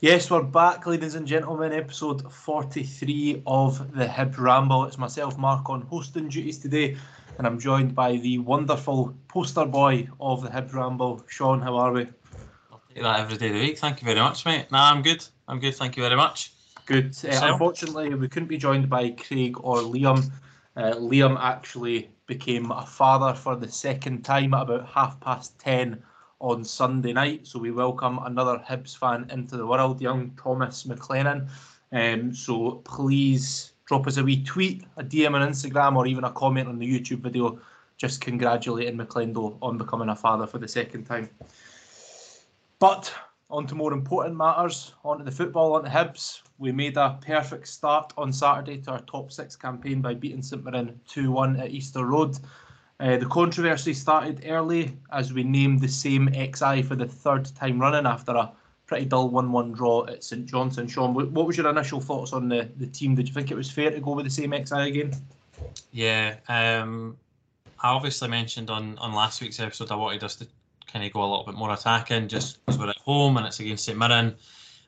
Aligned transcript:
Yes, 0.00 0.30
we're 0.30 0.44
back, 0.44 0.86
ladies 0.86 1.16
and 1.16 1.26
gentlemen. 1.26 1.72
Episode 1.72 2.32
43 2.32 3.42
of 3.48 3.96
the 3.96 4.06
Hib 4.06 4.38
Ramble. 4.38 4.84
It's 4.84 4.96
myself, 4.96 5.36
Marc, 5.36 5.68
on 5.68 5.82
hosting 5.82 6.28
duties 6.28 6.58
today, 6.58 6.96
and 7.36 7.44
I'm 7.44 7.58
joined 7.58 7.96
by 7.96 8.14
the 8.18 8.38
wonderful 8.38 9.12
poster 9.26 9.64
boy 9.64 10.06
of 10.20 10.42
the 10.42 10.52
Hib 10.52 10.72
Ramble, 10.72 11.24
Shaun. 11.26 11.60
How 11.60 11.74
are 11.74 11.90
we? 11.90 12.06
I'll 12.70 12.80
take 12.94 13.02
that 13.02 13.18
every 13.18 13.38
day 13.38 13.48
of 13.48 13.54
the 13.54 13.60
week. 13.60 13.78
Thank 13.78 14.00
you 14.00 14.06
very 14.06 14.20
much, 14.20 14.46
mate. 14.46 14.70
Nah, 14.70 14.88
I'm 14.88 15.02
good. 15.02 15.26
I'm 15.48 15.58
good. 15.58 15.74
Thank 15.74 15.96
you 15.96 16.04
very 16.04 16.14
much. 16.14 16.52
Good. 16.86 17.16
Uh, 17.24 17.40
unfortunately, 17.42 18.14
we 18.14 18.28
couldn't 18.28 18.48
be 18.48 18.56
joined 18.56 18.88
by 18.88 19.10
Craig 19.10 19.56
or 19.58 19.78
Liam. 19.78 20.30
Uh, 20.76 20.92
Liam 20.92 21.36
actually 21.40 22.08
became 22.26 22.70
a 22.70 22.86
father 22.86 23.34
for 23.34 23.56
the 23.56 23.68
second 23.68 24.24
time 24.24 24.54
at 24.54 24.62
about 24.62 24.86
half 24.86 25.18
past 25.18 25.58
10 25.58 26.00
on 26.40 26.64
Sunday 26.64 27.12
night. 27.12 27.46
So 27.46 27.58
we 27.58 27.70
welcome 27.70 28.18
another 28.24 28.62
Hibs 28.68 28.96
fan 28.96 29.26
into 29.30 29.56
the 29.56 29.66
world, 29.66 30.00
young 30.00 30.30
Thomas 30.40 30.84
McLennan. 30.84 31.48
Um, 31.92 32.34
so 32.34 32.82
please 32.84 33.72
drop 33.86 34.06
us 34.06 34.18
a 34.18 34.24
wee 34.24 34.44
tweet, 34.44 34.84
a 34.96 35.04
DM 35.04 35.34
on 35.34 35.48
Instagram, 35.48 35.96
or 35.96 36.06
even 36.06 36.24
a 36.24 36.32
comment 36.32 36.68
on 36.68 36.78
the 36.78 36.86
YouTube 36.86 37.20
video 37.20 37.58
just 37.98 38.20
congratulating 38.20 38.96
McClendo 38.96 39.58
on 39.60 39.76
becoming 39.76 40.08
a 40.08 40.16
father 40.16 40.46
for 40.46 40.58
the 40.58 40.68
second 40.68 41.04
time. 41.04 41.28
But 42.78 43.12
on 43.50 43.66
to 43.66 43.74
more 43.74 43.92
important 43.92 44.36
matters, 44.36 44.92
on 45.04 45.18
to 45.18 45.24
the 45.24 45.32
football, 45.32 45.74
on 45.74 45.84
to 45.84 45.90
Hibs. 45.90 46.42
We 46.58 46.70
made 46.70 46.96
a 46.96 47.18
perfect 47.20 47.66
start 47.66 48.12
on 48.16 48.32
Saturday 48.32 48.78
to 48.82 48.92
our 48.92 49.00
top 49.00 49.32
six 49.32 49.56
campaign 49.56 50.00
by 50.00 50.14
beating 50.14 50.42
St 50.42 50.62
Mirren 50.64 51.00
2 51.08 51.32
1 51.32 51.58
at 51.58 51.70
Easter 51.70 52.06
Road. 52.06 52.38
Uh, 53.00 53.16
the 53.16 53.26
controversy 53.26 53.94
started 53.94 54.44
early 54.46 54.96
as 55.12 55.32
we 55.32 55.44
named 55.44 55.80
the 55.80 55.88
same 55.88 56.28
XI 56.32 56.82
for 56.82 56.96
the 56.96 57.06
third 57.06 57.46
time 57.54 57.78
running 57.78 58.06
after 58.06 58.32
a 58.32 58.50
pretty 58.86 59.04
dull 59.04 59.28
1 59.28 59.52
1 59.52 59.72
draw 59.72 60.04
at 60.06 60.24
St 60.24 60.46
Johnstone. 60.46 60.88
Shaun, 60.88 61.14
what 61.14 61.46
was 61.46 61.56
your 61.56 61.68
initial 61.68 62.00
thoughts 62.00 62.32
on 62.32 62.48
the, 62.48 62.68
the 62.76 62.86
team? 62.86 63.14
Did 63.14 63.28
you 63.28 63.34
think 63.34 63.52
it 63.52 63.54
was 63.56 63.70
fair 63.70 63.90
to 63.90 64.00
go 64.00 64.12
with 64.12 64.24
the 64.24 64.30
same 64.30 64.52
XI 64.52 64.88
again? 64.88 65.12
Yeah, 65.92 66.36
um, 66.48 67.16
I 67.80 67.90
obviously 67.90 68.28
mentioned 68.28 68.70
on, 68.70 68.98
on 68.98 69.14
last 69.14 69.40
week's 69.40 69.60
episode 69.60 69.92
I 69.92 69.96
wanted 69.96 70.24
us 70.24 70.34
to 70.36 70.46
kind 70.90 71.04
of 71.04 71.12
go 71.12 71.20
a 71.20 71.28
little 71.28 71.44
bit 71.44 71.54
more 71.54 71.72
attacking 71.72 72.26
just 72.26 72.64
because 72.64 72.80
we're 72.80 72.90
at 72.90 72.96
home 72.98 73.36
and 73.36 73.46
it's 73.46 73.60
against 73.60 73.84
St 73.84 73.96
Mirren. 73.96 74.34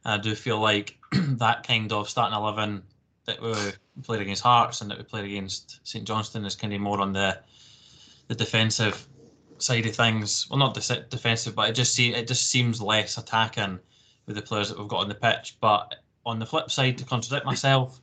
I 0.04 0.16
do 0.16 0.34
feel 0.34 0.58
like 0.58 0.98
that 1.12 1.64
kind 1.64 1.92
of 1.92 2.08
starting 2.08 2.36
11 2.36 2.82
that 3.26 3.40
we 3.40 3.54
played 4.02 4.22
against 4.22 4.42
Hearts 4.42 4.80
and 4.80 4.90
that 4.90 4.98
we 4.98 5.04
played 5.04 5.26
against 5.26 5.86
St 5.86 6.04
Johnstone 6.04 6.44
is 6.44 6.56
kind 6.56 6.72
of 6.72 6.80
more 6.80 7.00
on 7.00 7.12
the 7.12 7.38
the 8.30 8.36
defensive 8.36 9.08
side 9.58 9.84
of 9.86 9.96
things. 9.96 10.46
Well, 10.48 10.60
not 10.60 10.72
de- 10.72 11.06
defensive, 11.10 11.56
but 11.56 11.68
it 11.68 11.72
just 11.72 11.94
see 11.94 12.14
it 12.14 12.28
just 12.28 12.48
seems 12.48 12.80
less 12.80 13.18
attacking 13.18 13.80
with 14.26 14.36
the 14.36 14.42
players 14.42 14.68
that 14.68 14.78
we've 14.78 14.86
got 14.86 15.00
on 15.00 15.08
the 15.08 15.16
pitch. 15.16 15.56
But 15.60 15.96
on 16.24 16.38
the 16.38 16.46
flip 16.46 16.70
side, 16.70 16.96
to 16.98 17.04
contradict 17.04 17.44
myself, 17.44 18.00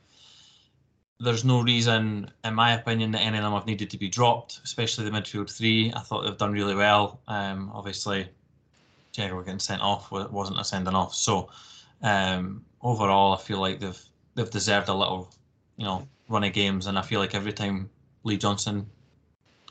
there's 1.18 1.46
no 1.46 1.62
reason, 1.62 2.30
in 2.44 2.54
my 2.54 2.74
opinion, 2.74 3.10
that 3.12 3.22
any 3.22 3.38
of 3.38 3.42
them 3.42 3.54
have 3.54 3.64
needed 3.64 3.88
to 3.88 3.96
be 3.96 4.10
dropped, 4.10 4.60
especially 4.64 5.06
the 5.06 5.10
midfield 5.10 5.50
three. 5.50 5.90
I 5.96 6.00
thought 6.00 6.24
they've 6.24 6.36
done 6.36 6.52
really 6.52 6.74
well. 6.74 7.22
Um, 7.26 7.70
obviously, 7.72 8.28
Jaguar 9.12 9.42
getting 9.44 9.58
sent 9.58 9.80
off 9.80 10.12
wasn't 10.12 10.60
a 10.60 10.64
sending 10.64 10.94
off. 10.94 11.14
So 11.14 11.48
um, 12.02 12.66
overall, 12.82 13.32
I 13.32 13.38
feel 13.38 13.60
like 13.60 13.80
they've 13.80 14.04
they've 14.34 14.50
deserved 14.50 14.90
a 14.90 14.94
little, 14.94 15.32
you 15.78 15.86
know, 15.86 16.06
run 16.28 16.44
of 16.44 16.52
games, 16.52 16.86
and 16.86 16.98
I 16.98 17.02
feel 17.02 17.18
like 17.18 17.34
every 17.34 17.54
time 17.54 17.88
Lee 18.24 18.36
Johnson 18.36 18.86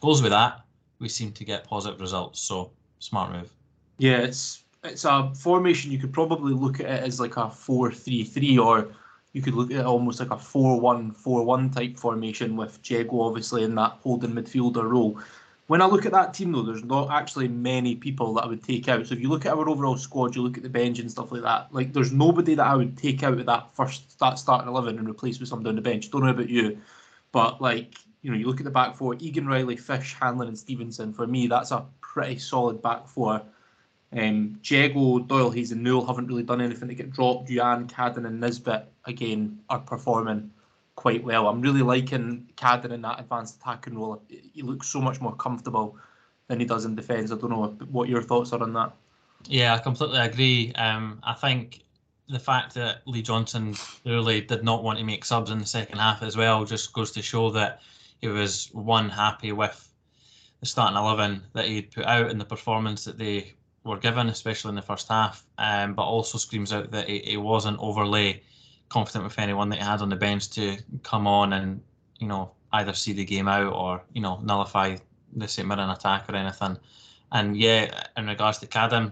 goes 0.02 0.22
with 0.22 0.31
that, 0.31 0.62
we 1.00 1.09
seem 1.09 1.31
to 1.34 1.45
get 1.45 1.64
positive 1.64 2.00
results. 2.00 2.40
So 2.40 2.72
smart 3.00 3.31
move. 3.31 3.52
Yeah, 3.97 4.18
it's 4.18 4.63
it's 4.84 5.06
a 5.06 5.31
formation 5.35 5.91
you 5.91 6.00
could 6.00 6.13
probably 6.13 6.53
look 6.53 6.80
at 6.80 6.85
it 6.85 7.03
as 7.03 7.19
like 7.19 7.38
a 7.38 7.50
four-three-three, 7.50 8.57
or 8.57 8.90
you 9.34 9.41
could 9.41 9.53
look 9.53 9.72
at 9.72 9.78
it 9.78 9.86
almost 9.86 10.19
like 10.19 10.31
a 10.31 10.38
four-one-four-one 10.38 11.69
type 11.69 11.97
formation 11.97 12.56
with 12.56 12.81
Jeggo 12.81 13.28
obviously 13.28 13.63
in 13.63 13.75
that 13.75 13.91
holding 14.02 14.31
midfielder 14.31 14.90
role. 14.90 15.19
When 15.68 15.81
I 15.81 15.86
look 15.86 16.06
at 16.06 16.13
that 16.13 16.34
team 16.34 16.53
though, 16.53 16.62
there's 16.62 16.86
not 16.86 17.12
actually 17.12 17.50
many 17.50 17.96
people 17.96 18.34
that 18.36 18.46
I 18.46 18.47
would 18.47 18.63
take 18.63 18.88
out. 18.88 19.06
So 19.06 19.16
if 19.16 19.19
you 19.19 19.28
look 19.28 19.46
at 19.46 19.52
our 19.52 19.68
overall 19.68 19.97
squad, 19.97 20.34
you 20.34 20.41
look 20.41 20.56
at 20.57 20.63
the 20.63 20.69
bench 20.69 21.00
and 21.00 21.12
stuff 21.12 21.31
like 21.31 21.41
that. 21.41 21.68
Like 21.74 21.91
there's 21.91 22.13
nobody 22.13 22.56
that 22.56 22.66
I 22.66 22.75
would 22.75 22.97
take 22.97 23.22
out 23.24 23.38
of 23.38 23.46
that 23.46 23.75
first 23.75 24.18
that 24.19 24.40
starting 24.40 24.69
eleven 24.69 24.97
and 24.97 25.09
replace 25.09 25.40
with 25.40 25.50
somebody 25.50 25.69
down 25.69 25.75
the 25.75 25.81
bench. 25.81 26.09
Don't 26.09 26.24
know 26.24 26.30
about 26.30 26.50
you, 26.50 26.78
but 27.34 27.62
like 27.62 27.96
you 28.22 28.31
know, 28.31 28.38
you 28.38 28.47
look 28.47 28.59
at 28.59 28.66
the 28.66 28.72
back 28.72 28.95
four: 28.95 29.16
Egan 29.19 29.47
Riley, 29.47 29.78
Fish, 29.78 30.16
Hanlon, 30.19 30.47
and 30.47 30.57
Stevenson. 30.57 31.13
For 31.13 31.28
me, 31.28 31.47
that's 31.47 31.72
a 31.72 31.85
pretty 32.01 32.39
solid 32.39 32.81
back 32.81 33.07
four. 33.07 33.41
Um, 34.13 34.59
Jeggo, 34.63 35.28
Doyle, 35.28 35.51
Hayes, 35.51 35.72
and 35.72 35.83
Newell 35.83 36.05
haven't 36.05 36.27
really 36.27 36.44
done 36.44 36.61
anything 36.61 36.88
to 36.88 36.95
get 36.95 37.11
dropped. 37.11 37.50
Youan, 37.50 37.89
Cadden, 37.89 38.25
and 38.25 38.39
Nisbet 38.39 38.89
again 39.06 39.59
are 39.69 39.79
performing 39.79 40.51
quite 40.95 41.23
well. 41.23 41.47
I'm 41.47 41.61
really 41.61 41.81
liking 41.81 42.47
Cadden 42.56 42.91
in 42.91 43.01
that 43.01 43.19
advanced 43.19 43.57
attacking 43.57 43.97
role. 43.97 44.22
He 44.27 44.61
looks 44.61 44.88
so 44.88 45.00
much 45.01 45.22
more 45.22 45.35
comfortable 45.35 45.97
than 46.47 46.59
he 46.59 46.66
does 46.66 46.85
in 46.85 46.95
defence. 46.95 47.31
I 47.31 47.35
don't 47.35 47.50
know 47.50 47.77
what 47.91 48.09
your 48.09 48.22
thoughts 48.22 48.53
are 48.53 48.61
on 48.61 48.73
that. 48.73 48.94
Yeah, 49.45 49.75
I 49.75 49.79
completely 49.79 50.19
agree. 50.19 50.73
Um, 50.73 51.19
I 51.23 51.33
think 51.33 51.83
the 52.29 52.39
fact 52.39 52.73
that 52.73 53.01
Lee 53.06 53.22
Johnson 53.22 53.75
really 54.06 54.41
did 54.41 54.63
not 54.63 54.83
want 54.83 55.00
to 55.00 55.06
make 55.06 55.23
subs 55.23 55.51
in 55.51 55.59
the 55.59 55.66
second 55.66 56.00
half 56.00 56.23
as 56.23 56.35
well 56.35 56.66
just 56.66 56.91
goes 56.94 57.11
to 57.11 57.22
show 57.22 57.50
that 57.51 57.81
he 58.22 58.28
was 58.28 58.69
one 58.73 59.09
happy 59.09 59.51
with 59.51 59.94
the 60.59 60.66
starting 60.66 60.97
eleven 60.97 61.44
that 61.53 61.66
he'd 61.66 61.91
put 61.91 62.05
out 62.05 62.29
and 62.29 62.41
the 62.41 62.45
performance 62.45 63.03
that 63.05 63.17
they 63.17 63.53
were 63.83 63.97
given, 63.97 64.28
especially 64.28 64.69
in 64.69 64.75
the 64.75 64.81
first 64.81 65.07
half. 65.07 65.45
Um, 65.57 65.94
but 65.94 66.03
also 66.03 66.38
screams 66.38 66.73
out 66.73 66.91
that 66.91 67.07
he, 67.07 67.19
he 67.19 67.38
wasn't 67.38 67.79
overly 67.79 68.44
confident 68.89 69.23
with 69.23 69.39
anyone 69.39 69.69
that 69.69 69.79
he 69.79 69.83
had 69.83 70.01
on 70.01 70.09
the 70.09 70.16
bench 70.16 70.50
to 70.51 70.77
come 71.03 71.27
on 71.27 71.53
and 71.53 71.81
you 72.19 72.27
know 72.27 72.51
either 72.73 72.94
see 72.94 73.13
the 73.13 73.25
game 73.25 73.47
out 73.47 73.73
or 73.73 74.01
you 74.13 74.22
know 74.22 74.39
nullify 74.44 74.95
the 75.33 75.47
St 75.47 75.67
Mirren 75.67 75.89
attack 75.89 76.29
or 76.29 76.35
anything. 76.35 76.77
And 77.31 77.57
yeah, 77.57 78.06
in 78.16 78.27
regards 78.27 78.59
to 78.59 78.67
Cadden, 78.67 79.11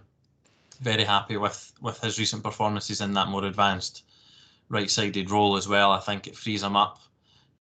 very 0.82 1.04
happy 1.04 1.38
with 1.38 1.74
with 1.82 2.00
his 2.00 2.20
recent 2.20 2.44
performances 2.44 3.02
in 3.02 3.14
that 3.14 3.28
more 3.28 3.46
advanced 3.46 4.04
right-sided 4.70 5.30
role 5.30 5.58
as 5.58 5.68
well. 5.68 5.92
I 5.92 6.00
think 6.00 6.26
it 6.26 6.36
frees 6.36 6.64
him 6.64 6.76
up 6.76 7.00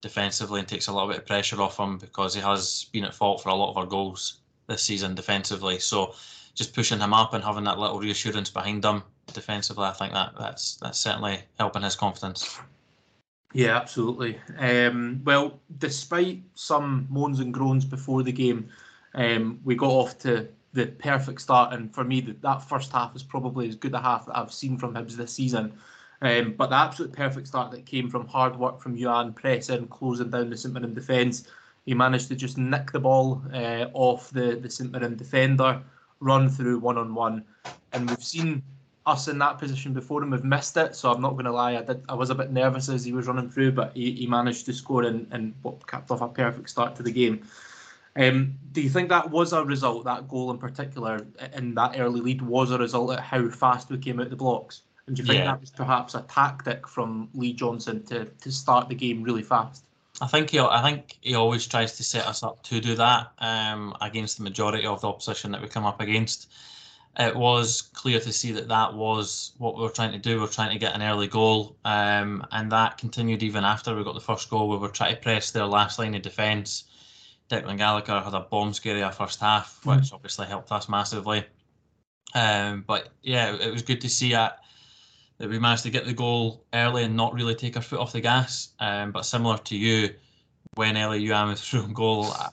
defensively 0.03 0.61
and 0.61 0.69
takes 0.69 0.89
a 0.89 0.93
little 0.93 1.09
bit 1.09 1.19
of 1.19 1.27
pressure 1.27 1.63
off 1.63 1.79
him 1.79 1.97
because 1.97 2.35
he 2.35 2.41
has 2.41 2.87
been 2.93 3.05
at 3.05 3.15
fault 3.15 3.43
for 3.43 3.49
a 3.49 3.55
lot 3.55 3.71
of 3.71 3.79
our 3.79 3.87
goals 3.87 4.41
this 4.67 4.83
season 4.83 5.15
defensively. 5.15 5.79
So 5.79 6.15
just 6.55 6.75
pushing 6.75 7.01
him 7.01 7.15
up 7.15 7.33
and 7.33 7.43
having 7.43 7.65
that 7.65 7.79
little 7.79 7.99
reassurance 7.99 8.51
behind 8.51 8.85
him 8.85 9.03
defensively, 9.33 9.85
I 9.85 9.93
think 9.93 10.13
that 10.13 10.33
that's 10.39 10.77
that's 10.77 10.99
certainly 10.99 11.41
helping 11.59 11.83
his 11.83 11.97
confidence. 11.97 12.59
Yeah, 13.55 13.77
absolutely. 13.77 14.39
Um, 14.59 15.21
well, 15.25 15.61
despite 15.79 16.43
some 16.55 17.07
moans 17.11 17.41
and 17.41 17.53
groans 17.53 17.85
before 17.85 18.23
the 18.23 18.33
game, 18.33 18.71
um, 19.15 19.61
we 19.63 19.75
got 19.75 19.91
off 19.91 20.19
to 20.21 20.49
the 20.73 20.87
perfect 20.87 21.41
start, 21.43 21.75
and 21.75 21.95
for 21.95 22.03
me, 22.03 22.23
that, 22.23 22.41
that 22.43 22.69
first 22.69 22.93
half 22.93 23.15
is 23.15 23.23
probably 23.23 23.69
as 23.69 23.77
good 23.77 23.95
a 23.95 24.01
half 24.01 24.27
that 24.27 24.39
I've 24.39 24.53
seen 24.53 24.79
from 24.79 24.95
Hibs 24.95 25.17
this 25.17 25.35
season. 25.35 25.75
Um, 26.23 26.55
but 26.57 26.71
the 26.71 26.77
absolute 26.77 27.13
perfect 27.13 27.49
start 27.49 27.73
that 27.73 27.85
came 27.85 28.09
from 28.09 28.29
hard 28.29 28.57
work 28.57 28.81
from 28.81 28.97
Youan, 28.97 29.35
pressing, 29.35 29.89
closing 29.89 30.31
down 30.31 30.51
the 30.51 30.57
St 30.57 30.73
Mirren 30.73 30.95
defence. 30.95 31.49
He 31.85 31.95
managed 31.95 32.29
to 32.29 32.37
just 32.37 32.57
nick 32.57 32.93
the 32.93 33.01
ball 33.01 33.43
uh, 33.53 33.87
off 33.93 34.31
the, 34.31 34.55
the 34.55 34.71
St 34.71 34.93
Mirren 34.93 35.17
defender, 35.17 35.83
run 36.21 36.49
through 36.49 36.79
one 36.79 36.97
on 36.97 37.13
one. 37.13 37.45
And 37.93 38.09
we've 38.09 38.23
seen 38.23 38.63
us 39.05 39.27
in 39.27 39.37
that 39.39 39.59
position 39.59 39.93
before 39.93 40.23
and 40.23 40.31
we've 40.31 40.45
missed 40.45 40.77
it. 40.77 40.95
So 40.95 41.11
I'm 41.11 41.21
not 41.21 41.33
going 41.33 41.47
to 41.47 41.53
lie, 41.53 41.77
I 41.77 41.83
did. 41.83 42.05
I 42.09 42.15
was 42.15 42.31
a 42.31 42.37
bit 42.37 42.53
nervous 42.53 42.89
as 42.89 43.05
he 43.05 43.13
was 43.13 43.27
running 43.27 43.51
through, 43.51 43.73
but 43.73 43.91
he, 43.93 44.13
he 44.13 44.27
managed 44.29 44.65
to 44.67 44.73
score 44.73 45.03
and, 45.03 45.27
and 45.33 45.53
what 45.63 45.85
capped 45.89 46.13
off 46.13 46.21
a 46.21 46.29
perfect 46.29 46.71
start 46.71 46.95
to 46.97 47.03
the 47.03 47.11
game. 47.11 47.43
Um, 48.15 48.57
do 48.71 48.81
you 48.81 48.91
think 48.91 49.09
that 49.09 49.29
was 49.29 49.53
a 49.53 49.65
result, 49.65 50.05
that 50.05 50.29
goal 50.29 50.53
in 50.53 50.59
particular, 50.59 51.27
in 51.55 51.75
that 51.75 51.99
early 51.99 52.21
lead, 52.21 52.43
was 52.43 52.71
a 52.71 52.79
result 52.79 53.11
of 53.11 53.19
how 53.19 53.49
fast 53.49 53.91
we 53.91 53.99
came 53.99 54.21
out 54.21 54.31
the 54.31 54.37
blocks? 54.37 54.83
And 55.07 55.17
do 55.17 55.23
you 55.23 55.27
think 55.27 55.39
yeah. 55.41 55.47
that 55.47 55.61
was 55.61 55.71
perhaps 55.71 56.15
a 56.15 56.23
tactic 56.23 56.87
from 56.87 57.29
Lee 57.35 57.53
Johnson 57.53 58.05
to, 58.05 58.25
to 58.25 58.53
start 58.53 58.89
the 58.89 58.95
game 58.95 59.23
really 59.23 59.43
fast? 59.43 59.85
I 60.21 60.27
think 60.27 60.51
he, 60.51 60.61
I 60.61 60.83
think 60.83 61.19
he 61.21 61.35
always 61.35 61.67
tries 61.67 61.97
to 61.97 62.05
set 62.05 62.27
us 62.27 62.43
up 62.43 62.63
to 62.65 62.81
do 62.81 62.95
that 62.95 63.33
um, 63.39 63.97
against 64.01 64.37
the 64.37 64.45
majority 64.45 64.87
of 64.87 65.01
the 65.01 65.09
opposition 65.09 65.51
that 65.53 65.61
we 65.61 65.69
come 65.69 65.85
up 65.85 66.01
against. 66.01 66.53
It 67.19 67.35
was 67.35 67.83
clear 67.83 68.21
to 68.21 68.33
see 68.33 68.53
that 68.53 68.69
that 68.69 68.95
was 68.95 69.53
what 69.59 69.77
we 69.77 69.83
were 69.83 69.91
trying 69.91 70.13
to 70.13 70.19
do. 70.19 70.39
We 70.39 70.45
are 70.45 70.49
trying 70.49 70.73
to 70.73 70.79
get 70.79 70.95
an 70.95 71.03
early 71.03 71.27
goal, 71.27 71.77
um, 71.85 72.47
and 72.53 72.71
that 72.73 72.97
continued 72.97 73.43
even 73.43 73.65
after 73.65 73.95
we 73.95 74.05
got 74.05 74.15
the 74.15 74.21
first 74.21 74.49
goal. 74.49 74.69
We 74.69 74.79
were 74.79 74.89
trying 74.89 75.15
to 75.15 75.21
press 75.21 75.51
their 75.51 75.67
last 75.67 75.99
line 75.99 76.15
of 76.15 76.23
defence. 76.23 76.85
Declan 77.51 77.77
Gallagher 77.77 78.21
had 78.21 78.33
a 78.33 78.41
bomb 78.41 78.73
scary 78.73 79.07
first 79.13 79.41
half, 79.41 79.85
which 79.85 79.99
mm. 79.99 80.15
obviously 80.15 80.47
helped 80.47 80.73
us 80.73 80.89
massively. 80.89 81.45
Um, 82.35 82.85
but 82.87 83.11
yeah, 83.23 83.57
it 83.57 83.71
was 83.71 83.83
good 83.83 84.01
to 84.01 84.09
see 84.09 84.33
that 84.33 84.62
that 85.39 85.49
we 85.49 85.59
managed 85.59 85.83
to 85.83 85.91
get 85.91 86.05
the 86.05 86.13
goal 86.13 86.65
early 86.73 87.05
and 87.05 87.17
not 87.17 87.35
really 87.35 87.55
take 87.55 87.77
our 87.77 87.83
foot 87.83 87.99
off 87.99 88.13
the 88.13 88.21
gas. 88.21 88.69
Um, 88.79 89.13
but 89.13 89.23
similar 89.23 89.59
to 89.59 89.77
you, 89.77 90.15
when 90.75 90.97
Elie 90.97 91.25
Youan 91.25 91.49
was 91.49 91.67
through 91.67 91.89
goal, 91.89 92.27
I, 92.33 92.49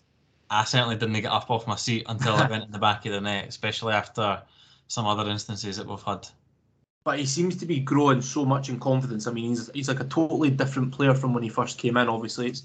I, 0.50 0.64
certainly 0.64 0.96
didn't 0.96 1.22
get 1.22 1.32
up 1.32 1.50
off 1.50 1.68
my 1.68 1.76
seat 1.76 2.06
until 2.10 2.36
I 2.36 2.48
went 2.50 2.64
in 2.64 2.72
the 2.72 2.80
back 2.80 3.06
of 3.06 3.14
the 3.14 3.22
net, 3.22 3.48
especially 3.48 3.94
after 3.94 4.42
some 4.88 5.06
other 5.06 5.30
instances 5.30 5.78
that 5.78 5.88
we've 5.88 6.02
had. 6.02 6.28
but 7.04 7.20
he 7.20 7.26
seems 7.26 7.56
to 7.58 7.66
be 7.66 7.80
growing 7.80 8.22
so 8.22 8.44
much 8.44 8.70
in 8.70 8.80
confidence. 8.80 9.28
I 9.28 9.32
mean, 9.32 9.50
he's 9.50 9.70
he's 9.74 9.88
like 9.88 10.00
a 10.00 10.06
totally 10.06 10.50
different 10.50 10.92
player 10.92 11.14
from 11.14 11.34
when 11.34 11.44
he 11.44 11.50
first 11.50 11.78
came 11.78 11.96
in. 11.98 12.10
Obviously, 12.10 12.48
it's 12.48 12.64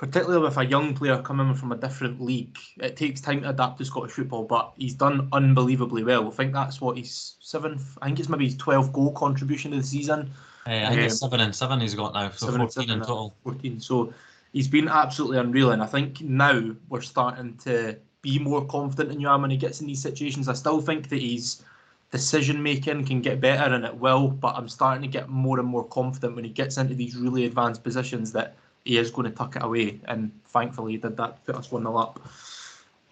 particularly 0.00 0.42
with 0.42 0.56
a 0.56 0.64
young 0.64 0.94
player 0.94 1.20
coming 1.20 1.54
from 1.54 1.72
a 1.72 1.76
different 1.76 2.22
league. 2.22 2.56
It 2.78 2.96
takes 2.96 3.20
time 3.20 3.42
to 3.42 3.50
adapt 3.50 3.76
to 3.78 3.84
Scottish 3.84 4.12
football, 4.12 4.44
but 4.44 4.72
he's 4.78 4.94
done 4.94 5.28
unbelievably 5.30 6.04
well. 6.04 6.26
I 6.26 6.30
think 6.30 6.54
that's 6.54 6.80
what 6.80 6.96
he's 6.96 7.34
seventh. 7.40 7.98
I 8.00 8.06
think 8.06 8.18
it's 8.18 8.30
maybe 8.30 8.46
his 8.46 8.56
twelve 8.56 8.94
goal 8.94 9.12
contribution 9.12 9.72
to 9.72 9.76
the 9.76 9.82
season. 9.82 10.30
Uh, 10.66 10.70
I 10.70 10.86
think 10.86 11.00
um, 11.00 11.04
it's 11.04 11.20
seven 11.20 11.40
and 11.40 11.54
seven 11.54 11.80
he's 11.80 11.94
got 11.94 12.14
now, 12.14 12.30
so 12.30 12.46
seven 12.46 12.60
14 12.62 12.70
seven 12.70 12.90
in 12.90 13.00
total. 13.00 13.34
Fourteen. 13.44 13.78
So 13.78 14.14
he's 14.54 14.68
been 14.68 14.88
absolutely 14.88 15.36
unreal, 15.36 15.72
and 15.72 15.82
I 15.82 15.86
think 15.86 16.22
now 16.22 16.74
we're 16.88 17.02
starting 17.02 17.58
to 17.64 17.98
be 18.22 18.38
more 18.38 18.64
confident 18.64 19.12
in 19.12 19.20
Youan 19.20 19.42
when 19.42 19.50
he 19.50 19.58
gets 19.58 19.82
in 19.82 19.86
these 19.86 20.00
situations. 20.00 20.48
I 20.48 20.54
still 20.54 20.80
think 20.80 21.10
that 21.10 21.20
his 21.20 21.62
decision 22.10 22.62
making 22.62 23.04
can 23.04 23.20
get 23.20 23.38
better, 23.42 23.74
and 23.74 23.84
it 23.84 23.94
will. 23.94 24.28
But 24.28 24.56
I'm 24.56 24.70
starting 24.70 25.02
to 25.02 25.08
get 25.08 25.28
more 25.28 25.58
and 25.58 25.68
more 25.68 25.84
confident 25.84 26.36
when 26.36 26.44
he 26.44 26.50
gets 26.50 26.78
into 26.78 26.94
these 26.94 27.16
really 27.16 27.44
advanced 27.44 27.84
positions 27.84 28.32
that 28.32 28.56
he 28.84 28.98
is 28.98 29.10
going 29.10 29.30
to 29.30 29.36
tuck 29.36 29.56
it 29.56 29.62
away. 29.62 30.00
And 30.06 30.32
thankfully, 30.46 30.92
he 30.92 30.98
did 30.98 31.16
that, 31.16 31.44
put 31.44 31.54
us 31.54 31.70
one 31.70 31.82
0 31.82 31.96
up. 31.96 32.20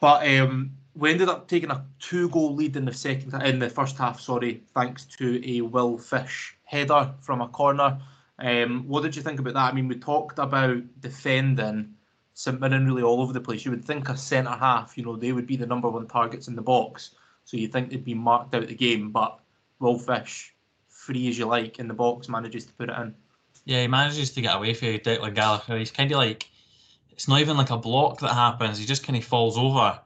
But 0.00 0.26
um, 0.28 0.72
we 0.94 1.10
ended 1.10 1.28
up 1.28 1.48
taking 1.48 1.70
a 1.70 1.84
two-goal 1.98 2.54
lead 2.54 2.76
in 2.76 2.84
the 2.84 2.92
second, 2.92 3.40
in 3.42 3.58
the 3.58 3.70
first 3.70 3.96
half. 3.96 4.20
Sorry, 4.20 4.62
thanks 4.74 5.04
to 5.04 5.40
a 5.44 5.60
Will 5.60 5.98
Fish 5.98 6.56
header 6.64 7.12
from 7.20 7.40
a 7.40 7.48
corner. 7.48 7.98
Um, 8.38 8.86
what 8.86 9.02
did 9.02 9.16
you 9.16 9.22
think 9.22 9.40
about 9.40 9.54
that? 9.54 9.72
I 9.72 9.72
mean, 9.72 9.88
we 9.88 9.96
talked 9.96 10.38
about 10.38 10.82
defending 11.00 11.94
St 12.34 12.60
Mirren 12.60 12.86
really 12.86 13.02
all 13.02 13.20
over 13.20 13.32
the 13.32 13.40
place. 13.40 13.64
You 13.64 13.72
would 13.72 13.84
think 13.84 14.08
a 14.08 14.16
centre 14.16 14.50
half, 14.50 14.96
you 14.96 15.04
know, 15.04 15.16
they 15.16 15.32
would 15.32 15.46
be 15.46 15.56
the 15.56 15.66
number 15.66 15.88
one 15.88 16.06
targets 16.06 16.46
in 16.46 16.54
the 16.54 16.62
box. 16.62 17.10
So 17.44 17.56
you 17.56 17.66
think 17.66 17.90
they'd 17.90 18.04
be 18.04 18.14
marked 18.14 18.54
out 18.54 18.68
the 18.68 18.74
game, 18.74 19.10
but 19.10 19.40
Will 19.80 19.98
Fish, 19.98 20.54
free 20.88 21.28
as 21.28 21.38
you 21.38 21.46
like 21.46 21.78
in 21.78 21.88
the 21.88 21.94
box, 21.94 22.28
manages 22.28 22.66
to 22.66 22.72
put 22.74 22.90
it 22.90 22.96
in. 23.00 23.14
Yeah, 23.68 23.82
he 23.82 23.86
manages 23.86 24.30
to 24.30 24.40
get 24.40 24.56
away 24.56 24.72
from 24.72 24.88
Declan 24.88 25.34
Gallagher. 25.34 25.76
He's 25.76 25.90
kind 25.90 26.10
of 26.10 26.16
like, 26.16 26.48
it's 27.10 27.28
not 27.28 27.42
even 27.42 27.58
like 27.58 27.68
a 27.68 27.76
block 27.76 28.18
that 28.20 28.32
happens. 28.32 28.78
He 28.78 28.86
just 28.86 29.04
kind 29.04 29.18
of 29.18 29.22
falls 29.22 29.58
over 29.58 30.00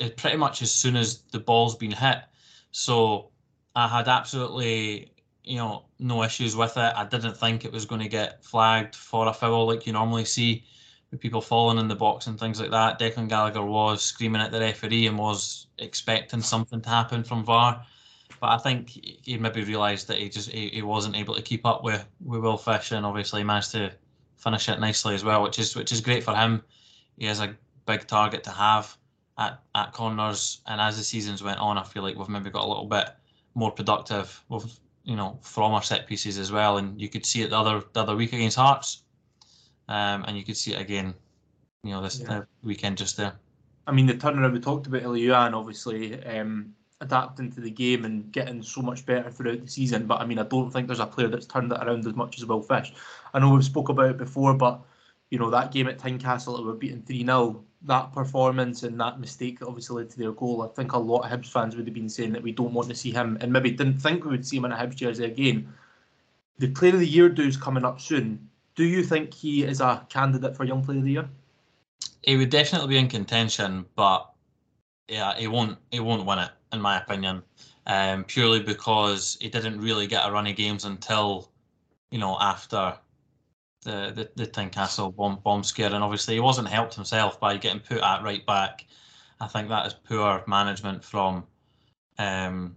uh, 0.00 0.08
pretty 0.16 0.36
much 0.36 0.60
as 0.60 0.72
soon 0.72 0.96
as 0.96 1.18
the 1.30 1.38
ball's 1.38 1.76
been 1.76 1.92
hit. 1.92 2.18
So 2.72 3.30
I 3.76 3.86
had 3.86 4.08
absolutely, 4.08 5.12
you 5.44 5.56
know, 5.56 5.84
no 6.00 6.24
issues 6.24 6.56
with 6.56 6.76
it. 6.76 6.92
I 6.96 7.04
didn't 7.04 7.36
think 7.36 7.64
it 7.64 7.70
was 7.70 7.86
going 7.86 8.00
to 8.00 8.08
get 8.08 8.44
flagged 8.44 8.96
for 8.96 9.28
a 9.28 9.32
foul 9.32 9.68
like 9.68 9.86
you 9.86 9.92
normally 9.92 10.24
see 10.24 10.64
with 11.12 11.20
people 11.20 11.40
falling 11.40 11.78
in 11.78 11.86
the 11.86 11.94
box 11.94 12.26
and 12.26 12.40
things 12.40 12.60
like 12.60 12.72
that. 12.72 12.98
Declan 12.98 13.28
Gallagher 13.28 13.64
was 13.64 14.02
screaming 14.02 14.42
at 14.42 14.50
the 14.50 14.58
referee 14.58 15.06
and 15.06 15.16
was 15.16 15.68
expecting 15.78 16.42
something 16.42 16.80
to 16.80 16.88
happen 16.88 17.22
from 17.22 17.44
VAR. 17.44 17.86
But 18.44 18.50
I 18.50 18.58
think 18.58 18.90
he 18.90 19.38
maybe 19.38 19.64
realised 19.64 20.06
that 20.08 20.18
he 20.18 20.28
just 20.28 20.50
he, 20.50 20.68
he 20.68 20.82
wasn't 20.82 21.16
able 21.16 21.34
to 21.34 21.40
keep 21.40 21.64
up 21.64 21.82
with, 21.82 22.04
with 22.22 22.42
Will 22.42 22.58
Fish 22.58 22.92
and 22.92 23.06
obviously 23.06 23.40
he 23.40 23.44
managed 23.44 23.70
to 23.70 23.90
finish 24.36 24.68
it 24.68 24.78
nicely 24.78 25.14
as 25.14 25.24
well, 25.24 25.42
which 25.42 25.58
is 25.58 25.74
which 25.74 25.92
is 25.92 26.02
great 26.02 26.22
for 26.22 26.34
him. 26.34 26.62
He 27.16 27.24
has 27.24 27.40
a 27.40 27.56
big 27.86 28.06
target 28.06 28.44
to 28.44 28.50
have 28.50 28.98
at, 29.38 29.62
at 29.74 29.94
corners 29.94 30.60
and 30.66 30.78
as 30.78 30.98
the 30.98 31.02
seasons 31.02 31.42
went 31.42 31.58
on 31.58 31.78
I 31.78 31.84
feel 31.84 32.02
like 32.02 32.18
we've 32.18 32.28
maybe 32.28 32.50
got 32.50 32.66
a 32.66 32.68
little 32.68 32.84
bit 32.84 33.08
more 33.54 33.70
productive 33.70 34.44
with 34.50 34.78
you 35.04 35.16
know 35.16 35.38
from 35.40 35.72
our 35.72 35.82
set 35.82 36.06
pieces 36.06 36.36
as 36.36 36.52
well 36.52 36.76
and 36.76 37.00
you 37.00 37.08
could 37.08 37.24
see 37.24 37.40
it 37.40 37.48
the 37.48 37.56
other 37.56 37.82
the 37.94 38.02
other 38.02 38.14
week 38.14 38.34
against 38.34 38.58
Hearts 38.58 39.04
um, 39.88 40.26
and 40.28 40.36
you 40.36 40.44
could 40.44 40.58
see 40.58 40.74
it 40.74 40.82
again, 40.82 41.14
you 41.82 41.92
know, 41.92 42.02
this 42.02 42.20
yeah. 42.20 42.42
weekend 42.62 42.98
just 42.98 43.16
there. 43.16 43.32
I 43.86 43.92
mean, 43.92 44.04
the 44.04 44.12
turnaround 44.12 44.52
we 44.52 44.60
talked 44.60 44.86
about 44.86 45.00
Ilian, 45.00 45.54
obviously 45.54 46.22
um, 46.26 46.74
adapting 47.04 47.52
to 47.52 47.60
the 47.60 47.70
game 47.70 48.04
and 48.04 48.30
getting 48.32 48.62
so 48.62 48.82
much 48.82 49.06
better 49.06 49.30
throughout 49.30 49.60
the 49.60 49.68
season. 49.68 50.06
But 50.06 50.20
I 50.20 50.26
mean, 50.26 50.38
I 50.38 50.44
don't 50.44 50.70
think 50.70 50.86
there's 50.86 51.00
a 51.00 51.06
player 51.06 51.28
that's 51.28 51.46
turned 51.46 51.72
it 51.72 51.78
around 51.80 52.06
as 52.06 52.14
much 52.14 52.38
as 52.38 52.46
Will 52.46 52.62
Fish. 52.62 52.92
I 53.32 53.38
know 53.38 53.50
we've 53.50 53.64
spoke 53.64 53.88
about 53.88 54.10
it 54.10 54.18
before, 54.18 54.54
but 54.54 54.80
you 55.30 55.38
know 55.38 55.50
that 55.50 55.72
game 55.72 55.88
at 55.88 55.98
Tynecastle 55.98 56.56
that 56.56 56.62
we 56.62 56.68
were 56.68 56.74
beaten 56.74 57.02
three 57.02 57.24
0 57.24 57.64
that 57.82 58.12
performance 58.12 58.82
and 58.82 58.98
that 58.98 59.20
mistake 59.20 59.58
obviously 59.60 60.02
led 60.02 60.10
to 60.10 60.18
their 60.18 60.32
goal. 60.32 60.62
I 60.62 60.68
think 60.68 60.92
a 60.92 60.98
lot 60.98 61.20
of 61.20 61.30
Hibs 61.30 61.50
fans 61.50 61.76
would 61.76 61.86
have 61.86 61.94
been 61.94 62.08
saying 62.08 62.32
that 62.32 62.42
we 62.42 62.52
don't 62.52 62.72
want 62.72 62.88
to 62.88 62.94
see 62.94 63.12
him, 63.12 63.38
and 63.40 63.52
maybe 63.52 63.70
didn't 63.70 63.98
think 63.98 64.24
we 64.24 64.30
would 64.30 64.46
see 64.46 64.56
him 64.56 64.64
in 64.64 64.72
a 64.72 64.76
Hibs 64.76 64.96
jersey 64.96 65.24
again. 65.24 65.72
The 66.58 66.68
Player 66.68 66.94
of 66.94 67.00
the 67.00 67.06
Year 67.06 67.28
dues 67.28 67.56
coming 67.56 67.84
up 67.84 68.00
soon 68.00 68.48
do 68.74 68.84
you 68.84 69.02
think 69.02 69.32
he 69.32 69.64
is 69.64 69.80
a 69.80 70.04
candidate 70.08 70.56
for 70.56 70.64
Young 70.64 70.84
Player 70.84 70.98
of 70.98 71.04
the 71.04 71.12
Year? 71.12 71.28
He 72.22 72.36
would 72.36 72.50
definitely 72.50 72.88
be 72.88 72.98
in 72.98 73.08
contention, 73.08 73.84
but 73.94 74.30
yeah, 75.08 75.34
he 75.36 75.46
won't. 75.46 75.78
He 75.90 76.00
won't 76.00 76.26
win 76.26 76.38
it, 76.38 76.50
in 76.74 76.80
my 76.80 77.00
opinion, 77.00 77.42
um, 77.86 78.24
purely 78.24 78.60
because 78.60 79.38
he 79.40 79.48
didn't 79.48 79.80
really 79.80 80.06
get 80.06 80.28
a 80.28 80.32
run 80.32 80.46
of 80.46 80.56
games 80.56 80.84
until, 80.84 81.50
you 82.10 82.18
know, 82.18 82.36
after 82.40 82.98
the 83.84 84.12
the, 84.14 84.30
the 84.36 84.46
Tynecastle 84.46 85.14
bomb 85.16 85.40
bomb 85.42 85.64
scare, 85.64 85.94
and 85.94 86.04
obviously 86.04 86.34
he 86.34 86.40
wasn't 86.40 86.68
helped 86.68 86.94
himself 86.94 87.40
by 87.40 87.56
getting 87.56 87.80
put 87.80 88.02
at 88.02 88.22
right 88.22 88.44
back. 88.44 88.84
I 89.40 89.46
think 89.46 89.68
that 89.68 89.86
is 89.86 89.94
poor 89.94 90.42
management 90.46 91.04
from, 91.04 91.44
um, 92.18 92.76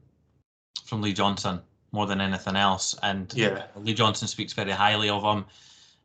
from 0.86 1.02
Lee 1.02 1.14
Johnson 1.14 1.62
more 1.92 2.08
than 2.08 2.20
anything 2.20 2.56
else. 2.56 2.96
And 3.04 3.32
yeah. 3.36 3.68
Lee 3.76 3.94
Johnson 3.94 4.28
speaks 4.28 4.54
very 4.54 4.72
highly 4.72 5.10
of 5.10 5.24
him 5.24 5.46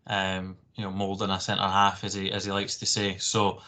um, 0.07 0.57
you 0.75 0.85
know, 0.85 0.91
moulding 0.91 1.31
a 1.31 1.41
centre 1.41 1.63
half 1.63 2.05
as 2.05 2.15
he 2.15 2.31
as 2.33 2.45
he 2.45 2.53
likes 2.53 2.77
to 2.79 2.87
say. 2.87 3.17
So 3.19 3.61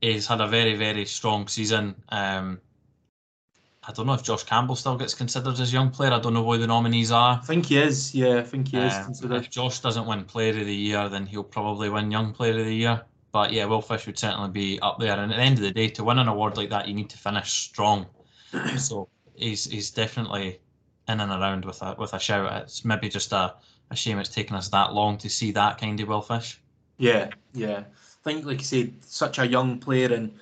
he's 0.00 0.26
had 0.26 0.40
a 0.40 0.46
very 0.46 0.74
very 0.74 1.04
strong 1.06 1.48
season. 1.48 1.94
Um, 2.10 2.60
I 3.84 3.92
don't 3.92 4.06
know 4.06 4.14
if 4.14 4.22
Josh 4.22 4.44
Campbell 4.44 4.76
still 4.76 4.96
gets 4.96 5.12
considered 5.12 5.58
as 5.58 5.72
young 5.72 5.90
player. 5.90 6.12
I 6.12 6.20
don't 6.20 6.34
know 6.34 6.44
who 6.44 6.56
the 6.56 6.68
nominees 6.68 7.10
are. 7.10 7.40
I 7.42 7.44
think 7.44 7.66
he 7.66 7.78
is. 7.78 8.14
Yeah, 8.14 8.38
I 8.38 8.42
think 8.42 8.68
he 8.68 8.78
is 8.78 8.94
um, 8.94 9.04
considered. 9.06 9.42
If 9.42 9.50
Josh 9.50 9.80
doesn't 9.80 10.06
win 10.06 10.24
Player 10.24 10.50
of 10.50 10.66
the 10.66 10.74
Year, 10.74 11.08
then 11.08 11.26
he'll 11.26 11.42
probably 11.42 11.88
win 11.88 12.10
Young 12.10 12.32
Player 12.32 12.58
of 12.60 12.66
the 12.66 12.74
Year. 12.74 13.02
But 13.32 13.52
yeah, 13.52 13.64
Will 13.64 13.82
Fish 13.82 14.06
would 14.06 14.18
certainly 14.18 14.50
be 14.50 14.78
up 14.80 15.00
there. 15.00 15.18
And 15.18 15.32
at 15.32 15.36
the 15.36 15.42
end 15.42 15.58
of 15.58 15.64
the 15.64 15.72
day, 15.72 15.88
to 15.88 16.04
win 16.04 16.18
an 16.18 16.28
award 16.28 16.56
like 16.56 16.70
that, 16.70 16.86
you 16.86 16.94
need 16.94 17.10
to 17.10 17.18
finish 17.18 17.50
strong. 17.50 18.06
so 18.76 19.08
he's 19.34 19.64
he's 19.64 19.90
definitely 19.90 20.60
in 21.08 21.20
and 21.20 21.32
around 21.32 21.64
with 21.64 21.82
a 21.82 21.96
with 21.98 22.12
a 22.12 22.20
shout. 22.20 22.62
It's 22.62 22.84
maybe 22.84 23.08
just 23.08 23.32
a 23.32 23.54
a 23.90 23.96
shame 23.96 24.18
it's 24.18 24.28
taken 24.28 24.54
us 24.54 24.68
that 24.68 24.94
long 24.94 25.18
to 25.18 25.28
see 25.28 25.50
that 25.52 25.78
kind 25.78 26.00
of 26.00 26.08
Will 26.08 26.22
Fish. 26.22 26.60
Yeah, 26.98 27.30
yeah. 27.52 27.78
I 27.80 28.30
think, 28.30 28.46
like 28.46 28.58
you 28.58 28.64
said, 28.64 28.94
such 29.04 29.38
a 29.38 29.46
young 29.46 29.80
player 29.80 30.12
and 30.12 30.32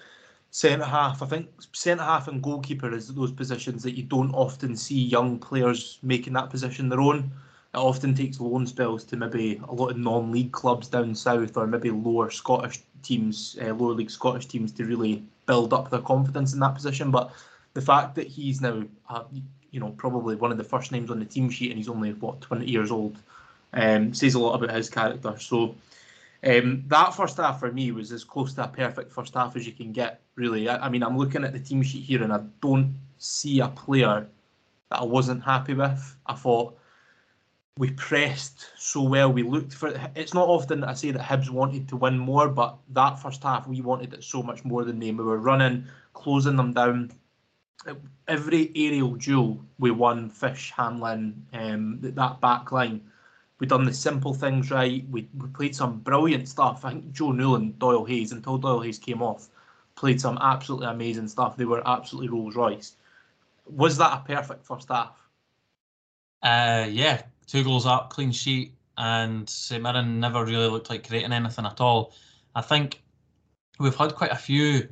centre 0.50 0.84
half. 0.84 1.22
I 1.22 1.26
think 1.26 1.48
centre 1.72 2.04
half 2.04 2.28
and 2.28 2.42
goalkeeper 2.42 2.92
is 2.92 3.08
those 3.08 3.32
positions 3.32 3.82
that 3.82 3.96
you 3.96 4.02
don't 4.02 4.32
often 4.32 4.76
see 4.76 5.00
young 5.00 5.38
players 5.38 5.98
making 6.02 6.32
that 6.34 6.50
position 6.50 6.88
their 6.88 7.00
own. 7.00 7.30
It 7.72 7.78
often 7.78 8.14
takes 8.14 8.40
loan 8.40 8.66
spells 8.66 9.04
to 9.04 9.16
maybe 9.16 9.60
a 9.68 9.72
lot 9.72 9.90
of 9.90 9.96
non-league 9.96 10.50
clubs 10.50 10.88
down 10.88 11.14
south 11.14 11.56
or 11.56 11.66
maybe 11.66 11.90
lower 11.90 12.30
Scottish 12.30 12.80
teams, 13.02 13.56
uh, 13.62 13.72
lower 13.74 13.94
league 13.94 14.10
Scottish 14.10 14.46
teams 14.46 14.72
to 14.72 14.84
really 14.84 15.22
build 15.46 15.72
up 15.72 15.88
their 15.88 16.00
confidence 16.00 16.52
in 16.52 16.60
that 16.60 16.74
position. 16.74 17.12
But 17.12 17.32
the 17.74 17.80
fact 17.80 18.16
that 18.16 18.26
he's 18.26 18.60
now, 18.60 18.82
uh, 19.08 19.24
you 19.70 19.78
know, 19.78 19.90
probably 19.90 20.34
one 20.34 20.50
of 20.50 20.58
the 20.58 20.64
first 20.64 20.90
names 20.90 21.12
on 21.12 21.20
the 21.20 21.24
team 21.24 21.48
sheet 21.48 21.70
and 21.70 21.78
he's 21.78 21.88
only 21.88 22.12
what 22.14 22.40
20 22.40 22.66
years 22.68 22.90
old 22.90 23.16
um, 23.72 24.12
says 24.12 24.34
a 24.34 24.40
lot 24.40 24.60
about 24.60 24.74
his 24.74 24.90
character. 24.90 25.38
So 25.38 25.76
um, 26.44 26.84
that 26.88 27.14
first 27.14 27.36
half 27.36 27.60
for 27.60 27.70
me 27.70 27.92
was 27.92 28.12
as 28.12 28.24
close 28.24 28.54
to 28.54 28.64
a 28.64 28.68
perfect 28.68 29.12
first 29.12 29.34
half 29.34 29.56
as 29.56 29.66
you 29.66 29.72
can 29.72 29.92
get. 29.92 30.20
Really, 30.40 30.70
I, 30.70 30.86
I, 30.86 30.88
mean, 30.88 31.02
I'm 31.02 31.18
looking 31.18 31.44
at 31.44 31.52
the 31.52 31.60
team 31.60 31.82
sheet 31.82 32.02
here, 32.04 32.22
and 32.22 32.32
I 32.32 32.40
don't 32.62 32.94
see 33.18 33.60
a 33.60 33.68
player 33.68 34.26
that 34.88 35.00
I 35.00 35.04
wasn't 35.04 35.44
happy 35.44 35.74
with. 35.74 36.16
I 36.24 36.34
thought 36.34 36.78
we 37.76 37.90
pressed 37.90 38.70
so 38.78 39.02
well. 39.02 39.30
We 39.30 39.42
looked 39.42 39.74
for. 39.74 39.92
It's 40.16 40.32
not 40.32 40.48
often 40.48 40.80
that 40.80 40.88
I 40.88 40.94
say 40.94 41.10
that 41.10 41.20
Hibs 41.20 41.50
wanted 41.50 41.88
to 41.90 41.96
win 41.96 42.18
more, 42.18 42.48
but 42.48 42.78
that 42.88 43.20
first 43.20 43.42
half 43.42 43.68
we 43.68 43.82
wanted 43.82 44.14
it 44.14 44.24
so 44.24 44.42
much 44.42 44.64
more 44.64 44.82
than 44.84 44.98
them. 44.98 45.18
We 45.18 45.24
were 45.24 45.36
running, 45.36 45.84
closing 46.14 46.56
them 46.56 46.72
down. 46.72 47.12
Every 48.26 48.72
aerial 48.74 49.16
duel 49.16 49.62
we 49.78 49.90
won. 49.90 50.30
Fish, 50.30 50.72
Hanlon, 50.74 51.46
um, 51.52 51.98
that 52.00 52.40
back 52.40 52.72
line 52.72 53.02
we 53.60 53.66
done 53.66 53.84
the 53.84 53.92
simple 53.92 54.32
things 54.32 54.70
right. 54.70 55.04
We, 55.10 55.28
we 55.38 55.48
played 55.48 55.76
some 55.76 56.00
brilliant 56.00 56.48
stuff. 56.48 56.84
I 56.84 56.92
think 56.92 57.12
Joe 57.12 57.32
Newland, 57.32 57.78
Doyle 57.78 58.06
Hayes, 58.06 58.32
until 58.32 58.56
Doyle 58.56 58.80
Hayes 58.80 58.98
came 58.98 59.22
off, 59.22 59.48
played 60.00 60.18
some 60.18 60.38
absolutely 60.40 60.86
amazing 60.86 61.28
stuff. 61.28 61.58
They 61.58 61.66
were 61.66 61.86
absolutely 61.86 62.30
Rolls 62.30 62.56
Royce. 62.56 62.96
Was 63.66 63.98
that 63.98 64.14
a 64.14 64.24
perfect 64.26 64.64
first 64.64 64.88
half? 64.88 65.14
Uh, 66.42 66.86
yeah, 66.88 67.22
two 67.46 67.62
goals 67.62 67.84
up, 67.84 68.08
clean 68.08 68.32
sheet, 68.32 68.72
and 68.96 69.48
St 69.48 69.82
Mirren 69.82 70.18
never 70.18 70.42
really 70.42 70.68
looked 70.68 70.88
like 70.88 71.06
creating 71.06 71.34
anything 71.34 71.66
at 71.66 71.82
all. 71.82 72.14
I 72.54 72.62
think 72.62 73.02
we've 73.78 73.94
had 73.94 74.14
quite 74.14 74.32
a 74.32 74.36
few 74.36 74.88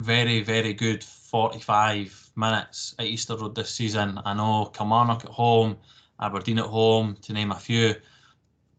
very, 0.00 0.42
very 0.42 0.74
good 0.74 1.02
45 1.02 2.32
minutes 2.36 2.94
at 2.98 3.06
Easter 3.06 3.34
Road 3.34 3.54
this 3.54 3.70
season. 3.70 4.20
I 4.22 4.34
know 4.34 4.66
Kilmarnock 4.66 5.24
at 5.24 5.30
home, 5.30 5.78
Aberdeen 6.20 6.58
at 6.58 6.66
home, 6.66 7.16
to 7.22 7.32
name 7.32 7.52
a 7.52 7.58
few. 7.58 7.94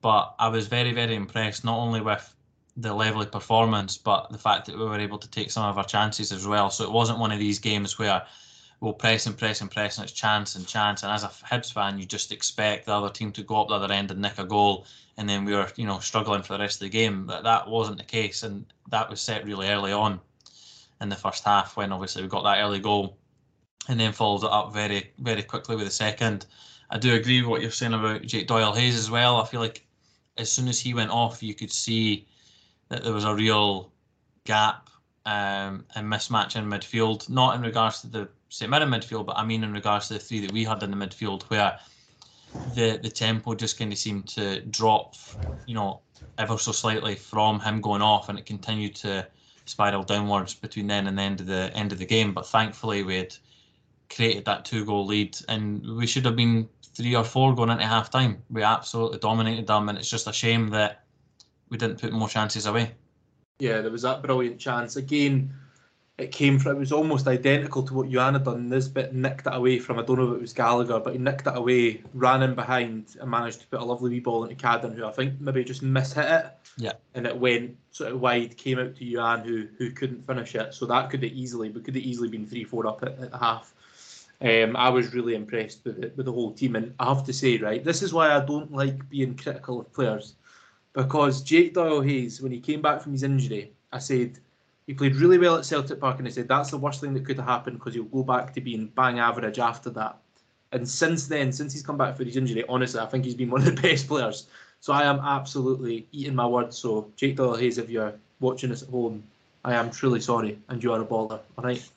But 0.01 0.36
I 0.38 0.50
was 0.50 0.68
very, 0.68 0.94
very 0.94 1.15
impressed 1.15 1.65
not 1.65 1.80
only 1.80 2.01
with 2.01 2.33
the 2.77 2.94
level 2.94 3.22
of 3.22 3.32
performance, 3.32 3.98
but 3.98 4.30
the 4.32 4.38
fact 4.38 4.65
that 4.65 4.77
we 4.77 4.84
were 4.84 5.00
able 5.00 5.20
to 5.20 5.30
take 5.30 5.51
some 5.51 5.65
of 5.65 5.77
our 5.77 5.86
chances 5.86 6.32
as 6.32 6.48
well. 6.48 6.70
So 6.70 6.84
it 6.84 6.92
wasn't 6.92 7.20
one 7.20 7.32
of 7.32 7.39
these 7.39 7.60
games 7.60 8.00
where 8.00 8.24
we'll 8.80 8.94
press 8.94 9.27
and 9.27 9.38
press 9.38 9.62
and 9.62 9.70
press, 9.70 9.98
and 9.98 10.03
it's 10.03 10.13
chance 10.13 10.56
and 10.56 10.68
chance. 10.68 11.03
And 11.03 11.12
as 11.12 11.24
a 11.24 11.27
Hibs 11.27 11.72
fan, 11.72 12.00
you 12.00 12.06
just 12.06 12.32
expect 12.32 12.86
the 12.86 12.94
other 12.94 13.10
team 13.10 13.32
to 13.34 13.44
go 13.44 13.62
up 13.62 13.68
the 13.68 13.75
other 13.75 13.94
end 13.94 14.12
and 14.12 14.22
nick 14.22 14.39
a 14.39 14.44
goal, 14.44 14.86
and 15.18 15.30
then 15.30 15.46
we 15.46 15.53
were, 15.53 15.70
you 15.75 15.86
know, 15.86 16.00
struggling 16.00 16.42
for 16.42 16.53
the 16.53 16.60
rest 16.60 16.77
of 16.77 16.86
the 16.86 16.89
game. 16.89 17.25
But 17.25 17.44
that 17.44 17.68
wasn't 17.68 18.00
the 18.00 18.03
case, 18.03 18.44
and 18.44 18.65
that 18.89 19.10
was 19.10 19.22
set 19.22 19.46
really 19.46 19.70
early 19.70 19.92
on 19.92 20.20
in 21.00 21.10
the 21.10 21.15
first 21.15 21.44
half 21.44 21.77
when 21.77 21.92
obviously 21.92 22.24
we 22.24 22.27
got 22.27 22.44
that 22.44 22.62
early 22.62 22.80
goal, 22.80 23.18
and 23.88 24.00
then 24.00 24.13
followed 24.13 24.46
it 24.46 24.51
up 24.51 24.74
very, 24.74 25.12
very 25.20 25.44
quickly 25.44 25.75
with 25.75 25.86
the 25.86 25.92
second. 25.92 26.48
I 26.89 26.98
do 26.98 27.13
agree 27.13 27.42
with 27.42 27.50
what 27.50 27.62
you're 27.62 27.72
saying 27.72 27.94
about 27.94 28.24
Jake 28.24 28.48
Doyle 28.48 28.74
Hayes 28.74 28.96
as 28.96 29.12
well. 29.12 29.38
I 29.38 29.46
feel 29.46 29.60
like 29.60 29.86
as 30.38 30.51
soon 30.51 30.68
as 30.68 30.80
he 30.80 30.94
went 30.94 31.12
off, 31.12 31.44
you 31.44 31.53
could 31.53 31.72
see 31.72 32.27
that 32.90 33.04
there 33.04 33.13
was 33.13 33.25
a 33.25 33.34
real 33.34 33.92
gap 34.46 34.90
um, 35.25 35.86
and 35.96 36.08
mismatch 36.08 36.56
in 36.56 36.66
midfield, 36.66 37.30
not 37.30 37.56
in 37.56 37.62
regards 37.62 38.02
to 38.02 38.08
the 38.08 38.30
St 38.50 38.70
Mirren 38.70 38.90
midfield, 38.90 39.25
but 39.25 39.38
I 39.38 39.46
mean 39.46 39.63
in 39.63 39.74
regards 39.74 40.08
to 40.10 40.16
the 40.16 40.20
three 40.20 40.42
that 40.42 40.52
we 40.52 40.63
had 40.63 40.84
in 40.84 40.92
the 40.92 40.98
midfield, 40.98 41.44
where 41.44 41.80
the 42.75 43.00
the 43.02 43.10
tempo 43.10 43.56
just 43.56 43.80
kind 43.80 43.92
of 43.92 43.98
seemed 43.98 44.28
to 44.30 44.62
drop, 44.62 45.16
you 45.66 45.74
know, 45.74 46.02
ever 46.38 46.58
so 46.58 46.72
slightly 46.72 47.16
from 47.16 47.60
him 47.60 47.82
going 47.82 48.02
off, 48.02 48.30
and 48.30 48.38
it 48.38 48.46
continued 48.46 48.96
to 48.98 49.25
spiral 49.66 50.04
downwards 50.04 50.54
between 50.54 50.88
then 50.88 51.08
and 51.08 51.18
the 51.18 51.22
end 51.22 51.40
of 51.40 51.48
the 51.48 51.72
end 51.74 51.92
of 51.92 51.98
the 51.98 52.06
game. 52.06 52.34
But 52.34 52.46
thankfully, 52.46 53.04
we 53.04 53.18
had 53.18 53.36
created 54.13 54.46
that 54.46 54.66
two 54.66 54.86
goal 54.86 55.06
lead, 55.06 55.38
and 55.48 55.96
we 55.96 56.06
should 56.06 56.25
have 56.25 56.36
been 56.36 56.70
three 56.96 57.16
or 57.16 57.24
four 57.24 57.56
going 57.56 57.70
into 57.70 57.86
half 57.86 58.12
time. 58.12 58.44
We 58.50 58.62
absolutely 58.62 59.20
dominated 59.20 59.68
them, 59.68 59.90
and 59.90 59.98
it's 59.98 60.10
just 60.10 60.28
a 60.28 60.34
shame 60.34 60.70
that 60.70 61.02
we 61.74 61.77
didn't 61.77 62.00
put 62.00 62.13
more 62.13 62.30
chances 62.30 62.65
away. 62.65 62.92
Yeah, 63.60 63.82
there 63.82 63.92
was 63.92 64.03
that 64.03 64.22
brilliant 64.22 64.60
chance 64.60 64.96
again 64.96 65.53
it 66.18 66.32
came 66.32 66.60
from 66.60 66.75
it 66.75 66.80
was 66.80 66.92
almost 66.92 67.27
identical 67.27 67.82
to 67.84 67.94
what 67.94 68.08
Youan 68.08 68.34
had 68.34 68.44
done. 68.44 68.70
Nisbet 68.70 69.15
nicked 69.15 69.48
it 69.48 69.56
away 69.56 69.80
from 69.80 69.98
I 69.98 70.03
don't 70.03 70.20
know 70.20 70.32
if 70.32 70.36
it 70.36 70.42
was 70.42 70.53
Gallagher, 70.53 71.00
but 71.00 71.13
he 71.13 71.20
nicked 71.20 71.48
it 71.48 71.58
away, 71.58 72.03
ran 72.13 72.44
in 72.44 72.53
behind, 72.53 73.15
and 73.20 73.32
managed 73.32 73.62
to 73.62 73.68
put 73.68 73.82
a 73.82 73.84
lovely 73.84 74.12
wee 74.12 74.20
ball 74.20 74.44
into 74.44 74.56
Cadden, 74.56 74.96
who 74.96 75.06
I 75.06 75.12
think 75.12 75.42
maybe 75.42 75.63
just 75.63 75.84
mishit 75.84 76.46
it. 76.46 76.53
Yeah. 76.77 76.94
And 77.15 77.25
it 77.25 77.36
went 77.36 77.77
sort 77.92 78.12
of 78.12 78.22
wide, 78.22 78.56
came 78.58 78.77
out 78.77 78.96
to 78.98 79.06
Youan, 79.06 79.44
who 79.44 79.68
who 79.77 79.89
couldn't 79.89 80.27
finish 80.27 80.53
it. 80.53 80.75
So 80.75 80.86
that 80.86 81.10
could 81.10 81.24
have 81.24 81.32
easily, 81.32 81.72
we 81.72 81.82
could 81.82 81.96
have 81.96 82.03
easily 82.03 82.30
been 82.30 82.46
three 82.46 82.63
four 82.63 82.86
up 82.86 83.01
at, 83.01 83.20
at 83.20 83.32
the 83.32 83.38
half. 83.39 83.74
Um, 84.39 84.75
I 84.75 84.89
was 84.89 85.15
really 85.15 85.34
impressed 85.34 85.84
with 85.84 86.03
it 86.03 86.15
with 86.15 86.27
the 86.27 86.32
whole 86.32 86.53
team, 86.53 86.75
and 86.75 86.94
I 87.00 87.12
have 87.12 87.24
to 87.25 87.34
say, 87.34 87.58
right, 87.58 87.84
this 87.84 88.03
is 88.03 88.13
why 88.13 88.36
I 88.36 88.46
don't 88.46 88.72
like 88.72 89.10
being 89.10 89.36
critical 89.36 89.80
of 89.80 89.92
players, 89.94 90.36
because 90.94 91.42
Jake 91.42 91.74
Doyle 91.74 92.02
Hayes, 92.02 92.42
when 92.42 92.52
he 92.52 92.60
came 92.60 92.82
back 92.82 93.02
from 93.02 93.12
his 93.12 93.24
injury, 93.24 93.72
I 93.92 94.00
said 94.00 94.40
he 94.88 94.94
played 94.94 95.16
really 95.16 95.38
well 95.38 95.58
at 95.58 95.66
Celtic 95.66 96.00
Park, 96.00 96.20
and 96.20 96.28
I 96.28 96.32
said 96.32 96.48
that's 96.48 96.72
the 96.72 96.78
worst 96.78 97.02
thing 97.02 97.14
that 97.14 97.26
could 97.26 97.38
have 97.38 97.48
happened 97.48 97.80
because 97.80 97.94
he'll 97.94 98.04
go 98.04 98.24
back 98.24 98.54
to 98.54 98.62
being 98.62 98.88
bang 98.88 99.20
average 99.20 99.60
after 99.60 99.90
that. 99.92 100.18
And 100.72 100.88
since 100.88 101.28
then, 101.28 101.52
since 101.52 101.74
he's 101.74 101.84
come 101.84 101.98
back 101.98 102.18
for 102.18 102.24
his 102.24 102.38
injury, 102.38 102.64
honestly, 102.68 103.00
I 103.00 103.06
think 103.06 103.26
he's 103.26 103.36
been 103.36 103.50
one 103.52 103.66
of 103.66 103.76
the 103.76 103.82
best 103.82 104.08
players. 104.08 104.48
So 104.80 104.94
I 104.94 105.04
am 105.04 105.20
absolutely 105.20 106.08
eating 106.12 106.36
my 106.36 106.46
words. 106.46 106.78
So 106.78 107.10
Jake 107.16 107.38
Doyle 107.38 107.56
Hayes, 107.56 107.78
if 107.78 107.90
you're 107.90 108.14
watching 108.40 108.70
this 108.70 108.84
at 108.84 108.90
home, 108.90 109.24
I 109.64 109.76
am 109.76 109.90
truly 109.92 110.20
sorry, 110.20 110.60
and 110.68 110.84
you 110.84 110.92
are 110.92 111.02
a 111.02 111.06
baller. 111.06 111.40
All 111.58 111.64
right. 111.64 111.90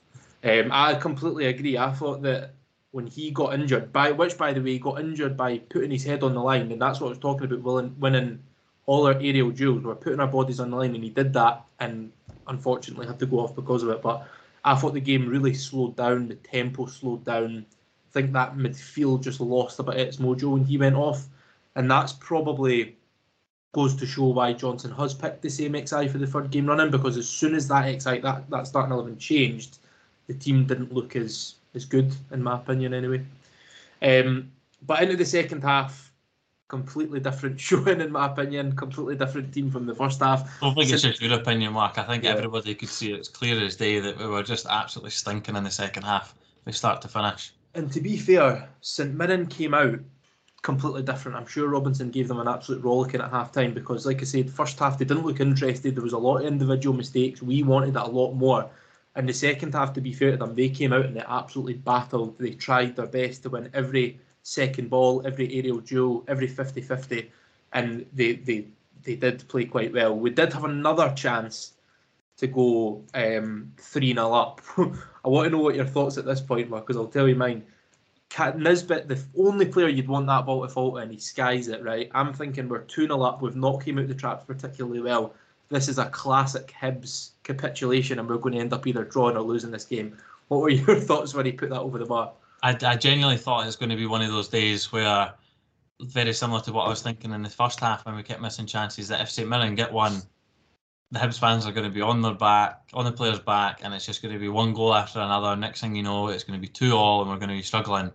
Um, 0.43 0.69
I 0.71 0.93
completely 0.95 1.47
agree. 1.47 1.77
I 1.77 1.91
thought 1.91 2.21
that 2.21 2.51
when 2.91 3.05
he 3.05 3.31
got 3.31 3.53
injured, 3.53 3.91
by 3.91 4.11
which 4.11 4.37
by 4.37 4.53
the 4.53 4.61
way, 4.61 4.73
he 4.73 4.79
got 4.79 5.01
injured 5.01 5.35
by 5.35 5.57
putting 5.57 5.91
his 5.91 6.05
head 6.05 6.23
on 6.23 6.33
the 6.33 6.41
line, 6.41 6.71
and 6.71 6.81
that's 6.81 7.01
what 7.01 7.07
I 7.07 7.09
was 7.09 7.19
talking 7.19 7.51
about. 7.51 7.61
Winning, 7.61 7.95
winning 7.99 8.39
all 8.87 9.05
our 9.05 9.13
aerial 9.13 9.51
duels, 9.51 9.83
we're 9.83 9.95
putting 9.95 10.19
our 10.19 10.27
bodies 10.27 10.59
on 10.59 10.71
the 10.71 10.77
line, 10.77 10.95
and 10.95 11.03
he 11.03 11.11
did 11.11 11.33
that, 11.33 11.63
and 11.79 12.11
unfortunately 12.47 13.05
had 13.05 13.19
to 13.19 13.25
go 13.25 13.39
off 13.39 13.55
because 13.55 13.83
of 13.83 13.89
it. 13.89 14.01
But 14.01 14.27
I 14.65 14.75
thought 14.75 14.93
the 14.93 15.01
game 15.01 15.27
really 15.27 15.53
slowed 15.53 15.95
down, 15.95 16.29
the 16.29 16.35
tempo 16.35 16.87
slowed 16.87 17.23
down. 17.23 17.65
I 18.09 18.11
think 18.11 18.31
that 18.31 18.55
midfield 18.55 19.23
just 19.23 19.39
lost 19.39 19.79
a 19.79 19.83
bit 19.83 19.95
of 19.95 20.01
its 20.01 20.17
mojo 20.17 20.53
when 20.53 20.65
he 20.65 20.77
went 20.77 20.95
off, 20.95 21.27
and 21.75 21.91
that's 21.91 22.13
probably 22.13 22.95
goes 23.73 23.95
to 23.95 24.07
show 24.07 24.27
why 24.27 24.53
Johnson 24.53 24.91
has 24.91 25.13
picked 25.13 25.41
the 25.41 25.49
same 25.49 25.75
XI 25.75 26.07
for 26.07 26.17
the 26.17 26.25
third 26.25 26.49
game 26.49 26.65
running 26.65 26.89
because 26.89 27.17
as 27.17 27.27
soon 27.27 27.53
as 27.53 27.67
that 27.67 28.01
XI 28.01 28.19
that 28.19 28.49
that 28.49 28.65
starting 28.65 28.93
eleven 28.93 29.17
changed, 29.17 29.79
the 30.27 30.33
team 30.33 30.65
didn't 30.65 30.93
look 30.93 31.15
as 31.15 31.55
as 31.75 31.85
good 31.85 32.15
in 32.31 32.41
my 32.41 32.55
opinion 32.55 32.93
anyway. 32.93 33.23
Um, 34.01 34.51
but 34.85 35.03
into 35.03 35.17
the 35.17 35.25
second 35.25 35.61
half, 35.61 36.06
completely 36.67 37.19
different 37.19 37.59
showing, 37.67 38.01
in 38.01 38.11
my 38.11 38.27
opinion. 38.27 38.75
Completely 38.75 39.15
different 39.15 39.53
team 39.53 39.71
from 39.71 39.85
the 39.85 39.95
first 39.95 40.19
half. 40.19 40.49
I 40.61 40.65
don't 40.65 40.75
think 40.75 40.91
it's 40.91 41.03
just 41.03 41.21
your 41.21 41.39
opinion, 41.39 41.73
Marc. 41.73 41.97
I 41.97 42.03
think 42.03 42.23
yeah. 42.23 42.31
everybody 42.31 42.75
could 42.75 42.89
see 42.89 43.13
it's 43.13 43.29
clear 43.29 43.63
as 43.63 43.75
day 43.75 43.99
that 43.99 44.17
we 44.17 44.27
were 44.27 44.43
just 44.43 44.65
absolutely 44.67 45.11
stinking 45.11 45.55
in 45.55 45.63
the 45.63 45.71
second 45.71 46.03
half, 46.03 46.35
from 46.63 46.73
start 46.73 47.01
to 47.03 47.07
finish. 47.07 47.53
And 47.73 47.91
to 47.91 48.01
be 48.01 48.17
fair, 48.17 48.67
St 48.81 49.13
Mirren 49.13 49.45
came 49.47 49.73
out 49.73 49.99
completely 50.63 51.03
different. 51.03 51.37
I'm 51.37 51.45
sure 51.45 51.69
Robinson 51.69 52.09
gave 52.09 52.27
them 52.27 52.39
an 52.39 52.47
absolute 52.47 52.83
rollicking 52.83 53.21
at 53.21 53.29
half 53.29 53.51
time 53.51 53.73
because, 53.73 54.05
like 54.05 54.21
I 54.21 54.25
said, 54.25 54.49
first 54.49 54.79
half 54.79 54.97
they 54.97 55.05
didn't 55.05 55.25
look 55.25 55.39
interested. 55.39 55.95
There 55.95 56.03
was 56.03 56.13
a 56.13 56.17
lot 56.17 56.39
of 56.39 56.47
individual 56.47 56.95
mistakes. 56.95 57.41
We 57.41 57.63
wanted 57.63 57.95
it 57.95 58.01
a 58.01 58.07
lot 58.07 58.33
more. 58.33 58.69
And 59.15 59.27
the 59.27 59.33
second 59.33 59.73
half, 59.73 59.93
to 59.93 60.01
be 60.01 60.13
fair 60.13 60.31
to 60.31 60.37
them, 60.37 60.55
they 60.55 60.69
came 60.69 60.93
out 60.93 61.05
and 61.05 61.15
they 61.15 61.23
absolutely 61.27 61.75
battled. 61.75 62.37
They 62.37 62.51
tried 62.51 62.95
their 62.95 63.07
best 63.07 63.43
to 63.43 63.49
win 63.49 63.69
every 63.73 64.19
second 64.47 64.89
ball, 64.89 65.21
every 65.25 65.53
aerial 65.53 65.81
duel, 65.81 66.23
every 66.29 66.47
50 66.47 66.79
50, 66.79 67.29
and 67.73 68.05
they, 68.13 68.33
they, 68.33 68.65
they 69.03 69.15
did 69.15 69.45
play 69.49 69.65
quite 69.65 69.91
well. 69.91 70.17
We 70.17 70.29
did 70.29 70.53
have 70.53 70.63
another 70.63 71.13
chance 71.17 71.73
to 72.37 72.47
go 72.47 73.03
um, 73.13 73.73
3 73.77 74.13
0 74.13 74.33
up. 74.33 74.61
I 74.77 75.27
want 75.27 75.47
to 75.47 75.49
know 75.49 75.61
what 75.61 75.75
your 75.75 75.85
thoughts 75.85 76.17
at 76.17 76.23
this 76.23 76.39
point 76.39 76.69
were, 76.69 76.79
because 76.79 76.95
I'll 76.95 77.07
tell 77.07 77.27
you 77.27 77.35
mine. 77.35 77.61
Nisbet, 78.55 79.09
the 79.09 79.21
only 79.37 79.65
player 79.65 79.89
you'd 79.89 80.07
want 80.07 80.27
that 80.27 80.45
ball 80.45 80.61
to 80.61 80.69
fall 80.69 80.97
in, 80.99 81.09
he 81.09 81.17
skies 81.17 81.67
it, 81.67 81.83
right? 81.83 82.09
I'm 82.13 82.31
thinking 82.33 82.69
we're 82.69 82.83
2 82.83 83.07
0 83.07 83.21
up. 83.21 83.41
We've 83.41 83.53
not 83.53 83.83
came 83.83 83.99
out 83.99 84.07
the 84.07 84.13
traps 84.13 84.45
particularly 84.45 85.01
well. 85.01 85.33
This 85.67 85.89
is 85.89 85.97
a 85.97 86.05
classic 86.05 86.73
Hibs 86.81 87.31
capitulation, 87.43 88.17
and 88.19 88.29
we're 88.29 88.37
going 88.37 88.55
to 88.55 88.61
end 88.61 88.71
up 88.71 88.87
either 88.87 89.03
drawing 89.03 89.35
or 89.35 89.41
losing 89.41 89.71
this 89.71 89.83
game. 89.83 90.17
What 90.47 90.61
were 90.61 90.69
your 90.87 91.01
thoughts 91.01 91.33
when 91.33 91.45
he 91.45 91.51
put 91.51 91.69
that 91.71 91.81
over 91.81 91.97
the 91.97 92.05
bar? 92.05 92.31
I, 92.63 92.75
I 92.85 92.95
genuinely 92.95 93.37
thought 93.37 93.63
it 93.63 93.67
was 93.67 93.75
going 93.75 93.89
to 93.89 93.95
be 93.95 94.07
one 94.07 94.21
of 94.21 94.31
those 94.31 94.49
days 94.49 94.91
where, 94.91 95.33
very 96.01 96.33
similar 96.33 96.61
to 96.61 96.71
what 96.71 96.85
I 96.85 96.89
was 96.89 97.01
thinking 97.01 97.31
in 97.31 97.41
the 97.41 97.49
first 97.49 97.79
half 97.79 98.05
when 98.05 98.15
we 98.15 98.23
kept 98.23 98.41
missing 98.41 98.65
chances, 98.65 99.07
that 99.07 99.21
if 99.21 99.29
St 99.29 99.47
Mirren 99.47 99.75
get 99.75 99.91
one, 99.91 100.21
the 101.11 101.19
Hibs 101.19 101.39
fans 101.39 101.65
are 101.65 101.71
going 101.71 101.87
to 101.87 101.93
be 101.93 102.01
on 102.01 102.21
their 102.21 102.33
back, 102.33 102.89
on 102.93 103.05
the 103.05 103.11
players' 103.11 103.39
back, 103.39 103.79
and 103.83 103.93
it's 103.93 104.05
just 104.05 104.21
going 104.21 104.33
to 104.33 104.39
be 104.39 104.49
one 104.49 104.73
goal 104.73 104.93
after 104.93 105.19
another. 105.19 105.55
Next 105.55 105.81
thing 105.81 105.95
you 105.95 106.03
know, 106.03 106.27
it's 106.27 106.43
going 106.43 106.59
to 106.59 106.61
be 106.61 106.71
two 106.71 106.93
all, 106.93 107.21
and 107.21 107.29
we're 107.29 107.37
going 107.37 107.49
to 107.49 107.55
be 107.55 107.61
struggling. 107.61 108.11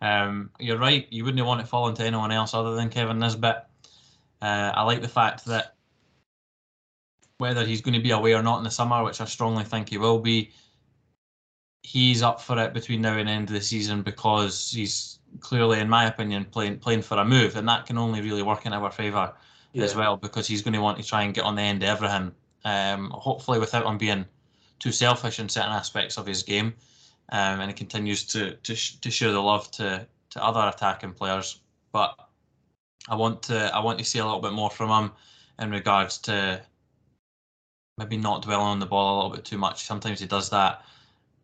Um, 0.00 0.50
you're 0.58 0.78
right. 0.78 1.06
You 1.10 1.24
wouldn't 1.24 1.46
want 1.46 1.60
it 1.60 1.68
falling 1.68 1.94
to 1.96 2.04
anyone 2.04 2.30
else 2.30 2.52
other 2.52 2.74
than 2.74 2.90
Kevin 2.90 3.18
Nisbet. 3.18 3.66
Uh, 4.42 4.72
I 4.74 4.82
like 4.82 5.00
the 5.00 5.08
fact 5.08 5.46
that 5.46 5.74
whether 7.38 7.64
he's 7.64 7.80
going 7.80 7.94
to 7.94 8.00
be 8.00 8.10
away 8.10 8.34
or 8.34 8.42
not 8.42 8.58
in 8.58 8.64
the 8.64 8.70
summer, 8.70 9.02
which 9.02 9.20
I 9.20 9.24
strongly 9.24 9.64
think 9.64 9.88
he 9.88 9.98
will 9.98 10.18
be, 10.18 10.52
he's 11.84 12.22
up 12.22 12.40
for 12.40 12.58
it 12.58 12.72
between 12.72 13.02
now 13.02 13.16
and 13.16 13.28
end 13.28 13.48
of 13.48 13.54
the 13.54 13.60
season 13.60 14.02
because 14.02 14.72
he's 14.72 15.18
clearly, 15.40 15.78
in 15.78 15.88
my 15.88 16.06
opinion, 16.06 16.46
playing 16.46 16.78
playing 16.78 17.02
for 17.02 17.18
a 17.18 17.24
move, 17.24 17.56
and 17.56 17.68
that 17.68 17.86
can 17.86 17.98
only 17.98 18.20
really 18.22 18.42
work 18.42 18.66
in 18.66 18.72
our 18.72 18.90
favour 18.90 19.32
yeah. 19.72 19.84
as 19.84 19.94
well 19.94 20.16
because 20.16 20.48
he's 20.48 20.62
going 20.62 20.72
to 20.72 20.80
want 20.80 20.98
to 20.98 21.04
try 21.04 21.22
and 21.22 21.34
get 21.34 21.44
on 21.44 21.54
the 21.54 21.62
end 21.62 21.82
of 21.82 21.88
everything. 21.90 22.32
Um, 22.64 23.10
hopefully, 23.10 23.60
without 23.60 23.86
him 23.86 23.98
being 23.98 24.24
too 24.78 24.92
selfish 24.92 25.38
in 25.38 25.48
certain 25.48 25.72
aspects 25.72 26.16
of 26.16 26.26
his 26.26 26.42
game, 26.42 26.72
um, 27.30 27.60
and 27.60 27.70
he 27.70 27.74
continues 27.74 28.24
to 28.24 28.54
to 28.56 28.74
sh- 28.74 28.96
to 28.96 29.10
show 29.10 29.32
the 29.32 29.40
love 29.40 29.70
to 29.72 30.06
to 30.30 30.42
other 30.42 30.66
attacking 30.74 31.12
players. 31.12 31.60
But 31.92 32.18
I 33.08 33.14
want 33.14 33.42
to 33.44 33.74
I 33.76 33.80
want 33.80 33.98
to 33.98 34.04
see 34.06 34.20
a 34.20 34.24
little 34.24 34.40
bit 34.40 34.52
more 34.52 34.70
from 34.70 34.88
him 34.88 35.12
in 35.58 35.70
regards 35.70 36.16
to 36.18 36.62
maybe 37.98 38.16
not 38.16 38.42
dwelling 38.42 38.66
on 38.66 38.80
the 38.80 38.86
ball 38.86 39.14
a 39.14 39.16
little 39.16 39.36
bit 39.36 39.44
too 39.44 39.58
much. 39.58 39.84
Sometimes 39.84 40.18
he 40.18 40.26
does 40.26 40.48
that 40.48 40.82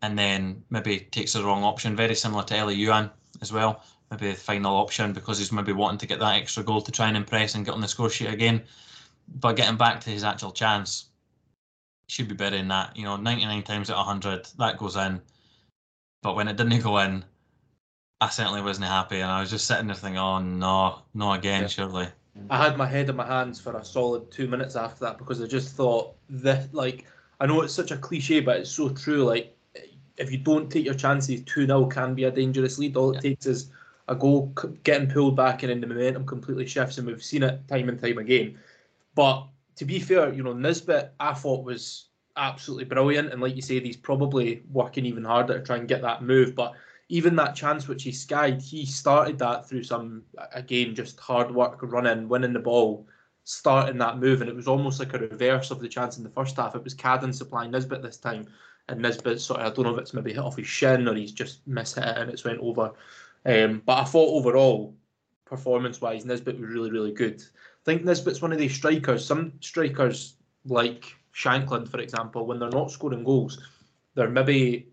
and 0.01 0.17
then 0.17 0.63
maybe 0.69 0.99
takes 0.99 1.33
the 1.33 1.43
wrong 1.43 1.63
option, 1.63 1.95
very 1.95 2.15
similar 2.15 2.43
to 2.43 2.55
Elie 2.55 2.77
Youan 2.77 3.11
as 3.41 3.51
well. 3.51 3.83
Maybe 4.09 4.31
the 4.31 4.35
final 4.35 4.75
option 4.75 5.13
because 5.13 5.37
he's 5.37 5.51
maybe 5.51 5.71
wanting 5.71 5.99
to 5.99 6.07
get 6.07 6.19
that 6.19 6.35
extra 6.35 6.63
goal 6.63 6.81
to 6.81 6.91
try 6.91 7.07
and 7.07 7.15
impress 7.15 7.55
and 7.55 7.65
get 7.65 7.73
on 7.73 7.81
the 7.81 7.87
score 7.87 8.09
sheet 8.09 8.27
again. 8.33 8.63
But 9.39 9.55
getting 9.55 9.77
back 9.77 10.01
to 10.01 10.09
his 10.09 10.23
actual 10.23 10.51
chance, 10.51 11.05
should 12.11 12.27
be 12.27 12.35
better 12.35 12.57
than 12.57 12.67
that. 12.67 12.95
You 12.97 13.05
know, 13.05 13.15
99 13.15 13.63
times 13.63 13.89
out 13.89 13.97
of 13.97 14.05
100, 14.05 14.49
that 14.57 14.77
goes 14.77 14.97
in. 14.97 15.21
But 16.21 16.35
when 16.35 16.49
it 16.49 16.57
didn't 16.57 16.81
go 16.81 16.97
in, 16.97 17.23
I 18.19 18.27
certainly 18.27 18.61
wasn't 18.61 18.87
happy. 18.87 19.21
And 19.21 19.31
I 19.31 19.39
was 19.39 19.49
just 19.49 19.65
sitting 19.65 19.87
there 19.87 19.95
thinking, 19.95 20.17
oh, 20.17 20.39
no, 20.39 21.03
no 21.13 21.31
again, 21.31 21.63
yeah. 21.63 21.67
surely. 21.67 22.07
I 22.49 22.61
had 22.61 22.77
my 22.77 22.85
head 22.85 23.09
in 23.09 23.15
my 23.15 23.25
hands 23.25 23.61
for 23.61 23.77
a 23.77 23.83
solid 23.83 24.29
two 24.29 24.47
minutes 24.47 24.75
after 24.75 25.05
that 25.05 25.17
because 25.17 25.41
I 25.41 25.47
just 25.47 25.73
thought 25.75 26.15
that, 26.29 26.73
like, 26.73 27.05
I 27.39 27.45
know 27.45 27.61
it's 27.61 27.73
such 27.73 27.91
a 27.91 27.97
cliche, 27.97 28.41
but 28.41 28.57
it's 28.57 28.71
so 28.71 28.89
true. 28.89 29.23
Like, 29.23 29.55
if 30.17 30.31
you 30.31 30.37
don't 30.37 30.71
take 30.71 30.85
your 30.85 30.93
chances, 30.93 31.43
2 31.43 31.65
0 31.65 31.85
can 31.87 32.13
be 32.13 32.25
a 32.25 32.31
dangerous 32.31 32.77
lead. 32.77 32.95
All 32.95 33.11
it 33.11 33.15
yeah. 33.15 33.21
takes 33.21 33.45
is 33.45 33.71
a 34.07 34.15
goal 34.15 34.53
getting 34.83 35.09
pulled 35.09 35.35
back 35.35 35.63
and 35.63 35.69
then 35.69 35.81
the 35.81 35.87
momentum 35.87 36.25
completely 36.25 36.67
shifts, 36.67 36.97
and 36.97 37.07
we've 37.07 37.23
seen 37.23 37.43
it 37.43 37.67
time 37.67 37.89
and 37.89 37.99
time 37.99 38.17
again. 38.17 38.57
But 39.15 39.47
to 39.75 39.85
be 39.85 39.99
fair, 39.99 40.33
you 40.33 40.43
know, 40.43 40.53
Nisbet, 40.53 41.13
I 41.19 41.33
thought 41.33 41.63
was 41.63 42.07
absolutely 42.37 42.85
brilliant. 42.85 43.31
And 43.31 43.41
like 43.41 43.55
you 43.55 43.61
said, 43.61 43.83
he's 43.83 43.97
probably 43.97 44.63
working 44.71 45.05
even 45.05 45.23
harder 45.23 45.59
to 45.59 45.65
try 45.65 45.77
and 45.77 45.87
get 45.87 46.01
that 46.01 46.23
move. 46.23 46.55
But 46.55 46.73
even 47.09 47.35
that 47.35 47.55
chance 47.55 47.87
which 47.87 48.03
he 48.03 48.11
skied, 48.11 48.61
he 48.61 48.85
started 48.85 49.37
that 49.39 49.67
through 49.67 49.83
some 49.83 50.23
again 50.53 50.95
just 50.95 51.19
hard 51.19 51.53
work, 51.53 51.79
running, 51.81 52.29
winning 52.29 52.53
the 52.53 52.59
ball, 52.59 53.05
starting 53.43 53.97
that 53.97 54.17
move, 54.17 54.41
and 54.41 54.49
it 54.49 54.55
was 54.55 54.67
almost 54.67 54.99
like 54.99 55.13
a 55.13 55.19
reverse 55.19 55.71
of 55.71 55.79
the 55.79 55.89
chance 55.89 56.17
in 56.17 56.23
the 56.23 56.29
first 56.29 56.55
half. 56.55 56.75
It 56.75 56.83
was 56.83 56.95
Cadden 56.95 57.33
supplying 57.33 57.71
Nisbet 57.71 58.01
this 58.01 58.17
time, 58.17 58.47
and 58.89 59.01
Nisbet 59.01 59.39
sort 59.39 59.59
of 59.61 59.71
I 59.71 59.75
don't 59.75 59.85
know 59.85 59.95
if 59.95 60.01
it's 60.01 60.13
maybe 60.13 60.33
hit 60.33 60.39
off 60.39 60.57
his 60.57 60.67
shin 60.67 61.07
or 61.07 61.15
he's 61.15 61.31
just 61.31 61.67
mishit 61.69 62.07
it 62.07 62.17
and 62.17 62.29
it's 62.29 62.43
went 62.43 62.59
over. 62.59 62.91
Um, 63.45 63.81
but 63.85 63.97
I 63.97 64.03
thought 64.03 64.35
overall, 64.35 64.95
performance-wise, 65.45 66.25
Nisbet 66.25 66.59
was 66.59 66.69
really 66.69 66.91
really 66.91 67.11
good. 67.11 67.41
I 67.41 67.83
think 67.85 68.03
Nisbet's 68.03 68.41
one 68.41 68.51
of 68.51 68.59
these 68.59 68.75
strikers. 68.75 69.25
Some 69.25 69.53
strikers 69.59 70.35
like 70.65 71.15
Shankland, 71.33 71.89
for 71.89 71.99
example, 71.99 72.45
when 72.45 72.59
they're 72.59 72.69
not 72.69 72.91
scoring 72.91 73.23
goals, 73.23 73.59
they're 74.15 74.29
maybe 74.29 74.87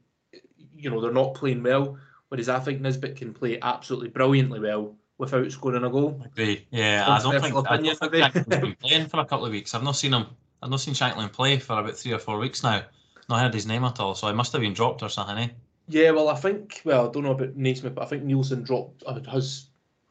you 0.75 0.91
know 0.91 1.01
they're 1.01 1.13
not 1.13 1.35
playing 1.35 1.63
well. 1.63 1.99
Whereas 2.29 2.49
I 2.49 2.59
think 2.61 2.81
Nisbet 2.81 3.17
can 3.17 3.33
play 3.33 3.59
absolutely 3.63 4.09
brilliantly 4.09 4.61
well 4.61 4.95
without 5.17 5.51
scoring 5.51 5.85
a 5.85 5.91
goal. 5.91 6.23
Agree. 6.25 6.67
Yeah, 6.71 7.05
I 7.09 7.21
don't 7.23 7.41
think, 7.41 7.55
I 7.69 7.77
don't 7.77 7.99
think 7.99 8.13
Shankland's 8.13 8.47
been 8.47 8.77
playing 8.81 9.07
for 9.09 9.21
a 9.21 9.25
couple 9.25 9.47
of 9.47 9.53
weeks. 9.53 9.75
I've 9.75 9.83
not 9.83 9.97
seen 9.97 10.13
him. 10.13 10.27
I've 10.63 10.71
not 10.71 10.81
seen 10.81 10.95
Shankland 10.95 11.33
play 11.33 11.59
for 11.59 11.79
about 11.79 11.97
three 11.97 12.13
or 12.13 12.19
four 12.19 12.39
weeks 12.39 12.63
now. 12.63 12.83
Not 13.29 13.41
heard 13.41 13.55
his 13.55 13.67
name 13.67 13.85
at 13.85 14.01
all, 14.01 14.15
so 14.15 14.27
I 14.27 14.33
must 14.33 14.53
have 14.53 14.63
been 14.63 14.73
dropped 14.73 15.03
or 15.03 15.09
something. 15.09 15.37
Eh? 15.37 15.49
Yeah, 15.89 16.11
well, 16.11 16.29
I 16.29 16.35
think. 16.35 16.81
Well, 16.85 17.09
I 17.09 17.13
don't 17.13 17.25
know 17.25 17.33
about 17.33 17.57
Naismith, 17.57 17.95
but 17.95 18.05
I 18.05 18.07
think 18.07 18.25
Neilson 18.25 18.65
dropped 18.65 19.03
uh, 19.07 19.21
has 19.31 19.67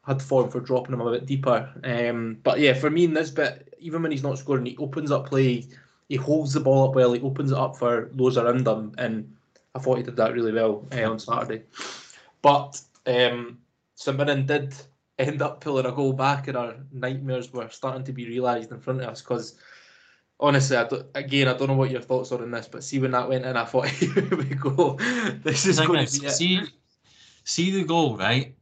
had 0.06 0.22
form 0.22 0.50
for 0.50 0.60
dropping 0.60 0.94
him 0.94 1.00
a 1.00 1.10
bit 1.10 1.26
deeper. 1.26 1.70
Um, 1.84 2.38
but 2.42 2.60
yeah, 2.60 2.74
for 2.74 2.90
me 2.90 3.04
in 3.04 3.14
this 3.14 3.30
bit, 3.30 3.74
even 3.78 4.02
when 4.02 4.10
he's 4.10 4.22
not 4.22 4.38
scoring, 4.38 4.66
he 4.66 4.76
opens 4.78 5.10
up 5.10 5.28
play. 5.28 5.66
He 6.08 6.16
holds 6.16 6.54
the 6.54 6.60
ball 6.60 6.88
up 6.88 6.94
well. 6.94 7.12
He 7.12 7.20
opens 7.20 7.52
it 7.52 7.58
up 7.58 7.76
for 7.76 8.08
those 8.14 8.38
around 8.38 8.66
him, 8.66 8.94
and 8.98 9.36
I 9.74 9.78
thought 9.78 9.98
he 9.98 10.02
did 10.02 10.16
that 10.16 10.32
really 10.32 10.52
well 10.52 10.86
uh, 10.92 11.10
on 11.10 11.18
Saturday. 11.18 11.64
But 12.40 12.80
um, 13.06 13.58
did 14.04 14.74
end 15.18 15.42
up 15.42 15.60
pulling 15.60 15.86
a 15.86 15.92
goal 15.92 16.12
back, 16.12 16.48
and 16.48 16.56
our 16.56 16.76
nightmares 16.92 17.52
were 17.52 17.68
starting 17.68 18.04
to 18.04 18.12
be 18.12 18.26
realised 18.26 18.70
in 18.70 18.80
front 18.80 19.02
of 19.02 19.08
us. 19.08 19.20
Because 19.20 19.58
honestly, 20.40 20.76
I 20.76 20.84
don't, 20.84 21.06
again, 21.14 21.48
I 21.48 21.54
don't 21.54 21.68
know 21.68 21.74
what 21.74 21.90
your 21.90 22.00
thoughts 22.00 22.32
are 22.32 22.42
on 22.42 22.50
this, 22.50 22.68
but 22.68 22.84
see 22.84 22.98
when 22.98 23.10
that 23.12 23.28
went 23.28 23.44
in, 23.44 23.56
I 23.56 23.64
thought, 23.64 23.88
here 23.88 24.28
we 24.36 24.44
go. 24.44 24.96
This 25.42 25.66
is 25.66 25.80
going 25.80 26.06
to 26.06 26.20
be 26.20 26.28
see, 26.28 26.56
it. 26.56 26.70
See 27.44 27.70
the 27.70 27.84
goal, 27.84 28.16
right? 28.16 28.54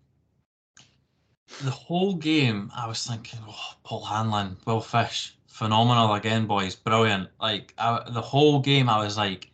The 1.62 1.70
whole 1.70 2.14
game, 2.14 2.70
I 2.76 2.86
was 2.86 3.06
thinking, 3.06 3.40
oh, 3.48 3.74
Paul 3.84 4.04
Hanlon, 4.04 4.56
Will 4.66 4.80
Fish, 4.80 5.36
phenomenal 5.46 6.14
again, 6.14 6.46
boys, 6.46 6.74
brilliant. 6.74 7.28
Like 7.40 7.72
I, 7.78 8.02
the 8.10 8.20
whole 8.20 8.60
game, 8.60 8.88
I 8.88 9.02
was 9.02 9.16
like, 9.16 9.50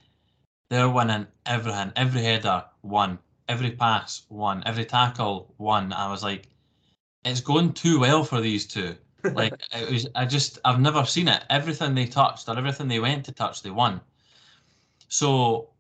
they're 0.69 0.89
winning 0.89 1.27
everything, 1.47 1.93
every 1.97 2.23
header, 2.23 2.65
one, 2.81 3.19
every 3.49 3.73
pass, 3.73 4.23
one, 4.29 4.63
every 4.67 4.85
tackle, 4.85 5.55
one. 5.59 5.93
I 5.93 6.11
was 6.11 6.23
like, 6.23 6.49
it's 7.25 7.41
going 7.41 7.73
too 7.73 8.01
well 8.01 8.25
for 8.25 8.41
these 8.41 8.67
two. 8.67 8.97
Like 9.25 9.55
it 9.73 9.91
was, 9.91 10.07
I 10.15 10.25
just, 10.27 10.59
I've 10.65 10.81
never 10.81 11.05
seen 11.05 11.29
it. 11.29 11.45
Everything 11.51 11.95
they 11.95 12.07
touched 12.07 12.49
or 12.49 12.57
everything 12.59 12.89
they 12.89 13.01
went 13.01 13.25
to 13.27 13.33
touch, 13.33 13.63
they 13.63 13.71
won. 13.71 14.01
So 15.09 15.71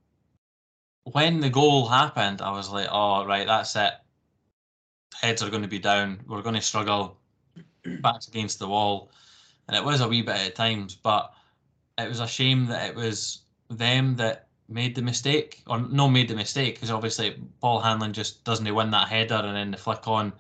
when 1.04 1.40
the 1.40 1.50
goal 1.50 1.88
happened, 1.88 2.40
I 2.40 2.50
was 2.52 2.70
like, 2.70 2.88
oh 2.90 3.24
right, 3.24 3.46
that's 3.46 3.74
it. 3.76 3.92
Heads 5.20 5.42
are 5.42 5.50
going 5.50 5.62
to 5.62 5.68
be 5.68 5.78
down. 5.78 6.20
We're 6.26 6.42
going 6.42 6.54
to 6.54 6.60
struggle. 6.60 7.18
Backs 7.84 8.28
against 8.28 8.58
the 8.58 8.68
wall, 8.68 9.10
and 9.66 9.76
it 9.76 9.84
was 9.84 10.00
a 10.00 10.08
wee 10.08 10.22
bit 10.22 10.36
at 10.36 10.54
times, 10.54 10.94
but 10.94 11.34
it 11.98 12.08
was 12.08 12.20
a 12.20 12.28
shame 12.28 12.66
that 12.66 12.90
it 12.90 12.94
was 12.94 13.42
them 13.70 14.16
that 14.16 14.48
made 14.68 14.94
the 14.94 15.02
mistake, 15.02 15.62
or 15.66 15.80
no, 15.80 16.08
made 16.08 16.28
the 16.28 16.34
mistake 16.36 16.74
because 16.76 16.90
obviously 16.90 17.42
Paul 17.60 17.80
Hanlon 17.80 18.12
just 18.12 18.44
doesn't 18.44 18.72
win 18.74 18.90
that 18.92 19.08
header, 19.08 19.34
and 19.34 19.56
then 19.56 19.70
the 19.72 19.76
flick 19.76 20.06
on. 20.06 20.32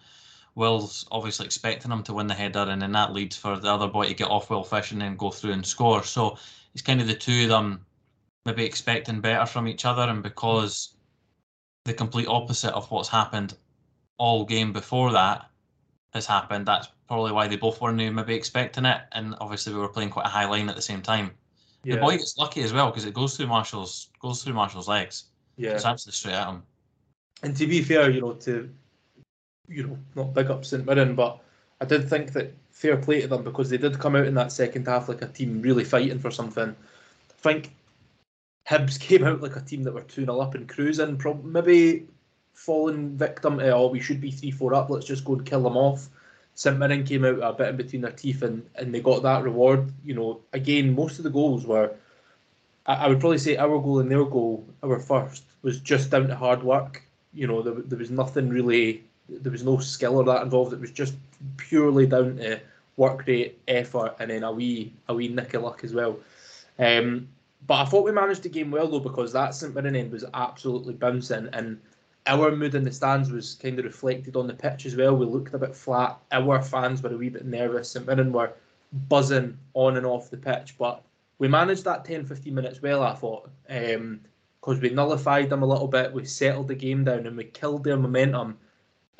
Will's 0.54 1.06
obviously 1.10 1.46
expecting 1.46 1.90
him 1.90 2.02
to 2.02 2.12
win 2.12 2.26
the 2.26 2.34
header, 2.34 2.66
and 2.68 2.82
then 2.82 2.92
that 2.92 3.12
leads 3.12 3.36
for 3.36 3.56
the 3.56 3.72
other 3.72 3.88
boy 3.88 4.08
to 4.08 4.14
get 4.14 4.30
off 4.30 4.50
Will 4.50 4.64
Fish 4.64 4.92
and 4.92 5.00
then 5.00 5.16
go 5.16 5.30
through 5.30 5.52
and 5.52 5.64
score. 5.64 6.02
So 6.02 6.36
it's 6.74 6.82
kind 6.82 7.00
of 7.00 7.06
the 7.06 7.14
two 7.14 7.44
of 7.44 7.48
them 7.48 7.86
maybe 8.44 8.64
expecting 8.64 9.20
better 9.20 9.46
from 9.46 9.66
each 9.66 9.84
other, 9.84 10.02
and 10.02 10.22
because 10.22 10.94
the 11.84 11.94
complete 11.94 12.28
opposite 12.28 12.74
of 12.74 12.90
what's 12.90 13.08
happened 13.08 13.54
all 14.18 14.44
game 14.44 14.72
before 14.72 15.10
that 15.12 15.48
has 16.12 16.26
happened, 16.26 16.66
that's 16.66 16.88
probably 17.08 17.32
why 17.32 17.48
they 17.48 17.56
both 17.56 17.80
weren't 17.80 17.96
maybe 17.96 18.34
expecting 18.34 18.84
it. 18.84 19.00
And 19.12 19.34
obviously, 19.40 19.72
we 19.72 19.80
were 19.80 19.88
playing 19.88 20.10
quite 20.10 20.26
a 20.26 20.30
high 20.30 20.44
line 20.44 20.68
at 20.68 20.76
the 20.76 20.82
same 20.82 21.02
time. 21.02 21.30
Yeah. 21.84 21.96
The 21.96 22.00
boy 22.02 22.12
gets 22.18 22.38
lucky 22.38 22.62
as 22.62 22.72
well 22.72 22.90
because 22.90 23.06
it 23.06 23.14
goes 23.14 23.36
through 23.36 23.48
Marshall's 23.48 24.10
goes 24.20 24.44
through 24.44 24.54
Marshall's 24.54 24.88
legs. 24.88 25.24
Yeah, 25.56 25.70
it's 25.70 25.84
actually 25.84 26.12
straight 26.12 26.34
at 26.34 26.48
him. 26.48 26.62
And 27.42 27.56
to 27.56 27.66
be 27.66 27.82
fair, 27.82 28.10
you 28.10 28.20
know, 28.20 28.34
to 28.34 28.70
you 29.68 29.86
know, 29.86 29.98
not 30.14 30.34
big 30.34 30.50
up 30.50 30.64
St 30.64 30.84
Mirren, 30.86 31.14
but 31.14 31.40
I 31.80 31.84
did 31.84 32.08
think 32.08 32.32
that 32.32 32.54
fair 32.70 32.96
play 32.96 33.20
to 33.20 33.28
them 33.28 33.42
because 33.42 33.70
they 33.70 33.78
did 33.78 33.98
come 33.98 34.16
out 34.16 34.26
in 34.26 34.34
that 34.34 34.52
second 34.52 34.86
half 34.86 35.08
like 35.08 35.22
a 35.22 35.28
team 35.28 35.62
really 35.62 35.84
fighting 35.84 36.18
for 36.18 36.30
something. 36.30 36.70
I 37.30 37.34
think 37.42 37.72
Hibs 38.68 38.98
came 39.00 39.24
out 39.24 39.40
like 39.40 39.56
a 39.56 39.60
team 39.60 39.82
that 39.84 39.94
were 39.94 40.02
2 40.02 40.24
0 40.24 40.40
up 40.40 40.54
and 40.54 40.68
cruising, 40.68 41.16
probably 41.16 41.50
maybe 41.50 42.06
falling 42.54 43.16
victim 43.16 43.58
to, 43.58 43.72
oh, 43.72 43.88
we 43.88 44.00
should 44.00 44.20
be 44.20 44.30
3 44.30 44.50
4 44.50 44.74
up, 44.74 44.90
let's 44.90 45.06
just 45.06 45.24
go 45.24 45.34
and 45.34 45.46
kill 45.46 45.62
them 45.62 45.76
off. 45.76 46.08
St 46.54 46.78
Mirren 46.78 47.04
came 47.04 47.24
out 47.24 47.38
a 47.38 47.52
bit 47.52 47.68
in 47.68 47.76
between 47.76 48.02
their 48.02 48.12
teeth 48.12 48.42
and, 48.42 48.68
and 48.76 48.94
they 48.94 49.00
got 49.00 49.22
that 49.22 49.42
reward. 49.42 49.90
You 50.04 50.14
know, 50.14 50.40
again, 50.52 50.94
most 50.94 51.18
of 51.18 51.24
the 51.24 51.30
goals 51.30 51.66
were, 51.66 51.94
I, 52.86 52.94
I 52.94 53.08
would 53.08 53.20
probably 53.20 53.38
say 53.38 53.56
our 53.56 53.78
goal 53.78 54.00
and 54.00 54.10
their 54.10 54.24
goal, 54.24 54.66
our 54.82 54.98
first, 54.98 55.44
was 55.62 55.80
just 55.80 56.10
down 56.10 56.28
to 56.28 56.36
hard 56.36 56.62
work. 56.62 57.02
You 57.32 57.46
know, 57.46 57.62
there, 57.62 57.74
there 57.74 57.98
was 57.98 58.10
nothing 58.10 58.50
really, 58.50 59.02
there 59.28 59.52
was 59.52 59.64
no 59.64 59.78
skill 59.78 60.16
or 60.16 60.24
that 60.24 60.42
involved. 60.42 60.72
It 60.72 60.80
was 60.80 60.90
just 60.90 61.14
purely 61.56 62.06
down 62.06 62.36
to 62.36 62.60
work 62.96 63.26
rate, 63.26 63.58
effort, 63.68 64.16
and 64.18 64.30
then 64.30 64.42
a 64.42 64.52
wee, 64.52 64.92
a 65.08 65.14
wee 65.14 65.28
nick 65.28 65.54
of 65.54 65.62
luck 65.62 65.84
as 65.84 65.94
well. 65.94 66.18
Um, 66.78 67.28
but 67.66 67.74
I 67.74 67.84
thought 67.84 68.04
we 68.04 68.12
managed 68.12 68.42
the 68.42 68.48
game 68.48 68.70
well 68.70 68.88
though 68.88 69.00
because 69.00 69.32
that 69.32 69.54
St 69.54 69.74
Mirren 69.74 69.96
end 69.96 70.10
was 70.10 70.24
absolutely 70.34 70.94
bouncing 70.94 71.48
and 71.52 71.80
our 72.26 72.54
mood 72.54 72.74
in 72.74 72.84
the 72.84 72.92
stands 72.92 73.30
was 73.30 73.54
kind 73.54 73.78
of 73.78 73.84
reflected 73.84 74.36
on 74.36 74.46
the 74.46 74.54
pitch 74.54 74.86
as 74.86 74.96
well. 74.96 75.16
We 75.16 75.26
looked 75.26 75.54
a 75.54 75.58
bit 75.58 75.74
flat. 75.74 76.18
Our 76.30 76.62
fans 76.62 77.02
were 77.02 77.12
a 77.12 77.16
wee 77.16 77.28
bit 77.28 77.44
nervous. 77.44 77.90
St 77.90 78.06
Mirren 78.06 78.32
were 78.32 78.52
buzzing 79.08 79.58
on 79.74 79.96
and 79.96 80.06
off 80.06 80.30
the 80.30 80.36
pitch, 80.36 80.76
but 80.78 81.02
we 81.38 81.48
managed 81.48 81.84
that 81.84 82.04
10 82.04 82.26
15 82.26 82.54
minutes 82.54 82.82
well, 82.82 83.02
I 83.02 83.14
thought, 83.14 83.50
because 83.66 83.96
um, 83.96 84.80
we 84.80 84.90
nullified 84.90 85.50
them 85.50 85.62
a 85.62 85.66
little 85.66 85.88
bit. 85.88 86.12
We 86.12 86.24
settled 86.24 86.68
the 86.68 86.74
game 86.74 87.04
down 87.04 87.26
and 87.26 87.36
we 87.36 87.44
killed 87.44 87.84
their 87.84 87.96
momentum 87.96 88.58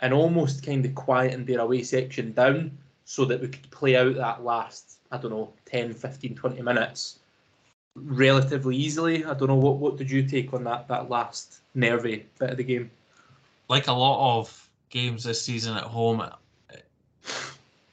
and 0.03 0.13
almost 0.13 0.67
kind 0.67 0.85
of 0.85 0.95
quietened 0.95 1.47
their 1.47 1.61
away 1.61 1.83
section 1.83 2.33
down 2.33 2.77
so 3.05 3.25
that 3.25 3.41
we 3.41 3.49
could 3.49 3.71
play 3.71 3.97
out 3.97 4.17
that 4.17 4.45
last, 4.45 4.99
I 5.11 5.17
don't 5.17 5.31
know, 5.31 5.53
10, 5.67 5.95
15, 5.95 6.35
20 6.35 6.61
minutes 6.63 7.21
relatively 7.95 8.77
easily. 8.77 9.25
I 9.25 9.35
don't 9.35 9.49
know 9.49 9.55
what 9.55 9.77
what 9.77 9.97
did 9.97 10.11
you 10.11 10.27
take 10.27 10.53
on 10.53 10.65
that 10.65 10.89
that 10.89 11.09
last 11.09 11.61
nervy 11.75 12.27
bit 12.39 12.51
of 12.51 12.57
the 12.57 12.65
game? 12.65 12.91
Like 13.69 13.87
a 13.87 13.93
lot 13.93 14.39
of 14.39 14.71
games 14.91 15.25
this 15.25 15.43
season 15.43 15.77
at 15.77 15.85
home, 15.85 16.23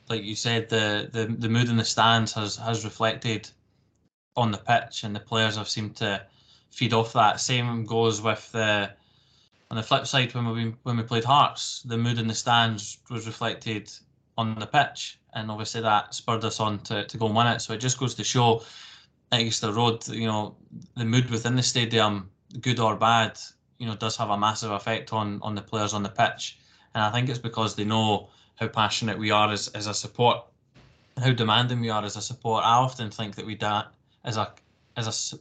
like 0.09 0.23
you 0.23 0.35
said, 0.35 0.69
the 0.69 1.09
the, 1.11 1.25
the 1.25 1.49
mood 1.49 1.69
in 1.69 1.77
the 1.77 1.85
stands 1.85 2.33
has 2.33 2.55
has 2.57 2.83
reflected 2.83 3.49
on 4.35 4.51
the 4.51 4.57
pitch, 4.57 5.03
and 5.03 5.15
the 5.15 5.19
players 5.19 5.57
have 5.57 5.69
seemed 5.69 5.95
to 5.97 6.25
feed 6.71 6.93
off 6.93 7.13
that. 7.13 7.39
Same 7.39 7.85
goes 7.85 8.21
with 8.21 8.51
the 8.51 8.91
on 9.71 9.77
the 9.77 9.83
flip 9.83 10.07
side 10.07 10.33
when 10.33 10.49
we 10.49 10.73
when 10.83 10.97
we 10.97 11.03
played 11.03 11.23
Hearts, 11.23 11.81
the 11.83 11.97
mood 11.97 12.17
in 12.17 12.27
the 12.27 12.33
stands 12.33 12.97
was 13.09 13.27
reflected 13.27 13.91
on 14.37 14.55
the 14.55 14.65
pitch, 14.65 15.19
and 15.33 15.51
obviously 15.51 15.81
that 15.81 16.13
spurred 16.13 16.43
us 16.43 16.59
on 16.59 16.79
to, 16.79 17.05
to 17.05 17.17
go 17.17 17.27
and 17.27 17.35
win 17.35 17.47
it. 17.47 17.59
So 17.59 17.73
it 17.73 17.77
just 17.79 17.99
goes 17.99 18.15
to 18.15 18.23
show 18.23 18.63
Easter 19.33 19.71
Road, 19.71 20.07
you 20.07 20.25
know, 20.25 20.55
the 20.95 21.05
mood 21.05 21.29
within 21.29 21.55
the 21.55 21.63
stadium, 21.63 22.31
good 22.61 22.79
or 22.79 22.95
bad, 22.95 23.37
you 23.77 23.85
know, 23.85 23.95
does 23.95 24.17
have 24.17 24.29
a 24.29 24.37
massive 24.37 24.71
effect 24.71 25.13
on 25.13 25.39
on 25.41 25.55
the 25.55 25.61
players 25.61 25.93
on 25.93 26.03
the 26.03 26.09
pitch. 26.09 26.57
And 26.95 27.03
I 27.03 27.11
think 27.11 27.29
it's 27.29 27.39
because 27.39 27.75
they 27.75 27.85
know 27.85 28.29
how 28.55 28.67
passionate 28.67 29.17
we 29.17 29.29
are 29.29 29.51
as, 29.51 29.67
as 29.69 29.87
a 29.87 29.93
support, 29.93 30.37
how 31.17 31.31
demanding 31.31 31.79
we 31.79 31.89
are 31.89 32.03
as 32.03 32.15
a 32.15 32.21
support. 32.21 32.63
I 32.65 32.75
often 32.75 33.11
think 33.11 33.35
that 33.35 33.45
we 33.45 33.55
da- 33.55 33.87
as 34.23 34.37
a 34.37 34.51
as 34.97 35.07
a 35.07 35.37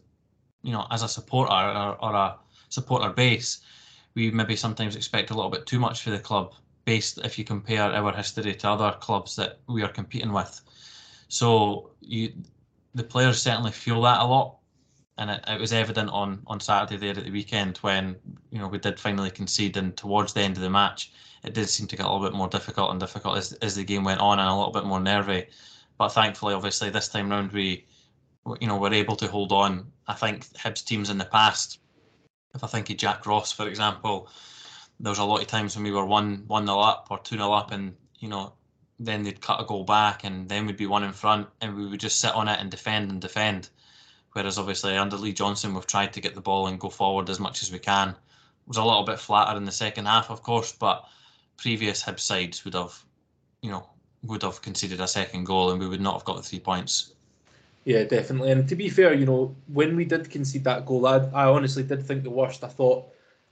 you 0.63 0.73
know 0.73 0.87
as 0.91 1.03
a 1.03 1.09
supporter 1.09 1.53
or, 1.53 1.97
or 2.05 2.15
a 2.15 2.37
supporter 2.69 3.11
base, 3.11 3.61
we 4.19 4.33
maybe 4.33 4.57
sometimes 4.57 4.97
expect 4.97 5.31
a 5.31 5.35
little 5.35 5.51
bit 5.51 5.65
too 5.65 5.79
much 5.79 6.03
for 6.03 6.11
the 6.11 6.19
club, 6.19 6.53
based 6.85 7.19
if 7.19 7.39
you 7.39 7.45
compare 7.45 7.83
our 7.83 8.13
history 8.13 8.53
to 8.53 8.69
other 8.69 8.97
clubs 9.01 9.37
that 9.37 9.61
we 9.69 9.83
are 9.85 9.93
competing 10.01 10.33
with. 10.33 10.61
So 11.29 11.91
you 12.01 12.33
the 12.95 13.05
players 13.05 13.41
certainly 13.41 13.71
feel 13.71 14.03
that 14.03 14.21
a 14.21 14.25
lot, 14.25 14.57
and 15.19 15.31
it, 15.31 15.45
it 15.47 15.61
was 15.61 15.73
evident 15.73 16.11
on 16.11 16.43
on 16.49 16.59
Saturday 16.59 16.97
there 16.97 17.17
at 17.17 17.25
the 17.27 17.31
weekend 17.31 17.77
when 17.79 18.17
you 18.51 18.59
know 18.59 18.67
we 18.67 18.79
did 18.79 18.99
finally 18.99 19.31
concede, 19.31 19.77
and 19.77 19.97
towards 19.97 20.33
the 20.33 20.41
end 20.41 20.57
of 20.57 20.65
the 20.65 20.71
match, 20.71 21.13
it 21.45 21.55
did 21.55 21.69
seem 21.69 21.87
to 21.87 21.97
get 21.97 22.05
a 22.05 22.11
little 22.11 22.27
bit 22.29 22.37
more 22.37 22.49
difficult 22.49 22.91
and 22.91 22.99
difficult 22.99 23.37
as 23.37 23.53
as 23.67 23.77
the 23.77 23.85
game 23.85 24.03
went 24.03 24.21
on, 24.21 24.41
and 24.41 24.49
a 24.49 24.57
little 24.57 24.73
bit 24.73 24.85
more 24.85 25.01
nervy. 25.01 25.47
But 25.97 26.09
thankfully, 26.09 26.55
obviously, 26.55 26.91
this 26.91 27.09
time 27.09 27.31
round 27.31 27.53
we 27.53 27.87
you 28.61 28.67
know, 28.67 28.77
were 28.77 28.93
able 28.93 29.17
to 29.17 29.29
hold 29.29 29.53
on. 29.53 29.91
I 30.07 30.15
think 30.15 30.47
Hibs 30.55 30.85
teams 30.85 31.11
in 31.11 31.19
the 31.19 31.25
past, 31.25 31.81
if 32.55 32.65
I 32.65 32.67
think 32.67 32.91
of 32.91 32.97
Jack 32.97 33.27
Ross, 33.27 33.53
for 33.53 33.69
example, 33.69 34.29
there 35.01 35.11
was 35.11 35.19
a 35.19 35.25
lot 35.25 35.43
of 35.43 35.47
times 35.47 35.77
when 35.77 35.85
we 35.85 35.93
were 35.93 36.05
one 36.05 36.45
one 36.47 36.65
nil 36.65 36.81
up 36.81 37.09
or 37.11 37.19
two 37.19 37.37
nil 37.37 37.53
up, 37.53 37.73
and 37.73 37.97
you 38.19 38.29
know, 38.29 38.53
then 38.99 39.23
they'd 39.23 39.41
cut 39.41 39.61
a 39.61 39.65
goal 39.65 39.85
back, 39.85 40.25
and 40.25 40.49
then 40.49 40.67
we'd 40.67 40.77
be 40.77 40.87
one 40.87 41.05
in 41.05 41.13
front, 41.13 41.49
and 41.61 41.77
we 41.77 41.87
would 41.87 42.01
just 42.01 42.21
sit 42.21 42.35
on 42.35 42.49
it 42.49 42.61
and 42.61 42.71
defend 42.71 43.11
and 43.11 43.21
defend. 43.21 43.69
Whereas 44.33 44.59
obviously 44.59 44.97
under 44.97 45.17
Lee 45.17 45.33
Johnson, 45.33 45.75
we've 45.75 45.87
tried 45.87 46.13
to 46.13 46.21
get 46.21 46.35
the 46.35 46.41
ball 46.41 46.67
and 46.67 46.81
go 46.81 46.91
forward 46.91 47.31
as 47.31 47.41
much 47.41 47.63
as 47.63 47.73
we 47.73 47.79
can. 47.79 48.11
It 48.11 48.17
was 48.67 48.77
a 48.77 48.85
little 48.85 49.05
bit 49.05 49.19
flatter 49.19 49.57
in 49.57 49.65
the 49.65 49.73
second 49.73 50.07
half, 50.07 50.31
of 50.31 50.43
course, 50.43 50.73
but 50.73 51.09
previous 51.57 52.03
Hibs 52.03 52.21
sides 52.21 52.65
would 52.65 52.75
have, 52.75 53.05
you 53.63 53.71
know, 53.71 53.89
would 54.23 54.43
have 54.43 54.63
conceded 54.63 55.01
a 55.01 55.09
second 55.09 55.45
goal, 55.45 55.71
and 55.71 55.81
we 55.81 55.89
would 55.89 56.01
not 56.01 56.15
have 56.15 56.25
got 56.25 56.37
the 56.37 56.43
three 56.43 56.61
points. 56.61 57.13
Yeah, 57.89 58.05
definitely. 58.05 58.51
And 58.51 58.69
to 58.69 58.77
be 58.77 58.91
fair, 58.91 59.15
you 59.15 59.25
know, 59.25 59.57
when 59.69 59.97
we 59.97 60.05
did 60.05 60.29
concede 60.29 60.65
that 60.65 60.85
goal, 60.85 61.07
I, 61.07 61.21
I 61.33 61.47
honestly 61.47 61.83
did 61.83 62.03
think 62.03 62.23
the 62.23 62.29
worst. 62.29 62.63
I 62.63 62.69
thought 62.69 63.07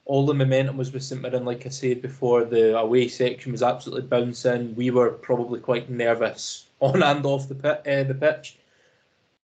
all 0.04 0.26
the 0.26 0.34
momentum 0.34 0.76
was 0.76 0.92
with 0.92 1.04
St 1.04 1.22
Mirren, 1.22 1.46
like 1.46 1.64
I 1.64 1.70
said 1.70 2.02
before. 2.02 2.44
The 2.44 2.78
away 2.78 3.08
section 3.08 3.52
was 3.52 3.62
absolutely 3.62 4.06
bouncing. 4.06 4.74
We 4.74 4.90
were 4.90 5.12
probably 5.12 5.60
quite 5.60 5.88
nervous 5.88 6.66
on 6.80 7.02
and 7.02 7.24
off 7.24 7.48
the 7.48 7.54
pit, 7.54 7.80
uh, 7.86 8.02
the 8.04 8.14
pitch. 8.14 8.58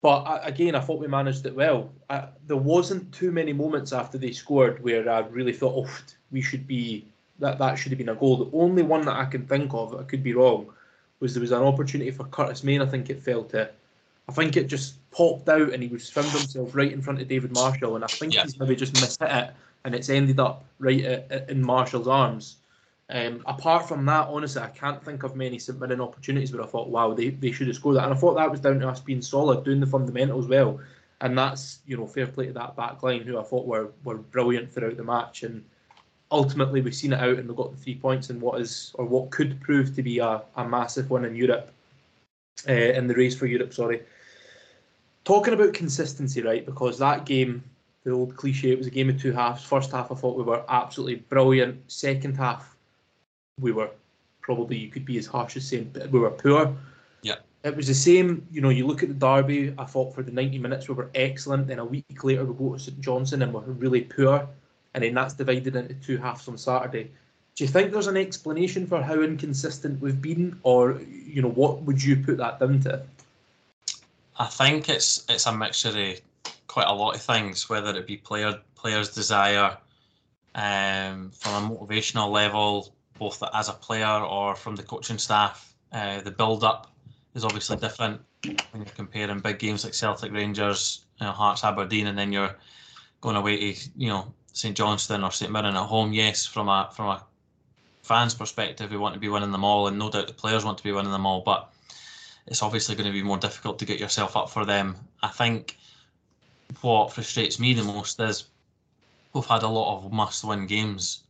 But 0.03 0.19
I, 0.25 0.47
again, 0.49 0.75
I 0.75 0.79
thought 0.81 0.99
we 0.99 1.07
managed 1.07 1.47
it 1.47 1.55
well. 1.55 1.89
I, 2.07 2.27
there 2.45 2.55
wasn't 2.55 3.11
too 3.11 3.31
many 3.31 3.53
moments 3.53 3.93
after 3.93 4.19
they 4.19 4.31
scored 4.31 4.83
where 4.83 5.09
I 5.09 5.21
really 5.21 5.53
thought, 5.53 5.87
oh, 5.87 5.99
we 6.31 6.41
should 6.43 6.67
be 6.67 7.07
that 7.39 7.57
that 7.57 7.79
should 7.79 7.93
have 7.93 7.97
been 7.97 8.09
a 8.09 8.15
goal. 8.15 8.37
The 8.37 8.55
only 8.55 8.83
one 8.83 9.01
that 9.05 9.15
I 9.15 9.25
can 9.25 9.47
think 9.47 9.73
of, 9.73 9.95
I 9.95 10.03
could 10.03 10.21
be 10.21 10.35
wrong, 10.35 10.71
was 11.19 11.33
there 11.33 11.41
was 11.41 11.51
an 11.51 11.63
opportunity 11.63 12.11
for 12.11 12.25
Curtis 12.25 12.63
Main. 12.63 12.83
I 12.83 12.85
think 12.85 13.09
it 13.09 13.23
fell 13.23 13.43
to 13.45 13.71
I 14.27 14.33
think 14.33 14.57
it 14.57 14.67
just 14.67 14.95
popped 15.11 15.47
out 15.47 15.73
and 15.73 15.81
he 15.81 15.89
was 15.89 16.09
found 16.09 16.27
himself 16.27 16.75
right 16.75 16.91
in 16.91 17.01
front 17.01 17.21
of 17.21 17.27
David 17.27 17.53
Marshall, 17.53 17.95
and 17.95 18.03
I 18.03 18.07
think 18.07 18.33
yeah. 18.33 18.43
he's 18.43 18.59
maybe 18.59 18.75
just 18.75 18.93
missed 18.93 19.21
it, 19.21 19.53
and 19.85 19.95
it's 19.95 20.09
ended 20.09 20.39
up 20.39 20.65
right 20.79 21.03
at, 21.03 21.49
in 21.49 21.61
Marshall's 21.61 22.07
arms. 22.07 22.57
Um, 23.09 23.41
apart 23.45 23.87
from 23.87 24.05
that, 24.05 24.27
honestly, 24.27 24.61
I 24.61 24.67
can't 24.67 25.03
think 25.03 25.23
of 25.23 25.35
many 25.35 25.59
St 25.59 25.79
Mirren 25.79 26.01
opportunities 26.01 26.51
where 26.51 26.61
I 26.61 26.67
thought, 26.67 26.89
wow, 26.89 27.13
they, 27.13 27.29
they 27.29 27.53
should 27.53 27.67
have 27.67 27.77
scored 27.77 27.95
that. 27.95 28.03
And 28.03 28.13
I 28.13 28.17
thought 28.17 28.35
that 28.35 28.51
was 28.51 28.59
down 28.59 28.81
to 28.81 28.89
us 28.89 28.99
being 28.99 29.21
solid, 29.21 29.63
doing 29.63 29.79
the 29.79 29.87
fundamentals 29.87 30.47
well. 30.47 30.81
And 31.21 31.37
that's, 31.37 31.79
you 31.87 31.95
know, 31.95 32.05
fair 32.05 32.27
play 32.27 32.47
to 32.47 32.53
that 32.53 32.75
back 32.75 33.01
line, 33.03 33.21
who 33.21 33.39
I 33.39 33.43
thought 33.43 33.65
were, 33.65 33.91
were 34.03 34.17
brilliant 34.17 34.73
throughout 34.73 34.97
the 34.97 35.05
match. 35.05 35.43
And 35.43 35.63
ultimately, 36.31 36.81
we've 36.81 36.93
seen 36.93 37.13
it 37.13 37.21
out 37.21 37.39
and 37.39 37.47
we 37.47 37.55
got 37.55 37.71
the 37.71 37.77
three 37.77 37.95
points 37.95 38.29
in 38.29 38.41
what 38.41 38.59
is, 38.59 38.91
or 38.95 39.05
what 39.05 39.29
could 39.29 39.61
prove 39.61 39.95
to 39.95 40.03
be 40.03 40.19
a, 40.19 40.41
a 40.57 40.67
massive 40.67 41.09
win 41.09 41.23
in 41.23 41.33
Europe, 41.33 41.71
uh, 42.67 42.73
in 42.73 43.07
the 43.07 43.15
race 43.15 43.37
for 43.37 43.45
Europe, 43.45 43.73
sorry 43.73 44.01
talking 45.27 45.53
about 45.53 45.73
consistency, 45.73 46.41
right? 46.41 46.65
Because 46.65 46.97
that 46.99 47.25
game, 47.25 47.61
the 48.05 48.11
old 48.11 48.37
cliche, 48.37 48.71
it 48.71 48.77
was 48.77 48.87
a 48.87 48.89
game 48.89 49.09
of 49.09 49.21
two 49.21 49.33
halves. 49.33 49.61
First 49.61 49.91
half, 49.91 50.09
I 50.09 50.15
thought 50.15 50.37
we 50.37 50.43
were 50.43 50.63
absolutely 50.69 51.15
brilliant. 51.15 51.91
Second 51.91 52.37
half, 52.37 52.77
we 53.59 53.73
were 53.73 53.89
probably 54.39 54.77
you 54.77 54.87
could 54.87 55.03
be 55.03 55.17
as 55.17 55.25
harsh 55.25 55.57
as 55.57 55.67
saying 55.67 55.93
we 56.11 56.19
were 56.19 56.31
poor. 56.31 56.73
Yeah. 57.23 57.35
It 57.65 57.75
was 57.75 57.87
the 57.87 57.93
same, 57.93 58.47
you 58.53 58.61
know, 58.61 58.69
you 58.69 58.87
look 58.87 59.03
at 59.03 59.09
the 59.09 59.15
derby, 59.15 59.73
I 59.77 59.83
thought 59.83 60.15
for 60.15 60.23
the 60.23 60.31
90 60.31 60.59
minutes 60.59 60.87
we 60.87 60.95
were 60.95 61.09
excellent. 61.13 61.67
Then 61.67 61.79
a 61.79 61.85
week 61.85 62.23
later 62.23 62.45
we 62.45 62.53
go 62.53 62.75
to 62.75 62.79
St 62.79 63.01
Johnstone 63.01 63.41
and 63.41 63.53
we're 63.53 63.63
really 63.63 64.03
poor. 64.03 64.47
And 64.93 65.03
then 65.03 65.13
that's 65.13 65.33
divided 65.33 65.75
into 65.75 65.93
two 65.95 66.15
halves 66.15 66.47
on 66.47 66.57
Saturday. 66.57 67.11
Do 67.55 67.65
you 67.65 67.67
think 67.67 67.91
there's 67.91 68.07
an 68.07 68.15
explanation 68.15 68.87
for 68.87 69.01
how 69.01 69.19
inconsistent 69.19 69.99
we've 69.99 70.21
been? 70.21 70.57
Or, 70.63 71.01
you 71.01 71.41
know, 71.41 71.49
what 71.49 71.81
would 71.81 72.01
you 72.01 72.15
put 72.15 72.37
that 72.37 72.61
down 72.61 72.79
to? 72.81 73.03
I 74.39 74.45
think 74.45 74.89
it's 74.89 75.25
it's 75.29 75.45
a 75.47 75.53
mixture 75.53 75.89
of 75.89 76.21
quite 76.67 76.87
a 76.87 76.93
lot 76.93 77.15
of 77.15 77.21
things, 77.21 77.69
whether 77.69 77.95
it 77.97 78.05
be 78.05 78.17
player 78.17 78.59
players' 78.75 79.09
desire, 79.09 79.77
um, 80.53 81.31
from 81.31 81.71
a 81.71 81.75
motivational 81.75 82.29
level, 82.29 82.93
both 83.17 83.41
as 83.53 83.69
a 83.69 83.73
player 83.73 84.05
or 84.07 84.55
from 84.55 84.75
the 84.75 84.83
coaching 84.83 85.17
staff. 85.17 85.73
Uh, 85.91 86.21
the 86.21 86.31
build 86.31 86.63
up 86.63 86.91
is 87.33 87.43
obviously 87.43 87.77
different 87.77 88.21
when 88.43 88.83
you're 88.83 88.85
comparing 88.95 89.39
big 89.39 89.57
games 89.57 89.83
like 89.83 89.93
Celtic 89.93 90.31
Rangers, 90.31 91.05
you 91.19 91.25
know, 91.25 91.31
Hearts 91.31 91.63
Aberdeen, 91.63 92.07
and 92.07 92.17
then 92.17 92.31
you're 92.31 92.55
going 93.21 93.35
away 93.35 93.73
to 93.73 93.89
you 93.95 94.09
know 94.09 94.31
St 94.53 94.77
Johnstone 94.77 95.23
or 95.23 95.31
St 95.31 95.51
Mirren 95.51 95.75
at 95.75 95.87
home. 95.87 96.13
Yes, 96.13 96.45
from 96.45 96.69
a 96.69 96.89
from 96.93 97.07
a 97.07 97.23
fans' 98.03 98.35
perspective, 98.35 98.91
we 98.91 98.97
want 98.97 99.15
to 99.15 99.19
be 99.19 99.29
winning 99.29 99.51
them 99.51 99.63
all, 99.63 99.87
and 99.87 99.97
no 99.97 100.11
doubt 100.11 100.27
the 100.27 100.33
players 100.33 100.63
want 100.63 100.77
to 100.77 100.83
be 100.83 100.91
winning 100.91 101.11
them 101.11 101.25
all, 101.25 101.41
but 101.41 101.71
it's 102.47 102.63
obviously 102.63 102.95
going 102.95 103.07
to 103.07 103.13
be 103.13 103.23
more 103.23 103.37
difficult 103.37 103.77
to 103.79 103.85
get 103.85 103.99
yourself 103.99 104.35
up 104.35 104.49
for 104.49 104.65
them. 104.65 104.95
I 105.21 105.27
think 105.27 105.77
what 106.81 107.13
frustrates 107.13 107.59
me 107.59 107.73
the 107.73 107.83
most 107.83 108.19
is 108.19 108.45
we've 109.33 109.45
had 109.45 109.63
a 109.63 109.67
lot 109.67 109.97
of 109.97 110.11
must-win 110.11 110.65
games 110.65 111.23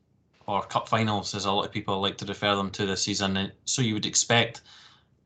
or 0.45 0.61
cup 0.63 0.87
finals, 0.87 1.35
as 1.35 1.45
a 1.45 1.51
lot 1.51 1.65
of 1.65 1.71
people 1.71 1.99
like 1.99 2.17
to 2.17 2.25
refer 2.25 2.55
them 2.55 2.71
to 2.71 2.85
this 2.85 3.03
season. 3.03 3.51
So 3.65 3.81
you 3.81 3.93
would 3.95 4.05
expect 4.05 4.61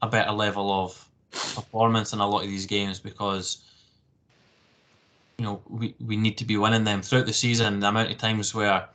a 0.02 0.08
better 0.08 0.32
level 0.32 0.72
of 0.72 1.08
performance 1.32 2.12
in 2.14 2.20
a 2.20 2.28
lot 2.28 2.44
of 2.44 2.50
these 2.50 2.66
games 2.66 3.00
because 3.00 3.60
you 5.38 5.46
know 5.46 5.62
we, 5.70 5.94
we 6.06 6.18
need 6.18 6.38
to 6.40 6.46
be 6.46 6.58
winning 6.58 6.84
them 6.84 7.02
throughout 7.02 7.28
the 7.28 7.34
season. 7.34 7.80
The 7.80 7.88
amount 7.90 8.12
of 8.12 8.18
times 8.18 8.56
where 8.56 8.88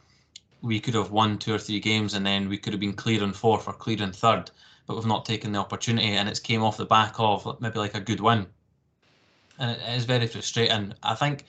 we 0.62 0.80
could 0.80 0.94
have 0.94 1.12
won 1.12 1.38
two 1.38 1.54
or 1.54 1.59
three 1.59 1.78
games 1.78 2.14
and 2.14 2.26
then 2.26 2.48
we 2.48 2.59
could 2.59 2.72
have 2.72 2.80
been 2.80 2.92
clear 2.92 3.22
in 3.22 3.32
fourth 3.32 3.68
or 3.68 3.72
clear 3.72 4.02
in 4.02 4.12
third 4.12 4.50
but 4.87 4.94
we've 4.94 5.07
not 5.07 5.25
taken 5.25 5.53
the 5.53 5.59
opportunity, 5.59 6.09
and 6.09 6.29
it's 6.29 6.40
came 6.40 6.62
off 6.62 6.77
the 6.77 6.87
back 6.87 7.14
of 7.18 7.61
maybe 7.61 7.79
like 7.79 7.94
a 7.94 8.01
good 8.01 8.20
win, 8.20 8.46
and 9.59 9.70
it 9.72 9.81
is 9.96 10.05
very 10.05 10.27
frustrating. 10.27 10.94
I 11.03 11.14
think 11.14 11.44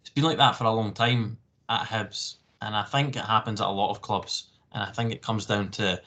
it's 0.00 0.10
been 0.10 0.24
like 0.24 0.38
that 0.38 0.56
for 0.56 0.64
a 0.64 0.72
long 0.72 0.92
time 0.92 1.38
at 1.68 1.86
Hibs, 1.86 2.36
and 2.62 2.74
I 2.74 2.82
think 2.82 3.16
it 3.16 3.24
happens 3.24 3.60
at 3.60 3.66
a 3.66 3.70
lot 3.70 3.90
of 3.90 4.02
clubs, 4.02 4.48
and 4.72 4.82
I 4.82 4.90
think 4.90 5.12
it 5.12 5.22
comes 5.22 5.46
down 5.46 5.70
to 5.72 6.00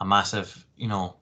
a 0.00 0.04
massive, 0.04 0.66
you 0.76 0.88
know, 0.88 1.14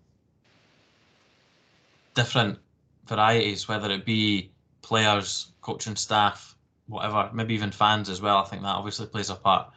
different 2.14 2.58
varieties, 3.06 3.68
whether 3.68 3.90
it 3.90 4.04
be 4.04 4.50
players, 4.82 5.52
coaching 5.60 5.96
staff, 5.96 6.56
whatever, 6.86 7.30
maybe 7.32 7.54
even 7.54 7.70
fans 7.70 8.08
as 8.08 8.20
well. 8.20 8.38
I 8.38 8.44
think 8.44 8.62
that 8.62 8.68
obviously 8.68 9.06
plays 9.06 9.30
a 9.30 9.34
part. 9.34 9.70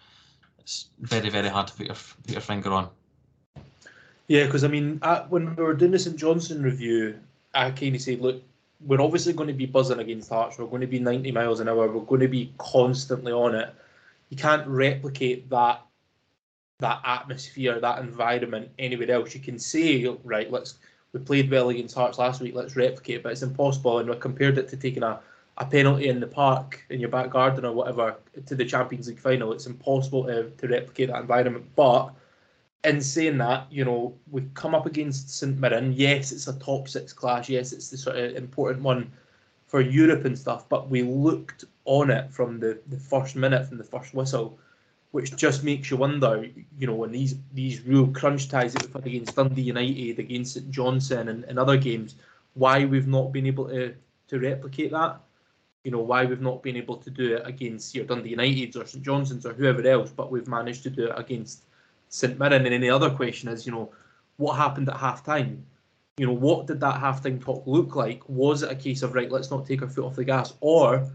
It's 0.59 0.89
very, 0.99 1.29
very 1.29 1.49
hard 1.49 1.67
to 1.67 1.73
put 1.73 1.85
your 1.87 1.95
put 1.95 2.31
your 2.31 2.41
finger 2.41 2.71
on. 2.71 2.89
Yeah, 4.27 4.45
because 4.45 4.63
I 4.63 4.67
mean, 4.67 4.99
when 5.29 5.55
we 5.55 5.63
were 5.63 5.73
doing 5.73 5.91
the 5.91 5.99
St 5.99 6.17
Johnstone 6.17 6.63
review, 6.63 7.19
I 7.53 7.71
kind 7.71 7.95
of 7.95 8.01
said, 8.01 8.21
look, 8.21 8.41
we're 8.85 9.01
obviously 9.01 9.33
going 9.33 9.47
to 9.47 9.53
be 9.53 9.65
buzzing 9.65 9.99
against 9.99 10.29
Hearts. 10.29 10.57
We're 10.57 10.65
going 10.65 10.81
to 10.81 10.87
be 10.87 10.99
90 10.99 11.31
miles 11.31 11.59
an 11.59 11.69
hour. 11.69 11.87
We're 11.87 12.01
going 12.01 12.21
to 12.21 12.27
be 12.27 12.53
constantly 12.57 13.31
on 13.31 13.55
it. 13.55 13.73
You 14.29 14.37
can't 14.37 14.67
replicate 14.67 15.49
that 15.49 15.81
that 16.79 16.99
atmosphere, 17.05 17.79
that 17.79 17.99
environment 17.99 18.69
anywhere 18.77 19.11
else. 19.11 19.33
You 19.33 19.39
can 19.39 19.57
say, 19.57 20.05
right, 20.25 20.51
let's 20.51 20.75
we 21.13 21.21
played 21.21 21.49
well 21.49 21.69
against 21.69 21.95
Hearts 21.95 22.17
last 22.17 22.41
week. 22.41 22.53
Let's 22.53 22.75
replicate, 22.75 23.23
but 23.23 23.31
it's 23.31 23.41
impossible. 23.41 23.99
And 23.99 24.09
we 24.09 24.15
compared 24.17 24.57
it 24.57 24.67
to 24.69 24.75
taking 24.75 25.03
a, 25.03 25.21
a 25.57 25.65
penalty 25.65 26.09
in 26.09 26.19
the 26.19 26.27
park 26.27 26.83
in 26.89 26.99
your 26.99 27.07
back 27.07 27.29
garden 27.29 27.63
or 27.63 27.71
whatever 27.71 28.17
to 28.45 28.55
the 28.55 28.65
Champions 28.65 29.07
League 29.07 29.19
final. 29.19 29.53
It's 29.53 29.65
impossible 29.65 30.25
to, 30.25 30.49
to 30.49 30.67
replicate 30.67 31.07
that 31.07 31.21
environment, 31.21 31.65
but 31.77 32.09
in 32.85 33.01
saying 33.01 33.37
that, 33.39 33.67
you 33.71 33.83
know, 33.83 34.15
we've 34.29 34.53
come 34.53 34.75
up 34.75 34.85
against 34.85 35.29
St 35.29 35.59
Mirren. 35.59 35.93
Yes, 35.93 36.31
it's 36.31 36.47
a 36.47 36.57
top 36.59 36.87
six 36.87 37.11
clash. 37.11 37.49
Yes, 37.49 37.73
it's 37.73 37.89
the 37.89 37.97
sort 37.97 38.17
of 38.17 38.35
important 38.35 38.83
one 38.83 39.11
for 39.65 39.81
Europe 39.81 40.25
and 40.25 40.37
stuff. 40.37 40.69
But 40.69 40.89
we 40.89 41.01
looked 41.01 41.65
on 41.85 42.11
it 42.11 42.31
from 42.31 42.59
the, 42.59 42.79
the 42.87 42.97
first 42.97 43.35
minute, 43.35 43.67
from 43.67 43.77
the 43.77 43.83
first 43.83 44.13
whistle, 44.13 44.59
which 45.11 45.35
just 45.35 45.63
makes 45.63 45.89
you 45.89 45.97
wonder, 45.97 46.47
you 46.77 46.87
know, 46.87 47.03
in 47.03 47.11
these 47.11 47.35
these 47.53 47.81
real 47.85 48.07
crunch 48.07 48.49
ties 48.49 48.73
that 48.73 48.83
we've 48.83 48.93
had 48.93 49.07
against 49.07 49.35
Dundee 49.35 49.63
United, 49.63 50.19
against 50.19 50.53
St 50.53 50.69
Johnstone, 50.69 51.29
and, 51.29 51.43
and 51.45 51.57
other 51.57 51.77
games, 51.77 52.15
why 52.53 52.85
we've 52.85 53.07
not 53.07 53.33
been 53.33 53.47
able 53.47 53.67
to 53.69 53.95
to 54.27 54.39
replicate 54.39 54.91
that. 54.91 55.19
You 55.83 55.91
know, 55.91 56.01
why 56.01 56.25
we've 56.25 56.41
not 56.41 56.63
been 56.63 56.77
able 56.77 56.97
to 56.97 57.09
do 57.11 57.35
it 57.35 57.43
against 57.45 57.93
your 57.93 58.05
Dundee 58.05 58.35
Uniteds 58.35 58.75
or 58.75 58.85
St 58.85 59.03
Johnstone's 59.03 59.45
or 59.45 59.53
whoever 59.53 59.87
else, 59.87 60.11
but 60.11 60.31
we've 60.31 60.47
managed 60.47 60.83
to 60.83 60.89
do 60.89 61.07
it 61.07 61.13
against 61.15 61.65
St 62.09 62.39
Mirren. 62.39 62.65
And 62.65 62.73
then 62.73 62.81
the 62.81 62.89
other 62.89 63.09
question 63.09 63.49
is, 63.49 63.65
you 63.65 63.71
know, 63.71 63.91
what 64.37 64.55
happened 64.55 64.89
at 64.89 64.97
half 64.97 65.23
time? 65.23 65.65
You 66.17 66.27
know, 66.27 66.33
what 66.33 66.67
did 66.67 66.79
that 66.79 66.99
half 66.99 67.23
time 67.23 67.39
talk 67.39 67.63
look 67.65 67.95
like? 67.95 68.27
Was 68.29 68.63
it 68.63 68.71
a 68.71 68.75
case 68.75 69.01
of 69.01 69.13
right, 69.13 69.31
let's 69.31 69.51
not 69.51 69.65
take 69.65 69.81
our 69.81 69.87
foot 69.87 70.05
off 70.05 70.15
the 70.15 70.23
gas, 70.23 70.53
or 70.61 71.09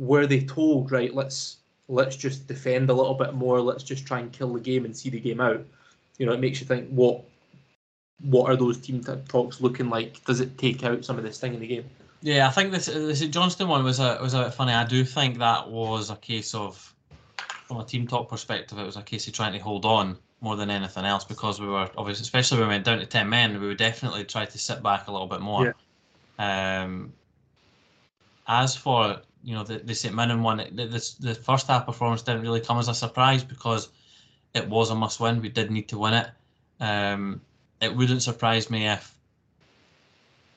were 0.00 0.26
they 0.26 0.40
told 0.40 0.90
right, 0.90 1.14
let's 1.14 1.58
let's 1.88 2.16
just 2.16 2.46
defend 2.46 2.90
a 2.90 2.94
little 2.94 3.14
bit 3.14 3.34
more, 3.34 3.60
let's 3.60 3.82
just 3.82 4.06
try 4.06 4.20
and 4.20 4.32
kill 4.32 4.52
the 4.52 4.60
game 4.60 4.84
and 4.84 4.96
see 4.96 5.10
the 5.10 5.20
game 5.20 5.40
out? 5.40 5.64
You 6.18 6.26
know, 6.26 6.32
it 6.32 6.40
makes 6.40 6.60
you 6.60 6.66
think 6.66 6.88
what 6.88 7.24
what 8.20 8.50
are 8.50 8.56
those 8.56 8.78
team 8.78 9.04
talks 9.28 9.60
looking 9.60 9.90
like? 9.90 10.24
Does 10.24 10.40
it 10.40 10.58
take 10.58 10.82
out 10.82 11.04
some 11.04 11.18
of 11.18 11.24
this 11.24 11.38
thing 11.38 11.54
in 11.54 11.60
the 11.60 11.66
game? 11.66 11.84
Yeah, 12.22 12.48
I 12.48 12.50
think 12.50 12.72
this 12.72 12.86
this 12.86 13.20
Johnstone 13.20 13.68
one 13.68 13.84
was 13.84 14.00
a 14.00 14.18
was 14.20 14.32
a 14.32 14.44
bit 14.44 14.54
funny. 14.54 14.72
I 14.72 14.84
do 14.84 15.04
think 15.04 15.38
that 15.38 15.68
was 15.68 16.10
a 16.10 16.16
case 16.16 16.54
of 16.54 16.94
from 17.66 17.76
a 17.76 17.84
team 17.84 18.06
talk 18.06 18.30
perspective, 18.30 18.78
it 18.78 18.86
was 18.86 18.96
a 18.96 19.02
case 19.02 19.28
of 19.28 19.34
trying 19.34 19.52
to 19.52 19.58
hold 19.58 19.84
on 19.84 20.16
more 20.40 20.56
than 20.56 20.70
anything 20.70 21.04
else 21.04 21.24
because 21.24 21.60
we 21.60 21.66
were 21.66 21.90
obviously, 21.96 22.22
especially 22.22 22.58
when 22.58 22.68
we 22.68 22.74
went 22.74 22.84
down 22.84 22.98
to 22.98 23.06
ten 23.06 23.28
men, 23.28 23.60
we 23.60 23.66
would 23.66 23.78
definitely 23.78 24.24
try 24.24 24.44
to 24.44 24.58
sit 24.58 24.82
back 24.82 25.08
a 25.08 25.12
little 25.12 25.26
bit 25.26 25.40
more. 25.40 25.74
Yeah. 26.38 26.82
Um, 26.82 27.12
as 28.46 28.76
for 28.76 29.20
you 29.42 29.54
know 29.54 29.64
the, 29.64 29.78
the 29.78 29.94
St 29.94 30.14
Mirren 30.14 30.42
one, 30.42 30.58
the, 30.58 30.86
the, 30.86 31.14
the 31.20 31.34
first 31.34 31.66
half 31.66 31.86
performance 31.86 32.22
didn't 32.22 32.42
really 32.42 32.60
come 32.60 32.78
as 32.78 32.88
a 32.88 32.94
surprise 32.94 33.44
because 33.44 33.88
it 34.54 34.68
was 34.68 34.90
a 34.90 34.94
must 34.94 35.20
win. 35.20 35.42
We 35.42 35.48
did 35.48 35.70
need 35.70 35.88
to 35.88 35.98
win 35.98 36.14
it. 36.14 36.28
Um, 36.80 37.40
it 37.80 37.94
wouldn't 37.94 38.22
surprise 38.22 38.70
me 38.70 38.86
if 38.86 39.14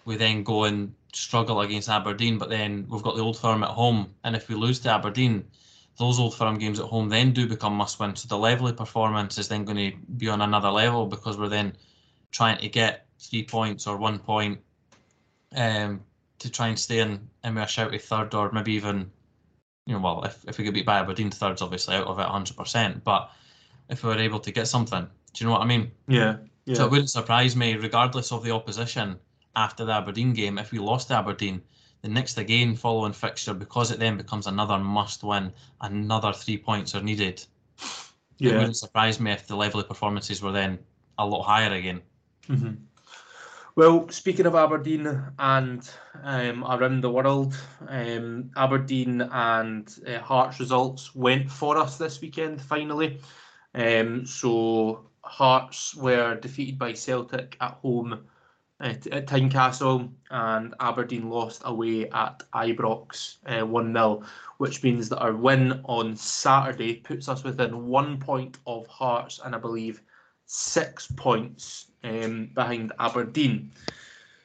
we 0.05 0.15
then 0.15 0.43
go 0.43 0.63
and 0.65 0.93
struggle 1.13 1.61
against 1.61 1.89
Aberdeen, 1.89 2.37
but 2.37 2.49
then 2.49 2.87
we've 2.89 3.03
got 3.03 3.15
the 3.15 3.21
Old 3.21 3.37
Firm 3.37 3.63
at 3.63 3.69
home, 3.69 4.13
and 4.23 4.35
if 4.35 4.47
we 4.47 4.55
lose 4.55 4.79
to 4.79 4.89
Aberdeen, 4.91 5.45
those 5.97 6.19
Old 6.19 6.35
Firm 6.35 6.57
games 6.57 6.79
at 6.79 6.85
home 6.85 7.09
then 7.09 7.31
do 7.31 7.47
become 7.47 7.73
must 7.73 7.99
win. 7.99 8.15
So 8.15 8.27
the 8.27 8.37
level 8.37 8.67
of 8.67 8.77
performance 8.77 9.37
is 9.37 9.47
then 9.47 9.65
going 9.65 9.91
to 9.91 9.97
be 10.17 10.29
on 10.29 10.41
another 10.41 10.69
level 10.69 11.05
because 11.05 11.37
we're 11.37 11.49
then 11.49 11.73
trying 12.31 12.59
to 12.59 12.69
get 12.69 13.05
three 13.19 13.43
points 13.43 13.87
or 13.87 13.97
one 13.97 14.19
point 14.19 14.59
um, 15.55 16.01
to 16.39 16.49
try 16.49 16.67
and 16.67 16.79
stay 16.79 16.99
in, 16.99 17.27
in 17.43 17.57
a 17.57 17.67
shout 17.67 17.93
of 17.93 18.01
third 18.01 18.33
or 18.33 18.51
maybe 18.51 18.73
even, 18.73 19.11
you 19.85 19.93
know, 19.93 19.99
well, 19.99 20.23
if, 20.23 20.43
if 20.47 20.57
we 20.57 20.63
get 20.63 20.73
beat 20.73 20.85
by 20.85 20.99
Aberdeen, 20.99 21.29
third's 21.29 21.61
obviously 21.61 21.95
out 21.95 22.07
of 22.07 22.19
it 22.19 22.25
100%. 22.25 23.03
But 23.03 23.29
if 23.89 24.03
we 24.03 24.09
were 24.09 24.17
able 24.17 24.39
to 24.39 24.51
get 24.51 24.67
something, 24.67 25.07
do 25.33 25.43
you 25.43 25.45
know 25.45 25.53
what 25.53 25.61
I 25.61 25.65
mean? 25.65 25.91
Yeah. 26.07 26.37
yeah. 26.65 26.75
So 26.75 26.85
it 26.85 26.91
wouldn't 26.91 27.09
surprise 27.09 27.55
me, 27.55 27.75
regardless 27.75 28.31
of 28.31 28.43
the 28.43 28.51
opposition 28.51 29.17
after 29.55 29.85
the 29.85 29.93
Aberdeen 29.93 30.33
game, 30.33 30.57
if 30.57 30.71
we 30.71 30.79
lost 30.79 31.11
Aberdeen, 31.11 31.61
the 32.01 32.09
next 32.09 32.37
again 32.37 32.75
following 32.75 33.13
fixture, 33.13 33.53
because 33.53 33.91
it 33.91 33.99
then 33.99 34.17
becomes 34.17 34.47
another 34.47 34.77
must 34.77 35.23
win, 35.23 35.51
another 35.81 36.33
three 36.33 36.57
points 36.57 36.95
are 36.95 37.01
needed. 37.01 37.43
Yeah. 38.37 38.51
It 38.51 38.57
wouldn't 38.57 38.77
surprise 38.77 39.19
me 39.19 39.31
if 39.31 39.47
the 39.47 39.55
level 39.55 39.79
of 39.79 39.87
performances 39.87 40.41
were 40.41 40.51
then 40.51 40.79
a 41.17 41.25
lot 41.25 41.43
higher 41.43 41.73
again. 41.73 42.01
Mm-hmm. 42.47 42.73
Well, 43.75 44.09
speaking 44.09 44.45
of 44.47 44.55
Aberdeen 44.55 45.21
and 45.39 45.89
um, 46.23 46.65
around 46.65 47.01
the 47.01 47.11
world, 47.11 47.55
um, 47.87 48.51
Aberdeen 48.57 49.21
and 49.21 49.95
uh, 50.05 50.19
Hearts 50.19 50.59
results 50.59 51.15
went 51.15 51.49
for 51.49 51.77
us 51.77 51.97
this 51.97 52.19
weekend 52.19 52.61
finally. 52.61 53.19
Um, 53.73 54.25
so 54.25 55.05
Hearts 55.23 55.95
were 55.95 56.35
defeated 56.35 56.77
by 56.77 56.93
Celtic 56.93 57.55
at 57.61 57.77
home 57.81 58.25
at, 58.81 59.07
at 59.07 59.27
Tynecastle, 59.27 60.09
and 60.31 60.73
Aberdeen 60.79 61.29
lost 61.29 61.61
away 61.65 62.09
at 62.09 62.43
Ibrox 62.53 63.37
uh, 63.45 63.65
1 63.65 63.97
uh, 63.97 63.99
0, 63.99 64.23
which 64.57 64.83
means 64.83 65.07
that 65.09 65.19
our 65.19 65.33
win 65.33 65.81
on 65.85 66.15
Saturday 66.15 66.95
puts 66.95 67.29
us 67.29 67.43
within 67.43 67.87
one 67.87 68.19
point 68.19 68.57
of 68.67 68.87
Hearts 68.87 69.39
and 69.43 69.55
I 69.55 69.57
believe 69.57 70.01
six 70.45 71.07
points 71.15 71.91
um, 72.03 72.49
behind 72.53 72.91
Aberdeen. 72.99 73.71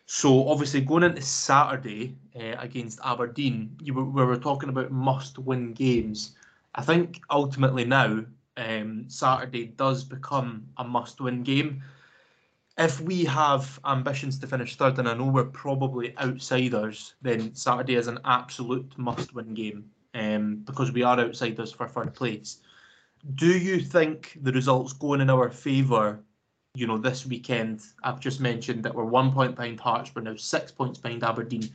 So 0.07 0.49
obviously 0.49 0.83
going 0.83 1.03
into 1.03 1.23
Saturday 1.23 2.17
uh, 2.39 2.55
against 2.59 3.01
Aberdeen, 3.05 3.77
you 3.83 3.93
were, 3.95 4.05
we 4.05 4.25
were 4.25 4.37
talking 4.37 4.69
about 4.69 4.93
must-win 4.93 5.73
games. 5.73 6.37
I 6.77 6.83
think 6.83 7.21
ultimately 7.31 7.85
now 7.85 8.25
um, 8.57 9.05
Saturday 9.09 9.67
does 9.77 10.05
become 10.05 10.67
a 10.77 10.85
must-win 10.85 11.43
game. 11.43 11.83
If 12.79 13.01
we 13.01 13.25
have 13.25 13.81
ambitions 13.87 14.39
to 14.39 14.47
finish 14.47 14.77
third, 14.77 14.99
and 14.99 15.09
I 15.09 15.15
know 15.15 15.27
we're 15.27 15.45
probably 15.45 16.17
outsiders, 16.19 17.15
then 17.23 17.55
Saturday 17.55 17.95
is 17.95 18.07
an 18.07 18.19
absolute 18.25 18.93
must-win 18.99 19.55
game 19.55 19.91
um, 20.15 20.57
because 20.67 20.93
we 20.93 21.03
are 21.03 21.19
outsiders 21.19 21.73
for 21.73 21.89
third 21.89 22.15
place. 22.15 22.59
Do 23.35 23.59
you 23.59 23.81
think 23.81 24.39
the 24.43 24.53
results 24.53 24.93
going 24.93 25.23
in 25.23 25.31
our 25.31 25.51
favour 25.51 26.21
you 26.77 26.87
know, 26.87 26.99
this 26.99 27.27
weekend, 27.27 27.81
I've 28.05 28.21
just 28.21 28.39
mentioned 28.39 28.85
that 28.85 28.95
we're 28.95 29.05
one 29.05 29.33
point 29.33 29.57
behind 29.57 29.81
Hearts, 29.81 30.15
we're 30.15 30.23
now 30.23 30.37
six 30.37 30.71
points 30.71 30.99
behind 30.99 31.25
Aberdeen. 31.25 31.71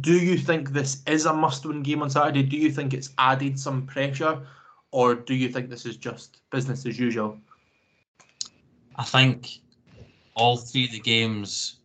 Do 0.00 0.12
you 0.12 0.38
think 0.38 0.70
this 0.70 1.02
is 1.06 1.26
a 1.26 1.32
must 1.32 1.66
win 1.66 1.82
game 1.82 2.02
on 2.02 2.10
Saturday? 2.10 2.44
Do 2.44 2.56
you 2.56 2.70
think 2.70 2.94
it's 2.94 3.10
added 3.18 3.58
some 3.58 3.86
pressure, 3.86 4.40
or 4.92 5.16
do 5.16 5.34
you 5.34 5.48
think 5.48 5.68
this 5.68 5.84
is 5.84 5.96
just 5.96 6.38
business 6.50 6.86
as 6.86 6.98
usual? 6.98 7.38
I 8.94 9.04
think 9.04 9.58
all 10.36 10.56
three 10.56 10.84
of 10.84 10.92
the 10.92 11.00
games 11.00 11.80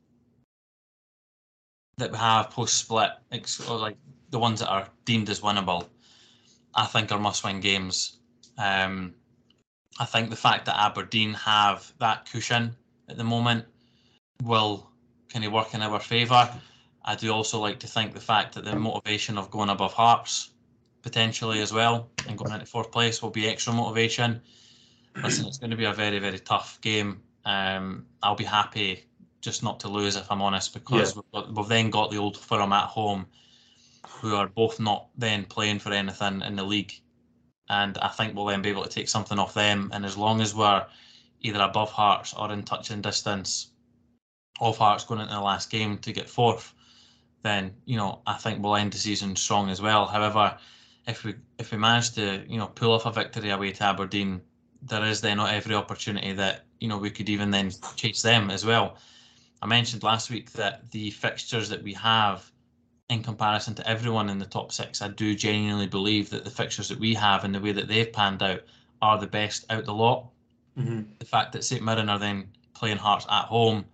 that 1.98 2.12
we 2.12 2.18
have 2.18 2.52
post 2.52 2.78
split, 2.78 3.12
like 3.70 3.98
the 4.30 4.40
ones 4.40 4.60
that 4.60 4.70
are 4.70 4.88
deemed 5.06 5.30
as 5.30 5.40
winnable, 5.40 5.88
I 6.76 6.86
think 6.86 7.12
are 7.12 7.20
must 7.20 7.44
win 7.44 7.62
games. 7.62 8.18
Um, 8.58 9.14
I 10.00 10.06
think 10.06 10.30
the 10.30 10.36
fact 10.36 10.66
that 10.66 10.80
Aberdeen 10.80 11.34
have 11.34 11.92
that 12.00 12.30
cushion 12.30 12.76
at 13.10 13.18
the 13.18 13.24
moment 13.24 13.66
will 14.44 14.90
kind 15.30 15.46
of 15.46 15.52
work 15.52 15.74
in 15.74 15.82
our 15.82 16.00
favour. 16.00 16.50
I 17.04 17.16
do 17.16 17.32
also 17.32 17.60
like 17.60 17.80
to 17.80 17.88
think 17.88 18.14
the 18.14 18.20
fact 18.20 18.56
that 18.56 18.66
the 18.66 18.76
motivation 18.76 19.38
of 19.38 19.50
going 19.50 19.70
above 19.70 19.94
Hearts 19.94 20.52
potentially 21.02 21.62
as 21.62 21.74
well 21.74 22.10
and 22.28 22.38
going 22.38 22.52
into 22.52 22.66
fourth 22.66 22.92
place 22.92 23.22
will 23.22 23.32
be 23.32 23.48
extra 23.48 23.74
motivation. 23.74 24.42
Listen, 25.24 25.46
it's 25.48 25.58
going 25.58 25.72
to 25.72 25.78
be 25.78 25.86
a 25.86 25.94
very, 25.94 26.20
very 26.20 26.40
tough 26.40 26.80
game. 26.82 27.22
Um, 27.46 28.06
I'll 28.22 28.36
be 28.36 28.44
happy 28.44 29.06
just 29.42 29.64
not 29.64 29.80
to 29.80 29.88
lose 29.88 30.16
if 30.16 30.32
I'm 30.32 30.42
honest 30.42 30.74
because 30.74 31.16
yeah. 31.16 31.22
we've, 31.22 31.32
got, 31.32 31.56
we've 31.56 31.68
then 31.68 31.90
got 31.90 32.12
the 32.12 32.18
old 32.18 32.38
firm 32.38 32.72
at 32.74 32.86
home 32.86 33.26
who 34.08 34.36
are 34.36 34.48
both 34.48 34.80
not 34.80 35.08
then 35.18 35.46
playing 35.46 35.80
for 35.80 35.92
anything 35.92 36.42
in 36.42 36.56
the 36.56 36.64
league 36.64 36.94
and 37.72 37.98
I 38.00 38.10
think 38.10 38.36
we'll 38.36 38.46
then 38.46 38.62
be 38.62 38.70
able 38.70 38.84
to 38.84 38.90
take 38.90 39.08
something 39.08 39.40
off 39.40 39.54
them. 39.54 39.92
And 39.94 40.06
as 40.06 40.18
long 40.18 40.42
as 40.42 40.54
we're 40.54 40.86
either 41.40 41.62
above 41.62 41.90
Hearts 41.90 42.34
or 42.34 42.52
in 42.52 42.64
touching 42.64 43.02
distance 43.02 43.70
of 44.60 44.78
Hearts 44.78 45.06
going 45.06 45.22
into 45.22 45.34
the 45.34 45.40
last 45.40 45.70
game 45.70 45.98
to 46.00 46.12
get 46.12 46.30
fourth, 46.30 46.74
then 47.44 47.74
you 47.86 47.96
know 47.96 48.22
I 48.28 48.34
think 48.34 48.62
we'll 48.62 48.76
end 48.76 48.92
the 48.92 48.98
season 48.98 49.38
strong 49.38 49.70
as 49.70 49.82
well. 49.82 50.06
However, 50.06 50.58
if 51.08 51.24
we 51.24 51.36
if 51.58 51.72
we 51.72 51.78
manage 51.78 52.12
to 52.16 52.44
you 52.46 52.58
know 52.58 52.68
pull 52.68 52.92
off 52.92 53.06
a 53.06 53.12
victory 53.12 53.50
away 53.52 53.72
to 53.72 53.84
Aberdeen, 53.86 54.42
there 54.82 55.06
is 55.06 55.22
then 55.22 55.38
not 55.38 55.54
every 55.54 55.74
opportunity 55.74 56.34
that 56.34 56.66
you 56.82 56.90
know 56.90 56.98
we 56.98 57.10
could 57.10 57.30
even 57.30 57.52
then 57.52 57.72
chase 57.96 58.22
them 58.22 58.50
as 58.50 58.66
well. 58.66 58.98
I 59.62 59.68
mentioned 59.68 60.04
last 60.04 60.30
week 60.30 60.52
that 60.54 60.92
the 60.92 61.12
fixtures 61.12 61.70
that 61.70 61.84
we 61.84 61.94
have 61.94 62.52
in 63.10 63.22
comparison 63.22 63.76
to 63.76 63.88
everyone 63.88 64.30
in 64.30 64.40
the 64.40 64.46
top 64.46 64.72
six, 64.72 65.02
I 65.02 65.10
do 65.10 65.36
genuinely 65.36 65.86
believe 65.86 66.30
that 66.32 66.44
the 66.44 66.50
fixtures 66.50 66.90
that 66.90 67.00
we 67.00 67.14
have 67.14 67.44
and 67.44 67.54
the 67.54 67.60
way 67.60 67.72
that 67.72 67.88
they've 67.88 68.12
panned 68.12 68.42
out 68.42 68.62
are 69.02 69.20
the 69.20 69.28
best 69.28 69.66
out 69.70 69.86
the 69.86 69.94
lot. 69.94 70.28
Mm-hmm. 70.78 71.02
The 71.20 71.26
fact 71.26 71.52
that 71.52 71.64
St 71.64 71.84
Mirren 71.84 72.10
are 72.10 72.18
then 72.18 72.48
playing 72.74 72.98
Hearts 72.98 73.26
at 73.30 73.46
home, 73.46 73.86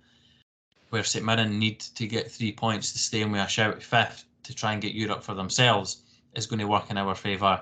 where 0.91 1.03
St 1.03 1.25
Mirren 1.25 1.59
need 1.59 1.79
to 1.79 2.07
get 2.07 2.31
three 2.31 2.51
points 2.51 2.93
to 2.93 2.99
stay 2.99 3.21
in 3.21 3.31
with 3.31 3.41
a 3.41 3.47
shout 3.47 3.83
fifth 3.83 4.25
to 4.43 4.53
try 4.53 4.71
and 4.71 4.81
get 4.81 4.93
Europe 4.93 5.23
for 5.23 5.33
themselves, 5.33 6.03
is 6.35 6.45
going 6.45 6.59
to 6.59 6.67
work 6.67 6.89
in 6.89 6.97
our 6.97 7.15
favour. 7.15 7.61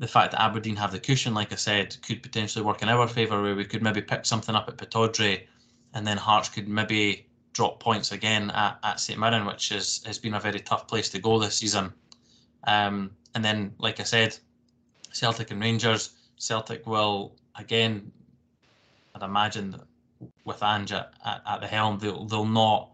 The 0.00 0.08
fact 0.08 0.32
that 0.32 0.42
Aberdeen 0.42 0.76
have 0.76 0.92
the 0.92 0.98
cushion, 0.98 1.34
like 1.34 1.52
I 1.52 1.56
said, 1.56 1.96
could 2.02 2.22
potentially 2.22 2.64
work 2.64 2.80
in 2.82 2.88
our 2.88 3.06
favour, 3.06 3.42
where 3.42 3.54
we 3.54 3.66
could 3.66 3.82
maybe 3.82 4.00
pick 4.00 4.24
something 4.24 4.54
up 4.54 4.66
at 4.66 4.78
Pittodrie, 4.78 5.46
and 5.92 6.06
then 6.06 6.16
Hearts 6.16 6.48
could 6.48 6.68
maybe 6.68 7.26
drop 7.52 7.80
points 7.80 8.10
again 8.10 8.50
at, 8.52 8.78
at 8.82 8.98
St 8.98 9.18
Mirren, 9.18 9.44
which 9.44 9.70
is, 9.70 10.02
has 10.06 10.18
been 10.18 10.34
a 10.34 10.40
very 10.40 10.60
tough 10.60 10.88
place 10.88 11.10
to 11.10 11.18
go 11.18 11.38
this 11.38 11.56
season. 11.56 11.92
Um, 12.64 13.10
and 13.34 13.44
then, 13.44 13.74
like 13.78 14.00
I 14.00 14.04
said, 14.04 14.38
Celtic 15.12 15.50
and 15.50 15.60
Rangers. 15.60 16.14
Celtic 16.38 16.86
will 16.86 17.36
again, 17.56 18.10
I'd 19.14 19.22
imagine, 19.22 19.76
with 20.46 20.62
Ange 20.62 20.92
at, 20.92 21.12
at, 21.26 21.42
at, 21.46 21.60
the 21.60 21.66
helm, 21.66 21.98
they'll 21.98 22.24
they'll 22.24 22.46
not 22.46 22.90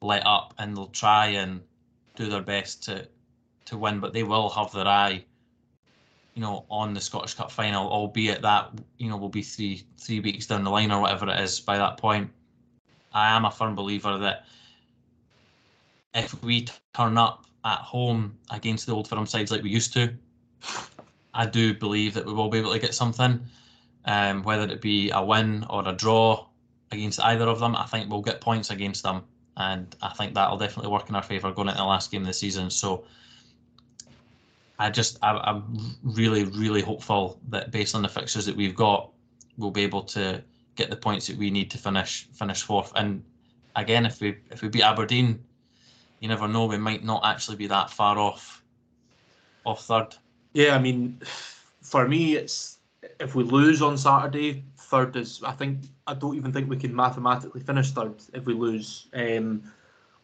let 0.00 0.26
up 0.26 0.54
and 0.58 0.76
they'll 0.76 0.88
try 0.88 1.26
and 1.26 1.60
do 2.16 2.28
their 2.28 2.42
best 2.42 2.82
to 2.84 3.06
to 3.66 3.78
win, 3.78 4.00
but 4.00 4.12
they 4.12 4.24
will 4.24 4.48
have 4.48 4.72
their 4.72 4.88
eye, 4.88 5.24
you 6.38 6.44
know, 6.44 6.64
on 6.70 6.94
the 6.94 7.00
Scottish 7.00 7.34
Cup 7.34 7.50
final, 7.50 7.88
albeit 7.88 8.42
that 8.42 8.70
you 8.98 9.10
know 9.10 9.16
will 9.16 9.28
be 9.28 9.42
three 9.42 9.82
three 9.98 10.20
weeks 10.20 10.46
down 10.46 10.62
the 10.62 10.70
line 10.70 10.92
or 10.92 11.00
whatever 11.00 11.28
it 11.28 11.40
is 11.40 11.58
by 11.58 11.76
that 11.76 11.96
point. 11.96 12.30
I 13.12 13.34
am 13.34 13.44
a 13.44 13.50
firm 13.50 13.74
believer 13.74 14.16
that 14.18 14.44
if 16.14 16.40
we 16.40 16.68
turn 16.94 17.18
up 17.18 17.46
at 17.64 17.80
home 17.80 18.38
against 18.52 18.86
the 18.86 18.92
old 18.92 19.08
firm 19.08 19.26
sides 19.26 19.50
like 19.50 19.64
we 19.64 19.70
used 19.70 19.92
to, 19.94 20.14
I 21.34 21.44
do 21.44 21.74
believe 21.74 22.14
that 22.14 22.24
we 22.24 22.32
will 22.32 22.48
be 22.48 22.58
able 22.58 22.72
to 22.72 22.78
get 22.78 22.94
something. 22.94 23.40
Um, 24.04 24.44
whether 24.44 24.72
it 24.72 24.80
be 24.80 25.10
a 25.10 25.20
win 25.20 25.66
or 25.68 25.88
a 25.88 25.92
draw 25.92 26.46
against 26.92 27.20
either 27.20 27.48
of 27.48 27.58
them, 27.58 27.74
I 27.74 27.86
think 27.86 28.08
we'll 28.08 28.22
get 28.22 28.40
points 28.40 28.70
against 28.70 29.02
them, 29.02 29.24
and 29.56 29.96
I 30.00 30.10
think 30.10 30.34
that'll 30.34 30.56
definitely 30.56 30.92
work 30.92 31.08
in 31.08 31.16
our 31.16 31.22
favour 31.24 31.50
going 31.50 31.66
into 31.66 31.78
the 31.78 31.84
last 31.84 32.12
game 32.12 32.20
of 32.20 32.28
the 32.28 32.32
season. 32.32 32.70
So 32.70 33.06
I 34.78 34.90
just 34.90 35.18
I, 35.22 35.32
I'm 35.32 35.96
really 36.02 36.44
really 36.44 36.82
hopeful 36.82 37.40
that 37.48 37.70
based 37.70 37.94
on 37.94 38.02
the 38.02 38.08
fixtures 38.08 38.46
that 38.46 38.56
we've 38.56 38.76
got, 38.76 39.10
we'll 39.56 39.70
be 39.70 39.82
able 39.82 40.02
to 40.02 40.42
get 40.76 40.90
the 40.90 40.96
points 40.96 41.26
that 41.26 41.36
we 41.36 41.50
need 41.50 41.70
to 41.72 41.78
finish 41.78 42.28
finish 42.32 42.62
fourth. 42.62 42.92
And 42.94 43.22
again, 43.76 44.06
if 44.06 44.20
we 44.20 44.36
if 44.50 44.62
we 44.62 44.68
beat 44.68 44.82
Aberdeen, 44.82 45.42
you 46.20 46.28
never 46.28 46.48
know. 46.48 46.66
We 46.66 46.78
might 46.78 47.04
not 47.04 47.22
actually 47.24 47.56
be 47.56 47.66
that 47.66 47.90
far 47.90 48.18
off 48.18 48.62
off 49.64 49.84
third. 49.84 50.14
Yeah, 50.52 50.74
I 50.74 50.78
mean, 50.78 51.20
for 51.82 52.08
me, 52.08 52.36
it's 52.36 52.78
if 53.20 53.34
we 53.34 53.44
lose 53.44 53.82
on 53.82 53.98
Saturday, 53.98 54.64
third 54.78 55.16
is. 55.16 55.42
I 55.44 55.52
think 55.52 55.80
I 56.06 56.14
don't 56.14 56.36
even 56.36 56.52
think 56.52 56.70
we 56.70 56.76
can 56.76 56.94
mathematically 56.94 57.60
finish 57.60 57.90
third 57.90 58.14
if 58.32 58.44
we 58.44 58.54
lose 58.54 59.08
um, 59.14 59.62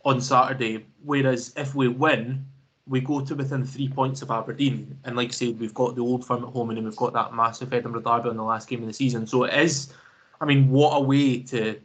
on 0.05 0.21
Saturday. 0.21 0.87
Whereas 1.03 1.53
if 1.57 1.75
we 1.75 1.88
win, 1.88 2.47
we 2.87 3.01
go 3.01 3.20
to 3.20 3.35
within 3.35 3.64
three 3.64 3.88
points 3.88 4.20
of 4.23 4.31
Aberdeen, 4.31 4.99
and 5.05 5.16
like 5.16 5.29
I 5.29 5.33
said, 5.33 5.59
we've 5.59 5.75
got 5.75 5.97
the 5.97 6.03
old 6.03 6.27
firm 6.27 6.44
at 6.44 6.51
home, 6.51 6.70
and 6.70 6.77
then 6.77 6.85
we've 6.85 6.97
got 6.97 7.14
that 7.14 7.35
massive 7.35 7.73
Edinburgh 7.73 8.03
derby 8.03 8.31
in 8.31 8.37
the 8.37 8.42
last 8.42 8.68
game 8.68 8.83
of 8.83 8.88
the 8.88 8.92
season. 8.92 9.27
So 9.27 9.44
it 9.44 9.55
is, 9.55 9.92
I 10.40 10.44
mean, 10.44 10.68
what 10.70 10.97
a 10.97 11.01
way 11.01 11.40
to 11.44 11.81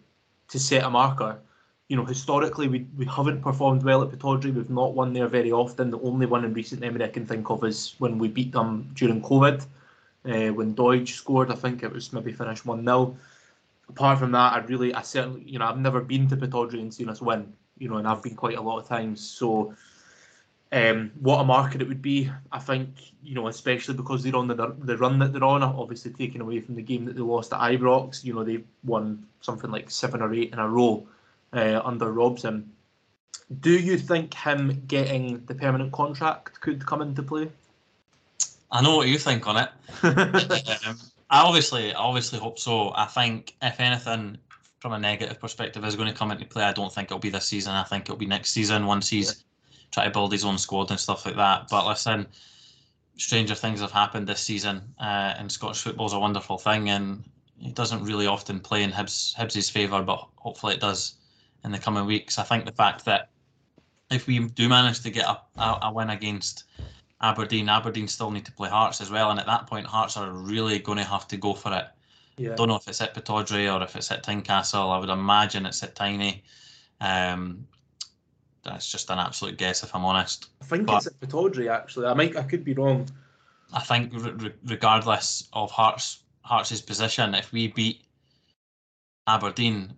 to 0.49 0.59
set 0.59 0.83
a 0.83 0.89
marker. 0.89 1.39
You 1.87 1.95
know, 1.95 2.05
historically, 2.05 2.67
we, 2.67 2.85
we 2.97 3.05
haven't 3.05 3.41
performed 3.41 3.83
well 3.83 4.03
at 4.03 4.09
Pittodrie. 4.09 4.53
We've 4.53 4.69
not 4.69 4.93
won 4.93 5.13
there 5.13 5.27
very 5.27 5.51
often. 5.51 5.89
The 5.89 5.99
only 6.01 6.25
one 6.25 6.43
in 6.43 6.53
recent 6.53 6.81
memory 6.81 7.03
I 7.03 7.07
can 7.07 7.25
think 7.25 7.49
of 7.49 7.63
is 7.63 7.95
when 7.99 8.17
we 8.17 8.27
beat 8.27 8.51
them 8.51 8.89
during 8.93 9.21
COVID, 9.21 9.61
uh, 10.25 10.53
when 10.53 10.75
Doidge 10.75 11.09
scored. 11.09 11.51
I 11.51 11.55
think 11.55 11.81
it 11.81 11.91
was 11.91 12.13
maybe 12.13 12.31
finished 12.31 12.65
1 12.65 12.83
0. 12.83 13.17
Apart 13.89 14.19
from 14.19 14.31
that, 14.33 14.53
I 14.53 14.59
really, 14.59 14.93
I 14.93 15.01
certainly, 15.01 15.41
you 15.43 15.57
know, 15.57 15.65
I've 15.65 15.79
never 15.79 16.01
been 16.01 16.27
to 16.27 16.37
Pittodrie 16.37 16.81
and 16.81 16.93
seen 16.93 17.09
us 17.09 17.21
win, 17.21 17.51
you 17.79 17.89
know, 17.89 17.97
and 17.97 18.07
I've 18.07 18.21
been 18.21 18.35
quite 18.35 18.57
a 18.57 18.61
lot 18.61 18.79
of 18.79 18.87
times. 18.87 19.21
So, 19.21 19.73
um, 20.71 21.11
what 21.19 21.39
a 21.39 21.43
market 21.43 21.81
it 21.81 21.87
would 21.87 22.01
be. 22.01 22.29
I 22.51 22.59
think, 22.59 22.89
you 23.23 23.33
know, 23.33 23.47
especially 23.47 23.95
because 23.95 24.23
they're 24.23 24.35
on 24.35 24.47
the 24.47 24.75
the 24.79 24.97
run 24.97 25.17
that 25.19 25.33
they're 25.33 25.43
on, 25.43 25.63
obviously 25.63 26.11
taken 26.11 26.41
away 26.41 26.61
from 26.61 26.75
the 26.75 26.81
game 26.81 27.05
that 27.05 27.15
they 27.15 27.21
lost 27.21 27.53
at 27.53 27.59
Ibrox. 27.59 28.23
You 28.23 28.33
know, 28.33 28.43
they 28.43 28.63
won 28.83 29.25
something 29.41 29.71
like 29.71 29.89
seven 29.89 30.21
or 30.21 30.33
eight 30.33 30.53
in 30.53 30.59
a 30.59 30.67
row 30.67 31.07
uh, 31.53 31.81
under 31.83 32.11
Robson. 32.11 32.71
Do 33.61 33.71
you 33.71 33.97
think 33.97 34.33
him 34.35 34.83
getting 34.85 35.43
the 35.47 35.55
permanent 35.55 35.91
contract 35.91 36.61
could 36.61 36.85
come 36.85 37.01
into 37.01 37.23
play? 37.23 37.49
I 38.71 38.83
know 38.83 38.97
what 38.97 39.07
you 39.07 39.17
think 39.17 39.47
on 39.47 39.57
it. 39.57 39.69
um, 40.03 40.97
I 41.31 41.41
obviously, 41.41 41.91
obviously 41.95 42.37
hope 42.37 42.59
so. 42.59 42.93
I 42.95 43.05
think 43.05 43.55
if 43.63 43.79
anything, 43.79 44.37
from 44.79 44.93
a 44.93 44.99
negative 44.99 45.39
perspective, 45.39 45.83
is 45.83 45.95
going 45.95 46.07
to 46.07 46.13
come 46.13 46.29
into 46.29 46.45
play. 46.45 46.63
I 46.63 46.73
don't 46.73 46.93
think 46.93 47.07
it'll 47.07 47.17
be 47.17 47.31
this 47.31 47.47
season. 47.47 47.73
I 47.73 47.83
think 47.83 48.03
it'll 48.03 48.17
be 48.17 48.27
next 48.27 48.51
season 48.51 48.85
once 48.85 49.09
he's 49.09 49.43
try 49.91 50.05
to 50.05 50.11
build 50.11 50.31
his 50.31 50.45
own 50.45 50.57
squad 50.57 50.91
and 50.91 50.99
stuff 50.99 51.25
like 51.25 51.35
that. 51.35 51.67
But 51.69 51.87
listen, 51.87 52.27
stranger 53.17 53.55
things 53.55 53.81
have 53.81 53.91
happened 53.91 54.27
this 54.27 54.41
season, 54.41 54.81
uh, 54.99 55.33
and 55.37 55.51
Scottish 55.51 55.81
football's 55.81 56.13
a 56.13 56.19
wonderful 56.19 56.57
thing, 56.57 56.89
and 56.89 57.23
it 57.61 57.75
doesn't 57.75 58.03
really 58.03 58.27
often 58.27 58.59
play 58.59 58.83
in 58.83 58.91
Hibs 58.91 59.35
Hibs' 59.35 59.71
favour, 59.71 60.01
but 60.01 60.27
hopefully 60.35 60.75
it 60.75 60.79
does 60.79 61.15
in 61.63 61.71
the 61.71 61.79
coming 61.79 62.05
weeks. 62.05 62.39
I 62.39 62.43
think 62.43 62.65
the 62.65 62.71
fact 62.71 63.05
that 63.05 63.29
if 64.09 64.27
we 64.27 64.39
do 64.39 64.69
manage 64.69 65.01
to 65.01 65.11
get 65.11 65.25
a, 65.25 65.39
a, 65.57 65.79
a 65.83 65.93
win 65.93 66.09
against 66.09 66.63
Aberdeen, 67.21 67.69
Aberdeen 67.69 68.07
still 68.07 68.31
need 68.31 68.45
to 68.45 68.51
play 68.51 68.69
Hearts 68.69 69.01
as 69.01 69.11
well, 69.11 69.31
and 69.31 69.39
at 69.39 69.45
that 69.45 69.67
point, 69.67 69.85
Hearts 69.85 70.17
are 70.17 70.31
really 70.31 70.79
going 70.79 70.97
to 70.97 71.03
have 71.03 71.27
to 71.27 71.37
go 71.37 71.53
for 71.53 71.73
it. 71.73 71.85
Yeah. 72.37 72.55
Don't 72.55 72.69
know 72.69 72.77
if 72.77 72.87
it's 72.87 73.01
at 73.01 73.13
Pittodrie 73.13 73.67
or 73.73 73.83
if 73.83 73.97
it's 73.97 74.11
at 74.11 74.23
Tynecastle. 74.23 74.95
I 74.95 74.97
would 74.97 75.09
imagine 75.09 75.65
it's 75.65 75.83
at 75.83 75.95
Tiny. 75.95 76.43
Um, 77.01 77.67
that's 78.69 78.91
just 78.91 79.09
an 79.09 79.19
absolute 79.19 79.57
guess 79.57 79.83
if 79.83 79.93
I'm 79.95 80.05
honest. 80.05 80.49
I 80.61 80.65
think 80.65 80.87
but 80.87 80.97
it's 80.97 81.07
at 81.07 81.19
Pittodrie 81.19 81.69
actually. 81.69 82.07
I 82.07 82.13
might 82.13 82.35
I 82.35 82.43
could 82.43 82.63
be 82.63 82.73
wrong. 82.73 83.09
I 83.73 83.81
think 83.81 84.11
re- 84.13 84.53
regardless 84.65 85.47
of 85.53 85.71
Hearts 85.71 86.23
Hearts' 86.41 86.81
position, 86.81 87.35
if 87.35 87.51
we 87.51 87.67
beat 87.67 88.01
Aberdeen, 89.27 89.93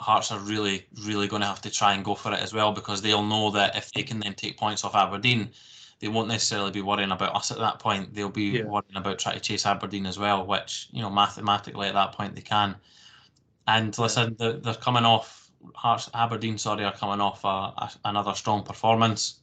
Hearts 0.00 0.30
are 0.32 0.40
really 0.40 0.86
really 1.04 1.28
going 1.28 1.42
to 1.42 1.48
have 1.48 1.62
to 1.62 1.70
try 1.70 1.94
and 1.94 2.04
go 2.04 2.14
for 2.14 2.32
it 2.32 2.40
as 2.40 2.52
well 2.52 2.72
because 2.72 3.00
they'll 3.00 3.22
know 3.22 3.50
that 3.52 3.76
if 3.76 3.92
they 3.92 4.02
can 4.02 4.20
then 4.20 4.34
take 4.34 4.56
points 4.56 4.84
off 4.84 4.94
Aberdeen, 4.94 5.50
they 6.00 6.08
won't 6.08 6.28
necessarily 6.28 6.70
be 6.70 6.82
worrying 6.82 7.12
about 7.12 7.34
us 7.34 7.50
at 7.50 7.58
that 7.58 7.78
point. 7.78 8.14
They'll 8.14 8.28
be 8.28 8.58
yeah. 8.58 8.64
worrying 8.64 8.96
about 8.96 9.18
trying 9.18 9.36
to 9.36 9.40
chase 9.40 9.66
Aberdeen 9.66 10.06
as 10.06 10.18
well, 10.18 10.46
which 10.46 10.88
you 10.92 11.02
know 11.02 11.10
mathematically 11.10 11.88
at 11.88 11.94
that 11.94 12.12
point 12.12 12.34
they 12.34 12.42
can. 12.42 12.76
And 13.66 13.96
listen, 13.98 14.36
they're, 14.38 14.74
coming 14.74 15.04
off 15.04 15.43
Aberdeen, 16.14 16.58
sorry, 16.58 16.84
are 16.84 16.92
coming 16.92 17.20
off 17.20 17.44
a, 17.44 17.48
a, 17.48 17.90
another 18.04 18.34
strong 18.34 18.62
performance. 18.62 19.40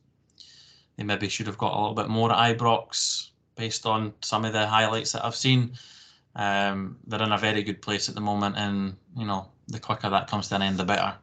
They 0.98 1.04
maybe 1.04 1.30
should 1.30 1.48
have 1.48 1.58
got 1.58 1.74
a 1.74 1.80
little 1.80 1.96
bit 1.96 2.10
more 2.10 2.32
at 2.32 2.58
Ibrox 2.58 3.30
based 3.56 3.86
on 3.86 4.14
some 4.22 4.46
of 4.46 4.54
the 4.54 4.68
highlights 4.68 5.12
that 5.14 5.26
I've 5.26 5.36
seen. 5.36 5.74
Um, 6.36 6.98
they're 7.08 7.22
in 7.22 7.32
a 7.32 7.38
very 7.38 7.64
good 7.64 7.82
place 7.82 8.08
at 8.10 8.16
the 8.16 8.22
moment, 8.22 8.56
and 8.58 8.96
you 9.18 9.26
know 9.26 9.48
the 9.68 9.80
quicker 9.80 10.10
that 10.10 10.28
comes 10.28 10.48
to 10.50 10.56
an 10.56 10.62
end, 10.62 10.78
the 10.78 10.86
better. 10.86 11.14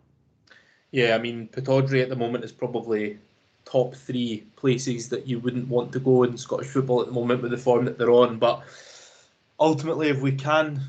Yeah, 0.91 1.15
I 1.15 1.19
mean 1.19 1.49
Pittodrie 1.49 2.03
at 2.03 2.09
the 2.09 2.17
moment 2.17 2.45
is 2.45 2.53
probably 2.53 3.19
top 3.65 3.95
three 3.95 4.45
places 4.57 5.09
that 5.11 5.27
you 5.27 5.39
wouldn't 5.41 5.69
want 5.69 5.93
to 5.93 6.01
go 6.01 6.23
in 6.23 6.37
Scottish 6.37 6.69
football 6.69 7.01
at 7.01 7.07
the 7.07 7.13
moment 7.13 7.43
with 7.43 7.51
the 7.51 7.59
form 7.59 7.85
that 7.85 7.99
they're 7.99 8.11
on. 8.11 8.39
But 8.39 8.63
ultimately, 9.61 10.09
if 10.09 10.21
we 10.21 10.33
can 10.33 10.81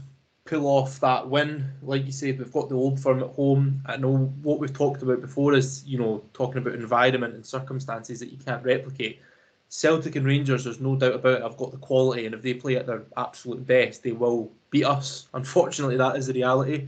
pull 0.49 0.65
off 0.65 0.99
that 0.99 1.29
win. 1.29 1.71
Like 1.83 2.05
you 2.05 2.11
said, 2.11 2.39
we've 2.39 2.51
got 2.51 2.69
the 2.69 2.75
old 2.75 2.99
firm 2.99 3.21
at 3.21 3.29
home. 3.29 3.81
I 3.85 3.97
know 3.97 4.33
what 4.41 4.59
we've 4.59 4.73
talked 4.73 5.03
about 5.03 5.21
before 5.21 5.53
is, 5.53 5.83
you 5.85 5.99
know, 5.99 6.23
talking 6.33 6.57
about 6.57 6.73
environment 6.73 7.35
and 7.35 7.45
circumstances 7.45 8.19
that 8.19 8.31
you 8.31 8.37
can't 8.37 8.65
replicate. 8.65 9.21
Celtic 9.69 10.15
and 10.15 10.25
Rangers, 10.25 10.63
there's 10.63 10.79
no 10.79 10.95
doubt 10.95 11.13
about 11.13 11.37
it, 11.37 11.43
have 11.43 11.57
got 11.57 11.71
the 11.71 11.77
quality, 11.77 12.25
and 12.25 12.33
if 12.33 12.41
they 12.41 12.55
play 12.55 12.75
at 12.75 12.87
their 12.87 13.03
absolute 13.17 13.65
best, 13.67 14.01
they 14.01 14.11
will 14.11 14.51
beat 14.71 14.85
us. 14.85 15.27
Unfortunately, 15.35 15.97
that 15.97 16.15
is 16.15 16.25
the 16.25 16.33
reality. 16.33 16.87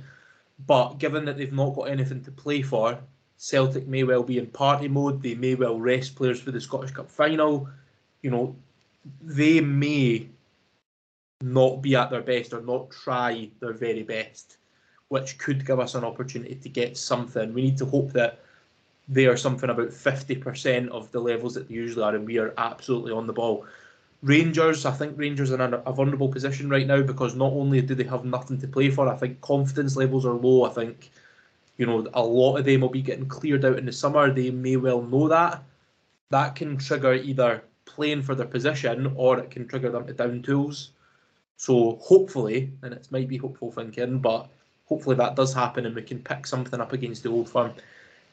But 0.65 0.97
given 0.97 1.24
that 1.26 1.38
they've 1.38 1.54
not 1.54 1.76
got 1.76 1.89
anything 1.89 2.24
to 2.24 2.32
play 2.32 2.63
for, 2.63 2.97
Celtic 3.38 3.88
may 3.88 4.04
well 4.04 4.24
be 4.24 4.39
in 4.39 4.47
party 4.47 4.88
mode. 4.88 5.21
They 5.21 5.36
may 5.36 5.54
well 5.54 5.80
rest 5.80 6.15
players 6.15 6.41
for 6.41 6.50
the 6.50 6.62
Scottish 6.62 6.91
Cup 6.91 7.10
final. 7.10 7.69
You 8.24 8.32
know, 8.32 8.56
they 9.21 9.62
may 9.62 10.28
not 11.41 11.82
be 11.82 11.95
at 11.95 12.10
their 12.10 12.21
best 12.21 12.54
or 12.54 12.62
not 12.62 12.91
try 12.91 13.49
their 13.60 13.73
very 13.73 14.04
best, 14.04 14.58
which 15.10 15.38
could 15.38 15.65
give 15.65 15.80
us 15.80 15.95
an 15.95 16.04
opportunity 16.04 16.56
to 16.56 16.69
get 16.69 16.97
something. 16.97 17.54
We 17.54 17.63
need 17.63 17.77
to 17.77 17.86
hope 17.86 18.12
that 18.13 18.39
they 19.08 19.25
are 19.25 19.38
something 19.38 19.69
about 19.69 19.89
50% 19.89 20.88
of 20.89 21.12
the 21.12 21.19
levels 21.19 21.54
that 21.56 21.67
they 21.67 21.75
usually 21.75 22.04
are, 22.04 22.15
and 22.15 22.25
we 22.25 22.38
are 22.38 22.54
absolutely 22.58 23.12
on 23.12 23.27
the 23.27 23.34
ball. 23.34 23.65
Rangers, 24.23 24.86
I 24.86 24.91
think 24.91 25.17
Rangers 25.17 25.51
are 25.51 25.62
in 25.62 25.73
a 25.73 25.91
vulnerable 25.91 26.30
position 26.30 26.69
right 26.69 26.86
now 26.86 27.01
because 27.01 27.36
not 27.36 27.54
only 27.54 27.82
do 27.82 27.95
they 27.95 28.04
have 28.04 28.23
nothing 28.23 28.60
to 28.62 28.67
play 28.67 28.91
for, 28.91 29.08
I 29.08 29.17
think 29.17 29.41
confidence 29.41 29.95
levels 29.95 30.25
are 30.25 30.34
low. 30.34 30.63
I 30.65 30.69
think, 30.69 31.10
you 31.77 31.88
know, 31.88 32.08
a 32.13 32.23
lot 32.23 32.58
of 32.58 32.65
them 32.65 32.82
will 32.82 32.89
be 32.89 33.01
getting 33.01 33.27
cleared 33.27 33.65
out 33.65 33.80
in 33.80 33.86
the 33.86 33.91
summer. 33.91 34.32
They 34.32 34.51
may 34.51 34.77
well 34.77 35.01
know 35.01 35.27
that. 35.27 35.63
That 36.30 36.56
can 36.56 36.77
trigger 36.77 37.13
either 37.13 37.63
playing 37.86 38.21
for 38.21 38.36
their 38.36 38.45
position 38.45 39.12
or 39.15 39.39
it 39.39 39.49
can 39.49 39.67
trigger 39.67 39.89
them 39.89 40.06
to 40.06 40.13
down 40.13 40.43
tools. 40.43 40.91
So 41.62 42.00
hopefully, 42.02 42.71
and 42.82 42.91
it 42.91 43.08
might 43.12 43.28
be 43.28 43.38
hopeful 43.38 43.71
thinking, 43.71 44.17
but 44.17 44.50
hopefully 44.88 45.15
that 45.17 45.36
does 45.36 45.54
happen 45.54 45.86
and 45.86 45.93
we 45.93 46.02
can 46.02 46.17
pick 46.17 46.47
something 46.47 46.82
up 46.82 46.91
against 46.91 47.21
the 47.21 47.30
old 47.30 47.47
firm. 47.47 47.74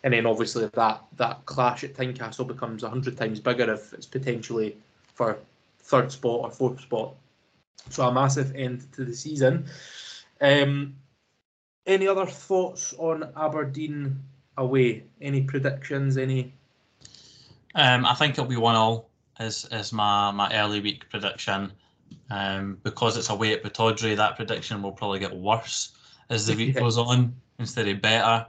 And 0.03 0.15
then 0.15 0.25
obviously 0.25 0.65
that 0.65 1.05
that 1.19 1.45
clash 1.45 1.85
at 1.85 1.93
Tynecastle 1.93 2.49
becomes 2.49 2.83
hundred 2.83 3.19
times 3.19 3.39
bigger 3.39 3.71
if 3.71 3.93
it's 3.93 4.07
potentially 4.07 4.79
for 5.13 5.39
third 5.81 6.11
spot 6.11 6.41
or 6.41 6.51
fourth 6.51 6.81
spot. 6.81 7.17
So 7.91 8.09
a 8.09 8.11
massive 8.11 8.57
end 8.57 8.91
to 8.95 9.05
the 9.05 9.15
season. 9.15 9.67
Um, 10.41 10.97
any 11.85 12.09
other 12.09 12.25
thoughts 12.25 12.95
on 12.97 13.31
Aberdeen 13.37 14.23
away? 14.57 15.03
Any 15.21 15.43
predictions? 15.43 16.17
Any? 16.17 16.55
Um, 17.75 18.07
I 18.07 18.15
think 18.15 18.39
it'll 18.39 18.47
be 18.47 18.57
one 18.57 18.75
all. 18.75 19.11
Is 19.39 19.69
is 19.71 19.93
my 19.93 20.31
my 20.31 20.51
early 20.59 20.81
week 20.81 21.11
prediction. 21.11 21.73
Um, 22.31 22.79
because 22.83 23.17
it's 23.17 23.31
away 23.31 23.55
at 23.55 23.63
Pittodrie, 23.63 24.17
that 24.17 24.37
prediction 24.37 24.83
will 24.83 24.93
probably 24.93 25.19
get 25.19 25.35
worse 25.35 25.93
as 26.29 26.47
the 26.47 26.55
week 26.55 26.75
goes 26.79 26.99
on 26.99 27.35
instead 27.59 27.89
of 27.89 28.03
better. 28.03 28.47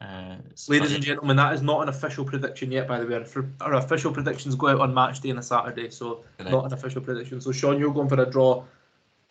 Uh, 0.00 0.36
Ladies 0.68 0.92
and 0.92 1.04
gentlemen, 1.04 1.36
that 1.36 1.52
is 1.52 1.62
not 1.62 1.82
an 1.82 1.88
official 1.88 2.24
prediction 2.24 2.72
yet, 2.72 2.88
by 2.88 2.98
the 2.98 3.06
way. 3.06 3.14
Our, 3.14 3.46
our 3.60 3.74
official 3.74 4.12
predictions 4.12 4.54
go 4.54 4.68
out 4.68 4.80
on 4.80 4.94
match 4.94 5.20
day 5.20 5.30
and 5.30 5.38
a 5.38 5.42
Saturday, 5.42 5.90
so 5.90 6.24
Correct. 6.38 6.50
not 6.50 6.64
an 6.64 6.72
official 6.72 7.00
prediction. 7.02 7.40
So, 7.40 7.52
Shaun, 7.52 7.78
you're 7.78 7.92
going 7.92 8.08
for 8.08 8.20
a 8.20 8.26
draw. 8.26 8.64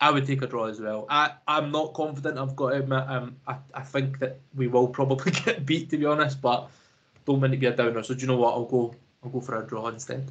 I 0.00 0.10
would 0.10 0.26
take 0.26 0.42
a 0.42 0.46
draw 0.46 0.66
as 0.66 0.80
well. 0.80 1.06
I, 1.10 1.32
I'm 1.46 1.70
not 1.70 1.94
confident, 1.94 2.38
I've 2.38 2.56
got 2.56 2.70
to 2.70 2.76
admit. 2.76 3.04
Um, 3.06 3.36
I, 3.46 3.56
I 3.74 3.82
think 3.82 4.18
that 4.20 4.38
we 4.54 4.66
will 4.68 4.88
probably 4.88 5.32
get 5.44 5.66
beat, 5.66 5.90
to 5.90 5.98
be 5.98 6.06
honest, 6.06 6.40
but 6.40 6.70
don't 7.26 7.40
mean 7.40 7.50
to 7.50 7.56
be 7.56 7.66
a 7.66 7.76
downer. 7.76 8.02
So, 8.02 8.14
do 8.14 8.20
you 8.20 8.26
know 8.28 8.36
what? 8.36 8.54
I'll 8.54 8.64
go, 8.64 8.94
I'll 9.22 9.30
go 9.30 9.40
for 9.40 9.62
a 9.62 9.66
draw 9.66 9.88
instead. 9.88 10.30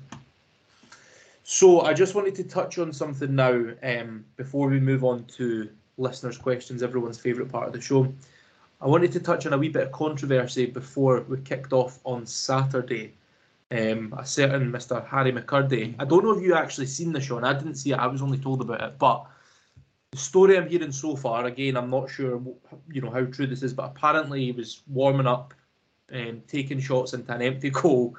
So 1.44 1.82
I 1.82 1.94
just 1.94 2.14
wanted 2.14 2.36
to 2.36 2.44
touch 2.44 2.78
on 2.78 2.94
something 2.94 3.36
now 3.36 3.66
um, 3.84 4.26
before 4.38 4.70
we 4.70 4.80
move 4.80 5.04
on 5.04 5.26
to 5.38 5.70
listeners' 5.98 6.38
questions, 6.38 6.84
everyone's 6.84 7.20
favourite 7.20 7.52
part 7.52 7.68
of 7.68 7.74
the 7.74 7.82
show. 7.82 8.14
I 8.80 8.88
wanted 8.88 9.12
to 9.14 9.20
touch 9.20 9.46
on 9.46 9.54
a 9.54 9.58
wee 9.58 9.70
bit 9.70 9.88
of 9.88 9.92
controversy 9.92 10.66
before 10.66 11.22
we 11.22 11.38
kicked 11.42 11.74
off 11.74 12.00
on 12.04 12.26
Saturday. 12.26 13.16
Um, 13.72 14.14
a 14.18 14.26
certain 14.26 14.70
Mr. 14.72 15.08
Harry 15.08 15.32
McKirdy. 15.32 15.96
I 15.98 16.04
don't 16.04 16.26
know 16.26 16.38
if 16.38 16.44
you 16.44 16.56
actually 16.56 16.88
seen 16.88 17.14
the 17.14 17.22
show, 17.22 17.38
and 17.38 17.46
I 17.46 17.54
didn't 17.54 17.76
see 17.76 17.92
it. 17.92 18.00
I 18.00 18.08
was 18.08 18.22
only 18.22 18.38
told 18.38 18.62
about 18.62 18.82
it. 18.82 19.00
But 19.00 19.26
the 20.12 20.18
story 20.18 20.58
I'm 20.58 20.68
hearing 20.68 20.92
so 20.92 21.16
far, 21.16 21.46
again, 21.46 21.78
I'm 21.78 21.90
not 21.90 22.10
sure, 22.10 22.42
you 22.92 23.02
know, 23.02 23.10
how 23.10 23.24
true 23.24 23.48
this 23.48 23.64
is, 23.64 23.74
but 23.74 23.86
apparently 23.86 24.44
he 24.44 24.52
was 24.52 24.82
warming 24.88 25.28
up, 25.28 25.54
um, 26.12 26.42
taking 26.48 26.82
shots 26.82 27.14
into 27.14 27.34
an 27.34 27.42
empty 27.42 27.70
goal, 27.72 28.18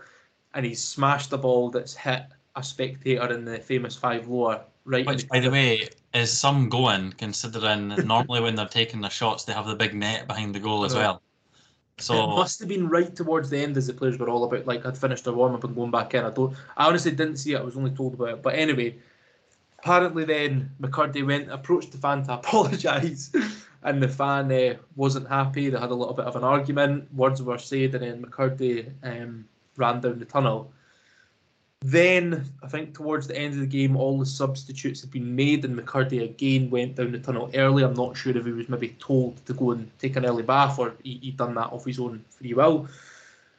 and 0.54 0.64
he 0.64 0.74
smashed 0.74 1.30
the 1.30 1.38
ball 1.38 1.68
that's 1.68 1.94
hit 1.94 2.24
a 2.57 2.62
spectator 2.62 3.32
in 3.32 3.44
the 3.44 3.59
famous 3.59 3.96
five 3.96 4.28
lower. 4.28 4.62
Right. 4.84 5.07
Which, 5.07 5.28
by 5.28 5.40
the 5.40 5.50
way, 5.50 5.88
is 6.12 6.36
some 6.36 6.68
going 6.68 7.12
considering 7.12 7.88
normally 8.05 8.40
when 8.40 8.57
they're 8.57 8.66
taking 8.66 9.00
their 9.00 9.11
shots 9.11 9.44
they 9.44 9.53
have 9.53 9.66
the 9.66 9.76
big 9.76 9.94
net 9.94 10.26
behind 10.26 10.55
the 10.55 10.61
goal 10.61 10.84
as 10.84 10.94
well. 10.94 11.22
So 11.98 12.24
it 12.24 12.26
must 12.34 12.59
have 12.59 12.68
been 12.68 12.88
right 12.88 13.14
towards 13.14 13.48
the 13.50 13.59
end 13.59 13.76
as 13.76 13.86
the 13.86 13.94
players 13.94 14.18
were 14.18 14.28
all 14.28 14.44
about 14.44 14.66
like 14.66 14.84
had 14.84 14.98
finished 14.98 15.24
their 15.24 15.34
warm 15.34 15.55
up 15.55 15.64
and 15.64 15.74
going 15.74 15.90
back 15.90 16.14
in. 16.14 16.24
I 16.24 16.30
don't. 16.30 16.57
I 16.76 16.88
honestly 16.88 17.12
didn't 17.12 17.36
see 17.36 17.53
it. 17.53 17.61
I 17.61 17.62
was 17.62 17.76
only 17.76 17.92
told 17.92 18.14
about 18.14 18.30
it. 18.30 18.42
But 18.42 18.55
anyway, 18.55 18.96
apparently 19.78 20.24
then 20.24 20.70
McKirdy 20.80 21.24
went 21.24 21.53
approached 21.53 21.92
the 21.92 21.98
fan 21.98 22.24
to 22.24 22.34
apologise, 22.38 23.30
and 23.82 24.03
the 24.03 24.09
fan 24.09 24.50
uh, 24.50 24.74
wasn't 24.96 25.28
happy. 25.28 25.70
They 25.70 25.78
had 25.78 25.90
a 25.90 25.94
little 25.94 26.14
bit 26.14 26.26
of 26.26 26.34
an 26.34 26.44
argument. 26.44 27.12
Words 27.14 27.42
were 27.42 27.59
said, 27.59 27.94
and 27.94 28.03
then 28.03 28.22
McKirdy 28.22 28.90
um, 29.05 29.44
ran 29.76 30.00
down 30.00 30.18
the 30.18 30.24
tunnel. 30.24 30.72
Then 31.85 32.45
I 32.62 32.68
think 32.68 32.95
towards 32.95 33.26
the 33.26 33.37
end 33.37 33.55
of 33.55 33.61
the 33.61 33.66
game, 33.66 33.97
all 33.97 34.16
the 34.16 34.26
substitutes 34.26 35.01
had 35.01 35.11
been 35.11 35.35
made, 35.35 35.64
and 35.64 35.76
McKirdy 35.76 36.22
again 36.22 36.70
went 36.70 36.95
down 36.95 37.11
the 37.11 37.18
tunnel 37.18 37.51
early. 37.55 37.83
I'm 37.83 37.95
not 37.95 38.16
sure 38.16 38.37
if 38.37 38.45
he 38.45 38.53
was 38.53 38.68
maybe 38.68 38.91
told 39.01 39.45
to 39.47 39.53
go 39.53 39.72
and 39.72 39.91
take 39.99 40.14
an 40.14 40.24
early 40.24 40.45
bath 40.45 40.78
or 40.78 40.95
he, 41.03 41.18
he 41.20 41.30
done 41.33 41.55
that 41.57 41.70
of 41.70 41.85
his 41.85 41.99
own 41.99 42.24
free 42.30 42.55
will. 42.55 42.89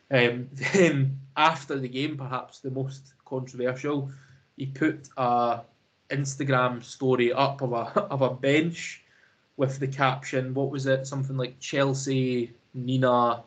Um, 0.09 0.47
then 0.53 1.19
after 1.35 1.77
the 1.77 1.89
game, 1.89 2.15
perhaps 2.15 2.59
the 2.59 2.71
most 2.71 3.13
controversial, 3.25 4.09
he 4.55 4.67
put 4.67 5.09
a 5.17 5.61
Instagram 6.09 6.81
story 6.81 7.33
up 7.33 7.61
of 7.61 7.73
a 7.73 7.99
of 8.09 8.21
a 8.21 8.33
bench 8.33 9.03
with 9.57 9.79
the 9.79 9.87
caption, 9.87 10.53
what 10.53 10.69
was 10.69 10.85
it? 10.85 11.05
Something 11.05 11.37
like 11.37 11.59
Chelsea, 11.59 12.53
Nina, 12.73 13.43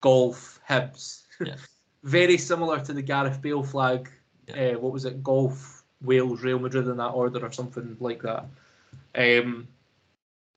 golf, 0.00 0.60
Hibs. 0.68 1.22
Yeah. 1.40 1.56
Very 2.04 2.36
similar 2.36 2.80
to 2.80 2.92
the 2.92 3.02
Gareth 3.02 3.40
Bale 3.40 3.62
flag. 3.62 4.10
Yeah. 4.46 4.72
Uh, 4.72 4.78
what 4.78 4.92
was 4.92 5.06
it? 5.06 5.22
Golf, 5.22 5.82
Wales, 6.02 6.42
Real 6.42 6.58
Madrid 6.58 6.86
in 6.86 6.98
that 6.98 7.08
order 7.08 7.44
or 7.44 7.50
something 7.50 7.96
like 7.98 8.22
that. 8.22 8.46
Um, 9.14 9.66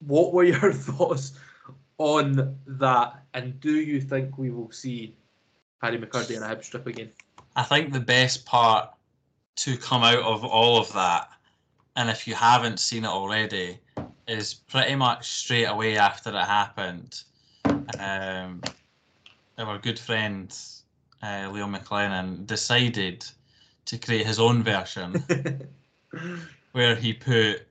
what 0.05 0.33
were 0.33 0.43
your 0.53 0.73
thoughts 0.73 1.39
on 1.97 2.57
that? 2.67 3.23
And 3.33 3.59
do 3.61 3.79
you 3.79 4.01
think 4.01 4.37
we 4.37 4.51
will 4.51 4.71
see 4.71 5.15
Harry 5.81 5.97
McKirdy 5.97 6.35
in 6.35 6.43
a 6.43 6.47
Hibs 6.47 6.65
strip 6.65 6.85
again? 6.85 7.11
I 7.55 7.63
think 7.63 7.93
the 7.93 7.99
best 8.01 8.45
part 8.45 8.89
to 9.57 9.77
come 9.77 10.03
out 10.03 10.19
of 10.19 10.43
all 10.43 10.77
of 10.77 10.91
that, 10.93 11.29
and 11.95 12.09
if 12.09 12.27
you 12.27 12.35
haven't 12.35 12.79
seen 12.79 13.05
it 13.05 13.09
already, 13.09 13.79
is 14.27 14.53
pretty 14.53 14.95
much 14.95 15.31
straight 15.31 15.65
away 15.65 15.97
after 15.97 16.29
it 16.29 16.45
happened. 16.45 17.23
Um, 17.99 18.61
our 19.57 19.79
good 19.79 19.97
friend 19.97 20.55
uh, 21.23 21.49
Leo 21.51 21.65
McLennan 21.67 22.45
decided 22.45 23.25
to 23.85 23.97
create 23.97 24.25
his 24.25 24.39
own 24.39 24.63
version 24.63 25.23
where 26.73 26.95
he 26.95 27.13
put 27.13 27.67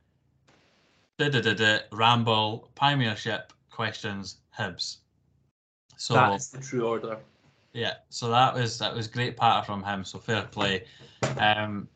da 1.18 1.28
da 1.28 1.40
da 1.40 1.54
da 1.54 1.78
ramble 1.92 2.70
premiership 2.74 3.52
questions 3.70 4.38
Hibs. 4.58 4.98
So 5.96 6.14
That's 6.14 6.48
the 6.48 6.60
true 6.60 6.86
order. 6.86 7.18
yeah, 7.72 7.94
so 8.10 8.28
that 8.30 8.54
was 8.54 8.78
that 8.78 8.94
was 8.94 9.06
great 9.06 9.36
patter 9.36 9.64
from 9.64 9.82
him. 9.82 10.04
So 10.04 10.18
fair 10.18 10.42
play. 10.42 10.84
Um, 11.38 11.88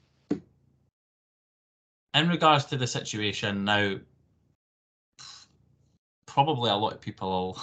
in 2.14 2.28
regards 2.28 2.64
to 2.66 2.76
the 2.76 2.86
situation 2.86 3.64
now, 3.64 3.96
probably 6.26 6.70
a 6.70 6.76
lot 6.76 6.94
of 6.94 7.00
people 7.00 7.30
will 7.30 7.62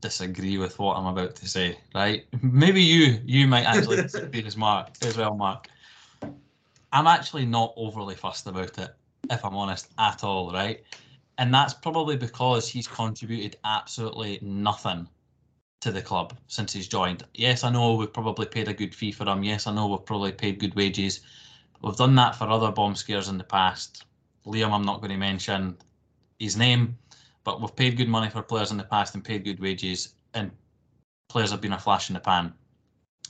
disagree 0.00 0.58
with 0.58 0.78
what 0.78 0.96
I'm 0.96 1.06
about 1.06 1.34
to 1.36 1.48
say. 1.48 1.78
Right? 1.94 2.26
Maybe 2.42 2.82
you 2.82 3.20
you 3.24 3.46
might 3.46 3.64
actually 3.64 3.96
disagree 4.02 4.44
as 4.44 4.56
Marc 4.56 4.90
as 5.02 5.16
well, 5.16 5.34
Marc. 5.34 5.68
I'm 6.92 7.06
actually 7.06 7.46
not 7.46 7.72
overly 7.76 8.14
fussed 8.14 8.46
about 8.46 8.76
it, 8.78 8.90
if 9.30 9.44
I'm 9.44 9.56
honest, 9.56 9.88
at 9.98 10.24
all. 10.24 10.52
Right? 10.52 10.82
And 11.38 11.52
that's 11.54 11.74
probably 11.74 12.16
because 12.16 12.68
he's 12.68 12.86
contributed 12.86 13.56
absolutely 13.64 14.38
nothing 14.42 15.08
to 15.80 15.90
the 15.90 16.02
club 16.02 16.36
since 16.46 16.72
he's 16.72 16.86
joined. 16.86 17.24
Yes, 17.34 17.64
I 17.64 17.70
know 17.70 17.94
we've 17.94 18.12
probably 18.12 18.46
paid 18.46 18.68
a 18.68 18.74
good 18.74 18.94
fee 18.94 19.12
for 19.12 19.26
him. 19.26 19.42
Yes, 19.42 19.66
I 19.66 19.74
know 19.74 19.86
we've 19.86 20.04
probably 20.04 20.32
paid 20.32 20.58
good 20.58 20.74
wages. 20.74 21.20
We've 21.82 21.96
done 21.96 22.14
that 22.16 22.36
for 22.36 22.44
other 22.48 22.70
bomb 22.70 22.94
scares 22.94 23.28
in 23.28 23.38
the 23.38 23.44
past. 23.44 24.04
Liam, 24.46 24.70
I'm 24.72 24.84
not 24.84 25.00
going 25.00 25.12
to 25.12 25.16
mention 25.16 25.76
his 26.38 26.56
name, 26.56 26.98
but 27.50 27.60
we've 27.60 27.74
paid 27.74 27.96
good 27.96 28.08
money 28.08 28.30
for 28.30 28.42
players 28.42 28.70
in 28.70 28.76
the 28.76 28.84
past 28.84 29.14
and 29.14 29.24
paid 29.24 29.44
good 29.44 29.58
wages, 29.58 30.14
and 30.34 30.52
players 31.28 31.50
have 31.50 31.60
been 31.60 31.72
a 31.72 31.78
flash 31.78 32.08
in 32.08 32.14
the 32.14 32.20
pan. 32.20 32.52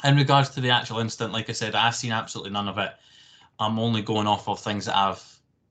In 0.04 0.16
regards 0.16 0.50
to 0.50 0.60
the 0.60 0.68
actual 0.70 0.98
incident, 0.98 1.32
like 1.32 1.48
I 1.48 1.52
said, 1.52 1.74
I've 1.74 1.96
seen 1.96 2.12
absolutely 2.12 2.52
none 2.52 2.68
of 2.68 2.76
it. 2.76 2.92
I'm 3.58 3.78
only 3.78 4.02
going 4.02 4.26
off 4.26 4.46
of 4.46 4.60
things 4.60 4.84
that 4.86 4.96
I've 4.96 5.24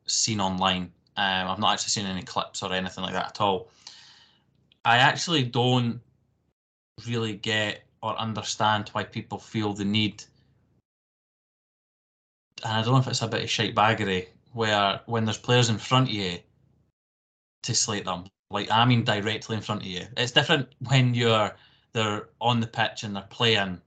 seen 0.08 0.40
online. 0.40 0.92
Um, 1.16 1.48
I've 1.48 1.60
not 1.60 1.74
actually 1.74 1.90
seen 1.90 2.06
any 2.08 2.24
clips 2.24 2.64
or 2.64 2.74
anything 2.74 3.04
like 3.04 3.14
that 3.14 3.28
at 3.28 3.42
all. 3.42 3.70
I 4.84 4.98
actually 4.98 5.44
don't 5.44 6.00
really 7.08 7.36
get 7.36 7.84
or 8.02 8.18
understand 8.18 8.90
why 8.94 9.04
people 9.04 9.38
feel 9.38 9.74
the 9.74 9.86
need. 9.86 10.24
And 12.64 12.74
I 12.74 12.82
don't 12.82 12.94
know 12.94 13.00
if 13.00 13.08
it's 13.08 13.22
a 13.22 13.28
bit 13.28 13.44
of 13.44 13.50
shite 13.50 13.76
baggery 13.76 14.28
where 14.54 15.02
when 15.06 15.26
there's 15.26 15.38
players 15.38 15.70
in 15.70 15.78
front 15.78 16.08
of 16.08 16.14
you 16.14 16.40
to 17.64 17.76
slate 17.76 18.06
them. 18.06 18.26
Like 18.52 18.72
I 18.72 18.84
mean 18.86 19.04
directly 19.04 19.56
in 19.56 19.62
front 19.62 19.82
of 19.82 19.88
you. 19.88 20.06
It's 20.18 20.32
different 20.32 20.70
when 20.88 21.14
you're 21.14 21.56
they're 21.94 22.30
on 22.42 22.60
the 22.60 22.68
pitch 22.68 23.04
and 23.04 23.16
they're 23.16 23.24
playing 23.30 23.82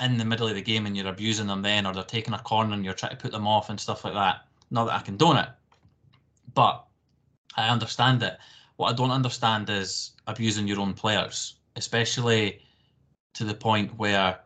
in 0.00 0.18
the 0.18 0.24
middle 0.24 0.48
of 0.48 0.54
the 0.54 0.62
game 0.62 0.86
and 0.86 0.96
you're 0.96 1.08
abusing 1.08 1.46
them 1.46 1.62
then 1.62 1.86
or 1.86 1.92
they're 1.92 2.02
taking 2.02 2.34
a 2.34 2.38
corner 2.38 2.74
and 2.74 2.84
you're 2.84 2.94
trying 2.94 3.12
to 3.12 3.16
put 3.16 3.32
them 3.32 3.46
off 3.46 3.70
and 3.70 3.78
stuff 3.78 4.04
like 4.04 4.14
that. 4.14 4.46
Not 4.70 4.86
that 4.86 4.94
I 4.94 5.02
condone 5.02 5.36
it. 5.36 5.48
But 6.54 6.84
I 7.56 7.68
understand 7.68 8.22
it. 8.22 8.38
What 8.76 8.90
I 8.90 8.92
don't 8.94 9.10
understand 9.10 9.70
is 9.70 10.12
abusing 10.26 10.66
your 10.66 10.80
own 10.80 10.94
players, 10.94 11.56
especially 11.76 12.60
to 13.34 13.44
the 13.44 13.54
point 13.54 13.96
where 13.96 14.40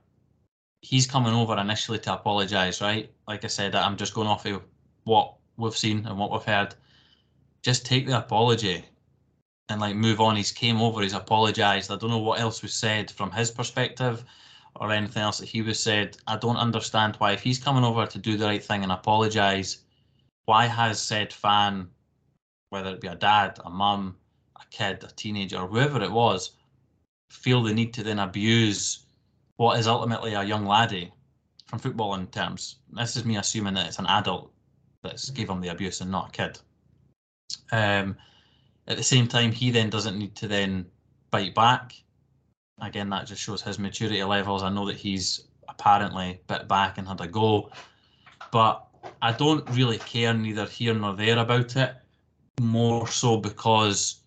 he's 0.83 1.07
coming 1.07 1.33
over 1.33 1.57
initially 1.57 1.99
to 2.01 2.13
apologise, 2.13 2.83
right? 2.83 3.11
Like 3.27 3.45
I 3.45 3.49
said, 3.49 3.75
I'm 3.75 3.97
just 3.97 4.15
going 4.15 4.29
off 4.29 4.45
of 4.47 4.63
what 5.05 5.35
we've 5.57 5.77
seen 5.77 6.05
and 6.07 6.19
what 6.19 6.31
we've 6.31 6.43
heard. 6.43 6.75
Just 7.63 7.87
take 7.87 8.07
the 8.07 8.19
apology 8.19 8.85
and 9.69 9.81
like 9.81 9.97
move 9.97 10.21
on. 10.21 10.37
He's 10.37 10.53
came 10.53 10.81
over, 10.81 11.03
he's 11.03 11.12
apologised. 11.12 11.91
I 11.91 11.97
don't 11.97 12.11
know 12.11 12.19
what 12.19 12.41
else 12.41 12.62
was 12.62 12.75
said 12.75 13.11
from 13.11 13.31
his 13.31 13.51
perspective 13.51 14.25
or 14.77 14.93
anything 14.93 15.23
else 15.23 15.39
that 15.39 15.49
he 15.49 15.62
was 15.62 15.81
said. 15.81 16.17
I 16.27 16.37
don't 16.37 16.57
understand 16.57 17.17
why 17.17 17.33
if 17.33 17.43
he's 17.43 17.59
coming 17.59 17.85
over 17.85 18.07
to 18.07 18.19
do 18.19 18.37
the 18.37 18.47
right 18.47 18.62
thing 18.62 18.83
and 18.83 18.93
apologise, 18.93 19.79
why 20.45 20.67
has 20.67 21.01
said 21.01 21.33
fan, 21.33 21.89
whether 22.71 22.91
it 22.91 23.01
be 23.01 23.09
a 23.09 23.14
dad, 23.14 23.59
a 23.64 23.71
mum, 23.71 24.17
a 24.57 24.64
kid, 24.71 25.03
a 25.03 25.09
teenager, 25.09 25.67
whoever 25.67 26.03
it 26.03 26.12
was, 26.12 26.53
feel 27.31 27.62
the 27.62 27.75
need 27.75 27.93
to 27.95 28.03
then 28.03 28.19
abuse 28.19 29.07
what 29.57 29.79
is 29.79 29.87
ultimately 29.87 30.35
a 30.35 30.45
young 30.45 30.67
laddie 30.67 31.12
from 31.67 31.79
football 31.79 32.14
in 32.14 32.27
terms. 32.29 32.77
This 32.93 33.17
is 33.17 33.25
me 33.25 33.37
assuming 33.37 33.75
that 33.75 33.87
it's 33.87 33.99
an 33.99 34.07
adult 34.07 34.53
that's 35.03 35.31
gave 35.31 35.51
him 35.51 35.61
the 35.61 35.69
abuse 35.69 36.01
and 36.01 36.11
not 36.11 36.29
a 36.29 36.33
kid. 36.33 36.59
Um, 37.73 38.17
at 38.89 38.97
the 38.97 39.03
same 39.03 39.26
time, 39.26 39.53
he 39.53 39.70
then 39.70 39.91
doesn't 39.91 40.18
need 40.18 40.34
to 40.37 40.49
then 40.49 40.87
bite 41.30 41.55
back. 41.55 41.95
Again, 42.80 43.11
that 43.11 43.26
just 43.26 43.43
shows 43.43 43.62
his 43.62 43.78
maturity 43.78 44.22
levels. 44.22 44.62
I 44.62 44.68
know 44.68 44.87
that 44.87 44.97
he's 44.97 45.49
apparently 45.68 46.41
bit 46.47 46.68
back 46.68 46.99
and 46.99 47.09
had 47.09 47.20
a 47.20 47.26
go, 47.26 47.70
but 48.53 48.87
I 49.22 49.32
don't 49.32 49.68
really 49.70 49.99
care 49.99 50.34
neither 50.34 50.66
here 50.66 50.95
nor 50.95 51.14
there 51.14 51.39
about 51.39 51.76
it. 51.76 51.95
More 52.61 53.09
so 53.09 53.37
because 53.39 54.20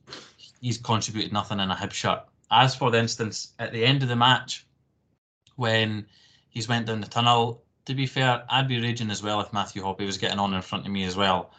he's 0.59 0.77
contributed 0.77 1.31
nothing 1.31 1.59
in 1.59 1.71
a 1.71 1.75
hip 1.75 1.91
shirt. 1.91 2.21
As 2.51 2.75
for 2.75 2.91
the 2.91 2.99
instance, 2.99 3.53
at 3.59 3.71
the 3.71 3.85
end 3.85 4.03
of 4.03 4.09
the 4.09 4.15
match, 4.15 4.65
when 5.55 6.05
he's 6.49 6.67
went 6.67 6.87
down 6.87 7.01
the 7.01 7.07
tunnel, 7.07 7.63
to 7.85 7.93
be 7.93 8.05
fair, 8.05 8.43
I'd 8.49 8.67
be 8.67 8.81
raging 8.81 9.11
as 9.11 9.23
well 9.23 9.39
if 9.41 9.53
Matthew 9.53 9.83
Hoppe 9.83 10.05
was 10.05 10.17
getting 10.17 10.39
on 10.39 10.53
in 10.53 10.61
front 10.61 10.85
of 10.85 10.91
me 10.91 11.03
as 11.03 11.15
well. 11.15 11.51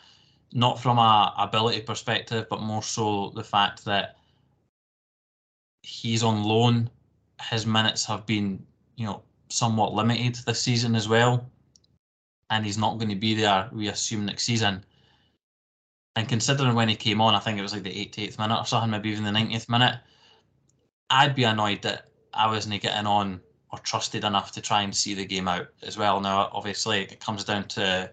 Not 0.53 0.81
from 0.81 0.99
a 0.99 1.35
ability 1.39 1.83
perspective, 1.83 2.47
but 2.51 2.61
more 2.61 2.83
so 2.83 3.31
the 3.31 3.45
fact 3.45 3.85
that 3.85 4.17
he's 5.83 6.23
on 6.23 6.43
loan. 6.45 6.91
His 7.51 7.67
minutes 7.67 8.05
have 8.05 8.27
been, 8.27 8.65
you 8.97 9.07
know, 9.07 9.23
somewhat 9.49 9.95
limited 9.95 10.37
this 10.45 10.61
season 10.61 10.95
as 10.95 11.09
well. 11.09 11.49
And 12.51 12.67
he's 12.67 12.79
not 12.79 12.99
going 12.99 13.09
to 13.11 13.17
be 13.17 13.35
there, 13.35 13.69
we 13.73 13.89
assume, 13.89 14.27
next 14.27 14.43
season. 14.43 14.85
And 16.17 16.29
considering 16.29 16.75
when 16.75 16.89
he 16.89 16.97
came 16.97 17.21
on, 17.21 17.35
I 17.35 17.39
think 17.39 17.59
it 17.59 17.63
was 17.63 17.73
like 17.73 17.85
the 17.85 17.91
88th 17.91 18.39
minute 18.39 18.59
or 18.59 18.67
something, 18.67 18.91
maybe 18.91 19.11
even 19.11 19.25
the 19.25 19.31
90th 19.31 19.69
minute, 19.69 20.01
I'd 21.09 21.37
be 21.37 21.45
annoyed 21.45 21.83
that 21.83 22.09
I 22.35 22.49
wasn't 22.49 22.83
getting 22.83 23.07
on 23.07 23.41
or 23.73 23.79
trusted 23.79 24.25
enough 24.25 24.51
to 24.53 24.61
try 24.61 24.83
and 24.83 24.95
see 24.95 25.15
the 25.15 25.25
game 25.25 25.47
out 25.47 25.69
as 25.83 25.97
well. 25.97 26.21
Now, 26.21 26.51
obviously, 26.53 27.03
it 27.03 27.21
comes 27.21 27.45
down 27.45 27.69
to 27.69 28.11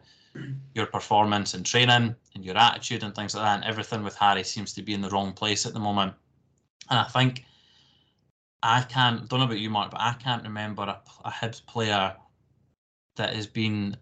your 0.73 0.85
performance 0.85 1.53
and 1.53 1.65
training 1.65 2.15
and 2.35 2.45
your 2.45 2.57
attitude 2.57 3.03
and 3.03 3.15
things 3.15 3.35
like 3.35 3.43
that. 3.43 3.55
And 3.55 3.63
everything 3.65 4.03
with 4.03 4.15
Harry 4.15 4.43
seems 4.43 4.73
to 4.73 4.81
be 4.81 4.93
in 4.93 5.01
the 5.01 5.09
wrong 5.09 5.33
place 5.33 5.65
at 5.65 5.73
the 5.73 5.79
moment. 5.79 6.13
And 6.89 6.99
I 6.99 7.03
think 7.03 7.45
I 8.63 8.81
can't, 8.83 9.27
don't 9.27 9.39
know 9.39 9.45
about 9.45 9.59
you, 9.59 9.69
Marc, 9.69 9.91
but 9.91 10.01
I 10.01 10.13
can't 10.13 10.43
remember 10.43 10.83
a, 10.83 11.01
a 11.25 11.31
Hibs 11.31 11.65
player 11.65 12.15
that 13.15 13.35
has 13.35 13.47
been 13.47 13.97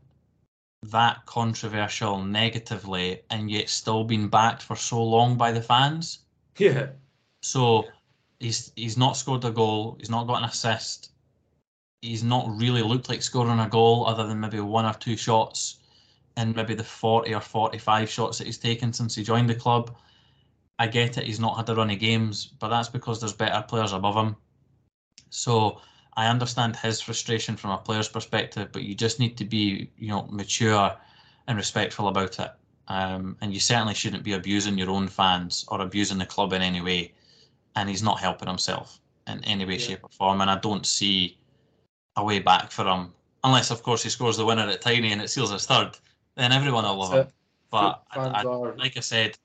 that 0.83 1.25
controversial 1.25 2.23
negatively 2.23 3.21
and 3.29 3.49
yet 3.49 3.69
still 3.69 4.03
been 4.03 4.27
backed 4.27 4.61
for 4.61 4.75
so 4.75 5.03
long 5.03 5.37
by 5.37 5.51
the 5.51 5.61
fans. 5.61 6.19
Yeah. 6.57 6.87
So 7.41 7.85
he's 8.39 8.71
he's 8.75 8.97
not 8.97 9.17
scored 9.17 9.45
a 9.45 9.51
goal. 9.51 9.97
He's 9.99 10.09
not 10.09 10.27
got 10.27 10.43
an 10.43 10.49
assist. 10.49 11.11
He's 12.01 12.23
not 12.23 12.47
really 12.49 12.83
looked 12.83 13.09
like 13.09 13.23
scoring 13.23 13.59
a 13.59 13.69
goal 13.69 14.05
other 14.05 14.27
than 14.27 14.39
maybe 14.39 14.59
one 14.59 14.85
or 14.85 14.93
two 14.93 15.17
shots 15.17 15.79
in 16.37 16.53
maybe 16.53 16.73
the 16.73 16.83
40 16.83 17.33
or 17.33 17.41
45 17.41 18.09
shots 18.09 18.37
that 18.37 18.47
he's 18.47 18.57
taken 18.57 18.91
since 18.93 19.15
he 19.15 19.23
joined 19.23 19.49
the 19.49 19.55
club. 19.55 19.95
I 20.77 20.87
get 20.87 21.17
it, 21.17 21.23
he's 21.23 21.39
not 21.39 21.55
had 21.55 21.69
a 21.69 21.75
run 21.75 21.89
of 21.89 21.99
games, 21.99 22.45
but 22.59 22.69
that's 22.69 22.89
because 22.89 23.19
there's 23.19 23.33
better 23.33 23.63
players 23.67 23.93
above 23.93 24.15
him. 24.15 24.35
So 25.29 25.81
I 26.17 26.27
understand 26.27 26.75
his 26.75 27.01
frustration 27.01 27.55
from 27.55 27.71
a 27.71 27.77
player's 27.77 28.09
perspective, 28.09 28.69
but 28.71 28.83
you 28.83 28.95
just 28.95 29.19
need 29.19 29.37
to 29.37 29.45
be, 29.45 29.89
you 29.97 30.09
know, 30.09 30.27
mature 30.29 30.95
and 31.47 31.57
respectful 31.57 32.07
about 32.07 32.39
it. 32.39 32.51
Um, 32.87 33.37
and 33.41 33.53
you 33.53 33.59
certainly 33.59 33.93
shouldn't 33.93 34.23
be 34.23 34.33
abusing 34.33 34.77
your 34.77 34.89
own 34.89 35.07
fans 35.07 35.65
or 35.69 35.81
abusing 35.81 36.17
the 36.17 36.25
club 36.25 36.53
in 36.53 36.61
any 36.61 36.81
way. 36.81 37.13
And 37.75 37.89
he's 37.89 38.03
not 38.03 38.19
helping 38.19 38.47
himself 38.47 38.99
in 39.27 39.43
any 39.43 39.65
way, 39.65 39.73
yeah. 39.73 39.79
shape, 39.79 40.03
or 40.03 40.09
form. 40.09 40.41
And 40.41 40.49
I 40.49 40.59
don't 40.59 40.85
see 40.85 41.37
a 42.15 42.23
way 42.23 42.39
back 42.39 42.71
for 42.71 42.85
him, 42.85 43.13
unless, 43.43 43.71
of 43.71 43.83
course, 43.83 44.03
he 44.03 44.09
scores 44.09 44.37
the 44.37 44.45
winner 44.45 44.67
at 44.69 44.81
Tiny 44.81 45.11
and 45.11 45.21
it 45.21 45.29
seals 45.29 45.51
his 45.51 45.65
third. 45.65 45.97
Then 46.35 46.51
everyone 46.51 46.83
will 46.83 46.97
love 46.97 47.13
him. 47.13 47.27
But 47.71 48.03
I, 48.11 48.19
I, 48.19 48.41
like 48.43 48.97
I 48.97 49.01
said, 49.01 49.37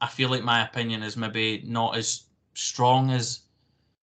I 0.00 0.06
feel 0.06 0.30
like 0.30 0.42
my 0.42 0.64
opinion 0.64 1.02
is 1.02 1.16
maybe 1.16 1.62
not 1.66 1.96
as 1.96 2.24
strong 2.54 3.10
as 3.10 3.40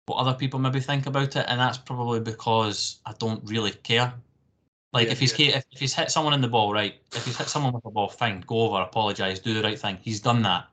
what 0.05 0.17
other 0.17 0.33
people 0.33 0.59
maybe 0.59 0.79
think 0.79 1.05
about 1.05 1.35
it, 1.35 1.45
and 1.47 1.59
that's 1.59 1.77
probably 1.77 2.19
because 2.19 2.99
I 3.05 3.13
don't 3.19 3.47
really 3.49 3.71
care. 3.71 4.13
Like 4.91 5.07
yeah, 5.07 5.11
if 5.11 5.19
he's 5.19 5.37
yeah. 5.37 5.57
if, 5.57 5.65
if 5.71 5.79
he's 5.79 5.93
hit 5.93 6.09
someone 6.09 6.33
in 6.33 6.41
the 6.41 6.47
ball, 6.47 6.73
right? 6.73 6.95
If 7.15 7.25
he's 7.25 7.37
hit 7.37 7.47
someone 7.47 7.73
with 7.73 7.85
a 7.85 7.91
ball, 7.91 8.09
fine, 8.09 8.43
go 8.47 8.61
over, 8.61 8.81
apologise, 8.81 9.39
do 9.39 9.53
the 9.53 9.61
right 9.61 9.77
thing. 9.77 9.99
He's 10.01 10.19
done 10.19 10.41
that. 10.43 10.67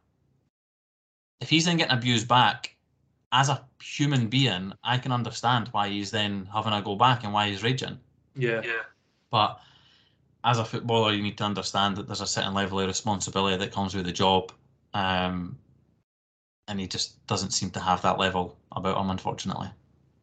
If 1.40 1.50
he's 1.50 1.66
then 1.66 1.76
getting 1.76 1.96
abused 1.96 2.26
back, 2.26 2.74
as 3.32 3.50
a 3.50 3.62
human 3.82 4.28
being, 4.28 4.72
I 4.82 4.96
can 4.96 5.12
understand 5.12 5.68
why 5.72 5.88
he's 5.88 6.10
then 6.10 6.48
having 6.52 6.72
a 6.72 6.80
go 6.80 6.96
back 6.96 7.24
and 7.24 7.32
why 7.32 7.48
he's 7.48 7.62
raging. 7.62 7.98
Yeah. 8.34 8.62
Yeah. 8.64 8.82
But 9.30 9.60
as 10.46 10.60
a 10.60 10.64
footballer, 10.64 11.12
you 11.12 11.22
need 11.22 11.36
to 11.38 11.44
understand 11.44 11.96
that 11.96 12.06
there's 12.06 12.20
a 12.20 12.26
certain 12.26 12.54
level 12.54 12.78
of 12.78 12.86
responsibility 12.86 13.56
that 13.56 13.72
comes 13.72 13.96
with 13.96 14.06
the 14.06 14.12
job. 14.12 14.52
Um, 14.94 15.58
and 16.68 16.78
he 16.78 16.86
just 16.86 17.26
doesn't 17.26 17.50
seem 17.50 17.70
to 17.70 17.80
have 17.80 18.00
that 18.02 18.18
level 18.18 18.56
about 18.70 18.96
him, 18.96 19.10
unfortunately. 19.10 19.68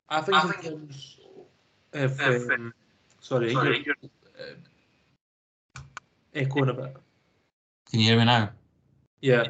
I 0.07 0.21
think, 0.21 0.37
I 0.37 0.51
think 0.51 0.91
if, 1.93 2.21
if 2.21 2.49
um, 2.51 2.73
sorry, 3.19 3.53
sorry 3.53 3.83
you're, 3.85 3.95
uh, 4.39 4.53
echoing 6.33 6.69
a 6.69 6.73
bit. 6.73 6.95
Can 7.91 7.99
you 7.99 8.07
hear 8.07 8.17
me 8.17 8.25
now? 8.25 8.49
Yeah, 9.21 9.47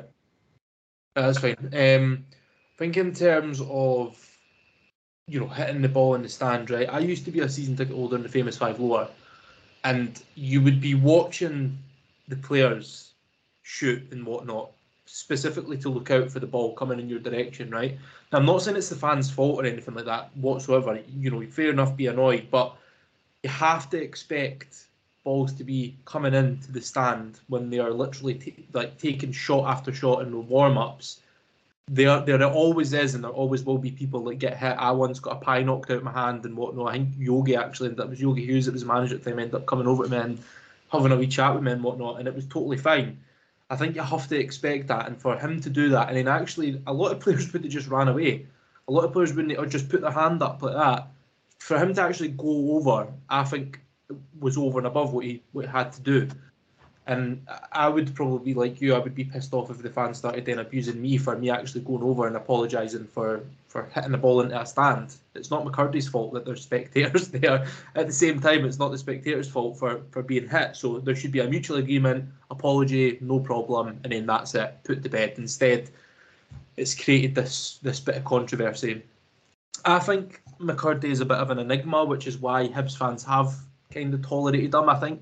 that's 1.16 1.38
fine. 1.38 1.58
Um, 1.72 2.26
I 2.32 2.78
think 2.78 2.98
in 2.98 3.14
terms 3.14 3.62
of 3.62 4.20
you 5.28 5.40
know 5.40 5.48
hitting 5.48 5.82
the 5.82 5.90
ball 5.90 6.16
in 6.16 6.24
the 6.24 6.30
stand, 6.30 6.70
right? 6.72 6.92
I 6.92 7.00
used 7.00 7.26
to 7.26 7.32
be 7.32 7.42
a 7.42 7.50
season 7.50 7.76
ticket 7.76 7.96
holder 7.96 8.16
in 8.16 8.24
the 8.24 8.30
famous 8.30 8.58
five 8.58 8.80
lower, 8.80 9.10
and 9.84 10.24
you 10.36 10.62
would 10.62 10.80
be 10.80 10.96
watching 10.96 11.78
the 12.28 12.36
players 12.38 13.12
shoot 13.64 14.02
and 14.12 14.26
whatnot, 14.26 14.72
specifically 15.06 15.78
to 15.78 15.90
look 15.90 16.12
out 16.12 16.30
for 16.30 16.40
the 16.40 16.48
ball 16.48 16.74
coming 16.74 17.00
in 17.00 17.10
your 17.10 17.20
direction, 17.20 17.70
right? 17.70 17.98
Now, 18.32 18.40
I'm 18.40 18.46
not 18.46 18.62
saying 18.62 18.78
it's 18.78 18.90
the 18.90 18.96
fans' 18.96 19.30
fault 19.30 19.60
or 19.60 19.66
anything 19.66 19.94
like 19.94 20.06
that 20.06 20.36
whatsoever. 20.38 21.00
You 21.18 21.32
know, 21.32 21.46
fair 21.48 21.70
enough, 21.70 21.96
be 21.96 22.08
annoyed, 22.08 22.48
but 22.50 22.76
you 23.44 23.50
have 23.50 23.90
to 23.90 24.02
expect 24.02 24.86
balls 25.24 25.54
to 25.54 25.64
be 25.64 25.96
coming 26.06 26.34
into 26.34 26.72
the 26.72 26.82
stand 26.82 27.40
when 27.48 27.70
they 27.70 27.80
are 27.80 27.92
literally 27.92 28.34
t- 28.36 28.66
like 28.74 28.98
taking 28.98 29.32
shot 29.32 29.70
after 29.70 29.94
shot 29.94 30.22
in 30.22 30.32
the 30.32 30.40
warm 30.40 30.78
ups. 30.78 31.22
There, 31.88 32.22
there 32.22 32.44
always 32.46 32.94
is, 32.94 33.14
and 33.14 33.24
there 33.24 33.32
always 33.32 33.64
will 33.64 33.78
be 33.78 33.92
people 33.92 34.24
that 34.24 34.36
get 34.36 34.58
hit. 34.58 34.76
I 34.78 34.92
once 34.92 35.20
got 35.20 35.38
a 35.38 35.40
pie 35.40 35.64
knocked 35.64 35.92
out 35.92 36.04
my 36.04 36.14
hand 36.14 36.46
and 36.46 36.56
whatnot. 36.56 36.90
I 36.90 36.94
think 36.94 37.10
Yogi 37.18 37.56
actually, 37.56 37.90
that 37.90 38.10
was 38.10 38.22
Yogi 38.22 38.46
Hughes, 38.46 38.66
that 38.66 38.72
was 38.72 38.86
manager 38.86 39.16
at 39.16 39.24
the 39.24 39.30
time, 39.30 39.40
ended 39.40 39.56
up 39.56 39.66
coming 39.66 39.88
over 39.88 40.06
to 40.06 40.10
me 40.10 40.18
and 40.18 40.40
having 40.92 41.12
a 41.12 41.18
wee 41.18 41.28
chat 41.28 41.54
with 41.54 41.64
me 41.64 41.74
and 41.74 41.84
whatnot, 41.84 42.20
and 42.20 42.28
it 42.28 42.36
was 42.36 42.46
totally 42.46 42.78
fine. 42.78 43.20
I 43.70 43.76
think 43.76 43.96
you 43.96 44.02
have 44.02 44.28
to 44.28 44.40
expect 44.40 44.88
that, 44.88 45.08
and 45.08 45.20
for 45.20 45.38
him 45.38 45.60
to 45.60 45.70
do 45.70 45.90
that, 45.90 46.08
and 46.08 46.16
then 46.16 46.28
actually, 46.28 46.82
a 46.88 46.94
lot 46.94 47.12
of 47.12 47.20
players 47.20 47.52
would 47.54 47.64
have 47.64 47.72
just 47.72 47.90
ran 47.90 48.08
away. 48.08 48.48
A 48.88 48.92
lot 48.92 49.04
of 49.04 49.12
players 49.12 49.34
wouldn't 49.34 49.58
or 49.58 49.66
just 49.66 49.90
put 49.90 50.02
their 50.02 50.12
hand 50.12 50.42
up 50.42 50.62
like 50.62 50.76
that. 50.76 51.08
For 51.60 51.78
him 51.78 51.94
to 51.94 52.02
actually 52.02 52.30
go 52.30 52.76
over, 52.78 53.12
I 53.30 53.44
think 53.44 53.82
was 54.40 54.58
over 54.58 54.78
and 54.78 54.88
above 54.88 55.14
what 55.14 55.26
he, 55.26 55.42
what 55.52 55.66
he 55.66 55.72
had 55.72 55.92
to 55.94 56.02
do. 56.02 56.30
And 57.06 57.46
I 57.74 57.90
would 57.90 58.16
probably 58.16 58.54
like 58.54 58.80
you. 58.80 58.96
I 58.96 59.00
would 59.00 59.14
be 59.14 59.26
pissed 59.26 59.54
off 59.54 59.70
if 59.70 59.82
the 59.82 59.90
fans 59.90 60.20
started 60.20 60.46
then 60.46 60.60
abusing 60.60 61.02
me 61.02 61.18
for 61.18 61.38
me 61.38 61.50
actually 61.50 61.82
going 61.82 62.02
over 62.02 62.28
and 62.28 62.38
apologising 62.38 63.06
for 63.06 63.44
for 63.68 63.90
hitting 63.94 64.12
the 64.12 64.18
ball 64.18 64.40
into 64.40 64.60
a 64.60 64.66
stand. 64.66 65.16
It's 65.36 65.52
not 65.52 65.66
McKirdy's 65.66 66.08
fault 66.08 66.34
that 66.34 66.46
there's 66.46 66.62
spectators 66.62 67.28
there. 67.30 67.68
At 67.96 68.08
the 68.08 68.14
same 68.14 68.40
time, 68.40 68.64
it's 68.64 68.80
not 68.80 68.92
the 68.92 68.98
spectators' 68.98 69.50
fault 69.50 69.78
for 69.78 70.02
for 70.12 70.24
being 70.24 70.48
hit. 70.48 70.78
So 70.78 71.00
there 71.00 71.16
should 71.16 71.34
be 71.34 71.42
a 71.42 71.48
mutual 71.48 71.78
agreement, 71.78 72.30
apology, 72.50 73.18
no 73.20 73.40
problem, 73.40 74.00
and 74.04 74.14
then 74.14 74.26
that's 74.26 74.56
it. 74.56 74.78
Put 74.86 75.04
to 75.04 75.10
bed. 75.10 75.34
Instead, 75.38 75.90
it's 76.78 76.96
created 76.96 77.36
this 77.36 77.80
this 77.82 78.00
bit 78.00 78.16
of 78.16 78.24
controversy. 78.24 79.04
I 79.84 80.00
think 80.00 80.42
McKirdy 80.60 81.06
is 81.06 81.20
a 81.20 81.26
bit 81.26 81.38
of 81.38 81.50
an 81.50 81.60
enigma, 81.60 82.06
which 82.06 82.28
is 82.28 82.38
why 82.38 82.70
Hibs 82.70 82.98
fans 82.98 83.26
have 83.26 83.54
kind 83.92 84.14
of 84.14 84.26
tolerated 84.26 84.74
him. 84.74 84.88
I 84.88 85.00
think 85.00 85.22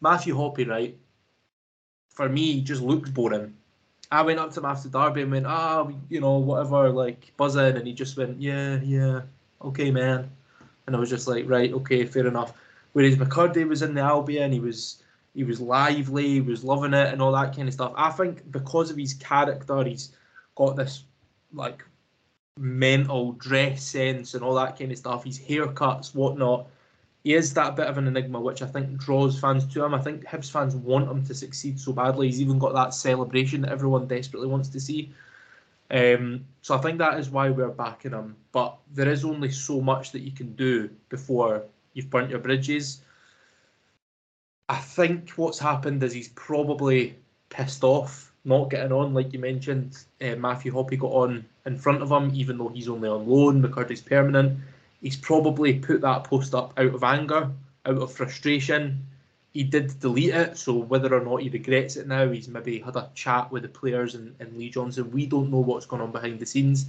Matthew 0.00 0.34
Hoppe, 0.36 0.68
right? 0.68 0.96
For 2.14 2.28
me 2.28 2.60
just 2.60 2.80
looked 2.80 3.12
boring. 3.12 3.54
I 4.10 4.22
went 4.22 4.38
up 4.38 4.52
to 4.52 4.60
him 4.60 4.66
after 4.66 4.88
Derby 4.88 5.22
and 5.22 5.32
went, 5.32 5.46
ah, 5.46 5.80
oh, 5.80 5.92
you 6.08 6.20
know, 6.20 6.38
whatever, 6.38 6.90
like 6.90 7.32
buzzing, 7.36 7.76
and 7.76 7.86
he 7.86 7.92
just 7.92 8.16
went, 8.16 8.40
yeah, 8.40 8.78
yeah, 8.82 9.22
okay, 9.60 9.90
man. 9.90 10.30
And 10.86 10.94
I 10.94 10.98
was 10.98 11.10
just 11.10 11.26
like, 11.26 11.48
right, 11.48 11.72
okay, 11.72 12.04
fair 12.06 12.26
enough. 12.26 12.52
Whereas 12.92 13.16
McKirdy 13.16 13.68
was 13.68 13.82
in 13.82 13.94
the 13.94 14.02
Albion, 14.02 14.52
he 14.52 14.60
was 14.60 15.02
he 15.34 15.42
was 15.42 15.60
lively, 15.60 16.28
he 16.28 16.40
was 16.40 16.62
loving 16.62 16.94
it, 16.94 17.12
and 17.12 17.20
all 17.20 17.32
that 17.32 17.56
kind 17.56 17.66
of 17.66 17.74
stuff. 17.74 17.92
I 17.96 18.10
think 18.10 18.50
because 18.52 18.90
of 18.90 18.96
his 18.96 19.14
character, 19.14 19.82
he's 19.82 20.12
got 20.54 20.76
this 20.76 21.02
like 21.52 21.82
mental 22.56 23.32
dress 23.32 23.82
sense 23.82 24.34
and 24.34 24.44
all 24.44 24.54
that 24.54 24.78
kind 24.78 24.92
of 24.92 24.98
stuff. 24.98 25.24
His 25.24 25.40
haircuts, 25.40 26.14
whatnot 26.14 26.68
he 27.24 27.32
is 27.34 27.54
that 27.54 27.74
bit 27.74 27.86
of 27.86 27.96
an 27.96 28.06
enigma, 28.06 28.38
which 28.38 28.60
I 28.60 28.66
think 28.66 28.98
draws 28.98 29.40
fans 29.40 29.66
to 29.72 29.84
him. 29.84 29.94
I 29.94 30.00
think 30.00 30.24
Hibs 30.24 30.50
fans 30.50 30.76
want 30.76 31.10
him 31.10 31.24
to 31.26 31.34
succeed 31.34 31.80
so 31.80 31.92
badly. 31.92 32.26
He's 32.26 32.40
even 32.40 32.58
got 32.58 32.74
that 32.74 32.92
celebration 32.92 33.62
that 33.62 33.72
everyone 33.72 34.06
desperately 34.06 34.46
wants 34.46 34.68
to 34.68 34.80
see. 34.80 35.10
Um, 35.90 36.44
so 36.60 36.74
I 36.74 36.78
think 36.78 36.98
that 36.98 37.18
is 37.18 37.30
why 37.30 37.48
we're 37.48 37.68
backing 37.68 38.12
him. 38.12 38.36
But 38.52 38.76
there 38.92 39.08
is 39.08 39.24
only 39.24 39.50
so 39.50 39.80
much 39.80 40.12
that 40.12 40.20
you 40.20 40.32
can 40.32 40.54
do 40.54 40.90
before 41.08 41.64
you've 41.94 42.10
burnt 42.10 42.28
your 42.30 42.40
bridges. 42.40 43.00
I 44.68 44.76
think 44.76 45.30
what's 45.30 45.58
happened 45.58 46.02
is 46.02 46.12
he's 46.12 46.28
probably 46.28 47.16
pissed 47.48 47.84
off 47.84 48.32
not 48.44 48.68
getting 48.68 48.92
on, 48.92 49.14
like 49.14 49.32
you 49.32 49.38
mentioned. 49.38 49.96
Uh, 50.20 50.36
Matthew 50.36 50.72
Hoppe 50.72 50.98
got 50.98 51.12
on 51.12 51.46
in 51.64 51.78
front 51.78 52.02
of 52.02 52.12
him, 52.12 52.30
even 52.34 52.58
though 52.58 52.68
he's 52.68 52.88
only 52.88 53.08
on 53.08 53.26
loan. 53.26 53.62
McKirdy's 53.62 54.02
permanent. 54.02 54.58
He's 55.04 55.18
probably 55.18 55.78
put 55.80 56.00
that 56.00 56.24
post 56.24 56.54
up 56.54 56.72
out 56.78 56.94
of 56.94 57.04
anger, 57.04 57.50
out 57.84 57.98
of 57.98 58.10
frustration. 58.10 59.06
He 59.52 59.62
did 59.62 60.00
delete 60.00 60.34
it, 60.34 60.56
so 60.56 60.72
whether 60.72 61.14
or 61.14 61.22
not 61.22 61.42
he 61.42 61.50
regrets 61.50 61.96
it 61.96 62.08
now, 62.08 62.30
he's 62.30 62.48
maybe 62.48 62.78
had 62.78 62.96
a 62.96 63.10
chat 63.14 63.52
with 63.52 63.64
the 63.64 63.68
players 63.68 64.14
and, 64.14 64.34
and 64.40 64.56
Lee 64.56 64.70
Johnson. 64.70 65.10
We 65.10 65.26
don't 65.26 65.50
know 65.50 65.58
what's 65.58 65.84
going 65.84 66.00
on 66.00 66.10
behind 66.10 66.40
the 66.40 66.46
scenes. 66.46 66.86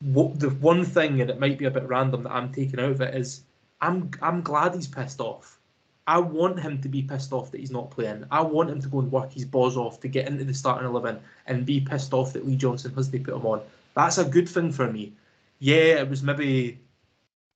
What 0.00 0.38
the 0.38 0.50
one 0.50 0.84
thing, 0.84 1.20
and 1.20 1.28
it 1.28 1.40
might 1.40 1.58
be 1.58 1.64
a 1.64 1.72
bit 1.72 1.88
random 1.88 2.22
that 2.22 2.30
I'm 2.30 2.52
taking 2.52 2.78
out 2.78 2.92
of 2.92 3.00
it, 3.00 3.16
is 3.16 3.42
I'm 3.80 4.08
I'm 4.22 4.40
glad 4.40 4.76
he's 4.76 4.86
pissed 4.86 5.20
off. 5.20 5.58
I 6.06 6.20
want 6.20 6.60
him 6.60 6.80
to 6.82 6.88
be 6.88 7.02
pissed 7.02 7.32
off 7.32 7.50
that 7.50 7.58
he's 7.58 7.72
not 7.72 7.90
playing. 7.90 8.26
I 8.30 8.42
want 8.42 8.70
him 8.70 8.80
to 8.80 8.88
go 8.88 9.00
and 9.00 9.10
work 9.10 9.32
his 9.32 9.44
balls 9.44 9.76
off 9.76 9.98
to 10.02 10.08
get 10.08 10.28
into 10.28 10.44
the 10.44 10.54
starting 10.54 10.86
eleven 10.86 11.18
and 11.48 11.66
be 11.66 11.80
pissed 11.80 12.12
off 12.14 12.32
that 12.34 12.46
Lee 12.46 12.54
Johnson 12.54 12.94
has 12.94 13.08
to 13.08 13.18
put 13.18 13.34
him 13.34 13.44
on. 13.44 13.60
That's 13.96 14.18
a 14.18 14.24
good 14.24 14.48
thing 14.48 14.70
for 14.70 14.92
me 14.92 15.14
yeah, 15.60 16.00
it 16.00 16.08
was 16.08 16.22
maybe 16.22 16.80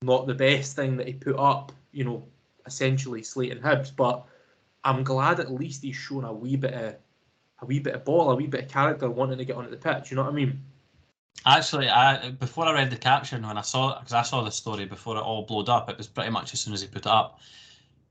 not 0.01 0.27
the 0.27 0.33
best 0.33 0.75
thing 0.75 0.95
that 0.97 1.07
he 1.07 1.13
put 1.13 1.37
up, 1.37 1.71
you 1.91 2.03
know, 2.03 2.25
essentially 2.65 3.23
slating 3.23 3.61
Hibs, 3.61 3.93
but 3.93 4.25
I'm 4.83 5.03
glad 5.03 5.39
at 5.39 5.51
least 5.51 5.81
he's 5.81 5.95
shown 5.95 6.23
a 6.23 6.31
wee 6.31 6.55
bit 6.55 6.73
of 6.73 6.95
a 7.61 7.65
wee 7.65 7.79
bit 7.79 7.95
of 7.95 8.05
ball, 8.05 8.29
a 8.31 8.35
wee 8.35 8.47
bit 8.47 8.65
of 8.65 8.69
character 8.69 9.09
wanting 9.09 9.39
to 9.39 9.45
get 9.45 9.55
onto 9.55 9.71
the 9.71 9.77
pitch. 9.77 10.11
You 10.11 10.17
know 10.17 10.23
what 10.23 10.31
I 10.31 10.35
mean? 10.35 10.61
Actually, 11.45 11.89
I 11.89 12.29
before 12.31 12.65
I 12.65 12.73
read 12.73 12.91
the 12.91 12.97
caption 12.97 13.45
when 13.45 13.57
I 13.57 13.61
saw 13.61 13.99
because 13.99 14.13
I 14.13 14.21
saw 14.21 14.43
the 14.43 14.51
story 14.51 14.85
before 14.85 15.17
it 15.17 15.21
all 15.21 15.43
blowed 15.43 15.69
up, 15.69 15.89
it 15.89 15.97
was 15.97 16.07
pretty 16.07 16.29
much 16.29 16.53
as 16.53 16.61
soon 16.61 16.73
as 16.73 16.81
he 16.81 16.87
put 16.87 17.01
it 17.01 17.07
up. 17.07 17.39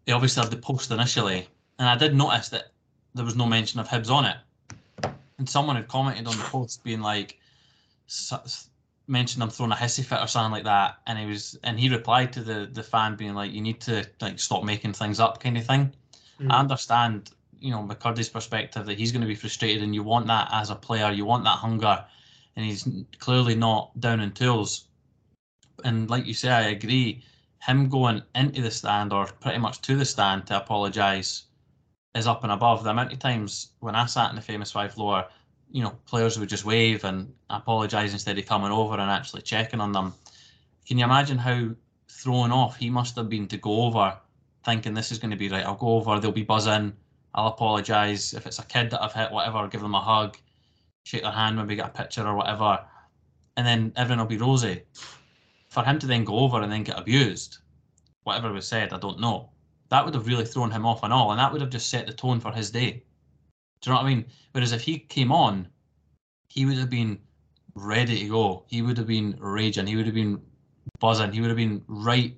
He 0.07 0.13
obviously 0.13 0.43
had 0.43 0.51
the 0.51 0.59
post 0.59 0.91
initially, 0.91 1.49
and 1.79 1.89
I 1.89 1.97
did 1.97 2.15
notice 2.15 2.49
that 2.51 2.73
there 3.15 3.25
was 3.25 3.37
no 3.37 3.47
mention 3.47 3.79
of 3.79 3.89
Hibs 3.89 4.11
on 4.11 4.25
it, 4.25 4.37
and 5.39 5.49
someone 5.49 5.77
had 5.77 5.89
commented 5.89 6.27
on 6.27 6.37
the 6.37 6.43
post 6.43 6.83
being 6.83 7.01
like, 7.01 7.39
mentioned 9.07 9.43
I'm 9.43 9.51
throwing 9.51 9.73
a 9.73 9.77
hissy 9.77 10.05
fit 10.05 10.21
or 10.21 10.27
something 10.27 10.53
like 10.53 10.65
that, 10.65 10.99
and 11.07 11.19
he 11.19 11.27
was 11.27 11.59
and 11.63 11.79
he 11.79 11.89
replied 11.89 12.33
to 12.35 12.43
the 12.43 12.69
the 12.73 12.83
fan 12.83 13.17
being 13.17 13.35
like, 13.35 13.53
"You 13.53 13.61
need 13.61 13.81
to 13.83 14.07
like 14.21 14.39
stop 14.39 14.65
making 14.65 14.95
things 14.95 15.21
up," 15.21 15.41
kind 15.41 15.57
of 15.57 15.67
thing. 15.67 15.93
Mm. 16.41 16.53
I 16.53 16.59
understand, 16.59 17.31
you 17.59 17.71
know, 17.71 17.83
McKirdy's 17.83 18.29
perspective 18.29 18.87
that 18.87 18.99
he's 18.99 19.13
going 19.13 19.23
to 19.23 19.29
be 19.29 19.35
frustrated, 19.35 19.83
and 19.83 19.95
you 19.95 20.03
want 20.03 20.27
that 20.29 20.49
as 20.53 20.71
a 20.71 20.75
player, 20.75 21.11
you 21.13 21.25
want 21.25 21.45
that 21.45 21.59
hunger, 21.59 22.05
and 22.57 22.65
he's 22.65 22.89
clearly 23.19 23.55
not 23.55 23.99
down 24.01 24.21
in 24.21 24.33
tools. 24.33 24.89
And 25.85 26.09
like 26.09 26.27
you 26.27 26.35
say, 26.35 26.51
I 26.51 26.63
agree. 26.63 27.23
Him 27.63 27.89
going 27.89 28.23
into 28.35 28.61
the 28.61 28.71
stand 28.71 29.13
or 29.13 29.27
pretty 29.27 29.59
much 29.59 29.81
to 29.83 29.97
the 29.97 30.05
stand 30.05 30.47
to 30.49 30.59
apologise 30.59 31.45
is 32.15 32.27
up 32.27 32.43
and 32.43 32.53
above. 32.53 32.85
The 32.85 32.91
amount 32.91 33.13
of 33.13 33.19
times 33.19 33.71
when 33.81 33.95
I 33.95 34.07
sat 34.07 34.31
in 34.31 34.37
the 34.37 34.43
famous 34.43 34.71
five 34.71 34.97
lower, 34.99 35.27
you 35.75 35.83
know, 35.83 35.91
players 36.07 36.39
would 36.39 36.49
just 36.49 36.65
wave 36.65 37.03
and 37.03 37.35
apologise 37.51 38.13
instead 38.13 38.39
of 38.39 38.47
coming 38.47 38.71
over 38.71 38.95
and 38.95 39.11
actually 39.11 39.43
checking 39.43 39.81
on 39.81 39.91
them. 39.91 40.15
Can 40.87 40.99
you 40.99 41.05
imagine 41.05 41.37
how 41.37 41.71
thrown 42.09 42.53
off 42.53 42.77
he 42.77 42.89
must 42.89 43.17
have 43.17 43.29
been 43.29 43.49
to 43.49 43.57
go 43.57 43.83
over 43.83 44.17
thinking 44.65 44.95
this 44.95 45.11
is 45.11 45.19
going 45.19 45.33
to 45.33 45.37
be 45.37 45.49
right? 45.49 45.67
I'll 45.67 45.75
go 45.75 45.97
over, 45.97 46.21
they'll 46.21 46.31
be 46.31 46.45
buzzing, 46.45 46.93
I'll 47.35 47.49
apologise. 47.49 48.35
If 48.35 48.47
it's 48.47 48.61
a 48.61 48.65
kid 48.65 48.91
that 48.91 49.03
I've 49.03 49.15
hit, 49.15 49.33
whatever, 49.33 49.67
give 49.67 49.81
them 49.81 49.97
a 49.97 50.01
hug, 50.01 50.37
shake 51.03 51.25
their 51.25 51.33
hand, 51.33 51.57
maybe 51.57 51.75
get 51.75 51.87
a 51.87 52.03
picture 52.03 52.25
or 52.25 52.37
whatever, 52.37 52.79
and 53.57 53.67
then 53.67 53.93
everyone 53.97 54.21
will 54.21 54.31
be 54.31 54.39
rosy. 54.39 54.83
For 55.71 55.83
him 55.83 55.99
to 55.99 56.07
then 56.07 56.23
go 56.23 56.39
over 56.39 56.63
and 56.63 56.71
then 56.71 56.85
get 56.85 57.01
abused, 57.01 57.59
whatever 58.23 58.53
was 58.53 58.69
said, 58.69 58.93
I 58.93 58.99
don't 58.99 59.19
know. 59.19 59.51
That 59.89 60.05
would 60.05 60.15
have 60.15 60.29
really 60.29 60.45
thrown 60.45 60.71
him 60.71 60.87
off 60.87 61.03
and 61.03 61.13
all, 61.13 61.33
and 61.33 61.41
that 61.41 61.51
would 61.51 61.63
have 61.63 61.71
just 61.71 61.91
set 61.91 62.07
the 62.07 62.13
tone 62.13 62.39
for 62.39 62.53
his 62.53 62.71
day. 62.71 63.03
Do 63.85 63.91
you 63.91 63.97
know 63.97 64.03
what 64.03 64.07
I 64.07 64.15
mean? 64.15 64.25
Whereas 64.53 64.73
if 64.73 64.81
he 64.81 64.99
came 64.99 65.31
on, 65.31 65.69
he 66.49 66.65
would 66.65 66.79
have 66.79 66.89
been 66.89 67.19
ready 67.75 68.21
to 68.21 68.29
go. 68.29 68.65
He 68.67 68.81
would 68.81 68.97
have 68.97 69.07
been 69.07 69.37
raging. 69.39 69.87
He 69.87 69.95
would 69.95 70.07
have 70.07 70.15
been 70.15 70.41
buzzing. 71.01 71.33
He 71.33 71.43
would 71.43 71.51
have 71.51 71.59
been 71.59 71.83
right. 71.87 72.35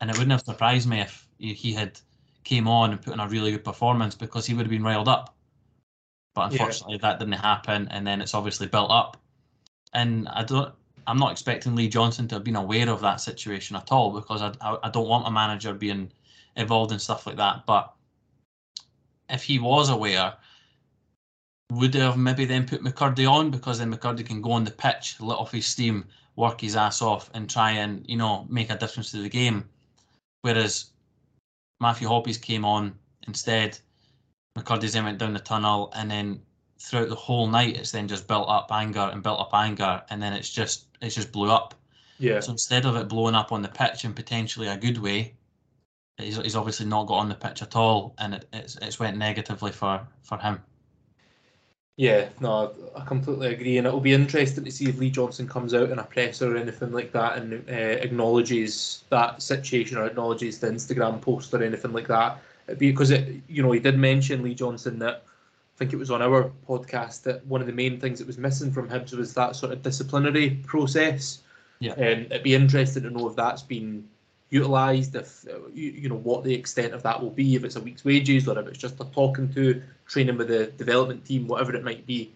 And 0.00 0.08
it 0.08 0.16
wouldn't 0.16 0.30
have 0.30 0.42
surprised 0.42 0.88
me 0.88 1.00
if 1.00 1.26
he 1.38 1.72
had 1.72 1.98
came 2.44 2.68
on 2.68 2.92
and 2.92 3.02
put 3.02 3.14
in 3.14 3.20
a 3.20 3.26
really 3.26 3.50
good 3.50 3.64
performance 3.64 4.14
because 4.14 4.46
he 4.46 4.54
would 4.54 4.64
have 4.64 4.70
been 4.70 4.84
riled 4.84 5.08
up. 5.08 5.34
But 6.34 6.52
unfortunately, 6.52 6.98
yeah. 7.02 7.10
that 7.10 7.18
didn't 7.18 7.32
happen, 7.34 7.88
and 7.90 8.06
then 8.06 8.20
it's 8.20 8.34
obviously 8.34 8.68
built 8.68 8.92
up. 8.92 9.16
And 9.92 10.28
I 10.28 10.44
don't. 10.44 10.72
I'm 11.08 11.18
not 11.18 11.32
expecting 11.32 11.74
Lee 11.74 11.88
Johnson 11.88 12.28
to 12.28 12.36
have 12.36 12.44
been 12.44 12.54
aware 12.54 12.88
of 12.88 13.00
that 13.00 13.20
situation 13.20 13.74
at 13.74 13.90
all 13.90 14.12
because 14.12 14.40
I, 14.40 14.52
I, 14.60 14.78
I 14.84 14.90
don't 14.90 15.08
want 15.08 15.26
a 15.26 15.30
manager 15.30 15.74
being 15.74 16.12
involved 16.54 16.92
in 16.92 17.00
stuff 17.00 17.26
like 17.26 17.36
that. 17.36 17.66
But 17.66 17.92
if 19.30 19.42
he 19.42 19.58
was 19.58 19.88
aware, 19.88 20.34
would 21.70 21.94
have 21.94 22.16
maybe 22.16 22.44
then 22.44 22.66
put 22.66 22.82
McKirdy 22.82 23.30
on 23.30 23.50
because 23.50 23.78
then 23.78 23.94
McKirdy 23.94 24.26
can 24.26 24.42
go 24.42 24.52
on 24.52 24.64
the 24.64 24.70
pitch, 24.70 25.16
let 25.20 25.38
off 25.38 25.52
his 25.52 25.66
steam, 25.66 26.04
work 26.36 26.60
his 26.60 26.76
ass 26.76 27.00
off, 27.00 27.30
and 27.34 27.48
try 27.48 27.72
and 27.72 28.04
you 28.08 28.16
know 28.16 28.46
make 28.48 28.70
a 28.70 28.76
difference 28.76 29.10
to 29.12 29.18
the 29.18 29.28
game. 29.28 29.68
Whereas 30.42 30.86
Matthew 31.80 32.08
Hoppe's 32.08 32.38
came 32.38 32.64
on 32.64 32.94
instead. 33.26 33.78
McKirdy's 34.58 34.94
then 34.94 35.04
went 35.04 35.18
down 35.18 35.32
the 35.32 35.40
tunnel, 35.40 35.92
and 35.94 36.10
then 36.10 36.42
throughout 36.80 37.08
the 37.08 37.14
whole 37.14 37.46
night, 37.46 37.76
it's 37.76 37.92
then 37.92 38.08
just 38.08 38.26
built 38.26 38.48
up 38.48 38.68
anger 38.72 39.10
and 39.12 39.22
built 39.22 39.40
up 39.40 39.54
anger, 39.54 40.02
and 40.10 40.22
then 40.22 40.32
it's 40.32 40.50
just 40.50 40.86
it's 41.00 41.14
just 41.14 41.32
blew 41.32 41.50
up. 41.50 41.74
Yeah. 42.18 42.40
So 42.40 42.52
instead 42.52 42.84
of 42.84 42.96
it 42.96 43.08
blowing 43.08 43.34
up 43.34 43.52
on 43.52 43.62
the 43.62 43.68
pitch 43.68 44.04
in 44.04 44.12
potentially 44.12 44.66
a 44.66 44.76
good 44.76 44.98
way, 44.98 45.34
he's, 46.20 46.36
he's 46.36 46.56
obviously 46.56 46.86
not 46.86 47.06
got 47.06 47.16
on 47.18 47.28
the 47.28 47.34
pitch 47.34 47.62
at 47.62 47.76
all, 47.76 48.14
and 48.18 48.34
it, 48.34 48.46
it's 48.52 48.76
it's 48.76 48.98
went 48.98 49.16
negatively 49.16 49.72
for 49.72 50.06
for 50.22 50.38
him. 50.38 50.60
Yeah, 51.96 52.30
no, 52.40 52.72
I 52.96 53.04
completely 53.04 53.48
agree, 53.48 53.76
and 53.76 53.86
it'll 53.86 54.00
be 54.00 54.14
interesting 54.14 54.64
to 54.64 54.70
see 54.70 54.88
if 54.88 54.98
Lee 54.98 55.10
Johnson 55.10 55.46
comes 55.46 55.74
out 55.74 55.90
in 55.90 55.98
a 55.98 56.04
presser 56.04 56.54
or 56.54 56.56
anything 56.56 56.92
like 56.92 57.12
that 57.12 57.36
and 57.36 57.62
uh, 57.68 57.72
acknowledges 57.72 59.04
that 59.10 59.42
situation 59.42 59.98
or 59.98 60.06
acknowledges 60.06 60.58
the 60.58 60.68
Instagram 60.68 61.20
post 61.20 61.52
or 61.52 61.62
anything 61.62 61.92
like 61.92 62.08
that. 62.08 62.38
Because 62.78 63.10
it, 63.10 63.42
you 63.48 63.62
know, 63.62 63.72
he 63.72 63.80
did 63.80 63.98
mention 63.98 64.42
Lee 64.42 64.54
Johnson 64.54 64.98
that 65.00 65.24
I 65.26 65.76
think 65.76 65.92
it 65.92 65.96
was 65.96 66.10
on 66.10 66.22
our 66.22 66.50
podcast 66.66 67.22
that 67.24 67.44
one 67.46 67.60
of 67.60 67.66
the 67.66 67.72
main 67.74 68.00
things 68.00 68.18
that 68.18 68.26
was 68.26 68.38
missing 68.38 68.72
from 68.72 68.88
Hibs 68.88 69.12
was 69.14 69.34
that 69.34 69.54
sort 69.54 69.72
of 69.72 69.82
disciplinary 69.82 70.58
process. 70.66 71.42
Yeah, 71.80 71.92
and 71.98 72.26
it'd 72.26 72.42
be 72.42 72.54
interesting 72.54 73.02
to 73.02 73.10
know 73.10 73.28
if 73.28 73.36
that's 73.36 73.62
been 73.62 74.08
utilised, 74.50 75.14
if 75.14 75.44
you, 75.72 75.90
you 75.92 76.08
know 76.08 76.16
what 76.16 76.44
the 76.44 76.54
extent 76.54 76.92
of 76.92 77.02
that 77.02 77.20
will 77.20 77.30
be, 77.30 77.54
if 77.54 77.64
it's 77.64 77.76
a 77.76 77.80
week's 77.80 78.04
wages 78.04 78.48
or 78.48 78.58
if 78.58 78.66
it's 78.66 78.78
just 78.78 79.00
a 79.00 79.04
talking 79.06 79.52
to, 79.54 79.82
training 80.06 80.36
with 80.36 80.48
the 80.48 80.66
development 80.66 81.24
team, 81.24 81.46
whatever 81.46 81.74
it 81.74 81.84
might 81.84 82.06
be. 82.06 82.32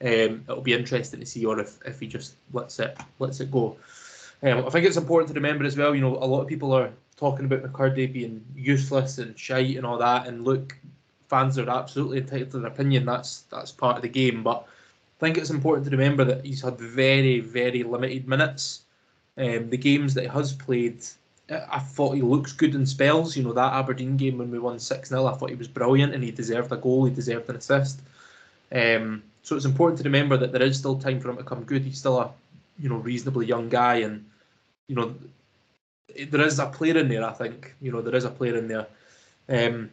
Um, 0.00 0.44
it'll 0.48 0.62
be 0.62 0.74
interesting 0.74 1.20
to 1.20 1.26
see, 1.26 1.44
or 1.44 1.58
if, 1.58 1.78
if 1.84 2.00
he 2.00 2.06
just 2.06 2.34
lets 2.52 2.78
it 2.78 2.96
lets 3.18 3.40
it 3.40 3.50
go. 3.50 3.76
Um, 4.42 4.64
I 4.66 4.70
think 4.70 4.86
it's 4.86 4.96
important 4.96 5.28
to 5.28 5.34
remember 5.34 5.64
as 5.64 5.76
well. 5.76 5.94
You 5.94 6.00
know, 6.00 6.16
a 6.16 6.24
lot 6.24 6.42
of 6.42 6.48
people 6.48 6.72
are 6.72 6.90
talking 7.16 7.46
about 7.46 7.64
McKirdy 7.64 8.12
being 8.12 8.44
useless 8.54 9.18
and 9.18 9.36
shite 9.36 9.76
and 9.76 9.84
all 9.84 9.98
that. 9.98 10.26
And 10.26 10.44
look, 10.44 10.76
fans 11.28 11.58
are 11.58 11.68
absolutely 11.68 12.18
entitled 12.18 12.52
to 12.52 12.58
their 12.60 12.70
opinion. 12.70 13.04
That's 13.04 13.42
that's 13.50 13.72
part 13.72 13.96
of 13.96 14.02
the 14.02 14.08
game. 14.08 14.42
But 14.42 14.64
I 15.18 15.20
think 15.20 15.36
it's 15.36 15.50
important 15.50 15.84
to 15.86 15.90
remember 15.90 16.24
that 16.24 16.44
he's 16.46 16.62
had 16.62 16.78
very 16.78 17.40
very 17.40 17.82
limited 17.82 18.28
minutes. 18.28 18.82
Um, 19.36 19.70
the 19.70 19.76
games 19.76 20.14
that 20.14 20.22
he 20.22 20.28
has 20.28 20.52
played, 20.52 21.04
I 21.50 21.78
thought 21.78 22.14
he 22.14 22.22
looks 22.22 22.52
good 22.52 22.74
in 22.74 22.84
spells. 22.84 23.36
You 23.36 23.42
know, 23.42 23.52
that 23.54 23.72
Aberdeen 23.72 24.16
game 24.16 24.38
when 24.38 24.50
we 24.50 24.58
won 24.58 24.78
6 24.78 25.08
0, 25.08 25.26
I 25.26 25.34
thought 25.34 25.50
he 25.50 25.56
was 25.56 25.68
brilliant 25.68 26.14
and 26.14 26.22
he 26.22 26.30
deserved 26.30 26.72
a 26.72 26.76
goal, 26.76 27.06
he 27.06 27.14
deserved 27.14 27.48
an 27.48 27.56
assist. 27.56 28.00
Um, 28.70 29.22
so 29.42 29.56
it's 29.56 29.64
important 29.64 29.98
to 29.98 30.04
remember 30.04 30.36
that 30.36 30.52
there 30.52 30.62
is 30.62 30.78
still 30.78 30.98
time 30.98 31.20
for 31.20 31.30
him 31.30 31.38
to 31.38 31.42
come 31.42 31.64
good. 31.64 31.82
He's 31.82 31.98
still 31.98 32.18
a 32.18 32.30
you 32.78 32.88
know 32.88 32.96
reasonably 32.96 33.46
young 33.46 33.70
guy, 33.70 33.96
and 33.96 34.28
you 34.88 34.94
know 34.94 35.14
there 36.30 36.42
is 36.42 36.58
a 36.58 36.66
player 36.66 36.98
in 36.98 37.08
there. 37.08 37.24
I 37.24 37.32
think 37.32 37.74
you 37.80 37.92
know 37.92 38.02
there 38.02 38.14
is 38.14 38.24
a 38.24 38.30
player 38.30 38.56
in 38.56 38.68
there. 38.68 38.86
Um, 39.48 39.90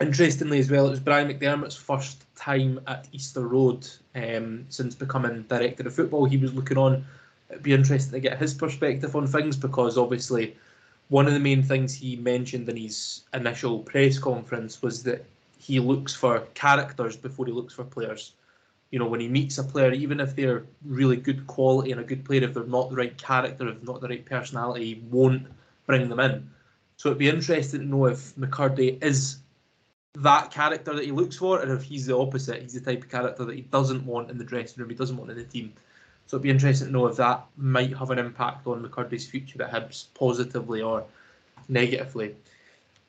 interestingly, 0.00 0.60
as 0.60 0.70
well, 0.70 0.86
it 0.86 0.90
was 0.90 1.00
Brian 1.00 1.28
McDermott's 1.28 1.76
first 1.76 2.24
time 2.36 2.80
at 2.86 3.06
Easter 3.12 3.46
Road 3.46 3.86
um, 4.14 4.64
since 4.70 4.94
becoming 4.94 5.42
director 5.42 5.86
of 5.86 5.94
football. 5.94 6.24
He 6.24 6.38
was 6.38 6.54
looking 6.54 6.78
on. 6.78 7.04
It'd 7.50 7.62
be 7.62 7.74
interesting 7.74 8.12
to 8.12 8.20
get 8.20 8.38
his 8.38 8.54
perspective 8.54 9.14
on 9.14 9.26
things 9.26 9.56
because 9.56 9.98
obviously 9.98 10.56
one 11.10 11.26
of 11.26 11.34
the 11.34 11.40
main 11.40 11.62
things 11.62 11.92
he 11.92 12.16
mentioned 12.16 12.68
in 12.68 12.76
his 12.76 13.24
initial 13.34 13.80
press 13.80 14.18
conference 14.18 14.80
was 14.80 15.02
that 15.02 15.24
he 15.58 15.80
looks 15.80 16.14
for 16.14 16.40
characters 16.54 17.16
before 17.16 17.46
he 17.46 17.52
looks 17.52 17.74
for 17.74 17.84
players. 17.84 18.32
You 18.92 19.00
know, 19.00 19.08
when 19.08 19.20
he 19.20 19.28
meets 19.28 19.58
a 19.58 19.64
player, 19.64 19.92
even 19.92 20.20
if 20.20 20.34
they're 20.34 20.64
really 20.84 21.16
good 21.16 21.46
quality 21.48 21.90
and 21.90 22.00
a 22.00 22.04
good 22.04 22.24
player, 22.24 22.44
if 22.44 22.54
they're 22.54 22.64
not 22.64 22.90
the 22.90 22.96
right 22.96 23.16
character, 23.18 23.68
if 23.68 23.82
not 23.82 24.00
the 24.00 24.08
right 24.08 24.24
personality, 24.24 24.84
he 24.84 25.02
won't 25.10 25.48
bring 25.86 26.08
them 26.08 26.20
in. 26.20 26.48
So 26.96 27.08
it'd 27.08 27.18
be 27.18 27.28
interesting 27.28 27.80
to 27.80 27.86
know 27.86 28.06
if 28.06 28.34
McKirdy 28.36 29.02
is 29.02 29.38
that 30.14 30.52
character 30.52 30.94
that 30.94 31.04
he 31.04 31.10
looks 31.10 31.36
for, 31.36 31.60
or 31.60 31.74
if 31.74 31.82
he's 31.82 32.06
the 32.06 32.16
opposite, 32.16 32.62
he's 32.62 32.74
the 32.74 32.80
type 32.80 33.02
of 33.02 33.10
character 33.10 33.44
that 33.44 33.54
he 33.56 33.62
doesn't 33.62 34.04
want 34.06 34.30
in 34.30 34.38
the 34.38 34.44
dressing 34.44 34.80
room, 34.80 34.90
he 34.90 34.96
doesn't 34.96 35.16
want 35.16 35.30
in 35.30 35.36
the 35.36 35.44
team. 35.44 35.72
So 36.30 36.36
it'd 36.36 36.44
be 36.44 36.50
interesting 36.50 36.86
to 36.86 36.92
know 36.92 37.08
if 37.08 37.16
that 37.16 37.44
might 37.56 37.96
have 37.96 38.12
an 38.12 38.20
impact 38.20 38.64
on 38.68 38.88
McKirdy's 38.88 39.26
future 39.26 39.60
at 39.64 39.72
Hibs, 39.72 40.06
positively 40.14 40.80
or 40.80 41.02
negatively. 41.68 42.36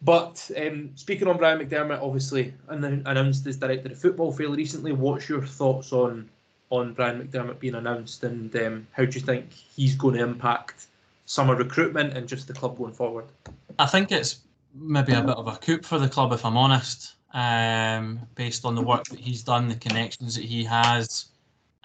But 0.01 0.49
um, 0.57 0.89
speaking 0.95 1.28
on 1.28 1.38
Brian 1.38 1.59
McDermott, 1.59 2.01
obviously 2.01 2.51
announced 2.67 3.45
as 3.45 3.57
director 3.57 3.91
of 3.91 3.99
football 3.99 4.32
fairly 4.32 4.57
recently. 4.57 4.91
What's 4.91 5.30
your 5.30 5.45
thoughts 5.45 5.93
on 5.93 6.28
on 6.72 6.93
Brian 6.93 7.22
McDermott 7.22 7.59
being 7.59 7.76
announced, 7.76 8.24
and 8.24 8.55
um, 8.55 8.88
how 8.91 9.05
do 9.05 9.11
you 9.11 9.24
think 9.24 9.53
he's 9.53 9.93
going 9.93 10.15
to 10.15 10.24
impact 10.24 10.88
summer 11.28 11.53
recruitment 11.53 12.17
and 12.17 12.28
just 12.28 12.47
the 12.47 12.53
club 12.53 12.76
going 12.76 12.93
forward? 12.93 13.26
I 13.78 13.86
think 13.86 14.11
it's 14.11 14.39
maybe 14.74 15.13
a 15.13 15.22
bit 15.22 15.38
of 15.38 15.47
a 15.47 15.57
coup 15.57 15.84
for 15.84 15.99
the 15.99 16.09
club, 16.09 16.34
if 16.34 16.43
I'm 16.43 16.57
honest, 16.57 17.13
um, 17.36 18.19
based 18.34 18.65
on 18.65 18.74
the 18.74 18.82
work 18.82 19.03
that 19.09 19.19
he's 19.19 19.43
done, 19.43 19.67
the 19.67 19.76
connections 19.76 20.34
that 20.34 20.45
he 20.45 20.63
has. 20.63 21.28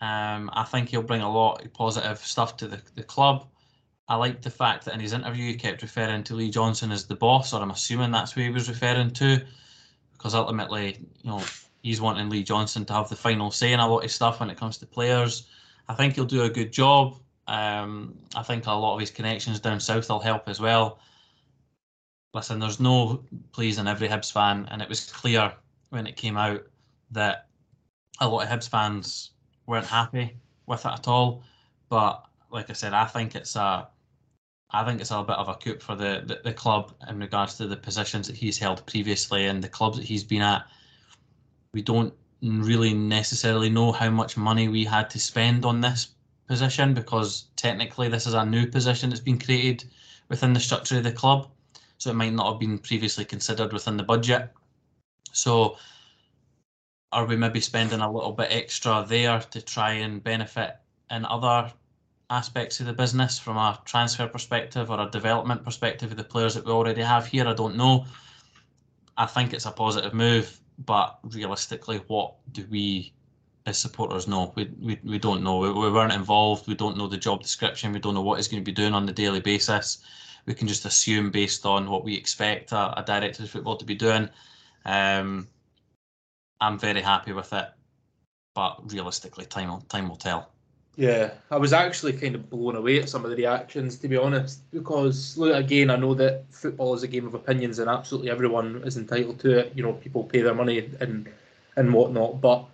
Um, 0.01 0.51
I 0.53 0.65
think 0.65 0.91
he'll 0.91 1.03
bring 1.03 1.23
a 1.23 1.31
lot 1.31 1.65
of 1.65 1.73
positive 1.73 2.19
stuff 2.19 2.57
to 2.59 2.69
the, 2.69 2.81
the 2.95 3.03
club. 3.03 3.47
I 4.09 4.17
like 4.17 4.43
the 4.43 4.51
fact 4.51 4.85
that 4.85 4.95
in 4.95 5.01
his 5.01 5.13
interview 5.13 5.47
he 5.47 5.55
kept 5.55 5.83
referring 5.83 6.23
to 6.25 6.35
Lee 6.35 6.51
Johnson 6.51 6.93
as 6.93 7.07
the 7.07 7.17
boss, 7.17 7.53
or 7.53 7.63
I'm 7.63 7.71
assuming 7.71 8.11
that's 8.11 8.33
who 8.33 8.43
he 8.43 8.51
was 8.51 8.69
referring 8.69 9.11
to, 9.13 9.43
because 10.13 10.35
ultimately, 10.35 10.99
you 11.23 11.31
know, 11.31 11.43
he's 11.83 12.01
wanting 12.01 12.29
Lee 12.29 12.43
Johnson 12.43 12.85
to 12.85 12.93
have 12.93 13.09
the 13.09 13.17
final 13.17 13.51
say 13.51 13.73
in 13.73 13.81
a 13.81 13.89
lot 13.89 14.05
of 14.05 14.11
stuff 14.11 14.41
when 14.41 14.51
it 14.51 14.59
comes 14.59 14.79
to 14.79 14.87
players. 14.87 15.49
I 15.89 15.95
think 15.95 16.15
he'll 16.15 16.25
do 16.25 16.43
a 16.43 16.51
good 16.51 16.73
job. 16.73 17.17
Um, 17.49 18.19
I 18.35 18.43
think 18.43 18.67
a 18.67 18.73
lot 18.73 18.95
of 18.95 19.01
his 19.01 19.11
connections 19.11 19.61
down 19.61 19.81
south 19.81 20.09
will 20.09 20.21
help 20.21 20.49
as 20.49 20.61
well. 20.61 20.99
Listen, 22.35 22.59
there's 22.59 22.81
no 22.81 23.25
pleasing 23.53 23.87
every 23.87 24.09
Hibs 24.09 24.31
fan, 24.31 24.69
and 24.71 24.83
it 24.83 24.89
was 24.89 25.11
clear 25.11 25.53
when 25.91 26.07
it 26.07 26.17
came 26.17 26.37
out 26.37 26.63
that 27.13 27.47
a 28.21 28.29
lot 28.29 28.43
of 28.43 28.49
Hibs 28.49 28.69
fans 28.69 29.31
weren't 29.67 29.87
happy 29.87 30.37
with 30.67 30.85
it 30.85 30.93
at 30.93 31.09
all. 31.09 31.43
But 31.89 32.25
like 32.51 32.71
I 32.71 32.73
said, 32.73 32.93
I 32.93 33.05
think 33.05 33.35
it's 33.35 33.57
a 33.57 33.89
I 34.71 34.85
think 34.85 35.01
it's 35.01 35.11
a 35.11 35.23
bit 35.23 35.37
of 35.37 35.49
a 35.49 35.55
coup 35.55 35.79
for 35.79 35.95
the, 35.95 36.23
the, 36.27 36.41
the, 36.43 36.53
club 36.53 36.93
in 37.09 37.21
regards 37.21 37.55
to 37.59 37.69
the 37.69 37.77
positions 37.77 38.27
that 38.27 38.37
he's 38.37 38.59
held 38.59 38.85
previously 38.87 39.47
and 39.47 39.63
the 39.63 39.69
clubs 39.69 39.97
that 39.97 40.05
he's 40.05 40.25
been 40.25 40.43
at. 40.43 40.67
We 41.73 41.83
don't 41.83 42.13
really 42.43 42.93
necessarily 42.93 43.71
know 43.71 43.93
how 43.93 44.11
much 44.11 44.37
money 44.37 44.67
we 44.67 44.85
had 44.85 45.09
to 45.11 45.21
spend 45.21 45.65
on 45.65 45.81
this 45.81 46.09
position 46.49 46.95
because 46.95 47.47
technically 47.55 48.09
this 48.09 48.27
is 48.27 48.35
a 48.35 48.45
new 48.45 48.67
position 48.67 49.11
that's 49.11 49.21
been 49.21 49.39
created 49.39 49.85
within 50.29 50.53
the 50.53 50.61
structure 50.61 50.99
of 50.99 51.05
the 51.05 51.13
club. 51.13 51.49
So 51.99 52.11
it 52.11 52.15
might 52.15 52.33
not 52.33 52.51
have 52.51 52.61
been 52.61 52.79
previously 52.79 53.25
considered 53.25 53.73
within 53.73 53.97
the 53.97 54.03
budget. 54.03 54.51
So 55.33 55.77
are 57.17 57.25
we 57.25 57.35
maybe 57.35 57.61
spending 57.63 58.01
a 58.01 58.13
little 58.13 58.31
bit 58.31 58.49
extra 58.51 59.03
there 59.09 59.41
to 59.41 59.63
try 59.63 59.93
and 59.93 60.23
benefit 60.23 60.77
in 61.11 61.25
other 61.25 61.73
aspects 62.29 62.79
of 62.79 62.85
the 62.85 62.93
business 62.93 63.39
from 63.39 63.57
a 63.57 63.81
transfer 63.87 64.29
perspective 64.29 64.91
or 64.91 65.01
a 65.01 65.11
development 65.11 65.65
perspective 65.65 66.11
of 66.11 66.19
the 66.19 66.25
players 66.25 66.53
that 66.55 66.67
we 66.67 66.71
already 66.71 67.01
have 67.01 67.27
here? 67.27 67.49
I 67.49 67.55
don't 67.55 67.75
know. 67.75 68.05
I 69.17 69.25
think 69.25 69.55
it's 69.55 69.65
a 69.65 69.71
positive 69.71 70.13
move, 70.13 70.61
but 70.85 71.19
realistically, 71.23 72.03
what 72.07 72.35
do 72.53 72.67
we 72.71 73.15
as 73.65 73.79
supporters 73.79 74.29
know? 74.29 74.53
We, 74.55 74.71
we, 74.79 75.01
we 75.03 75.19
don't 75.19 75.43
know. 75.43 75.57
We, 75.57 75.73
we 75.73 75.91
weren't 75.91 76.13
involved. 76.13 76.69
We 76.69 76.75
don't 76.75 76.99
know 76.99 77.09
the 77.09 77.17
job 77.17 77.41
description. 77.41 77.95
We 77.95 77.99
don't 77.99 78.13
know 78.13 78.21
what 78.21 78.37
he's 78.37 78.49
going 78.49 78.63
to 78.63 78.71
be 78.71 78.73
doing 78.73 78.93
on 78.93 79.07
the 79.07 79.13
daily 79.13 79.41
basis. 79.41 80.05
We 80.45 80.53
can 80.53 80.69
just 80.69 80.85
assume 80.85 81.31
based 81.31 81.65
on 81.65 81.89
what 81.89 82.05
we 82.05 82.15
expect 82.15 82.73
a, 82.73 83.01
a 83.01 83.03
director 83.03 83.43
of 83.43 83.49
football 83.49 83.79
to 83.79 83.87
be 83.87 83.95
doing. 83.95 84.29
Um, 84.85 85.49
I'm 86.61 86.79
very 86.79 87.03
happy 87.03 87.33
with 87.33 87.53
it, 87.53 87.69
but 88.55 88.91
realistically, 88.93 89.45
time 89.47 89.69
will 89.69 89.81
time 89.83 90.09
will 90.09 90.17
tell. 90.17 90.51
Yeah, 90.97 91.33
I 91.51 91.59
was 91.59 91.75
actually 91.75 92.15
kind 92.15 92.35
of 92.35 92.49
blown 92.49 92.75
away 92.75 93.01
at 93.01 93.11
some 93.11 93.23
of 93.23 93.31
the 93.31 93.37
reactions, 93.37 93.99
to 93.99 94.09
be 94.09 94.17
honest, 94.17 94.61
because 94.71 95.37
look 95.37 95.55
again, 95.55 95.91
I 95.91 95.97
know 95.97 96.15
that 96.15 96.45
football 96.51 96.95
is 96.95 97.03
a 97.03 97.09
game 97.09 97.27
of 97.27 97.35
opinions, 97.35 97.79
and 97.79 97.91
absolutely 97.91 98.31
everyone 98.31 98.83
is 98.85 98.97
entitled 98.97 99.39
to 99.41 99.59
it. 99.59 99.73
You 99.75 99.83
know, 99.83 99.93
people 99.93 100.25
pay 100.25 100.41
their 100.41 100.55
money 100.55 100.91
and 101.01 101.29
and 101.77 101.93
whatnot, 101.93 102.41
but 102.41 102.65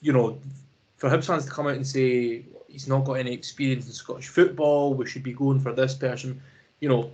you 0.00 0.12
know, 0.12 0.40
for 0.96 1.08
Hibs 1.08 1.26
fans 1.26 1.44
to 1.44 1.50
come 1.50 1.68
out 1.68 1.76
and 1.76 1.86
say 1.86 2.44
he's 2.66 2.88
not 2.88 3.04
got 3.04 3.14
any 3.14 3.32
experience 3.32 3.86
in 3.86 3.92
Scottish 3.92 4.28
football, 4.28 4.94
we 4.94 5.06
should 5.06 5.22
be 5.22 5.32
going 5.32 5.60
for 5.60 5.72
this 5.72 5.94
person. 5.94 6.42
You 6.80 6.88
know, 6.88 7.12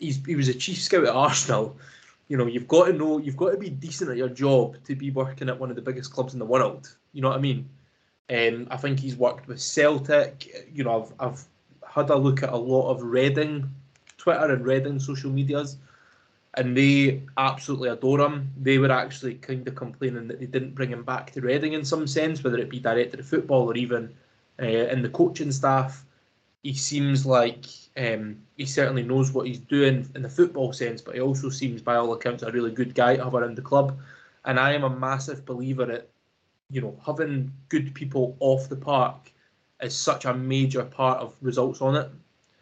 he's 0.00 0.24
he 0.26 0.34
was 0.34 0.48
a 0.48 0.54
chief 0.54 0.82
scout 0.82 1.04
at 1.04 1.14
Arsenal 1.14 1.76
you 2.28 2.36
know, 2.36 2.46
you've 2.46 2.68
got 2.68 2.86
to 2.86 2.92
know, 2.92 3.18
you've 3.18 3.36
got 3.36 3.50
to 3.50 3.56
be 3.56 3.70
decent 3.70 4.10
at 4.10 4.16
your 4.16 4.28
job 4.28 4.76
to 4.84 4.96
be 4.96 5.10
working 5.10 5.48
at 5.48 5.58
one 5.58 5.70
of 5.70 5.76
the 5.76 5.82
biggest 5.82 6.12
clubs 6.12 6.32
in 6.32 6.38
the 6.38 6.44
world. 6.44 6.94
You 7.12 7.22
know 7.22 7.28
what 7.28 7.38
I 7.38 7.40
mean? 7.40 7.68
Um, 8.28 8.66
I 8.70 8.76
think 8.76 8.98
he's 8.98 9.16
worked 9.16 9.46
with 9.46 9.60
Celtic. 9.60 10.66
You 10.72 10.84
know, 10.84 11.02
I've, 11.20 11.28
I've 11.28 11.44
had 11.88 12.10
a 12.10 12.16
look 12.16 12.42
at 12.42 12.52
a 12.52 12.56
lot 12.56 12.90
of 12.90 13.02
Reading 13.02 13.70
Twitter 14.18 14.52
and 14.52 14.64
Reading 14.64 14.98
social 14.98 15.30
medias, 15.30 15.76
and 16.54 16.76
they 16.76 17.22
absolutely 17.36 17.90
adore 17.90 18.20
him. 18.20 18.50
They 18.60 18.78
were 18.78 18.90
actually 18.90 19.34
kind 19.34 19.66
of 19.68 19.76
complaining 19.76 20.26
that 20.28 20.40
they 20.40 20.46
didn't 20.46 20.74
bring 20.74 20.90
him 20.90 21.04
back 21.04 21.30
to 21.32 21.40
Reading 21.40 21.74
in 21.74 21.84
some 21.84 22.06
sense, 22.06 22.42
whether 22.42 22.58
it 22.58 22.70
be 22.70 22.80
director 22.80 23.20
of 23.20 23.26
football 23.26 23.70
or 23.70 23.76
even 23.76 24.12
uh, 24.60 24.64
in 24.64 25.02
the 25.02 25.10
coaching 25.10 25.52
staff. 25.52 26.04
He 26.62 26.74
seems 26.74 27.24
like 27.24 27.66
um, 27.96 28.38
he 28.56 28.66
certainly 28.66 29.02
knows 29.02 29.32
what 29.32 29.46
he's 29.46 29.60
doing 29.60 30.08
in 30.14 30.22
the 30.22 30.28
football 30.28 30.72
sense, 30.72 31.00
but 31.00 31.14
he 31.14 31.20
also 31.20 31.48
seems, 31.48 31.80
by 31.80 31.96
all 31.96 32.12
accounts, 32.12 32.42
a 32.42 32.50
really 32.50 32.72
good 32.72 32.94
guy 32.94 33.16
to 33.16 33.24
have 33.24 33.34
around 33.34 33.56
the 33.56 33.62
club. 33.62 33.98
And 34.44 34.58
I 34.58 34.72
am 34.72 34.84
a 34.84 34.90
massive 34.90 35.44
believer 35.44 35.86
that, 35.86 36.08
you 36.70 36.80
know, 36.80 36.98
having 37.04 37.52
good 37.68 37.94
people 37.94 38.36
off 38.40 38.68
the 38.68 38.76
park 38.76 39.30
is 39.80 39.94
such 39.96 40.24
a 40.24 40.34
major 40.34 40.84
part 40.84 41.20
of 41.20 41.34
results 41.40 41.80
on 41.80 41.96
it. 41.96 42.10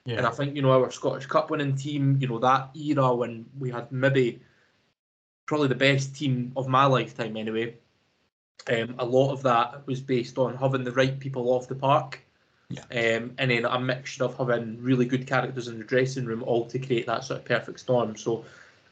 Yeah. 0.04 0.18
And 0.18 0.26
I 0.26 0.30
think, 0.30 0.54
you 0.54 0.62
know, 0.62 0.72
our 0.72 0.90
Scottish 0.90 1.26
Cup 1.26 1.50
winning 1.50 1.76
team, 1.76 2.18
you 2.20 2.28
know, 2.28 2.38
that 2.38 2.70
era 2.74 3.14
when 3.14 3.46
we 3.58 3.70
had 3.70 3.90
maybe 3.90 4.40
probably 5.46 5.68
the 5.68 5.74
best 5.74 6.14
team 6.14 6.52
of 6.56 6.68
my 6.68 6.84
lifetime 6.84 7.36
anyway, 7.36 7.76
um, 8.70 8.94
a 8.98 9.04
lot 9.04 9.32
of 9.32 9.42
that 9.42 9.86
was 9.86 10.00
based 10.00 10.38
on 10.38 10.56
having 10.56 10.84
the 10.84 10.92
right 10.92 11.18
people 11.18 11.50
off 11.50 11.68
the 11.68 11.74
park 11.74 12.23
yeah. 12.70 12.82
Um, 12.90 13.34
and 13.38 13.50
then 13.50 13.64
a 13.64 13.78
mixture 13.78 14.24
of 14.24 14.36
having 14.36 14.82
really 14.82 15.04
good 15.04 15.26
characters 15.26 15.68
in 15.68 15.78
the 15.78 15.84
dressing 15.84 16.24
room, 16.24 16.42
all 16.42 16.66
to 16.66 16.78
create 16.78 17.06
that 17.06 17.24
sort 17.24 17.40
of 17.40 17.46
perfect 17.46 17.80
storm. 17.80 18.16
So 18.16 18.44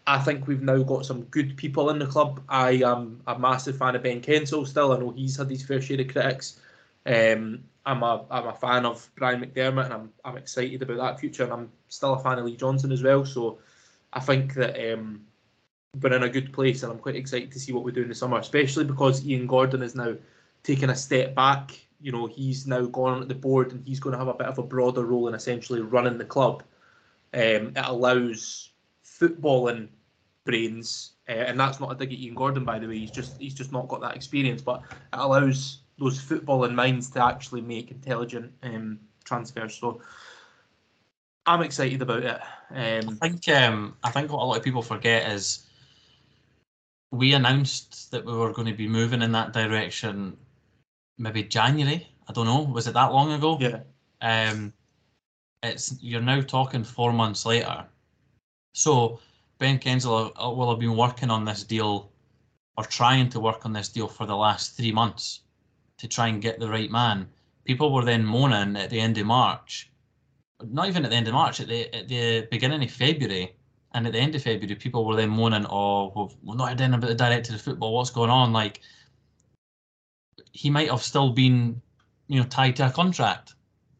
I 0.07 0.19
think 0.19 0.47
we've 0.47 0.63
now 0.63 0.83
got 0.83 1.07
some 1.07 1.23
good 1.25 1.57
people 1.57 1.91
in 1.91 1.99
the 1.99 2.07
club. 2.07 2.41
I 2.49 2.73
am 2.85 3.21
a 3.27 3.39
massive 3.39 3.79
fan 3.79 3.97
of 3.97 4.03
Ben 4.03 4.21
Kensell 4.21 4.67
still. 4.67 4.93
I 4.93 4.99
know 4.99 5.11
he's 5.11 5.37
had 5.37 5.51
his 5.51 5.65
fair 5.65 5.81
share 5.81 6.01
of 6.01 6.09
critics. 6.09 6.61
Um, 7.07 7.65
I'm 7.85 8.03
a 8.03 8.25
I'm 8.31 8.47
a 8.47 8.55
fan 8.55 8.87
of 8.87 9.09
Brian 9.17 9.41
McDermott, 9.41 9.87
and 9.87 9.95
I'm 9.95 10.13
I'm 10.25 10.37
excited 10.37 10.83
about 10.83 10.99
that 10.99 11.21
future. 11.21 11.45
And 11.45 11.53
I'm 11.53 11.73
still 11.89 12.15
a 12.15 12.23
fan 12.23 12.39
of 12.39 12.45
Lee 12.45 12.57
Johnson 12.57 12.93
as 12.93 13.03
well. 13.03 13.25
So 13.25 13.59
I 14.13 14.21
think 14.21 14.55
that 14.55 14.93
um, 14.93 15.25
we're 16.01 16.15
in 16.15 16.23
a 16.23 16.29
good 16.29 16.53
place, 16.53 16.83
and 16.83 16.93
I'm 16.93 16.99
quite 16.99 17.17
excited 17.17 17.53
to 17.53 17.61
see 17.61 17.73
what 17.73 17.85
we 17.85 17.93
do 17.93 18.03
in 18.03 18.09
the 18.09 18.15
summer, 18.15 18.39
especially 18.39 18.85
because 18.85 19.27
Ian 19.27 19.47
Gordon 19.47 19.83
is 19.83 19.95
now 19.95 20.15
taking 20.63 20.91
a 20.91 20.97
step 20.97 21.35
back 21.35 21.73
you 22.03 22.13
know 22.13 22.27
he's 22.27 22.67
now 22.67 22.83
gone 22.83 23.23
on 23.23 23.29
the 23.29 23.35
board 23.35 23.73
and 23.73 23.87
he's 23.87 24.01
going 24.01 24.13
to 24.13 24.19
have 24.19 24.29
a 24.29 24.35
bit 24.35 24.49
of 24.49 24.59
a 24.59 24.63
broader 24.63 25.05
role 25.05 25.29
in 25.29 25.35
essentially 25.35 25.81
running 25.81 26.19
the 26.19 26.25
club. 26.25 26.63
Um, 27.35 27.73
it 27.75 27.85
allows 27.85 28.71
footballing 29.05 29.89
brains, 30.45 31.13
uh, 31.29 31.33
and 31.33 31.59
that's 31.59 31.81
not 31.81 31.93
a 31.93 31.95
dig 31.95 32.13
at 32.13 32.19
Ian 32.19 32.35
Gordon, 32.35 32.65
by 32.65 32.79
the 32.79 32.89
way. 32.89 32.99
He's 32.99 33.11
just 33.11 33.41
he's 33.41 33.55
just 33.55 33.73
not 33.73 33.89
got 33.89 34.01
that 34.01 34.17
experience, 34.17 34.61
but 34.61 34.83
it 34.91 34.99
allows 35.13 35.79
those 35.99 36.21
footballing 36.21 36.75
minds 36.75 37.11
to 37.11 37.25
actually 37.25 37.61
make 37.61 37.91
intelligent 37.91 38.53
um, 38.63 38.99
transfers. 39.25 39.77
So 39.77 40.01
I'm 41.47 41.63
excited 41.63 42.03
about 42.03 42.25
it. 42.25 42.41
Um, 42.71 43.19
I 43.23 43.29
think 43.29 43.49
um, 43.49 43.97
I 44.03 44.11
think 44.11 44.31
what 44.31 44.43
a 44.43 44.45
lot 44.45 44.59
of 44.59 44.65
people 44.65 44.83
forget 44.83 45.31
is 45.31 45.67
we 47.11 47.35
announced 47.35 48.11
that 48.11 48.25
we 48.25 48.33
were 48.33 48.53
going 48.53 48.69
to 48.69 48.75
be 48.75 48.89
moving 48.89 49.23
in 49.23 49.33
that 49.33 49.53
direction 49.53 50.37
maybe 51.23 51.45
January. 51.45 52.07
I 52.29 52.33
don't 52.33 52.47
know. 52.47 52.63
Was 52.63 52.89
it 52.89 52.95
that 52.95 53.13
long 53.13 53.33
ago? 53.33 53.57
Yeah. 53.61 53.81
Um, 54.21 54.73
it's 55.63 55.97
you're 56.03 56.21
now 56.21 56.41
talking 56.41 56.85
four 56.85 57.13
months 57.13 57.47
later. 57.47 57.85
So 58.75 59.21
Ben 59.59 59.79
Kensell 59.79 60.33
will 60.57 60.71
have 60.71 60.81
been 60.81 60.97
working 60.97 61.31
on 61.31 61.45
this 61.45 61.63
deal 61.63 62.11
or 62.77 62.85
trying 62.85 63.29
to 63.31 63.41
work 63.41 63.65
on 63.65 63.73
this 63.73 63.89
deal 63.89 64.09
for 64.09 64.27
the 64.27 64.37
last 64.37 64.77
three 64.77 64.93
months 64.93 65.41
to 65.99 66.09
try 66.09 66.27
and 66.29 66.43
get 66.43 66.59
the 66.59 66.69
right 66.69 66.91
man. 66.91 67.29
People 67.65 67.93
were 67.93 68.05
then 68.05 68.25
moaning 68.25 68.77
at 68.77 68.91
the 68.91 68.99
end 68.99 69.19
of 69.19 69.27
March, 69.27 69.91
not 70.65 70.89
even 70.89 71.05
at 71.05 71.11
the 71.11 71.17
end 71.17 71.29
of 71.29 71.35
March, 71.35 71.61
at 71.61 71.69
the 71.69 71.95
at 71.95 72.09
the 72.09 72.49
beginning 72.51 72.83
of 72.83 72.91
February, 72.91 73.55
and 73.93 74.07
at 74.07 74.13
the 74.13 74.19
end 74.19 74.35
of 74.35 74.43
February, 74.43 74.75
people 74.75 75.05
were 75.05 75.17
then 75.17 75.31
moaning, 75.31 75.67
"Oh, 75.71 76.13
we've 76.43 76.57
not 76.57 76.71
heard 76.71 76.81
anything 76.81 76.99
about 76.99 77.09
the 77.09 77.15
director 77.15 77.55
of 77.55 77.63
football. 77.63 77.95
What's 77.95 78.11
going 78.11 78.31
on?" 78.31 78.53
Like 78.53 78.81
he 80.53 80.71
might 80.71 80.91
have 80.91 81.03
still 81.03 81.31
been, 81.31 81.81
you 82.29 82.41
know, 82.41 82.47
tied 82.47 82.77
to 82.77 82.87
a 82.87 82.91
contract. 82.91 83.55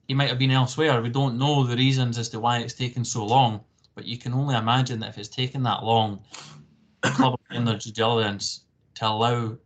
He 0.09 0.15
might 0.15 0.29
have 0.29 0.39
been 0.39 0.51
elsewhere. 0.51 1.01
We 1.01 1.09
don't 1.09 1.39
know 1.39 1.65
the 1.65 1.77
reasons 1.77 2.19
as 2.19 2.29
to 2.31 2.41
why 2.41 2.59
it's 2.59 2.75
taken 2.75 3.05
so 3.05 3.25
long, 3.25 3.65
but 3.95 4.05
you 4.05 4.19
can 4.19 4.33
only 4.33 4.55
imagine 4.55 5.01
that 5.01 5.11
if 5.11 5.19
it's 5.19 5.29
taken 5.29 5.63
that 5.65 5.83
long, 5.85 6.23
the 7.03 7.11
club 7.11 7.39
doing 7.51 7.65
their 7.65 7.79
due 7.79 7.93
diligence 7.93 8.61
to 8.95 9.09
allow 9.09 9.57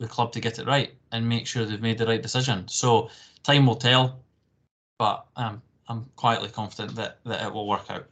the 0.00 0.08
club 0.08 0.32
to 0.32 0.40
get 0.40 0.58
it 0.58 0.66
right 0.66 0.94
and 1.12 1.28
make 1.28 1.46
sure 1.46 1.64
they've 1.64 1.80
made 1.80 1.98
the 1.98 2.06
right 2.06 2.22
decision. 2.22 2.66
So 2.68 3.10
time 3.44 3.66
will 3.66 3.76
tell, 3.76 4.24
but 4.98 5.26
um, 5.36 5.62
I'm 5.88 6.06
quietly 6.16 6.48
confident 6.48 6.96
that, 6.96 7.18
that 7.24 7.46
it 7.46 7.52
will 7.52 7.68
work 7.68 7.86
out. 7.88 8.06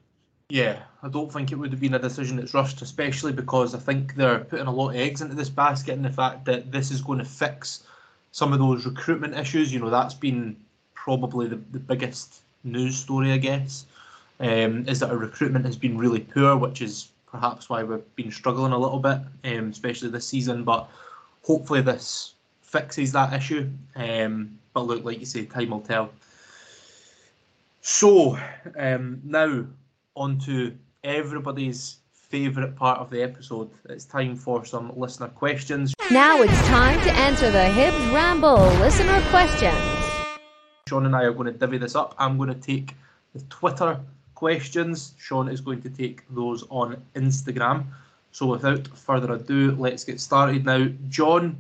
Yeah, 0.51 0.81
I 1.03 1.09
don't 1.09 1.33
think 1.33 1.53
it 1.53 1.55
would 1.55 1.71
have 1.71 1.81
been 1.81 1.95
a 1.95 1.99
decision 1.99 2.37
that's 2.37 2.55
rushed, 2.55 2.83
especially 2.83 3.33
because 3.33 3.73
I 3.75 3.79
think 3.79 4.17
they're 4.17 4.41
putting 4.41 4.67
a 4.67 4.73
lot 4.73 4.91
of 4.91 4.97
eggs 4.97 5.23
into 5.23 5.37
this 5.37 5.49
basket 5.49 5.93
and 5.93 6.05
the 6.05 6.11
fact 6.11 6.45
that 6.47 6.73
this 6.73 6.91
is 6.91 7.01
going 7.01 7.21
to 7.21 7.25
fix 7.25 7.85
some 8.33 8.53
of 8.53 8.59
those 8.59 8.85
recruitment 8.85 9.35
issues. 9.35 9.73
You 9.73 9.79
know, 9.79 9.91
that's 9.91 10.15
been 10.15 10.57
probably 10.95 11.47
the, 11.47 11.61
the 11.71 11.79
biggest 11.79 12.43
news 12.65 12.97
story, 12.97 13.33
I 13.33 13.37
guess, 13.37 13.87
um, 14.41 14.85
is 14.89 14.99
that 15.01 15.11
our 15.11 15.17
recruitment 15.17 15.65
has 15.67 15.77
been 15.77 15.97
really 15.97 16.21
poor, 16.21 16.57
which 16.57 16.83
is 16.83 17.11
perhaps 17.31 17.71
why 17.71 17.85
we've 17.85 18.17
been 18.17 18.33
struggling 18.33 18.73
a 18.73 18.79
little 18.79 18.99
bit, 18.99 19.21
um, 19.45 19.71
especially 19.71 20.11
this 20.11 20.27
season. 20.27 20.65
But 20.65 20.91
hopefully 21.43 21.81
this 21.81 22.35
fixes 22.61 23.13
that 23.13 23.33
issue. 23.33 23.71
Um, 23.95 24.59
but 24.75 24.87
look, 24.87 25.05
like 25.05 25.21
you 25.21 25.27
say, 25.27 25.45
time 25.45 25.71
will 25.71 25.81
tell. 25.81 26.11
So 27.83 28.37
um, 28.77 29.21
now 29.25 29.65
on 30.21 30.39
to 30.39 30.77
everybody's 31.03 31.97
favourite 32.13 32.77
part 32.77 32.99
of 33.01 33.09
the 33.09 33.23
episode. 33.23 33.71
It's 33.89 34.05
time 34.05 34.37
for 34.37 34.67
some 34.67 34.93
listener 34.95 35.29
questions. 35.29 35.95
Now 36.11 36.43
it's 36.43 36.69
time 36.69 37.01
to 37.05 37.13
answer 37.13 37.51
the 37.51 37.67
Hibs 37.77 38.13
Ramble 38.13 38.59
listener 38.81 39.23
questions. 39.31 39.75
Shaun 40.89 41.07
and 41.07 41.17
I 41.17 41.23
are 41.23 41.33
going 41.33 41.51
to 41.51 41.59
divvy 41.59 41.79
this 41.79 41.97
up. 41.97 42.15
I'm 42.19 42.37
going 42.37 42.53
to 42.53 42.61
take 42.61 42.95
the 43.35 43.41
Twitter 43.49 43.99
questions. 44.35 45.15
Shaun 45.19 45.49
is 45.49 45.63
going 45.63 45.81
to 45.83 45.89
take 45.89 46.23
those 46.29 46.65
on 46.69 47.03
Instagram. 47.15 47.87
So 48.31 48.45
without 48.45 48.87
further 48.89 49.33
ado, 49.33 49.75
let's 49.79 50.05
get 50.05 50.21
started 50.21 50.67
now. 50.67 50.89
John, 51.09 51.59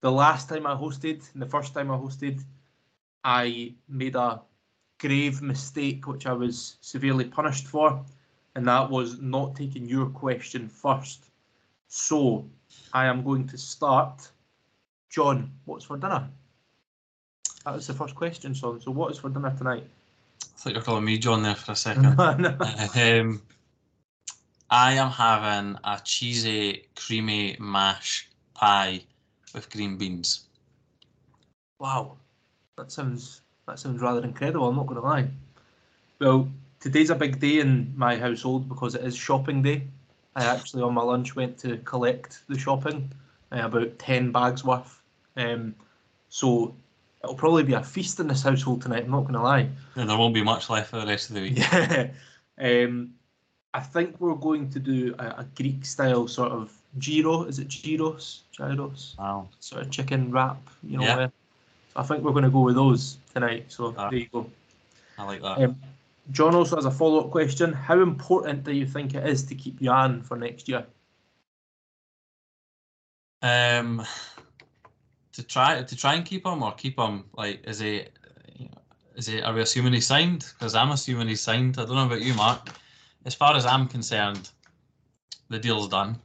the 0.00 0.10
last 0.10 0.48
time 0.48 0.66
I 0.66 0.74
hosted, 0.74 1.22
and 1.32 1.40
the 1.40 1.46
first 1.46 1.72
time 1.72 1.90
I 1.92 1.96
hosted, 1.96 2.42
I 3.22 3.74
made 3.88 4.16
a 4.16 4.40
grave 4.98 5.42
mistake 5.42 6.06
which 6.06 6.26
I 6.26 6.32
was 6.32 6.76
severely 6.80 7.24
punished 7.24 7.66
for, 7.66 8.04
and 8.54 8.66
that 8.68 8.90
was 8.90 9.20
not 9.20 9.56
taking 9.56 9.88
your 9.88 10.06
question 10.06 10.68
first. 10.68 11.30
So 11.88 12.44
I 12.92 13.06
am 13.06 13.22
going 13.22 13.46
to 13.48 13.58
start. 13.58 14.30
John, 15.10 15.52
what's 15.64 15.84
for 15.84 15.96
dinner? 15.96 16.28
That 17.64 17.74
was 17.74 17.86
the 17.86 17.94
first 17.94 18.14
question, 18.14 18.54
son. 18.54 18.80
So 18.80 18.90
what 18.90 19.10
is 19.12 19.18
for 19.18 19.30
dinner 19.30 19.54
tonight? 19.56 19.86
I 20.42 20.46
thought 20.58 20.72
you 20.72 20.78
were 20.78 20.84
calling 20.84 21.04
me 21.04 21.18
John 21.18 21.42
there 21.42 21.54
for 21.54 21.72
a 21.72 21.76
second. 21.76 22.06
um, 22.18 23.42
I 24.70 24.92
am 24.92 25.10
having 25.10 25.78
a 25.84 26.00
cheesy, 26.02 26.88
creamy 26.96 27.56
mash 27.60 28.28
pie 28.54 29.04
with 29.54 29.70
green 29.70 29.96
beans. 29.96 30.46
Wow, 31.78 32.16
that 32.76 32.90
sounds 32.90 33.42
that 33.66 33.78
sounds 33.78 34.02
rather 34.02 34.22
incredible. 34.22 34.68
I'm 34.68 34.76
not 34.76 34.86
going 34.86 35.00
to 35.00 35.06
lie. 35.06 35.28
Well, 36.18 36.48
today's 36.80 37.10
a 37.10 37.14
big 37.14 37.40
day 37.40 37.60
in 37.60 37.92
my 37.96 38.16
household 38.16 38.68
because 38.68 38.94
it 38.94 39.04
is 39.04 39.16
shopping 39.16 39.62
day. 39.62 39.84
I 40.36 40.44
actually 40.44 40.82
on 40.82 40.94
my 40.94 41.02
lunch 41.02 41.36
went 41.36 41.58
to 41.58 41.78
collect 41.78 42.42
the 42.48 42.58
shopping, 42.58 43.10
uh, 43.52 43.62
about 43.64 43.98
ten 43.98 44.32
bags 44.32 44.64
worth. 44.64 45.00
Um, 45.36 45.74
so 46.28 46.74
it'll 47.22 47.36
probably 47.36 47.62
be 47.62 47.74
a 47.74 47.82
feast 47.82 48.20
in 48.20 48.28
this 48.28 48.42
household 48.42 48.82
tonight. 48.82 49.04
I'm 49.04 49.10
not 49.10 49.22
going 49.22 49.34
to 49.34 49.42
lie. 49.42 49.68
And 49.94 50.10
there 50.10 50.18
won't 50.18 50.34
be 50.34 50.42
much 50.42 50.68
left 50.68 50.90
for 50.90 51.00
the 51.00 51.06
rest 51.06 51.30
of 51.30 51.36
the 51.36 51.42
week. 51.42 51.58
Yeah. 52.56 52.84
um, 52.84 53.14
I 53.72 53.80
think 53.80 54.20
we're 54.20 54.36
going 54.36 54.70
to 54.70 54.78
do 54.78 55.14
a, 55.18 55.24
a 55.24 55.46
Greek 55.56 55.84
style 55.84 56.28
sort 56.28 56.52
of 56.52 56.72
gyro. 56.98 57.42
Is 57.44 57.58
it 57.58 57.68
gyros? 57.68 58.42
Gyros? 58.52 59.16
Wow. 59.18 59.48
Sort 59.58 59.82
of 59.82 59.90
chicken 59.90 60.30
wrap. 60.30 60.60
You 60.82 60.98
know. 60.98 61.04
Yeah. 61.04 61.28
I 61.96 62.02
think 62.02 62.22
we're 62.22 62.32
going 62.32 62.44
to 62.44 62.50
go 62.50 62.60
with 62.60 62.74
those 62.74 63.18
tonight. 63.32 63.66
So 63.68 63.94
Ah. 63.96 64.10
there 64.10 64.18
you 64.18 64.28
go. 64.32 64.50
I 65.18 65.24
like 65.24 65.42
that. 65.42 65.62
Um, 65.62 65.76
John 66.30 66.54
also 66.54 66.76
has 66.76 66.86
a 66.86 66.90
follow 66.90 67.20
up 67.20 67.30
question. 67.30 67.72
How 67.72 68.00
important 68.00 68.64
do 68.64 68.72
you 68.72 68.86
think 68.86 69.14
it 69.14 69.26
is 69.26 69.42
to 69.44 69.54
keep 69.54 69.80
Youan 69.80 70.24
for 70.24 70.36
next 70.36 70.68
year? 70.68 70.86
Um, 73.42 74.04
to 75.32 75.42
try 75.42 75.82
to 75.82 75.96
try 75.96 76.14
and 76.14 76.24
keep 76.24 76.46
him 76.46 76.62
or 76.62 76.72
keep 76.72 76.98
him 76.98 77.24
like 77.34 77.62
is 77.66 77.80
he 77.80 78.06
is 79.16 79.28
it 79.28 79.44
are 79.44 79.52
we 79.52 79.60
assuming 79.60 79.92
he's 79.92 80.06
signed? 80.06 80.46
Because 80.54 80.74
I'm 80.74 80.90
assuming 80.90 81.28
he's 81.28 81.42
signed. 81.42 81.78
I 81.78 81.84
don't 81.84 81.94
know 81.94 82.06
about 82.06 82.22
you, 82.22 82.34
Marc. 82.34 82.70
As 83.26 83.34
far 83.34 83.54
as 83.54 83.66
I'm 83.66 83.86
concerned, 83.86 84.50
the 85.50 85.58
deal's 85.58 85.88
done. 85.88 86.18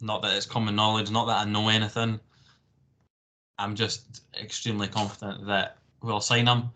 Not 0.00 0.22
that 0.22 0.34
it's 0.36 0.46
common 0.46 0.74
knowledge, 0.74 1.10
not 1.10 1.26
that 1.26 1.46
I 1.46 1.50
know 1.50 1.68
anything. 1.68 2.18
I'm 3.58 3.74
just 3.74 4.22
extremely 4.40 4.88
confident 4.88 5.46
that 5.46 5.78
we'll 6.02 6.20
sign 6.20 6.46
him. 6.46 6.70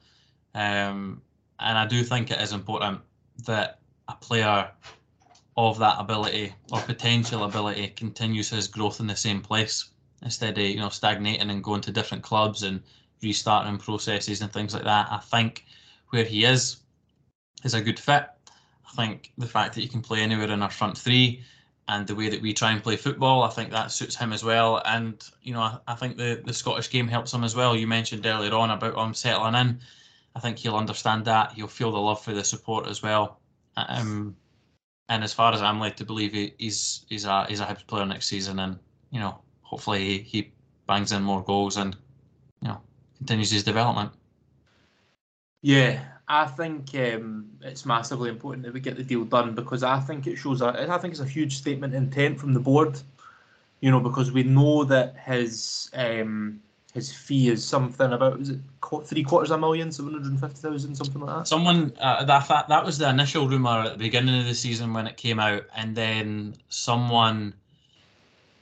Um, 0.54 1.22
and 1.58 1.78
I 1.78 1.86
do 1.86 2.02
think 2.02 2.30
it 2.30 2.40
is 2.40 2.52
important 2.52 3.00
that 3.46 3.80
a 4.08 4.14
player 4.14 4.70
of 5.56 5.78
that 5.78 5.96
ability 5.98 6.54
or 6.70 6.80
potential 6.80 7.44
ability 7.44 7.88
continues 7.88 8.50
his 8.50 8.68
growth 8.68 9.00
in 9.00 9.06
the 9.06 9.16
same 9.16 9.40
place 9.40 9.90
instead 10.22 10.56
of 10.58 10.64
you 10.64 10.76
know 10.76 10.88
stagnating 10.88 11.50
and 11.50 11.64
going 11.64 11.80
to 11.80 11.92
different 11.92 12.22
clubs 12.22 12.62
and 12.62 12.82
restarting 13.22 13.78
processes 13.78 14.42
and 14.42 14.52
things 14.52 14.74
like 14.74 14.84
that. 14.84 15.08
I 15.10 15.18
think 15.18 15.64
where 16.10 16.24
he 16.24 16.44
is 16.44 16.78
is 17.64 17.74
a 17.74 17.80
good 17.80 17.98
fit. 17.98 18.26
I 18.86 18.92
think 18.94 19.32
the 19.38 19.46
fact 19.46 19.74
that 19.74 19.80
he 19.80 19.88
can 19.88 20.02
play 20.02 20.20
anywhere 20.20 20.50
in 20.50 20.62
our 20.62 20.70
front 20.70 20.96
three 20.96 21.42
and 21.88 22.06
the 22.06 22.14
way 22.14 22.28
that 22.28 22.42
we 22.42 22.52
try 22.52 22.72
and 22.72 22.82
play 22.82 22.96
football, 22.96 23.42
I 23.42 23.50
think 23.50 23.70
that 23.70 23.92
suits 23.92 24.16
him 24.16 24.32
as 24.32 24.42
well. 24.42 24.82
And 24.84 25.22
you 25.42 25.52
know, 25.52 25.60
I, 25.60 25.78
I 25.86 25.94
think 25.94 26.16
the 26.16 26.42
the 26.44 26.52
Scottish 26.52 26.90
game 26.90 27.08
helps 27.08 27.32
him 27.32 27.44
as 27.44 27.54
well. 27.54 27.76
You 27.76 27.86
mentioned 27.86 28.26
earlier 28.26 28.54
on 28.54 28.70
about 28.70 28.96
him 28.96 29.14
settling 29.14 29.54
in. 29.54 29.80
I 30.34 30.40
think 30.40 30.58
he'll 30.58 30.76
understand 30.76 31.24
that. 31.26 31.52
He'll 31.52 31.66
feel 31.66 31.92
the 31.92 31.98
love 31.98 32.22
for 32.22 32.32
the 32.34 32.44
support 32.44 32.88
as 32.88 33.02
well. 33.02 33.40
Um, 33.76 34.36
and 35.08 35.22
as 35.22 35.32
far 35.32 35.52
as 35.52 35.62
I'm 35.62 35.80
led 35.80 35.96
to 35.98 36.04
believe, 36.04 36.32
he, 36.32 36.54
he's 36.58 37.06
he's 37.08 37.24
a 37.24 37.46
he's 37.46 37.60
a 37.60 37.66
Hibs 37.66 37.86
player 37.86 38.04
next 38.04 38.26
season, 38.26 38.58
and 38.58 38.78
you 39.10 39.20
know, 39.20 39.38
hopefully 39.62 40.18
he, 40.18 40.18
he 40.18 40.52
bangs 40.86 41.12
in 41.12 41.22
more 41.22 41.42
goals 41.42 41.76
and 41.76 41.96
you 42.60 42.68
know 42.68 42.80
continues 43.18 43.50
his 43.50 43.64
development. 43.64 44.10
Yeah, 45.62 46.02
I 46.28 46.46
think 46.46 46.94
um, 46.94 47.50
it's 47.62 47.86
massively 47.86 48.30
important 48.30 48.64
that 48.64 48.74
we 48.74 48.80
get 48.80 48.96
the 48.96 49.04
deal 49.04 49.24
done 49.24 49.54
because 49.54 49.82
I 49.82 50.00
think 50.00 50.26
it 50.26 50.36
shows 50.36 50.60
a, 50.60 50.90
I 50.90 50.98
think 50.98 51.12
it's 51.12 51.20
a 51.20 51.26
huge 51.26 51.56
statement 51.56 51.94
intent 51.94 52.40
from 52.40 52.52
the 52.52 52.60
board. 52.60 53.00
You 53.80 53.90
know, 53.90 54.00
because 54.00 54.32
we 54.32 54.42
know 54.42 54.84
that 54.84 55.16
his 55.18 55.90
um, 55.94 56.60
his 56.94 57.12
fee 57.12 57.50
is 57.50 57.62
something 57.62 58.12
about 58.12 58.40
is 58.40 58.48
it 58.48 58.58
three 59.04 59.22
quarters 59.22 59.50
of 59.50 59.58
a 59.58 59.60
million, 59.60 59.92
seven 59.92 60.14
hundred 60.14 60.30
and 60.30 60.40
fifty 60.40 60.60
thousand, 60.60 60.94
something 60.94 61.20
like 61.20 61.36
that. 61.36 61.46
Someone 61.46 61.92
uh, 62.00 62.24
that 62.24 62.48
that 62.68 62.84
was 62.84 62.96
the 62.96 63.08
initial 63.08 63.46
rumor 63.46 63.82
at 63.82 63.92
the 63.92 63.98
beginning 63.98 64.40
of 64.40 64.46
the 64.46 64.54
season 64.54 64.94
when 64.94 65.06
it 65.06 65.18
came 65.18 65.38
out, 65.38 65.64
and 65.76 65.94
then 65.94 66.56
someone 66.70 67.54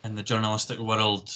in 0.02 0.16
the 0.16 0.22
journalistic 0.22 0.80
world 0.80 1.32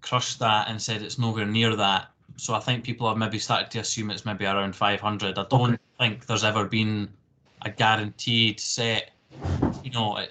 crushed 0.00 0.38
that 0.38 0.68
and 0.68 0.80
said 0.80 1.02
it's 1.02 1.18
nowhere 1.18 1.46
near 1.46 1.76
that. 1.76 2.08
So 2.38 2.54
I 2.54 2.60
think 2.60 2.84
people 2.84 3.08
have 3.08 3.18
maybe 3.18 3.38
started 3.38 3.70
to 3.72 3.80
assume 3.80 4.10
it's 4.10 4.24
maybe 4.24 4.46
around 4.46 4.74
500. 4.76 5.38
I 5.38 5.44
don't 5.50 5.74
Okay. 5.74 5.78
think 5.98 6.26
there's 6.26 6.44
ever 6.44 6.66
been 6.66 7.12
a 7.62 7.70
guaranteed 7.70 8.60
set, 8.60 9.10
you 9.82 9.90
know, 9.90 10.24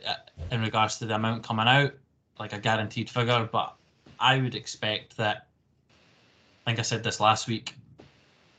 in 0.51 0.61
regards 0.61 0.97
to 0.97 1.05
the 1.05 1.15
amount 1.15 1.43
coming 1.43 1.67
out, 1.67 1.93
like 2.39 2.53
a 2.53 2.59
guaranteed 2.59 3.09
figure. 3.09 3.47
But 3.51 3.75
I 4.19 4.39
would 4.39 4.55
expect 4.55 5.17
that. 5.17 5.49
I 6.65 6.71
think 6.71 6.79
I 6.79 6.83
said 6.83 7.03
this 7.03 7.19
last 7.19 7.47
week 7.47 7.75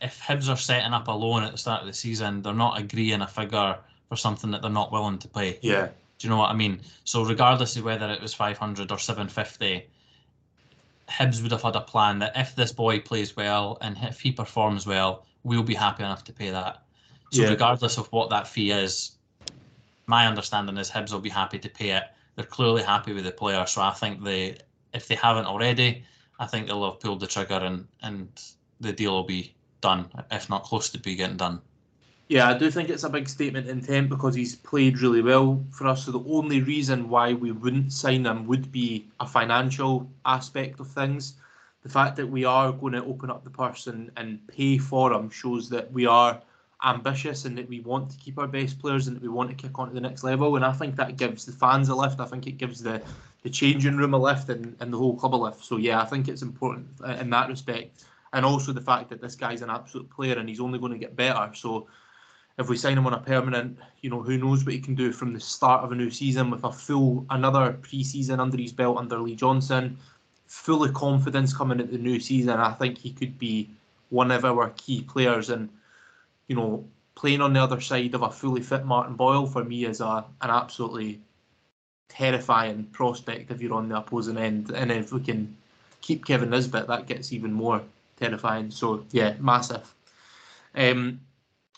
if 0.00 0.20
Hibs 0.20 0.48
are 0.48 0.56
setting 0.56 0.92
up 0.92 1.08
a 1.08 1.12
loan 1.12 1.42
at 1.42 1.52
the 1.52 1.58
start 1.58 1.80
of 1.80 1.86
the 1.86 1.92
season, 1.92 2.42
they're 2.42 2.54
not 2.54 2.78
agreeing 2.78 3.20
a 3.20 3.26
figure 3.26 3.78
for 4.08 4.16
something 4.16 4.50
that 4.50 4.62
they're 4.62 4.70
not 4.70 4.92
willing 4.92 5.18
to 5.18 5.28
pay. 5.28 5.58
Yeah, 5.62 5.88
Do 6.18 6.26
you 6.26 6.30
know 6.30 6.36
what 6.36 6.50
I 6.50 6.54
mean? 6.54 6.80
So 7.04 7.24
regardless 7.24 7.76
of 7.76 7.84
whether 7.84 8.08
it 8.10 8.20
was 8.22 8.34
500 8.34 8.92
or 8.92 8.98
750, 8.98 9.90
Hibs 11.08 11.42
would 11.42 11.52
have 11.52 11.62
had 11.62 11.76
a 11.76 11.80
plan 11.80 12.18
that 12.20 12.36
if 12.36 12.54
this 12.54 12.72
boy 12.72 13.00
plays 13.00 13.36
well 13.36 13.78
and 13.80 13.96
if 14.02 14.20
he 14.20 14.32
performs 14.32 14.86
well, 14.86 15.26
we'll 15.42 15.62
be 15.62 15.74
happy 15.74 16.02
enough 16.02 16.24
to 16.24 16.32
pay 16.32 16.50
that. 16.50 16.82
So 17.32 17.42
Yeah. 17.42 17.50
regardless 17.50 17.98
of 17.98 18.10
what 18.12 18.30
that 18.30 18.46
fee 18.48 18.70
is, 18.70 19.12
my 20.06 20.26
understanding 20.26 20.76
is 20.78 20.90
Hibs 20.90 21.12
will 21.12 21.20
be 21.20 21.30
happy 21.30 21.58
to 21.58 21.68
pay 21.68 21.90
it. 21.90 22.04
They're 22.34 22.44
clearly 22.46 22.82
happy 22.82 23.12
with 23.12 23.24
the 23.24 23.32
player, 23.32 23.66
so 23.66 23.82
I 23.82 23.92
think 23.92 24.22
they, 24.22 24.58
if 24.94 25.08
they 25.08 25.16
haven't 25.16 25.46
already, 25.46 26.04
I 26.38 26.46
think 26.46 26.66
they'll 26.66 26.90
have 26.90 27.00
pulled 27.00 27.20
the 27.20 27.26
trigger 27.26 27.56
and 27.56 27.88
and 28.02 28.28
the 28.80 28.92
deal 28.92 29.12
will 29.12 29.24
be 29.24 29.56
done, 29.80 30.10
if 30.30 30.48
not 30.48 30.62
close 30.64 30.88
to 30.90 30.98
be 30.98 31.16
getting 31.16 31.36
done. 31.36 31.62
Yeah, 32.28 32.46
I 32.50 32.58
do 32.58 32.70
think 32.70 32.90
it's 32.90 33.04
a 33.04 33.08
big 33.08 33.26
statement 33.26 33.68
intent 33.68 34.10
because 34.10 34.34
he's 34.34 34.54
played 34.54 35.00
really 35.00 35.22
well 35.22 35.64
for 35.70 35.86
us. 35.86 36.04
So 36.04 36.12
the 36.12 36.24
only 36.28 36.60
reason 36.60 37.08
why 37.08 37.32
we 37.32 37.52
wouldn't 37.52 37.90
sign 37.90 38.26
him 38.26 38.46
would 38.46 38.70
be 38.70 39.06
a 39.18 39.26
financial 39.26 40.10
aspect 40.26 40.78
of 40.78 40.88
things. 40.88 41.34
The 41.82 41.88
fact 41.88 42.16
that 42.16 42.26
we 42.26 42.44
are 42.44 42.70
going 42.70 42.92
to 42.92 43.04
open 43.04 43.30
up 43.30 43.44
the 43.44 43.50
purse 43.50 43.86
and, 43.86 44.10
and 44.18 44.46
pay 44.46 44.76
for 44.76 45.10
him 45.10 45.30
shows 45.30 45.70
that 45.70 45.90
we 45.90 46.04
are 46.04 46.38
ambitious 46.84 47.46
and 47.46 47.56
that 47.56 47.66
we 47.66 47.80
want 47.80 48.10
to 48.10 48.18
keep 48.18 48.38
our 48.38 48.46
best 48.46 48.78
players 48.78 49.06
and 49.06 49.16
that 49.16 49.22
we 49.22 49.28
want 49.30 49.48
to 49.48 49.56
kick 49.56 49.78
on 49.78 49.88
to 49.88 49.94
the 49.94 50.00
next 50.00 50.22
level. 50.22 50.56
And 50.56 50.66
I 50.66 50.72
think 50.72 50.96
that 50.96 51.16
gives 51.16 51.46
the 51.46 51.52
fans 51.52 51.88
a 51.88 51.94
lift. 51.94 52.20
I 52.20 52.26
think 52.26 52.46
it 52.46 52.58
gives 52.58 52.82
the, 52.82 53.00
the 53.42 53.48
changing 53.48 53.96
room 53.96 54.12
a 54.12 54.18
lift 54.18 54.50
and, 54.50 54.76
and 54.80 54.92
the 54.92 54.98
whole 54.98 55.16
club 55.16 55.34
a 55.34 55.36
lift. 55.36 55.64
So 55.64 55.78
yeah, 55.78 56.02
I 56.02 56.04
think 56.04 56.28
it's 56.28 56.42
important 56.42 56.88
uh, 57.02 57.12
in 57.12 57.30
that 57.30 57.48
respect. 57.48 58.04
And 58.34 58.44
also 58.44 58.74
the 58.74 58.82
fact 58.82 59.08
that 59.08 59.22
this 59.22 59.34
guy's 59.34 59.62
an 59.62 59.70
absolute 59.70 60.10
player 60.10 60.36
and 60.36 60.46
he's 60.46 60.60
only 60.60 60.78
going 60.78 60.92
to 60.92 60.98
get 60.98 61.16
better. 61.16 61.50
So 61.54 61.86
if 62.58 62.68
we 62.68 62.76
sign 62.76 62.98
him 62.98 63.06
on 63.06 63.14
a 63.14 63.20
permanent, 63.20 63.78
you 64.00 64.10
know, 64.10 64.20
who 64.20 64.36
knows 64.36 64.64
what 64.64 64.74
he 64.74 64.80
can 64.80 64.96
do 64.96 65.12
from 65.12 65.32
the 65.32 65.40
start 65.40 65.84
of 65.84 65.92
a 65.92 65.94
new 65.94 66.10
season 66.10 66.50
with 66.50 66.64
a 66.64 66.72
full 66.72 67.24
another 67.30 67.78
pre-season 67.82 68.40
under 68.40 68.56
his 68.56 68.72
belt 68.72 68.98
under 68.98 69.18
Lee 69.18 69.36
Johnson, 69.36 69.96
full 70.46 70.82
of 70.82 70.92
confidence 70.92 71.56
coming 71.56 71.78
into 71.78 71.92
the 71.92 72.02
new 72.02 72.18
season. 72.18 72.58
I 72.58 72.72
think 72.72 72.98
he 72.98 73.12
could 73.12 73.38
be 73.38 73.70
one 74.10 74.30
of 74.32 74.44
our 74.44 74.70
key 74.70 75.02
players, 75.02 75.50
and 75.50 75.68
you 76.48 76.56
know, 76.56 76.84
playing 77.14 77.40
on 77.40 77.52
the 77.52 77.62
other 77.62 77.80
side 77.80 78.14
of 78.14 78.22
a 78.22 78.30
fully 78.30 78.62
fit 78.62 78.84
Martin 78.84 79.14
Boyle 79.14 79.46
for 79.46 79.62
me 79.62 79.84
is 79.84 80.00
a 80.00 80.24
an 80.40 80.50
absolutely 80.50 81.20
terrifying 82.08 82.84
prospect 82.90 83.50
if 83.52 83.60
you're 83.60 83.74
on 83.74 83.88
the 83.88 83.98
opposing 83.98 84.36
end. 84.36 84.70
And 84.70 84.90
if 84.90 85.12
we 85.12 85.20
can 85.20 85.56
keep 86.00 86.26
Kevin 86.26 86.50
Nisbet, 86.50 86.88
that 86.88 87.06
gets 87.06 87.32
even 87.32 87.52
more 87.52 87.82
terrifying. 88.16 88.72
So 88.72 89.04
yeah, 89.12 89.34
massive. 89.38 89.94
Um, 90.74 91.20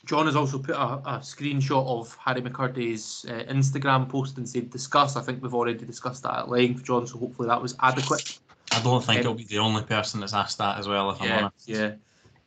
John 0.07 0.27
has 0.27 0.37
also 0.37 0.59
put 0.59 0.75
a, 0.75 0.83
a 0.83 1.19
screenshot 1.21 1.87
of 1.87 2.17
Harry 2.17 2.41
McKirdy's 2.41 3.27
uh, 3.29 3.45
Instagram 3.53 4.09
post 4.09 4.39
and 4.39 4.49
said 4.49 4.71
discuss. 4.71 5.17
I 5.17 5.23
think 5.23 5.43
we've 5.43 5.55
already 5.55 5.85
discussed 5.85 6.23
that 6.23 6.39
at 6.39 6.49
length, 6.49 6.85
John. 6.85 7.07
So 7.07 7.19
hopefully 7.19 7.49
that 7.49 7.61
was 7.61 7.77
adequate. 7.81 8.39
I 8.73 8.81
don't 8.83 9.05
think 9.05 9.19
Um, 9.19 9.21
it'll 9.21 9.35
be 9.35 9.45
the 9.45 9.59
only 9.59 9.83
person 9.83 10.21
that's 10.21 10.33
asked 10.33 10.59
that 10.59 10.79
as 10.79 10.89
well, 10.89 11.11
if 11.11 11.21
I'm 11.21 11.29
Yeah, 11.29 11.39
honest. 11.39 11.69
yeah. 11.69 11.93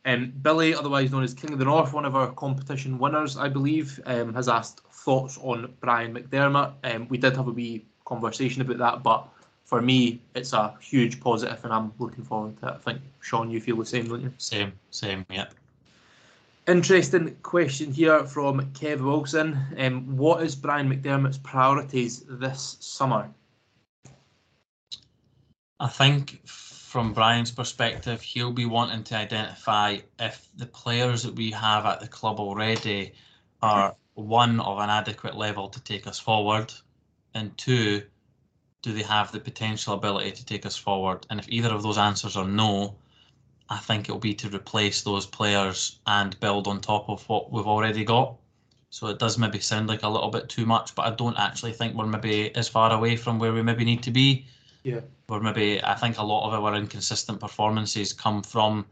Um, 0.06 0.32
Billy, 0.42 0.74
otherwise 0.74 1.12
known 1.12 1.22
as 1.22 1.32
King 1.32 1.52
of 1.52 1.58
the 1.58 1.64
North, 1.64 1.92
one 1.92 2.04
of 2.04 2.14
our 2.16 2.30
competition 2.32 2.98
winners, 2.98 3.36
I 3.36 3.48
believe, 3.48 4.00
um, 4.04 4.34
has 4.34 4.48
asked 4.48 4.80
thoughts 4.90 5.38
on 5.42 5.72
Brian 5.80 6.14
McDermott. 6.14 6.72
Um, 6.84 7.08
we 7.08 7.18
did 7.18 7.36
have 7.36 7.48
a 7.48 7.52
wee 7.52 7.84
conversation 8.04 8.62
about 8.62 8.78
that, 8.78 9.02
but 9.02 9.28
for 9.64 9.80
me, 9.80 10.20
it's 10.34 10.52
a 10.52 10.74
huge 10.80 11.20
positive, 11.20 11.64
and 11.64 11.72
I'm 11.72 11.92
looking 11.98 12.24
forward 12.24 12.58
to 12.60 12.68
it. 12.68 12.72
I 12.72 12.78
think 12.78 13.00
Shaun, 13.20 13.50
you 13.50 13.60
feel 13.60 13.76
the 13.76 13.86
same, 13.86 14.08
don't 14.08 14.22
you? 14.22 14.32
Same, 14.36 14.72
same, 14.90 15.24
yeah. 15.30 15.46
Interesting 16.66 17.36
question 17.42 17.92
here 17.92 18.24
from 18.24 18.72
Kev 18.72 19.00
Wilson. 19.00 19.60
Um, 19.76 20.16
what 20.16 20.42
is 20.42 20.56
Brian 20.56 20.88
McDermott's 20.88 21.36
priorities 21.36 22.24
this 22.26 22.78
summer? 22.80 23.28
I 25.78 25.88
think 25.88 26.40
from 26.46 27.12
Brian's 27.12 27.50
perspective, 27.50 28.22
he'll 28.22 28.52
be 28.52 28.64
wanting 28.64 29.04
to 29.04 29.16
identify 29.16 29.98
if 30.18 30.48
the 30.56 30.64
players 30.64 31.22
that 31.24 31.34
we 31.34 31.50
have 31.50 31.84
at 31.84 32.00
the 32.00 32.08
club 32.08 32.40
already 32.40 33.12
are 33.60 33.94
one 34.14 34.58
of 34.60 34.78
an 34.78 34.88
adequate 34.88 35.34
level 35.34 35.68
to 35.68 35.80
take 35.82 36.06
us 36.06 36.18
forward, 36.18 36.72
and 37.34 37.54
two, 37.58 38.02
do 38.80 38.92
they 38.94 39.02
have 39.02 39.32
the 39.32 39.40
potential 39.40 39.92
ability 39.92 40.32
to 40.32 40.46
take 40.46 40.64
us 40.64 40.76
forward? 40.76 41.26
And 41.28 41.38
if 41.40 41.48
either 41.48 41.74
of 41.74 41.82
those 41.82 41.98
answers 41.98 42.36
are 42.36 42.48
no, 42.48 42.94
I 43.68 43.78
think 43.78 44.08
it'll 44.08 44.18
be 44.18 44.34
to 44.34 44.54
replace 44.54 45.02
those 45.02 45.26
players 45.26 45.98
and 46.06 46.38
build 46.40 46.66
on 46.66 46.80
top 46.80 47.08
of 47.08 47.26
what 47.28 47.50
we've 47.50 47.66
already 47.66 48.04
got. 48.04 48.36
So 48.90 49.08
it 49.08 49.18
does 49.18 49.38
maybe 49.38 49.58
sound 49.58 49.88
like 49.88 50.02
a 50.02 50.08
little 50.08 50.30
bit 50.30 50.48
too 50.48 50.66
much, 50.66 50.94
but 50.94 51.06
I 51.06 51.10
don't 51.10 51.38
actually 51.38 51.72
think 51.72 51.94
we're 51.94 52.06
maybe 52.06 52.54
as 52.54 52.68
far 52.68 52.92
away 52.92 53.16
from 53.16 53.38
where 53.38 53.52
we 53.52 53.62
maybe 53.62 53.84
need 53.84 54.02
to 54.04 54.10
be. 54.10 54.46
Yeah. 54.82 55.00
We're 55.28 55.40
maybe 55.40 55.82
I 55.82 55.94
think 55.94 56.18
a 56.18 56.22
lot 56.22 56.46
of 56.46 56.62
our 56.62 56.74
inconsistent 56.74 57.40
performances 57.40 58.12
come 58.12 58.42
from 58.42 58.86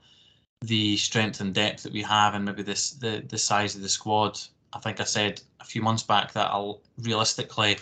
the 0.62 0.97
strength 0.97 1.41
and 1.41 1.55
depth 1.55 1.83
that 1.83 1.93
we 1.93 2.03
have 2.03 2.35
and 2.35 2.45
maybe 2.45 2.62
this 2.62 2.93
the 2.93 3.23
the 3.29 3.39
size 3.39 3.75
of 3.75 3.83
the 3.83 3.89
squad. 3.89 4.41
I 4.73 4.79
think 4.79 5.01
I 5.01 5.05
said 5.05 5.43
a 5.61 5.64
few 5.64 5.83
months 5.83 6.03
back 6.03 6.33
that 6.33 6.51
I'll 6.51 6.81
realistically 6.99 7.77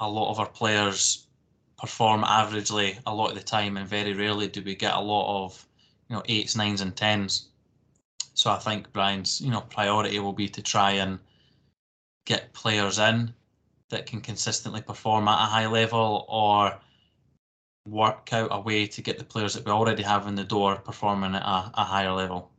a 0.00 0.08
lot 0.10 0.30
of 0.30 0.40
our 0.40 0.48
players 0.48 1.26
perform 1.78 2.24
averagely 2.24 2.98
a 3.06 3.14
lot 3.14 3.30
of 3.30 3.36
the 3.36 3.42
time 3.42 3.76
and 3.76 3.88
very 3.88 4.12
rarely 4.12 4.48
do 4.48 4.62
we 4.62 4.74
get 4.74 4.94
a 4.94 5.00
lot 5.00 5.44
of 5.44 5.66
you 6.12 6.18
know 6.18 6.24
eights, 6.28 6.54
nines 6.54 6.82
and 6.82 6.94
tens. 6.94 7.48
So 8.34 8.50
I 8.50 8.58
think 8.58 8.92
Brian's, 8.92 9.40
you 9.40 9.50
know, 9.50 9.62
priority 9.62 10.18
will 10.18 10.34
be 10.34 10.46
to 10.50 10.62
try 10.62 10.90
and 10.92 11.18
get 12.26 12.52
players 12.52 12.98
in 12.98 13.32
that 13.88 14.04
can 14.04 14.20
consistently 14.20 14.82
perform 14.82 15.26
at 15.26 15.42
a 15.42 15.46
high 15.46 15.66
level 15.66 16.26
or 16.28 16.78
work 17.88 18.28
out 18.32 18.48
a 18.52 18.60
way 18.60 18.86
to 18.86 19.00
get 19.00 19.16
the 19.16 19.24
players 19.24 19.54
that 19.54 19.64
we 19.64 19.72
already 19.72 20.02
have 20.02 20.26
in 20.26 20.34
the 20.34 20.44
door 20.44 20.76
performing 20.76 21.34
at 21.34 21.42
a, 21.42 21.70
a 21.74 21.84
higher 21.84 22.12
level. 22.12 22.50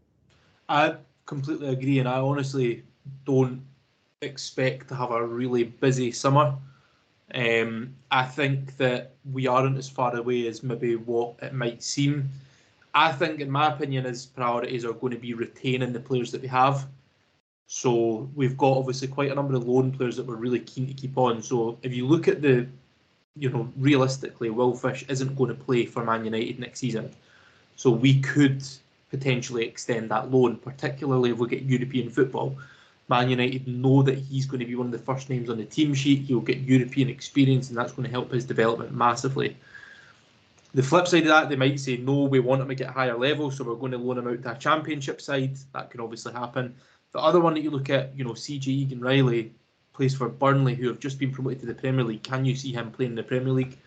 I 0.68 0.96
completely 1.28 1.68
agree, 1.68 2.00
and 2.00 2.10
I 2.10 2.18
honestly 2.18 2.84
don't 3.24 3.62
expect 4.22 4.88
to 4.88 4.96
have 4.96 5.12
a 5.12 5.24
really 5.24 5.64
busy 5.64 6.12
summer. 6.12 6.56
Um, 7.36 7.94
I 8.10 8.26
think 8.26 8.78
that 8.78 9.14
we 9.32 9.46
aren't 9.46 9.78
as 9.78 9.88
far 9.90 10.16
away 10.16 10.48
as 10.48 10.64
maybe 10.64 10.96
what 10.96 11.36
it 11.44 11.54
might 11.54 11.84
seem. 11.84 12.32
I 12.94 13.12
think, 13.12 13.40
in 13.40 13.50
my 13.50 13.74
opinion, 13.74 14.06
his 14.06 14.26
priorities 14.26 14.86
are 14.86 14.94
going 14.94 15.14
to 15.14 15.20
be 15.20 15.34
retaining 15.34 15.94
the 15.94 16.00
players 16.00 16.32
that 16.32 16.42
we 16.42 16.48
have. 16.48 16.88
So 17.66 18.30
we've 18.36 18.58
got 18.58 18.78
obviously 18.78 19.08
quite 19.08 19.32
a 19.32 19.36
number 19.36 19.56
of 19.56 19.68
loan 19.68 19.92
players 19.92 20.16
that 20.18 20.26
we're 20.26 20.36
really 20.36 20.60
keen 20.60 20.86
to 20.88 20.94
keep 20.94 21.18
on. 21.18 21.42
So 21.42 21.80
if 21.82 21.94
you 21.94 22.06
look 22.06 22.28
at 22.28 22.42
the, 22.42 22.68
you 23.36 23.50
know, 23.50 23.72
realistically, 23.78 24.52
Will 24.52 24.76
Fish 24.76 25.06
isn't 25.08 25.36
going 25.36 25.50
to 25.50 25.64
play 25.64 25.86
for 25.86 26.04
Man 26.04 26.24
United 26.24 26.60
next 26.60 26.80
season. 26.80 27.12
So 27.76 27.90
we 27.90 28.22
could 28.22 28.64
potentially 29.10 29.66
extend 29.66 30.12
that 30.12 30.30
loan, 30.30 30.58
particularly 30.58 31.32
if 31.32 31.38
we 31.38 31.48
get 31.48 31.64
European 31.64 32.10
football. 32.10 32.58
Man 33.10 33.30
United 33.30 33.68
know 33.68 34.04
that 34.04 34.18
he's 34.18 34.46
going 34.46 34.60
to 34.60 34.66
be 34.66 34.76
one 34.76 34.88
of 34.88 34.92
the 34.92 35.00
first 35.00 35.30
names 35.30 35.50
on 35.50 35.58
the 35.58 35.66
team 35.66 35.94
sheet. 35.94 36.22
He'll 36.22 36.42
get 36.42 36.60
European 36.60 37.10
experience, 37.10 37.70
and 37.70 37.78
that's 37.78 37.92
going 37.92 38.06
to 38.06 38.12
help 38.12 38.32
his 38.32 38.46
development 38.46 38.94
massively. 38.94 39.58
The 40.74 40.84
flip 40.84 41.08
side 41.08 41.24
of 41.24 41.28
that, 41.28 41.50
they 41.50 41.56
might 41.56 41.80
say, 41.80 41.98
no, 41.98 42.24
we 42.24 42.40
want 42.40 42.62
him 42.62 42.68
to 42.68 42.76
get 42.76 42.90
higher 42.90 43.18
level, 43.18 43.52
so 43.52 43.64
we're 43.64 43.76
going 43.76 43.92
to 43.92 43.98
loan 43.98 44.18
him 44.18 44.28
out 44.28 44.42
to 44.42 44.52
a 44.52 44.58
championship 44.58 45.22
side. 45.22 45.56
That 45.74 45.92
can 45.92 46.02
obviously 46.02 46.34
happen. 46.34 46.76
The 47.12 47.20
other 47.20 47.40
one 47.40 47.54
that 47.54 47.62
you 47.62 47.70
look 47.70 47.92
at, 47.92 48.18
you 48.18 48.24
know, 48.24 48.32
CJ 48.32 48.68
Egan 48.68 49.00
Riley 49.00 49.54
plays 49.94 50.16
for 50.16 50.28
Burnley, 50.30 50.74
who 50.74 50.88
have 50.88 51.00
just 51.00 51.20
been 51.20 51.32
promoted 51.32 51.60
to 51.62 51.66
the 51.68 51.76
Premier 51.76 52.04
League. 52.04 52.24
Can 52.24 52.44
you 52.44 52.56
see 52.56 52.74
him 52.74 52.90
playing 52.90 53.12
in 53.12 53.16
the 53.16 53.24
Premier 53.24 53.54
League? 53.54 53.78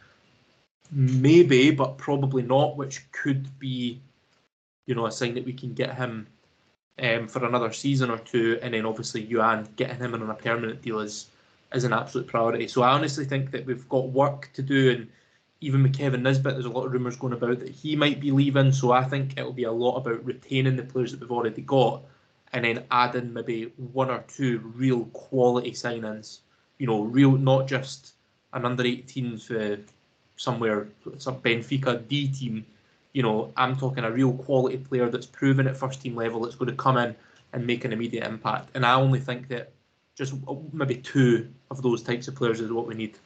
Maybe, 0.93 1.73
but 1.73 1.99
probably 1.99 2.43
not, 2.43 2.77
which 2.77 3.11
could 3.11 3.59
be, 3.59 4.01
you 4.87 4.95
know, 4.95 5.07
a 5.07 5.13
sign 5.13 5.35
that 5.35 5.45
we 5.45 5.53
can 5.53 5.75
get 5.75 5.97
him 5.97 6.29
um, 7.03 7.27
for 7.27 7.45
another 7.45 7.73
season 7.73 8.11
or 8.11 8.19
two, 8.19 8.59
and 8.63 8.73
then 8.73 8.87
obviously 8.87 9.27
Youan 9.27 9.75
getting 9.77 9.99
him 9.99 10.15
in 10.15 10.23
on 10.23 10.31
a 10.31 10.35
permanent 10.35 10.83
deal 10.83 11.01
is 11.01 11.29
is 11.75 11.83
an 11.83 11.93
absolute 11.93 12.29
priority. 12.29 12.69
So 12.69 12.83
I 12.83 12.93
honestly 12.93 13.25
think 13.25 13.51
that 13.51 13.67
we've 13.67 13.89
got 13.89 14.09
work 14.11 14.51
to 14.55 14.63
do 14.63 14.93
and 14.93 15.09
even 15.67 15.83
with 15.83 15.99
Kevin 15.99 16.23
Nisbet, 16.23 16.55
there's 16.55 16.65
a 16.65 16.71
lot 16.71 16.87
of 16.87 16.93
rumours 16.93 17.17
going 17.17 17.33
about 17.33 17.59
that 17.59 17.69
he 17.69 17.97
might 17.97 18.21
be 18.21 18.31
leaving. 18.31 18.71
So 18.71 18.93
I 18.93 19.03
think 19.03 19.33
it'll 19.37 19.53
be 19.53 19.65
a 19.65 19.73
lot 19.73 19.97
about 19.97 20.25
retaining 20.25 20.77
the 20.77 20.85
players 20.85 21.11
that 21.11 21.21
we've 21.21 21.33
already 21.33 21.63
got 21.63 22.03
and 22.53 22.65
then 22.65 22.85
adding 22.93 23.33
maybe 23.33 23.73
one 23.77 24.09
or 24.09 24.23
two 24.29 24.61
real 24.77 25.07
quality 25.07 25.73
signings. 25.73 26.39
You 26.79 26.87
know, 26.87 27.03
real, 27.03 27.33
not 27.33 27.67
just 27.67 28.13
an 28.53 28.65
under 28.65 28.85
18s 28.85 29.43
for 29.49 29.83
somewhere, 30.37 30.87
some 31.19 31.41
Benfica 31.41 32.07
D 32.07 32.29
team. 32.29 32.65
You 33.13 33.25
know, 33.25 33.53
I'm 33.57 33.77
talking 33.77 34.05
a 34.05 34.11
real 34.13 34.35
quality 34.35 34.77
player 34.77 35.11
that's 35.11 35.27
proven 35.27 35.67
at 35.67 35.77
first 35.77 36.01
team 36.01 36.15
level 36.15 36.43
that's 36.43 36.55
going 36.55 36.71
to 36.71 36.77
come 36.77 36.97
in 36.97 37.17
and 37.53 37.67
make 37.67 37.85
an 37.85 37.93
immediate 37.93 38.25
impact. 38.25 38.69
And 38.75 38.87
I 38.87 38.95
only 38.95 39.19
think 39.19 39.49
that 39.49 39.73
just 40.15 40.33
uh, 40.47 40.55
maybe 40.73 40.99
two 40.99 41.49
of 41.73 41.83
those 41.83 42.03
types 42.03 42.29
of 42.29 42.37
players 42.37 42.61
is 42.61 42.71
what 42.71 42.87
we 42.87 42.95
need. 42.95 43.19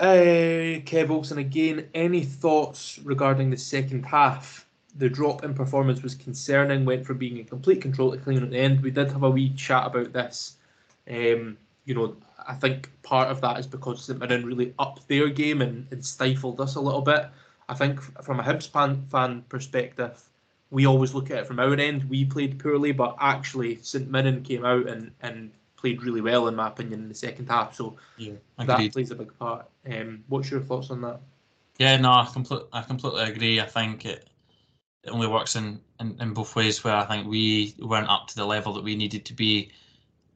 Uh, 0.00 0.80
Kev 0.86 1.10
Olsen 1.10 1.36
again. 1.36 1.86
Any 1.92 2.24
thoughts 2.24 2.98
regarding 3.04 3.50
the 3.50 3.58
second 3.58 4.04
half? 4.04 4.66
The 4.96 5.10
drop 5.10 5.44
in 5.44 5.52
performance 5.52 6.02
was 6.02 6.14
concerning. 6.14 6.86
Went 6.86 7.04
from 7.04 7.18
being 7.18 7.36
in 7.36 7.44
complete 7.44 7.82
control 7.82 8.10
to 8.10 8.16
clean 8.16 8.42
at 8.42 8.50
the 8.50 8.56
end. 8.56 8.82
We 8.82 8.90
did 8.90 9.12
have 9.12 9.24
a 9.24 9.30
wee 9.30 9.50
chat 9.50 9.86
about 9.86 10.14
this. 10.14 10.56
Um, 11.08 11.58
you 11.84 11.94
know, 11.94 12.16
I 12.48 12.54
think 12.54 12.90
part 13.02 13.28
of 13.28 13.42
that 13.42 13.58
is 13.58 13.66
because 13.66 14.02
St 14.02 14.18
Mirren 14.18 14.46
really 14.46 14.72
upped 14.78 15.06
their 15.06 15.28
game 15.28 15.60
and, 15.60 15.86
and 15.90 16.02
stifled 16.02 16.62
us 16.62 16.76
a 16.76 16.80
little 16.80 17.02
bit. 17.02 17.26
I 17.68 17.74
think 17.74 18.00
from 18.24 18.40
a 18.40 18.42
Hibs 18.42 18.70
fan, 18.70 19.04
fan 19.10 19.44
perspective, 19.50 20.18
we 20.70 20.86
always 20.86 21.12
look 21.12 21.30
at 21.30 21.40
it 21.40 21.46
from 21.46 21.60
our 21.60 21.74
end. 21.74 22.08
We 22.08 22.24
played 22.24 22.58
poorly, 22.58 22.92
but 22.92 23.16
actually 23.20 23.80
St 23.82 24.10
Mirren 24.10 24.42
came 24.44 24.64
out 24.64 24.88
and, 24.88 25.10
and 25.20 25.50
played 25.80 26.02
really 26.02 26.20
well 26.20 26.48
in 26.48 26.54
my 26.54 26.68
opinion 26.68 27.00
in 27.00 27.08
the 27.08 27.14
second 27.14 27.46
half. 27.48 27.74
So 27.74 27.96
yeah, 28.16 28.34
that 28.58 28.92
plays 28.92 29.10
a 29.10 29.14
big 29.14 29.36
part. 29.38 29.68
Um, 29.90 30.24
what's 30.28 30.50
your 30.50 30.60
thoughts 30.60 30.90
on 30.90 31.00
that? 31.02 31.20
Yeah, 31.78 31.96
no, 31.96 32.10
I 32.10 32.28
completely, 32.30 32.68
I 32.72 32.82
completely 32.82 33.22
agree. 33.22 33.60
I 33.60 33.66
think 33.66 34.04
it, 34.04 34.28
it 35.02 35.10
only 35.10 35.26
works 35.26 35.56
in, 35.56 35.80
in, 35.98 36.16
in 36.20 36.34
both 36.34 36.54
ways. 36.54 36.84
Where 36.84 36.94
I 36.94 37.06
think 37.06 37.26
we 37.26 37.74
weren't 37.78 38.10
up 38.10 38.26
to 38.28 38.36
the 38.36 38.44
level 38.44 38.74
that 38.74 38.84
we 38.84 38.96
needed 38.96 39.24
to 39.24 39.34
be, 39.34 39.72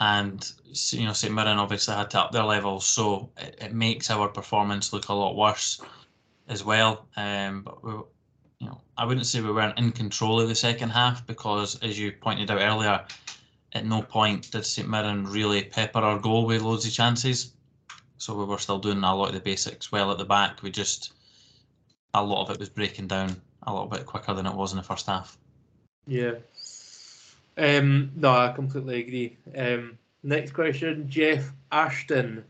and 0.00 0.50
you 0.72 1.04
know, 1.04 1.12
St 1.12 1.34
Mirren 1.34 1.58
obviously 1.58 1.94
had 1.94 2.10
to 2.10 2.20
up 2.20 2.32
their 2.32 2.44
level, 2.44 2.80
so 2.80 3.30
it, 3.36 3.58
it 3.60 3.74
makes 3.74 4.10
our 4.10 4.28
performance 4.28 4.92
look 4.92 5.08
a 5.08 5.12
lot 5.12 5.36
worse 5.36 5.80
as 6.48 6.64
well. 6.64 7.06
Um, 7.16 7.62
but 7.62 7.84
we, 7.84 7.92
you 8.60 8.68
know, 8.68 8.80
I 8.96 9.04
wouldn't 9.04 9.26
say 9.26 9.42
we 9.42 9.52
weren't 9.52 9.78
in 9.78 9.92
control 9.92 10.40
of 10.40 10.48
the 10.48 10.54
second 10.54 10.90
half 10.90 11.26
because, 11.26 11.78
as 11.80 11.98
you 11.98 12.12
pointed 12.12 12.50
out 12.50 12.60
earlier, 12.60 13.04
at 13.74 13.84
no 13.84 14.02
point 14.02 14.50
did 14.50 14.64
St 14.64 14.88
Mirren 14.88 15.24
really 15.24 15.64
pepper 15.64 15.98
our 15.98 16.18
goal 16.18 16.46
with 16.46 16.62
loads 16.62 16.86
of 16.86 16.92
chances. 16.92 17.52
So 18.18 18.34
we 18.34 18.44
were 18.44 18.58
still 18.58 18.78
doing 18.78 19.02
a 19.02 19.14
lot 19.14 19.28
of 19.28 19.34
the 19.34 19.40
basics 19.40 19.90
well 19.90 20.10
at 20.12 20.18
the 20.18 20.24
back. 20.24 20.62
We 20.62 20.70
just 20.70 21.12
a 22.14 22.22
lot 22.22 22.42
of 22.42 22.50
it 22.50 22.60
was 22.60 22.68
breaking 22.68 23.08
down 23.08 23.40
a 23.64 23.72
little 23.72 23.88
bit 23.88 24.06
quicker 24.06 24.32
than 24.34 24.46
it 24.46 24.54
was 24.54 24.72
in 24.72 24.76
the 24.76 24.84
first 24.84 25.06
half. 25.06 25.36
Yeah. 26.06 26.34
Um, 27.56 28.12
no, 28.14 28.30
I 28.30 28.52
completely 28.52 29.00
agree. 29.00 29.36
Um, 29.56 29.98
next 30.22 30.52
question, 30.52 31.08
Jeff 31.08 31.52
Ashton 31.72 32.44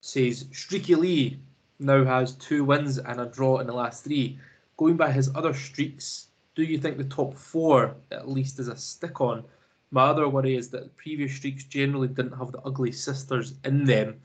says 0.00 0.46
Streaky 0.52 0.94
Lee 0.94 1.38
now 1.78 2.04
has 2.04 2.32
two 2.36 2.64
wins 2.64 2.98
and 2.98 3.20
a 3.20 3.26
draw 3.26 3.58
in 3.58 3.66
the 3.66 3.72
last 3.72 4.04
three. 4.04 4.38
Going 4.76 4.96
by 4.96 5.12
his 5.12 5.30
other 5.34 5.52
streaks, 5.52 6.28
do 6.54 6.62
you 6.62 6.78
think 6.78 6.96
the 6.96 7.04
top 7.04 7.34
four 7.34 7.94
at 8.10 8.28
least 8.28 8.58
is 8.58 8.68
a 8.68 8.76
stick 8.76 9.20
on? 9.20 9.44
My 9.90 10.02
other 10.02 10.28
worry 10.28 10.56
is 10.56 10.70
that 10.70 10.96
previous 10.96 11.34
streaks 11.34 11.64
generally 11.64 12.08
didn't 12.08 12.38
have 12.38 12.52
the 12.52 12.60
ugly 12.60 12.92
sisters 12.92 13.54
in 13.64 13.84
them. 13.84 14.20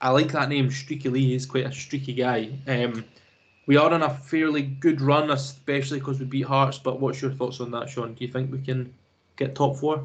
I 0.00 0.10
like 0.10 0.32
that 0.32 0.48
name, 0.48 0.70
Streaky 0.70 1.08
Lee. 1.08 1.30
He's 1.30 1.46
quite 1.46 1.66
a 1.66 1.72
streaky 1.72 2.14
guy. 2.14 2.50
Um, 2.66 3.04
we 3.66 3.76
are 3.76 3.90
on 3.90 4.02
a 4.02 4.10
fairly 4.10 4.62
good 4.62 5.00
run, 5.00 5.30
especially 5.30 6.00
because 6.00 6.18
we 6.18 6.26
beat 6.26 6.42
Hearts. 6.42 6.78
But 6.78 7.00
what's 7.00 7.22
your 7.22 7.30
thoughts 7.30 7.60
on 7.60 7.70
that, 7.70 7.88
Shaun? 7.88 8.14
Do 8.14 8.24
you 8.24 8.30
think 8.30 8.50
we 8.50 8.60
can 8.60 8.92
get 9.36 9.54
top 9.54 9.76
four? 9.76 10.04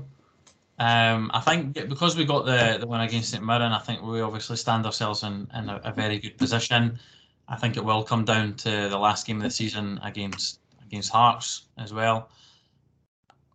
Um, 0.78 1.30
I 1.34 1.42
think 1.42 1.74
because 1.74 2.16
we 2.16 2.24
got 2.24 2.46
the, 2.46 2.78
the 2.80 2.88
win 2.88 3.02
against 3.02 3.32
St 3.32 3.44
Mirren, 3.44 3.74
I 3.74 3.80
think 3.80 4.02
we 4.02 4.22
obviously 4.22 4.56
stand 4.56 4.86
ourselves 4.86 5.24
in, 5.24 5.50
in 5.54 5.68
a, 5.68 5.82
a, 5.84 5.92
very 5.92 6.20
good 6.20 6.38
position. 6.38 6.98
I 7.50 7.58
think 7.58 7.76
it 7.76 7.84
will 7.84 8.04
come 8.04 8.24
down 8.24 8.54
to 8.58 8.88
the 8.88 8.98
last 8.98 9.28
game 9.28 9.38
of 9.38 9.44
the 9.44 9.52
season 9.52 10.00
against 10.04 10.60
against 10.86 11.12
Hearts 11.12 11.64
as 11.78 11.92
well 11.92 12.30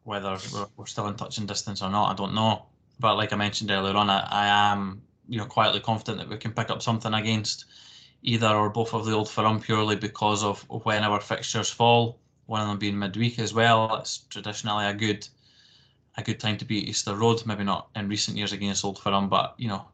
whether 0.05 0.39
we're, 0.53 0.67
we're 0.77 0.87
still 0.87 1.09
in 1.09 1.17
touch 1.17 1.39
and 1.39 1.49
distance 1.49 1.83
or 1.83 1.91
not, 1.91 2.13
I 2.13 2.15
don't 2.15 2.35
know. 2.35 2.67
But 3.01 3.17
like 3.17 3.33
I 3.33 3.37
mentioned 3.37 3.71
earlier 3.71 3.97
on, 3.97 4.09
I, 4.09 4.21
I 4.31 4.73
am 4.73 5.03
you 5.29 5.39
know 5.39 5.47
quietly 5.47 5.81
confident 5.81 6.19
that 6.19 6.29
we 6.29 6.37
can 6.37 6.53
pick 6.53 6.71
up 6.71 6.83
something 6.83 7.13
against 7.13 7.65
either 8.23 8.49
or 8.49 8.71
both 8.71 8.95
of 8.95 9.05
the 9.05 9.13
old 9.13 9.29
firm 9.29 9.61
purely 9.61 9.97
because 9.97 10.45
of 10.45 10.63
when 10.85 11.03
our 11.03 11.21
fixtures 11.21 11.71
fall. 11.71 12.19
One 12.47 12.61
of 12.61 12.69
them 12.69 12.79
being 12.79 12.99
midweek 12.99 13.39
as 13.39 13.55
well. 13.55 13.97
It's 13.97 14.19
traditionally 14.19 14.87
a 14.87 14.95
good 14.95 15.27
a 16.17 16.23
good 16.23 16.39
time 16.39 16.57
to 16.59 16.65
be 16.65 16.79
at 16.79 16.89
Easter 16.89 17.17
Road. 17.17 17.45
Maybe 17.47 17.65
not 17.65 17.89
in 17.97 18.09
recent 18.09 18.37
years 18.37 18.53
against 18.53 18.85
Old 18.85 18.99
Firm, 18.99 19.29
but 19.29 19.55
you 19.57 19.69
know, 19.69 19.87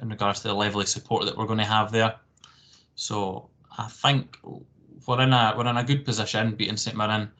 in 0.00 0.08
regards 0.08 0.40
to 0.40 0.48
the 0.48 0.54
lively 0.54 0.86
support 0.86 1.24
that 1.24 1.36
we're 1.36 1.46
going 1.46 1.58
to 1.58 1.64
have 1.64 1.92
there. 1.92 2.14
So 2.94 3.48
I 3.78 3.86
think 3.88 4.36
we're 5.06 5.22
in 5.22 5.32
a 5.32 5.54
we're 5.56 5.66
in 5.66 5.76
a 5.76 5.84
good 5.84 6.04
position 6.04 6.54
beating 6.56 6.76
St 6.76 6.96
Mirren, 6.96 7.30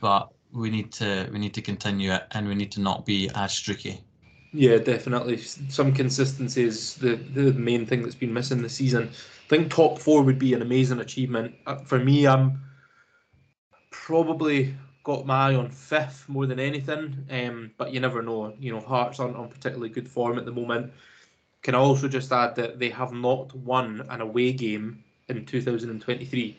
but 0.00 0.30
we 0.52 0.70
need 0.70 0.92
to 0.92 1.28
we 1.32 1.38
need 1.38 1.54
to 1.54 1.62
continue 1.62 2.12
it 2.12 2.26
and 2.32 2.46
we 2.48 2.54
need 2.54 2.72
to 2.72 2.80
not 2.80 3.06
be 3.06 3.30
as 3.34 3.52
streaky. 3.52 4.00
Yeah, 4.52 4.78
definitely. 4.78 5.36
Some 5.36 5.92
consistency 5.92 6.64
is 6.64 6.94
the, 6.96 7.14
the 7.14 7.52
main 7.52 7.86
thing 7.86 8.02
that's 8.02 8.16
been 8.16 8.32
missing 8.32 8.62
this 8.62 8.74
season. 8.74 9.10
I 9.12 9.48
think 9.48 9.72
top 9.72 9.98
four 9.98 10.22
would 10.22 10.38
be 10.40 10.54
an 10.54 10.62
amazing 10.62 10.98
achievement. 10.98 11.54
Uh, 11.66 11.76
For 11.76 11.98
me, 12.00 12.26
I'm 12.26 12.60
probably 13.90 14.74
got 15.04 15.24
my 15.24 15.50
eye 15.50 15.54
on 15.54 15.70
fifth 15.70 16.28
more 16.28 16.46
than 16.46 16.58
anything. 16.58 17.24
Um, 17.30 17.70
but 17.76 17.92
you 17.92 18.00
never 18.00 18.22
know. 18.22 18.54
You 18.58 18.72
know, 18.72 18.80
Hearts 18.80 19.20
aren't 19.20 19.36
on 19.36 19.48
particularly 19.48 19.88
good 19.88 20.08
form 20.08 20.38
at 20.38 20.44
the 20.44 20.52
moment. 20.52 20.92
Can 21.62 21.74
I 21.74 21.78
also 21.78 22.08
just 22.08 22.32
add 22.32 22.56
that 22.56 22.78
they 22.78 22.90
have 22.90 23.12
not 23.12 23.54
won 23.54 24.04
an 24.08 24.20
away 24.20 24.52
game 24.52 25.04
in 25.28 25.44
2023, 25.44 26.56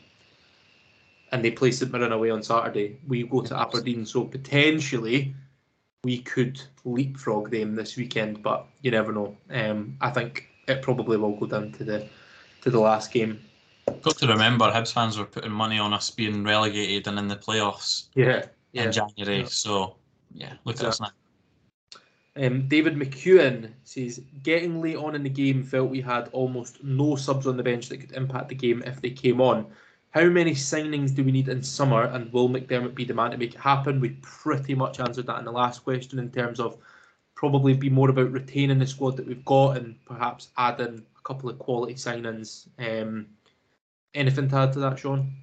and 1.31 1.43
they 1.43 1.51
play 1.51 1.71
St 1.71 1.91
Mirren 1.91 2.11
away 2.11 2.29
on 2.29 2.43
Saturday. 2.43 2.97
We 3.07 3.23
go 3.23 3.41
to 3.41 3.59
Aberdeen, 3.59 4.05
so 4.05 4.25
potentially 4.25 5.33
we 6.03 6.19
could 6.19 6.61
leapfrog 6.83 7.51
them 7.51 7.75
this 7.75 7.95
weekend, 7.95 8.41
but 8.41 8.67
you 8.81 8.91
never 8.91 9.11
know. 9.11 9.37
Um, 9.49 9.97
I 10.01 10.09
think 10.09 10.47
it 10.67 10.81
probably 10.81 11.17
will 11.17 11.35
go 11.35 11.45
down 11.45 11.71
to 11.73 11.83
the 11.83 12.07
to 12.61 12.69
the 12.69 12.79
last 12.79 13.11
game. 13.11 13.39
Got 14.01 14.17
to 14.19 14.27
remember, 14.27 14.71
Hibs 14.71 14.93
fans 14.93 15.17
were 15.17 15.25
putting 15.25 15.51
money 15.51 15.79
on 15.79 15.93
us 15.93 16.11
being 16.11 16.43
relegated 16.43 17.07
and 17.07 17.17
in 17.17 17.27
the 17.27 17.35
playoffs 17.35 18.07
Yeah, 18.15 18.45
yeah. 18.71 18.83
in 18.83 18.91
January. 18.91 19.39
Yeah. 19.39 19.45
So, 19.47 19.95
yeah, 20.33 20.53
look 20.63 20.79
at 20.79 20.85
us 20.85 21.01
now. 21.01 21.09
Um, 22.37 22.67
David 22.67 22.95
McEwen 22.95 23.71
says, 23.83 24.21
getting 24.43 24.81
late 24.81 24.95
on 24.95 25.15
in 25.15 25.23
the 25.23 25.29
game, 25.29 25.63
felt 25.63 25.89
we 25.89 25.99
had 25.99 26.29
almost 26.31 26.83
no 26.83 27.15
subs 27.15 27.47
on 27.47 27.57
the 27.57 27.63
bench 27.63 27.89
that 27.89 27.97
could 27.97 28.11
impact 28.13 28.49
the 28.49 28.55
game 28.55 28.81
if 28.85 29.01
they 29.01 29.09
came 29.09 29.41
on. 29.41 29.65
How 30.11 30.25
many 30.25 30.51
signings 30.51 31.15
do 31.15 31.23
we 31.23 31.31
need 31.31 31.47
in 31.47 31.63
summer, 31.63 32.03
and 32.03 32.31
will 32.33 32.49
McDermott 32.49 32.95
be 32.95 33.05
the 33.05 33.13
man 33.13 33.31
to 33.31 33.37
make 33.37 33.55
it 33.55 33.59
happen? 33.59 34.01
We 34.01 34.17
pretty 34.21 34.75
much 34.75 34.99
answered 34.99 35.27
that 35.27 35.39
in 35.39 35.45
the 35.45 35.51
last 35.51 35.83
question 35.83 36.19
in 36.19 36.29
terms 36.29 36.59
of 36.59 36.77
probably 37.33 37.73
be 37.73 37.89
more 37.89 38.09
about 38.09 38.31
retaining 38.31 38.79
the 38.79 38.85
squad 38.85 39.15
that 39.17 39.25
we've 39.25 39.45
got 39.45 39.77
and 39.77 39.95
perhaps 40.05 40.49
adding 40.57 41.03
a 41.17 41.21
couple 41.27 41.49
of 41.49 41.57
quality 41.59 41.93
signings. 41.93 42.67
Um, 42.77 43.25
anything 44.13 44.49
to 44.49 44.55
add 44.57 44.73
to 44.73 44.79
that, 44.79 44.99
Shaun? 44.99 45.33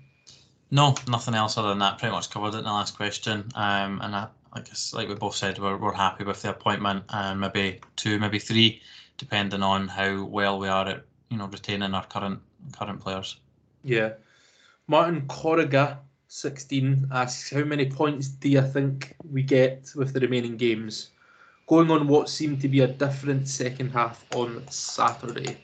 No, 0.70 0.94
nothing 1.08 1.34
else 1.34 1.56
other 1.56 1.70
than 1.70 1.78
that. 1.78 1.98
Pretty 1.98 2.12
much 2.12 2.28
covered 2.28 2.54
it 2.54 2.58
in 2.58 2.64
the 2.64 2.70
last 2.70 2.94
question. 2.94 3.50
Um, 3.54 4.00
and 4.02 4.14
I, 4.14 4.28
I 4.52 4.60
guess, 4.60 4.92
like 4.92 5.08
we 5.08 5.14
both 5.14 5.34
said, 5.34 5.58
we're, 5.58 5.78
we're 5.78 5.94
happy 5.94 6.24
with 6.24 6.42
the 6.42 6.50
appointment 6.50 7.04
and 7.08 7.40
maybe 7.40 7.80
two, 7.96 8.18
maybe 8.18 8.38
three, 8.38 8.82
depending 9.16 9.62
on 9.62 9.88
how 9.88 10.24
well 10.24 10.58
we 10.58 10.68
are 10.68 10.86
at 10.86 11.04
you 11.30 11.38
know 11.38 11.46
retaining 11.46 11.94
our 11.94 12.04
current 12.06 12.40
current 12.78 13.00
players. 13.00 13.40
Yeah. 13.82 14.12
Martin 14.90 15.20
Corriga, 15.28 15.98
16, 16.28 17.08
asks, 17.12 17.50
How 17.50 17.62
many 17.62 17.90
points 17.90 18.28
do 18.28 18.48
you 18.48 18.62
think 18.62 19.14
we 19.30 19.42
get 19.42 19.92
with 19.94 20.14
the 20.14 20.20
remaining 20.20 20.56
games? 20.56 21.10
Going 21.66 21.90
on 21.90 22.08
what 22.08 22.30
seemed 22.30 22.62
to 22.62 22.68
be 22.68 22.80
a 22.80 22.86
different 22.86 23.46
second 23.48 23.90
half 23.90 24.24
on 24.34 24.66
Saturday. 24.70 25.58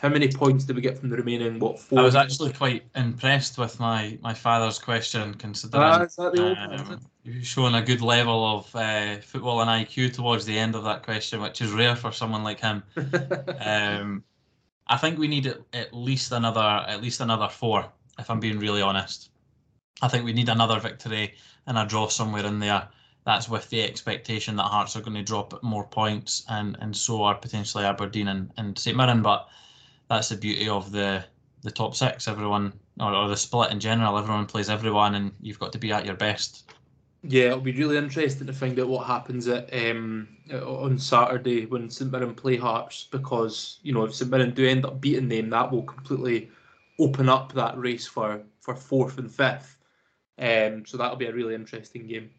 How 0.00 0.08
many 0.10 0.28
points 0.28 0.64
did 0.64 0.76
we 0.76 0.82
get 0.82 0.96
from 0.96 1.10
the 1.10 1.16
remaining, 1.16 1.58
what, 1.58 1.80
four? 1.80 1.98
I 1.98 2.02
was 2.02 2.14
actually 2.14 2.52
quite 2.52 2.84
impressed 2.94 3.58
with 3.58 3.80
my 3.80 4.16
my 4.22 4.34
father's 4.34 4.78
question, 4.78 5.34
considering 5.34 5.82
Ah, 5.82 6.02
is 6.02 6.14
that 6.14 6.34
the 6.34 6.42
old 6.44 6.58
one, 6.58 6.72
is 6.72 6.80
it? 6.82 6.92
um, 6.92 7.00
you've 7.24 7.46
shown 7.46 7.74
a 7.74 7.82
good 7.82 8.02
level 8.02 8.58
of 8.58 8.76
uh, 8.76 9.16
football 9.22 9.60
and 9.62 9.70
IQ 9.70 10.14
towards 10.14 10.44
the 10.44 10.56
end 10.56 10.76
of 10.76 10.84
that 10.84 11.02
question, 11.02 11.40
which 11.40 11.60
is 11.62 11.72
rare 11.72 11.96
for 11.96 12.12
someone 12.12 12.44
like 12.44 12.60
him. 12.60 12.84
Um, 13.60 14.22
I 14.86 14.98
think 14.98 15.18
we 15.18 15.26
need 15.26 15.46
at, 15.46 15.60
at 15.72 15.94
least 15.94 16.30
another 16.30 16.60
at 16.60 17.02
least 17.02 17.20
another 17.20 17.48
four. 17.48 17.90
If 18.18 18.30
I'm 18.30 18.40
being 18.40 18.58
really 18.58 18.82
honest, 18.82 19.30
I 20.02 20.08
think 20.08 20.24
we 20.24 20.32
need 20.32 20.48
another 20.48 20.78
victory 20.80 21.34
and 21.66 21.78
a 21.78 21.86
draw 21.86 22.08
somewhere 22.08 22.44
in 22.44 22.60
there. 22.60 22.88
That's 23.24 23.48
with 23.48 23.70
the 23.70 23.82
expectation 23.82 24.56
that 24.56 24.64
Hearts 24.64 24.96
are 24.96 25.00
going 25.00 25.14
to 25.14 25.22
drop 25.22 25.62
more 25.62 25.86
points, 25.86 26.44
and 26.48 26.76
and 26.80 26.94
so 26.94 27.22
are 27.22 27.34
potentially 27.34 27.84
Aberdeen 27.84 28.28
and, 28.28 28.50
and 28.56 28.78
St 28.78 28.96
Mirren. 28.96 29.22
But 29.22 29.48
that's 30.08 30.28
the 30.28 30.36
beauty 30.36 30.68
of 30.68 30.92
the 30.92 31.24
the 31.62 31.70
top 31.70 31.94
six. 31.94 32.28
Everyone 32.28 32.72
or, 33.00 33.14
or 33.14 33.28
the 33.28 33.36
split 33.36 33.70
in 33.70 33.80
general. 33.80 34.18
Everyone 34.18 34.46
plays 34.46 34.68
everyone, 34.68 35.14
and 35.14 35.32
you've 35.40 35.58
got 35.58 35.72
to 35.72 35.78
be 35.78 35.92
at 35.92 36.04
your 36.04 36.16
best. 36.16 36.70
Yeah, 37.26 37.46
it'll 37.46 37.60
be 37.60 37.72
really 37.72 37.96
interesting 37.96 38.46
to 38.46 38.52
find 38.52 38.78
out 38.78 38.88
what 38.88 39.06
happens 39.06 39.48
at 39.48 39.72
um, 39.72 40.28
on 40.52 40.98
Saturday 40.98 41.64
when 41.64 41.88
St 41.88 42.12
Mirren 42.12 42.34
play 42.34 42.56
Hearts 42.56 43.08
because 43.10 43.78
you 43.82 43.94
know 43.94 44.04
if 44.04 44.14
St 44.14 44.30
Mirren 44.30 44.52
do 44.52 44.66
end 44.68 44.84
up 44.84 45.00
beating 45.00 45.28
them, 45.28 45.48
that 45.50 45.72
will 45.72 45.82
completely 45.82 46.50
open 46.98 47.28
up 47.28 47.52
that 47.52 47.76
race 47.78 48.06
for 48.06 48.42
for 48.60 48.74
fourth 48.74 49.18
and 49.18 49.30
fifth. 49.30 49.76
Um, 50.38 50.84
so 50.86 50.96
that'll 50.96 51.16
be 51.16 51.26
a 51.26 51.32
really 51.32 51.54
interesting 51.54 52.06
game. 52.06 52.30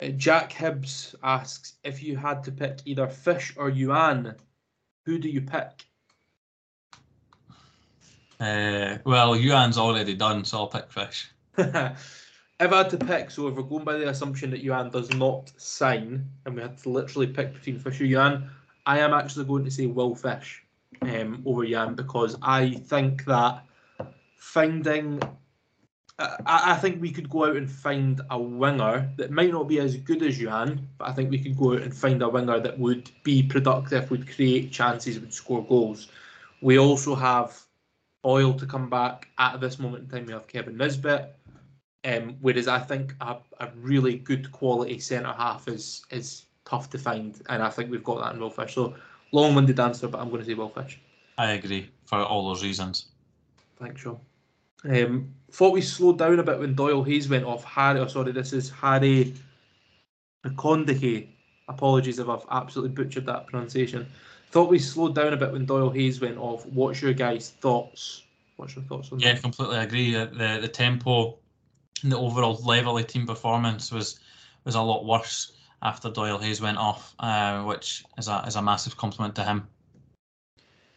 Uh, 0.00 0.08
Jack 0.08 0.52
Hibbs 0.52 1.14
asks 1.22 1.74
if 1.84 2.02
you 2.02 2.16
had 2.16 2.44
to 2.44 2.52
pick 2.52 2.80
either 2.84 3.08
Fish 3.08 3.54
or 3.56 3.70
Youan, 3.70 4.36
who 5.04 5.18
do 5.18 5.28
you 5.28 5.40
pick? 5.40 5.86
Uh, 8.40 8.98
well, 9.04 9.34
Youan's 9.34 9.78
already 9.78 10.14
done, 10.14 10.44
so 10.44 10.58
I'll 10.58 10.66
pick 10.68 10.92
Fish. 10.92 11.30
if 11.58 11.96
I 12.60 12.76
had 12.76 12.90
to 12.90 12.98
pick, 12.98 13.30
so 13.30 13.48
if 13.48 13.56
we're 13.56 13.62
going 13.62 13.84
by 13.84 13.94
the 13.94 14.08
assumption 14.08 14.50
that 14.50 14.64
Youan 14.64 14.92
does 14.92 15.10
not 15.14 15.50
sign, 15.56 16.28
and 16.44 16.54
we 16.54 16.62
had 16.62 16.78
to 16.78 16.90
literally 16.90 17.26
pick 17.26 17.54
between 17.54 17.80
Fish 17.80 18.00
or 18.00 18.04
Youan, 18.04 18.48
I 18.86 19.00
am 19.00 19.12
actually 19.12 19.46
going 19.46 19.64
to 19.64 19.70
say 19.70 19.86
Will 19.86 20.14
Fish 20.14 20.62
um, 21.02 21.42
over 21.46 21.64
Youan 21.64 21.96
because 21.96 22.36
I 22.42 22.70
think 22.70 23.24
that 23.26 23.64
finding, 24.36 25.20
I, 26.18 26.72
I 26.72 26.76
think 26.76 27.00
we 27.00 27.10
could 27.10 27.28
go 27.28 27.46
out 27.46 27.56
and 27.56 27.70
find 27.70 28.20
a 28.30 28.40
winger 28.40 29.10
that 29.16 29.30
might 29.30 29.52
not 29.52 29.68
be 29.68 29.80
as 29.80 29.96
good 29.96 30.22
as 30.22 30.38
Youan, 30.38 30.80
but 30.98 31.08
I 31.08 31.12
think 31.12 31.30
we 31.30 31.38
could 31.38 31.56
go 31.56 31.74
out 31.74 31.82
and 31.82 31.94
find 31.94 32.22
a 32.22 32.28
winger 32.28 32.60
that 32.60 32.78
would 32.78 33.10
be 33.22 33.42
productive, 33.42 34.10
would 34.10 34.32
create 34.34 34.72
chances, 34.72 35.20
would 35.20 35.34
score 35.34 35.64
goals. 35.64 36.08
We 36.60 36.78
also 36.78 37.14
have 37.14 37.58
Boyle 38.22 38.54
to 38.54 38.66
come 38.66 38.90
back. 38.90 39.28
At 39.38 39.60
this 39.60 39.78
moment 39.78 40.04
in 40.04 40.10
time, 40.10 40.26
we 40.26 40.32
have 40.32 40.48
Kevin 40.48 40.76
Nisbet. 40.76 41.34
Um, 42.04 42.36
whereas 42.40 42.68
I 42.68 42.78
think 42.78 43.14
a, 43.20 43.38
a 43.58 43.70
really 43.76 44.16
good 44.16 44.52
quality 44.52 44.98
centre 44.98 45.32
half 45.32 45.66
is 45.66 46.02
is 46.10 46.44
tough 46.64 46.90
to 46.90 46.98
find, 46.98 47.40
and 47.48 47.62
I 47.62 47.70
think 47.70 47.90
we've 47.90 48.04
got 48.04 48.20
that 48.20 48.34
in 48.34 48.40
Will 48.40 48.50
Fish. 48.50 48.74
So 48.74 48.94
long-winded 49.32 49.78
answer, 49.80 50.08
but 50.08 50.20
I'm 50.20 50.28
going 50.30 50.40
to 50.40 50.46
say 50.46 50.54
Will 50.54 50.68
Fish. 50.68 51.00
I 51.36 51.52
agree 51.52 51.90
for 52.06 52.18
all 52.22 52.48
those 52.48 52.62
reasons. 52.62 53.06
Thanks, 53.78 54.00
Shaun. 54.00 54.18
Um, 54.84 55.34
thought 55.50 55.72
we 55.72 55.80
slowed 55.80 56.18
down 56.18 56.38
a 56.38 56.42
bit 56.42 56.58
when 56.58 56.74
Doyle 56.74 57.02
Hayes 57.02 57.28
went 57.28 57.44
off. 57.44 57.64
Harry, 57.64 58.00
oh, 58.00 58.06
sorry, 58.06 58.32
this 58.32 58.52
is 58.52 58.70
Harry 58.70 59.34
McConaughey. 60.46 61.28
Apologies 61.68 62.18
if 62.18 62.28
I've 62.28 62.46
absolutely 62.50 62.94
butchered 62.94 63.26
that 63.26 63.46
pronunciation. 63.46 64.06
Thought 64.50 64.70
we 64.70 64.78
slowed 64.78 65.14
down 65.14 65.32
a 65.32 65.36
bit 65.36 65.52
when 65.52 65.66
Doyle 65.66 65.90
Hayes 65.90 66.20
went 66.20 66.38
off. 66.38 66.64
What's 66.66 67.02
your 67.02 67.12
guys' 67.12 67.50
thoughts? 67.60 68.22
What's 68.56 68.74
your 68.74 68.84
thoughts 68.84 69.12
on 69.12 69.20
Yeah, 69.20 69.34
that? 69.34 69.42
completely 69.42 69.76
agree. 69.78 70.16
Uh, 70.16 70.26
The 70.26 70.58
the 70.62 70.68
tempo 70.68 71.38
and 72.02 72.10
the 72.10 72.18
overall 72.18 72.54
level 72.64 72.96
of 72.96 73.06
team 73.06 73.26
performance 73.26 73.92
was 73.92 74.20
was 74.64 74.74
a 74.74 74.80
lot 74.80 75.04
worse 75.04 75.52
after 75.82 76.10
Doyle 76.10 76.38
Hayes 76.38 76.60
went 76.60 76.78
off, 76.78 77.14
uh, 77.20 77.62
which 77.62 78.04
is 78.16 78.28
a 78.28 78.44
is 78.46 78.56
a 78.56 78.62
massive 78.62 78.96
compliment 78.96 79.34
to 79.36 79.44
him. 79.44 79.68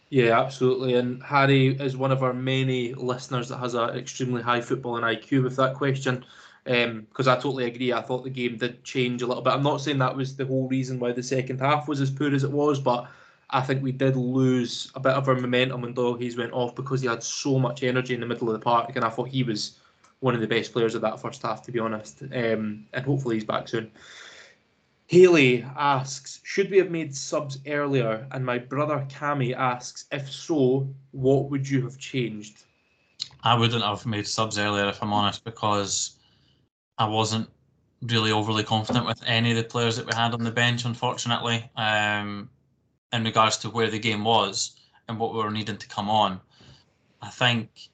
Yeah, 0.10 0.40
absolutely. 0.42 0.96
And 0.96 1.24
Harry 1.24 1.68
is 1.68 1.96
one 1.96 2.12
of 2.12 2.22
our 2.22 2.34
many 2.34 2.94
listeners 2.94 3.48
that 3.48 3.58
has 3.58 3.76
an 3.76 3.92
extremely 3.92 4.42
high 4.42 4.60
football 4.60 4.98
and 4.98 5.06
IQ 5.06 5.44
with 5.44 5.56
that 5.56 5.76
question. 5.76 6.26
Because 6.66 7.28
I 7.28 7.36
totally 7.36 7.66
agree. 7.66 7.94
I 7.94 8.02
thought 8.02 8.26
the 8.26 8.30
game 8.30 8.58
did 8.58 8.84
change 8.84 9.22
a 9.22 9.28
little 9.28 9.42
bit. 9.42 9.54
I'm 9.54 9.64
not 9.64 9.80
saying 9.80 10.00
that 10.00 10.16
was 10.16 10.36
the 10.36 10.46
whole 10.46 10.68
reason 10.68 11.00
why 11.00 11.14
the 11.14 11.24
second 11.24 11.60
half 11.60 11.88
was 11.88 12.02
as 12.02 12.12
poor 12.12 12.36
as 12.36 12.44
it 12.44 12.52
was, 12.52 12.80
but 12.80 13.10
I 13.52 13.62
think 13.62 13.82
we 13.82 13.94
did 13.94 14.16
lose 14.16 14.92
a 14.96 15.00
bit 15.00 15.14
of 15.14 15.28
our 15.28 15.36
momentum 15.36 15.82
when 15.82 15.94
Doyle 15.94 16.18
Hayes 16.18 16.38
went 16.38 16.54
off 16.54 16.76
because 16.76 17.02
he 17.02 17.08
had 17.08 17.24
so 17.24 17.58
much 17.58 17.82
energy 17.82 18.14
in 18.14 18.20
the 18.20 18.26
middle 18.26 18.50
of 18.50 18.54
the 18.54 18.64
park, 18.64 18.92
and 18.96 19.06
I 19.06 19.10
thought 19.10 19.30
he 19.30 19.44
was 19.44 19.80
one 20.20 20.36
of 20.36 20.42
the 20.42 20.48
best 20.48 20.72
players 20.72 20.94
of 20.94 21.02
that 21.02 21.20
first 21.20 21.42
half, 21.42 21.62
to 21.64 21.72
be 21.72 21.80
honest. 21.80 22.22
Um, 22.22 22.86
and 22.94 23.06
hopefully 23.06 23.38
he's 23.38 23.46
back 23.46 23.68
soon. 23.68 23.92
Haley 25.12 25.66
asks, 25.76 26.40
should 26.44 26.72
we 26.72 26.78
have 26.78 26.90
made 26.90 27.14
subs 27.14 27.60
earlier? 27.68 28.26
And 28.32 28.46
my 28.46 28.58
brother 28.58 29.06
Cami 29.10 29.54
asks, 29.54 30.06
if 30.10 30.32
so, 30.32 30.88
what 31.12 31.50
would 31.50 31.68
you 31.68 31.82
have 31.82 31.98
changed? 31.98 32.64
I 33.44 33.54
wouldn't 33.58 33.84
have 33.84 34.06
made 34.06 34.26
subs 34.26 34.58
earlier 34.58 34.88
if 34.88 35.04
I'm 35.04 35.12
honest, 35.12 35.44
because 35.44 36.18
I 36.98 37.10
wasn't 37.10 37.50
really 38.04 38.32
overly 38.32 38.64
confident 38.64 39.06
with 39.06 39.22
any 39.28 39.52
of 39.52 39.58
the 39.58 39.66
players 39.66 39.98
that 39.98 40.06
we 40.06 40.16
had 40.16 40.34
on 40.34 40.46
the 40.46 40.50
bench, 40.50 40.86
unfortunately, 40.86 41.70
um, 41.76 42.50
in 43.12 43.26
regards 43.26 43.58
to 43.58 43.70
where 43.70 43.90
the 43.90 44.00
game 44.00 44.24
was 44.24 44.80
and 45.10 45.20
what 45.20 45.34
we 45.34 45.40
were 45.40 45.52
needing 45.52 45.76
to 45.76 45.88
come 45.90 46.10
on. 46.10 46.40
I 47.22 47.28
think, 47.28 47.90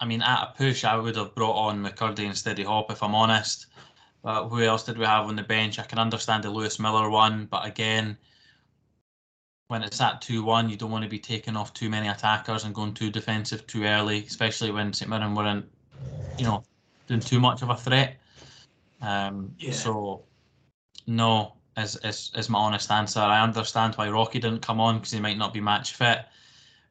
I 0.00 0.04
mean, 0.04 0.20
at 0.20 0.42
a 0.42 0.54
push, 0.58 0.82
I 0.82 0.96
would 0.96 1.14
have 1.14 1.36
brought 1.36 1.54
on 1.54 1.80
McKirdy 1.80 2.26
and 2.26 2.36
Steady 2.36 2.64
Hoppe, 2.64 2.90
if 2.90 3.04
I'm 3.04 3.14
honest. 3.14 3.66
But 4.24 4.48
who 4.48 4.62
else 4.62 4.84
did 4.84 4.98
we 4.98 5.06
have 5.06 5.26
on 5.26 5.36
the 5.36 5.44
bench? 5.44 5.78
I 5.78 5.84
can 5.84 6.00
understand 6.00 6.44
the 6.44 6.50
Lewis 6.50 6.80
Miller 6.80 7.10
one, 7.10 7.46
but 7.46 7.66
again, 7.66 8.18
when 9.68 9.82
it's 9.82 10.00
at 10.00 10.22
2 10.22 10.44
1, 10.44 10.70
you 10.70 10.76
don't 10.76 10.90
want 10.90 11.04
to 11.04 11.10
be 11.10 11.18
taking 11.20 11.56
off 11.56 11.74
too 11.74 11.90
many 11.90 12.08
attackers 12.08 12.64
and 12.64 12.74
going 12.74 12.94
too 12.94 13.10
defensive 13.10 13.66
too 13.66 13.84
early, 13.84 14.24
especially 14.26 14.72
when 14.72 14.92
St 14.94 15.10
Mirren 15.10 15.34
weren't, 15.34 15.66
you 16.38 16.44
know, 16.46 16.64
doing 17.08 17.20
too 17.20 17.40
much 17.40 17.62
of 17.62 17.70
a 17.70 17.76
threat. 17.76 18.20
Um, 19.02 19.54
Yeah. 19.58 19.72
So, 19.72 20.24
no, 21.06 21.54
Is, 21.76 21.96
is, 22.04 22.32
is 22.36 22.48
my 22.48 22.58
honest 22.60 22.90
answer. 22.90 23.20
I 23.20 23.42
understand 23.42 23.96
why 23.96 24.08
Rocky 24.10 24.38
didn't 24.40 24.62
come 24.62 24.80
on 24.80 24.96
because 24.98 25.12
he 25.12 25.20
might 25.20 25.38
not 25.38 25.52
be 25.54 25.60
match 25.60 25.94
fit. 25.94 26.26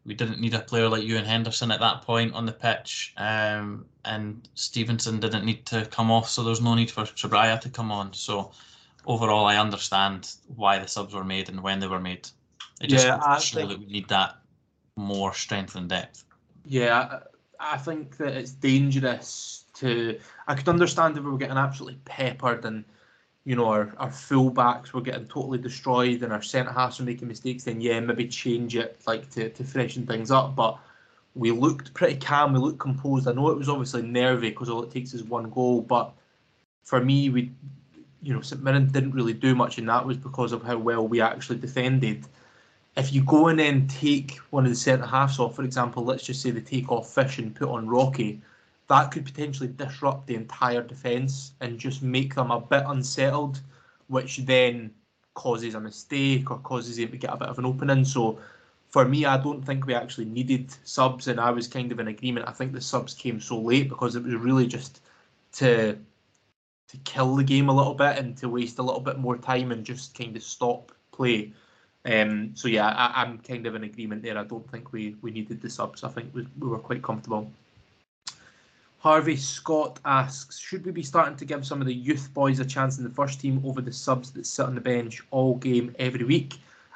We 0.05 0.13
didn't 0.13 0.39
need 0.41 0.53
a 0.53 0.59
player 0.59 0.89
like 0.89 1.03
Ewan 1.03 1.23
Henderson 1.25 1.71
at 1.71 1.79
that 1.79 2.01
point 2.01 2.33
on 2.33 2.45
the 2.45 2.51
pitch, 2.51 3.13
um, 3.17 3.85
and 4.03 4.47
Stevenson 4.53 5.19
didn't 5.19 5.45
need 5.45 5.65
to 5.67 5.85
come 5.85 6.11
off, 6.11 6.29
so 6.29 6.43
there's 6.43 6.59
no 6.61 6.75
need 6.75 6.91
for 6.91 7.03
Shabria 7.03 7.59
to 7.61 7.69
come 7.69 7.89
on. 7.91 8.11
So 8.13 8.51
overall, 9.05 9.45
I 9.45 9.57
understand 9.57 10.29
why 10.55 10.77
the 10.79 10.87
subs 10.87 11.13
were 11.13 11.23
made 11.23 11.47
and 11.47 11.61
when 11.61 11.79
they 11.79 11.87
were 11.87 12.01
made. 12.01 12.27
It 12.81 12.87
just 12.87 13.05
Yeah, 13.05 13.19
I 13.25 13.39
show 13.39 13.59
think- 13.59 13.69
that 13.69 13.79
we 13.79 13.85
need 13.85 14.09
that 14.09 14.37
more 14.97 15.33
strength 15.33 15.75
and 15.75 15.87
depth. 15.87 16.25
Yeah, 16.65 17.19
I 17.59 17.77
think 17.77 18.17
that 18.17 18.33
it's 18.35 18.51
dangerous 18.51 19.65
to. 19.75 20.19
I 20.47 20.55
could 20.55 20.67
understand 20.67 21.17
if 21.17 21.23
we 21.23 21.31
were 21.31 21.37
getting 21.37 21.57
absolutely 21.57 21.99
peppered 22.05 22.65
and, 22.65 22.83
you 23.45 23.55
know, 23.55 23.67
our, 23.67 23.93
our 23.97 24.11
full 24.11 24.49
backs 24.49 24.93
were 24.93 25.01
getting 25.01 25.27
totally 25.27 25.57
destroyed 25.57 26.23
and 26.23 26.31
our 26.31 26.41
centre 26.41 26.71
halves 26.71 26.99
were 26.99 27.05
making 27.05 27.27
mistakes, 27.27 27.63
then 27.63 27.81
yeah, 27.81 27.99
maybe 27.99 28.27
change 28.27 28.75
it 28.75 29.01
like 29.05 29.29
to, 29.31 29.49
to 29.49 29.63
freshen 29.63 30.05
things 30.05 30.31
up. 30.31 30.55
But 30.55 30.79
we 31.35 31.51
looked 31.51 31.93
pretty 31.93 32.17
calm, 32.17 32.53
we 32.53 32.59
looked 32.59 32.79
composed. 32.79 33.27
I 33.27 33.33
know 33.33 33.49
it 33.49 33.57
was 33.57 33.69
obviously 33.69 34.03
nervy 34.03 34.49
because 34.49 34.69
all 34.69 34.83
it 34.83 34.91
takes 34.91 35.13
is 35.13 35.23
one 35.23 35.49
goal, 35.49 35.81
but 35.81 36.13
for 36.83 37.03
me, 37.03 37.29
we, 37.29 37.51
you 38.21 38.33
know, 38.33 38.41
St 38.41 38.63
Mirren 38.63 38.87
didn't 38.87 39.11
really 39.11 39.33
do 39.33 39.55
much, 39.55 39.77
and 39.77 39.89
that 39.89 40.05
was 40.05 40.17
because 40.17 40.51
of 40.51 40.63
how 40.63 40.77
well 40.77 41.07
we 41.07 41.19
actually 41.21 41.57
defended 41.57 42.25
if 42.95 43.11
you 43.11 43.23
go 43.23 43.47
and 43.47 43.59
then 43.59 43.87
take 43.87 44.37
one 44.51 44.65
of 44.65 44.69
the 44.69 44.75
centre 44.75 45.05
halves 45.05 45.39
off, 45.39 45.55
for 45.55 45.63
example, 45.63 46.03
let's 46.03 46.23
just 46.23 46.41
say 46.41 46.51
they 46.51 46.61
take 46.61 46.91
off 46.91 47.13
Fish 47.13 47.39
and 47.39 47.55
put 47.55 47.69
on 47.69 47.87
Rocky, 47.87 48.41
that 48.87 49.11
could 49.11 49.25
potentially 49.25 49.69
disrupt 49.69 50.27
the 50.27 50.35
entire 50.35 50.81
defence 50.81 51.53
and 51.61 51.79
just 51.79 52.03
make 52.03 52.35
them 52.35 52.51
a 52.51 52.59
bit 52.59 52.83
unsettled, 52.87 53.61
which 54.07 54.37
then 54.39 54.93
causes 55.33 55.73
a 55.73 55.79
mistake 55.79 56.51
or 56.51 56.59
causes 56.59 56.97
them 56.97 57.09
to 57.09 57.17
get 57.17 57.33
a 57.33 57.37
bit 57.37 57.47
of 57.49 57.59
an 57.59 57.65
opening. 57.65 58.05
So 58.05 58.39
for 58.89 59.05
me, 59.05 59.25
I 59.25 59.37
don't 59.37 59.65
think 59.65 59.85
we 59.85 59.95
actually 59.95 60.25
needed 60.25 60.73
subs, 60.83 61.27
and 61.27 61.39
I 61.39 61.49
was 61.51 61.67
kind 61.67 61.91
of 61.91 61.99
in 61.99 62.09
agreement. 62.09 62.47
I 62.47 62.51
think 62.51 62.73
the 62.73 62.81
subs 62.81 63.13
came 63.13 63.39
so 63.39 63.59
late 63.59 63.89
because 63.89 64.15
it 64.15 64.23
was 64.23 64.35
really 64.35 64.67
just 64.67 65.01
to 65.53 65.97
to 66.89 66.97
kill 66.97 67.35
the 67.35 67.43
game 67.43 67.69
a 67.69 67.75
little 67.75 67.95
bit 67.95 68.19
and 68.19 68.37
to 68.37 68.47
waste 68.47 68.77
a 68.77 68.83
little 68.83 69.01
bit 69.01 69.17
more 69.17 69.35
time 69.37 69.71
and 69.71 69.83
just 69.83 70.15
kind 70.15 70.37
of 70.37 70.43
stop 70.43 70.91
play. 71.11 71.51
Um, 72.05 72.51
so 72.53 72.67
yeah, 72.67 72.89
I, 72.89 73.23
I'm 73.23 73.39
kind 73.39 73.65
of 73.65 73.73
in 73.73 73.83
agreement 73.83 74.21
there. 74.21 74.37
I 74.37 74.43
don't 74.43 74.69
think 74.69 74.93
we, 74.93 75.15
we 75.23 75.31
needed 75.31 75.59
the 75.59 75.71
subs. 75.71 76.03
I 76.03 76.09
think 76.09 76.29
we, 76.35 76.45
we 76.59 76.67
were 76.67 76.77
quite 76.77 77.01
comfortable. 77.01 77.51
Harvey 79.03 79.35
Scott 79.35 79.99
asks, 80.05 80.57
should 80.57 80.85
we 80.85 80.91
be 80.93 81.03
starting 81.03 81.35
to 81.35 81.43
give 81.43 81.67
some 81.67 81.81
of 81.81 81.87
the 81.87 81.93
youth 81.93 82.33
boys 82.33 82.61
a 82.61 82.65
chance 82.65 82.97
in 82.99 83.03
the 83.03 83.09
first 83.09 83.41
team 83.41 83.61
over 83.65 83.81
the 83.81 83.91
subs 83.91 84.31
that 84.31 84.45
sit 84.45 84.65
on 84.65 84.75
the 84.75 84.79
bench 84.79 85.21
all 85.29 85.55
game 85.55 85.93
every 85.99 86.23
week? 86.23 86.53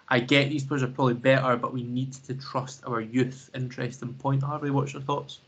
I 0.07 0.21
get 0.21 0.47
these 0.47 0.63
players 0.63 0.84
are 0.84 0.88
probably 0.88 1.15
better, 1.15 1.57
but 1.57 1.73
we 1.73 1.84
need 1.84 2.13
to 2.13 2.34
trust 2.35 2.81
our 2.88 3.01
youth. 3.01 3.49
Interesting 3.53 4.13
point, 4.13 4.41
Harvey. 4.41 4.69
What's 4.69 4.93
your 4.93 5.01
thoughts? 5.01 5.39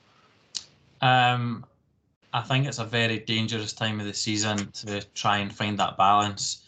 Um, 0.99 1.63
I 2.33 2.41
think 2.41 2.67
it's 2.67 2.79
a 2.79 2.83
very 2.83 3.19
dangerous 3.19 3.71
time 3.71 4.01
of 4.01 4.05
the 4.05 4.13
season 4.13 4.69
to 4.83 5.01
try 5.15 5.37
and 5.37 5.55
find 5.55 5.79
that 5.79 5.95
balance. 5.95 6.65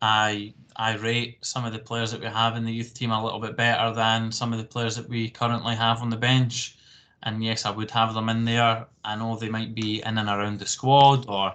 I 0.00 0.54
I 0.76 0.94
rate 0.98 1.38
some 1.44 1.64
of 1.64 1.72
the 1.72 1.80
players 1.80 2.12
that 2.12 2.20
we 2.20 2.28
have 2.28 2.54
in 2.54 2.64
the 2.64 2.72
youth 2.72 2.94
team 2.94 3.10
a 3.10 3.24
little 3.24 3.40
bit 3.40 3.56
better 3.56 3.92
than 3.92 4.30
some 4.30 4.52
of 4.52 4.60
the 4.60 4.64
players 4.64 4.94
that 4.94 5.08
we 5.08 5.28
currently 5.28 5.74
have 5.74 6.02
on 6.02 6.10
the 6.10 6.16
bench. 6.16 6.76
And 7.24 7.42
yes, 7.42 7.64
I 7.64 7.70
would 7.70 7.90
have 7.90 8.14
them 8.14 8.28
in 8.28 8.44
there. 8.44 8.86
I 9.04 9.16
know 9.16 9.36
they 9.36 9.48
might 9.48 9.74
be 9.74 10.02
in 10.02 10.18
and 10.18 10.28
around 10.28 10.58
the 10.58 10.66
squad 10.66 11.26
or 11.28 11.54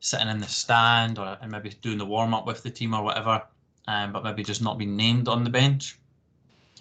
sitting 0.00 0.28
in 0.28 0.40
the 0.40 0.48
stand 0.48 1.18
or 1.18 1.36
and 1.40 1.52
maybe 1.52 1.70
doing 1.82 1.98
the 1.98 2.06
warm 2.06 2.32
up 2.34 2.46
with 2.46 2.62
the 2.62 2.70
team 2.70 2.94
or 2.94 3.02
whatever, 3.02 3.42
um, 3.86 4.12
but 4.12 4.24
maybe 4.24 4.42
just 4.42 4.62
not 4.62 4.78
being 4.78 4.96
named 4.96 5.28
on 5.28 5.44
the 5.44 5.50
bench. 5.50 5.98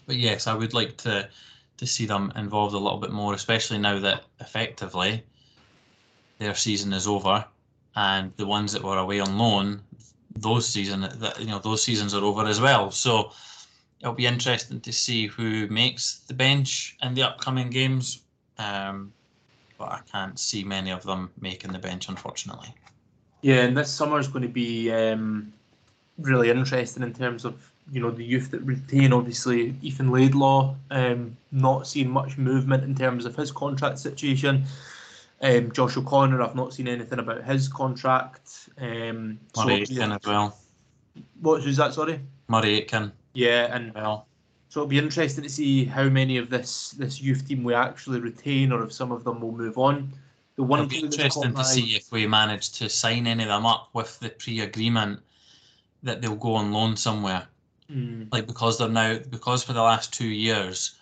But 0.08 0.16
yes, 0.16 0.48
I 0.48 0.54
would 0.54 0.74
like 0.74 0.98
to 0.98 1.30
to 1.78 1.88
see 1.88 2.06
them 2.06 2.34
involved 2.36 2.74
a 2.74 2.80
little 2.80 3.00
bit 3.00 3.12
more, 3.12 3.34
especially 3.34 3.78
now 3.78 4.00
that 4.00 4.24
effectively 4.40 5.24
their 6.38 6.56
season 6.56 6.92
is 6.94 7.08
over, 7.08 7.46
and 7.96 8.34
the 8.38 8.46
ones 8.46 8.74
that 8.74 8.84
were 8.84 8.98
away 8.98 9.20
on 9.20 9.38
loan, 9.38 9.82
those 10.36 10.68
season 10.68 11.02
that 11.02 11.40
you 11.40 11.48
know 11.48 11.60
those 11.60 11.84
seasons 11.84 12.14
are 12.14 12.24
over 12.24 12.46
as 12.46 12.62
well. 12.62 12.92
So 12.92 13.32
it'll 14.00 14.14
be 14.14 14.26
interesting 14.26 14.80
to 14.82 14.94
see 14.94 15.28
who 15.28 15.68
makes 15.68 16.20
the 16.28 16.34
bench 16.34 16.98
in 17.02 17.14
the 17.14 17.24
upcoming 17.24 17.70
games. 17.70 18.22
Um, 18.60 19.12
but 19.80 19.92
I 19.92 20.02
can't 20.12 20.38
see 20.38 20.64
many 20.64 20.92
of 20.92 21.04
them 21.04 21.32
making 21.40 21.72
the 21.72 21.80
bench, 21.80 22.10
unfortunately. 22.10 22.74
Yeah, 23.42 23.62
and 23.62 23.76
this 23.76 23.90
summer 23.90 24.20
is 24.20 24.28
going 24.28 24.44
to 24.44 24.50
be 24.50 24.92
um, 24.92 25.52
really 26.18 26.50
interesting 26.50 27.02
in 27.02 27.14
terms 27.14 27.46
of 27.46 27.72
you 27.92 28.02
know 28.02 28.12
the 28.12 28.24
youth 28.24 28.52
that 28.52 28.62
retain. 28.62 29.14
Obviously, 29.14 29.76
Ethan 29.82 30.12
Laidlaw 30.12 30.76
um, 30.92 31.36
not 31.52 31.88
seeing 31.88 32.10
much 32.10 32.38
movement 32.38 32.84
in 32.84 32.94
terms 32.94 33.26
of 33.26 33.36
his 33.36 33.52
contract 33.52 33.98
situation. 33.98 34.66
Um, 35.42 35.72
Josh 35.72 35.96
O'Connor, 35.96 36.42
I've 36.42 36.56
not 36.56 36.74
seen 36.74 36.90
anything 36.90 37.20
about 37.20 37.46
his 37.46 37.70
contract. 37.70 38.70
Um, 38.78 39.40
so, 39.56 39.64
Murray 39.64 39.82
Aitken 39.82 40.10
yeah. 40.10 40.16
as 40.16 40.28
well. 40.28 40.58
What 41.40 41.64
who's 41.64 41.78
that? 41.78 41.94
Sorry. 41.94 42.20
Murray 42.50 42.82
Aitken 42.82 43.14
Yeah, 43.34 43.74
and 43.74 43.94
well. 43.94 44.28
So 44.70 44.82
it'll 44.82 44.88
be 44.88 45.00
interesting 45.00 45.44
to 45.44 45.50
see 45.50 45.84
how 45.84 46.08
many 46.08 46.38
of 46.38 46.52
this 46.52 46.92
this 46.92 47.20
youth 47.20 47.48
team 47.48 47.64
we 47.64 47.74
actually 47.74 48.20
retain, 48.20 48.72
or 48.72 48.84
if 48.84 48.94
some 48.94 49.12
of 49.12 49.24
them 49.24 49.42
will 49.42 49.52
move 49.52 49.80
on. 49.80 50.14
The 50.56 50.64
one 50.64 50.80
It'll 50.80 50.90
be 50.90 51.00
interesting 51.00 51.56
to 51.56 51.66
see 51.66 51.96
if 51.96 52.12
we 52.12 52.28
manage 52.28 52.72
to 52.74 52.88
sign 52.88 53.26
any 53.26 53.44
of 53.44 53.50
them 53.50 53.66
up 53.66 53.90
with 53.94 54.20
the 54.20 54.30
pre-agreement 54.30 55.22
that 56.04 56.22
they'll 56.22 56.36
go 56.36 56.54
on 56.54 56.72
loan 56.72 56.96
somewhere. 56.96 57.48
Mm, 57.92 58.32
Like 58.32 58.46
because 58.46 58.78
they're 58.78 58.90
now 58.90 59.18
because 59.18 59.64
for 59.64 59.74
the 59.74 59.82
last 59.82 60.14
two 60.14 60.28
years, 60.28 60.96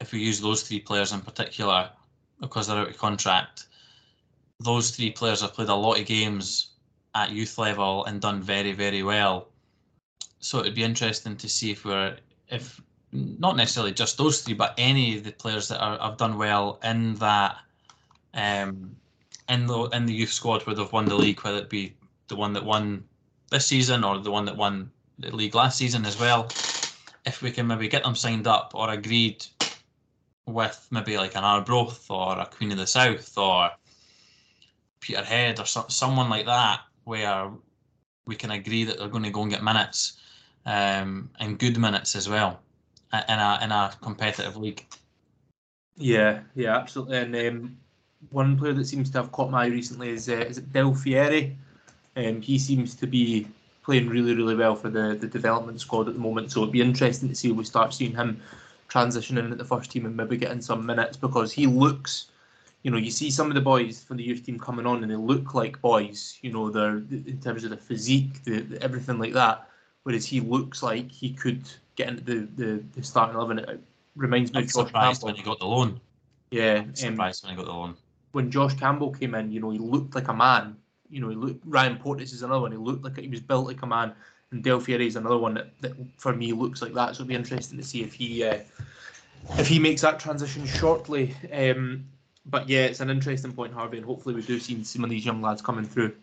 if 0.00 0.12
we 0.12 0.20
use 0.20 0.40
those 0.40 0.62
three 0.62 0.80
players 0.80 1.12
in 1.12 1.20
particular, 1.20 1.90
because 2.40 2.66
they're 2.66 2.78
out 2.78 2.88
of 2.88 2.96
contract, 2.96 3.66
those 4.60 4.92
three 4.92 5.10
players 5.10 5.42
have 5.42 5.52
played 5.52 5.68
a 5.68 5.74
lot 5.74 6.00
of 6.00 6.06
games 6.06 6.70
at 7.14 7.30
youth 7.30 7.58
level 7.58 8.06
and 8.06 8.22
done 8.22 8.40
very 8.40 8.72
very 8.72 9.02
well. 9.02 9.48
So 10.38 10.60
it'd 10.60 10.74
be 10.74 10.84
interesting 10.84 11.36
to 11.36 11.48
see 11.50 11.70
if 11.70 11.84
we're 11.84 12.16
if 12.48 12.80
not 13.14 13.56
necessarily 13.56 13.92
just 13.92 14.18
those 14.18 14.42
three, 14.42 14.54
but 14.54 14.74
any 14.76 15.16
of 15.16 15.24
the 15.24 15.32
players 15.32 15.68
that 15.68 15.80
are 15.80 15.98
have 15.98 16.16
done 16.16 16.36
well 16.36 16.80
in 16.82 17.14
that 17.14 17.58
um 18.34 18.96
in 19.48 19.66
the 19.66 19.84
in 19.92 20.06
the 20.06 20.12
youth 20.12 20.32
squad 20.32 20.62
where 20.62 20.74
they've 20.74 20.92
won 20.92 21.06
the 21.06 21.14
league, 21.14 21.40
whether 21.40 21.58
it 21.58 21.70
be 21.70 21.94
the 22.28 22.36
one 22.36 22.52
that 22.52 22.64
won 22.64 23.04
this 23.50 23.66
season 23.66 24.02
or 24.02 24.18
the 24.18 24.30
one 24.30 24.44
that 24.44 24.56
won 24.56 24.90
the 25.18 25.34
league 25.34 25.54
last 25.54 25.78
season 25.78 26.04
as 26.04 26.18
well. 26.18 26.48
If 27.24 27.40
we 27.40 27.52
can 27.52 27.66
maybe 27.66 27.88
get 27.88 28.02
them 28.02 28.16
signed 28.16 28.46
up 28.46 28.72
or 28.74 28.90
agreed 28.90 29.46
with 30.46 30.86
maybe 30.90 31.16
like 31.16 31.36
an 31.36 31.44
Arbroath 31.44 32.10
or 32.10 32.38
a 32.38 32.46
Queen 32.46 32.72
of 32.72 32.78
the 32.78 32.86
South 32.86 33.38
or 33.38 33.70
Peterhead 35.00 35.60
or 35.60 35.66
so, 35.66 35.86
someone 35.88 36.28
like 36.28 36.46
that, 36.46 36.80
where 37.04 37.50
we 38.26 38.34
can 38.34 38.50
agree 38.50 38.84
that 38.84 38.98
they're 38.98 39.08
going 39.08 39.24
to 39.24 39.30
go 39.30 39.42
and 39.42 39.50
get 39.50 39.62
minutes 39.62 40.18
um, 40.66 41.30
and 41.38 41.58
good 41.58 41.78
minutes 41.78 42.16
as 42.16 42.28
well 42.28 42.60
in 43.28 43.38
a 43.38 43.58
in 43.62 43.72
a 43.72 43.92
competitive 44.00 44.56
league. 44.56 44.84
Yeah, 45.96 46.40
yeah, 46.54 46.76
absolutely. 46.76 47.18
And 47.18 47.36
um, 47.36 47.76
one 48.30 48.58
player 48.58 48.72
that 48.72 48.86
seems 48.86 49.10
to 49.10 49.18
have 49.18 49.32
caught 49.32 49.50
my 49.50 49.64
eye 49.64 49.68
recently 49.68 50.10
is 50.10 50.28
uh, 50.28 50.32
is 50.32 50.58
it 50.58 50.72
Del 50.72 50.94
Fieri. 50.94 51.56
Um, 52.16 52.40
he 52.40 52.58
seems 52.58 52.94
to 52.96 53.06
be 53.06 53.46
playing 53.84 54.08
really, 54.08 54.34
really 54.34 54.54
well 54.54 54.74
for 54.74 54.88
the, 54.88 55.14
the 55.14 55.26
development 55.26 55.80
squad 55.80 56.08
at 56.08 56.14
the 56.14 56.20
moment. 56.20 56.50
So 56.50 56.60
it'd 56.62 56.72
be 56.72 56.80
interesting 56.80 57.28
to 57.28 57.34
see 57.34 57.52
we 57.52 57.64
start 57.64 57.92
seeing 57.92 58.14
him 58.14 58.40
transitioning 58.88 59.50
at 59.50 59.58
the 59.58 59.64
first 59.64 59.90
team 59.90 60.06
and 60.06 60.16
maybe 60.16 60.36
getting 60.36 60.62
some 60.62 60.86
minutes 60.86 61.16
because 61.16 61.52
he 61.52 61.66
looks, 61.66 62.26
you 62.82 62.90
know, 62.90 62.96
you 62.96 63.10
see 63.10 63.30
some 63.30 63.48
of 63.48 63.54
the 63.54 63.60
boys 63.60 64.02
from 64.02 64.16
the 64.16 64.24
youth 64.24 64.46
team 64.46 64.58
coming 64.58 64.86
on 64.86 65.02
and 65.02 65.10
they 65.10 65.16
look 65.16 65.54
like 65.54 65.80
boys. 65.82 66.38
You 66.40 66.52
know, 66.52 66.70
they're 66.70 66.98
in 66.98 67.40
terms 67.42 67.64
of 67.64 67.70
the 67.70 67.76
physique, 67.76 68.42
the, 68.44 68.60
the 68.60 68.82
everything 68.82 69.18
like 69.18 69.34
that. 69.34 69.68
Whereas 70.04 70.24
he 70.24 70.40
looks 70.40 70.82
like 70.82 71.10
he 71.10 71.32
could 71.32 71.62
get 71.96 72.08
into 72.08 72.22
the 72.22 72.48
the, 72.56 72.84
the 72.94 73.02
starting 73.02 73.36
eleven. 73.36 73.58
It 73.58 73.80
reminds 74.16 74.52
me 74.52 74.58
I'm 74.58 74.64
of 74.64 74.70
Josh 74.70 74.86
surprised 74.86 75.20
Campbell. 75.20 75.26
when 75.26 75.36
he 75.36 75.42
got 75.42 75.58
the 75.58 75.66
loan. 75.66 76.00
Yeah, 76.50 76.74
I'm 76.74 76.88
um, 76.88 76.94
surprised 76.94 77.44
when 77.44 77.50
he 77.50 77.56
got 77.56 77.66
the 77.66 77.72
loan. 77.72 77.96
when 78.32 78.50
Josh 78.50 78.74
Campbell 78.74 79.12
came 79.12 79.34
in, 79.34 79.50
you 79.52 79.60
know, 79.60 79.70
he 79.70 79.78
looked 79.78 80.14
like 80.14 80.28
a 80.28 80.34
man. 80.34 80.76
You 81.08 81.20
know, 81.20 81.28
he 81.28 81.36
looked. 81.36 81.62
Ryan 81.64 81.96
Porteous 81.96 82.32
is 82.32 82.42
another 82.42 82.60
one. 82.60 82.72
He 82.72 82.78
looked 82.78 83.04
like 83.04 83.18
he 83.18 83.28
was 83.28 83.40
built 83.40 83.66
like 83.66 83.82
a 83.82 83.86
man. 83.86 84.12
And 84.50 84.62
Del 84.62 84.80
Fieri 84.80 85.06
is 85.06 85.16
another 85.16 85.38
one 85.38 85.54
that, 85.54 85.80
that 85.80 85.92
for 86.16 86.32
me 86.32 86.52
looks 86.52 86.82
like 86.82 86.92
that. 86.94 87.16
So 87.16 87.22
it'll 87.22 87.28
be 87.28 87.34
interesting 87.34 87.78
to 87.78 87.84
see 87.84 88.02
if 88.02 88.12
he 88.12 88.44
uh, 88.44 88.58
if 89.58 89.68
he 89.68 89.78
makes 89.78 90.02
that 90.02 90.18
transition 90.18 90.66
shortly. 90.66 91.34
Um, 91.52 92.06
but 92.46 92.68
yeah, 92.68 92.84
it's 92.84 93.00
an 93.00 93.10
interesting 93.10 93.52
point, 93.52 93.72
Harvey, 93.72 93.96
and 93.96 94.06
hopefully 94.06 94.34
we 94.34 94.42
do 94.42 94.58
see 94.58 94.82
some 94.84 95.04
of 95.04 95.10
these 95.10 95.24
young 95.24 95.40
lads 95.40 95.62
coming 95.62 95.84
through. 95.84 96.14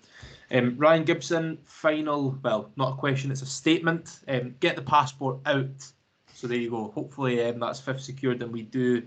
Um, 0.51 0.75
Ryan 0.77 1.03
Gibson, 1.03 1.57
final, 1.65 2.37
well, 2.43 2.71
not 2.75 2.93
a 2.93 2.95
question, 2.95 3.31
it's 3.31 3.41
a 3.41 3.45
statement. 3.45 4.19
Um, 4.27 4.55
get 4.59 4.75
the 4.75 4.81
passport 4.81 5.39
out. 5.45 5.85
So 6.33 6.47
there 6.47 6.57
you 6.57 6.69
go. 6.69 6.91
Hopefully 6.93 7.43
um, 7.45 7.59
that's 7.59 7.79
fifth 7.79 8.01
secured 8.01 8.41
and 8.41 8.51
we 8.51 8.63
do 8.63 9.03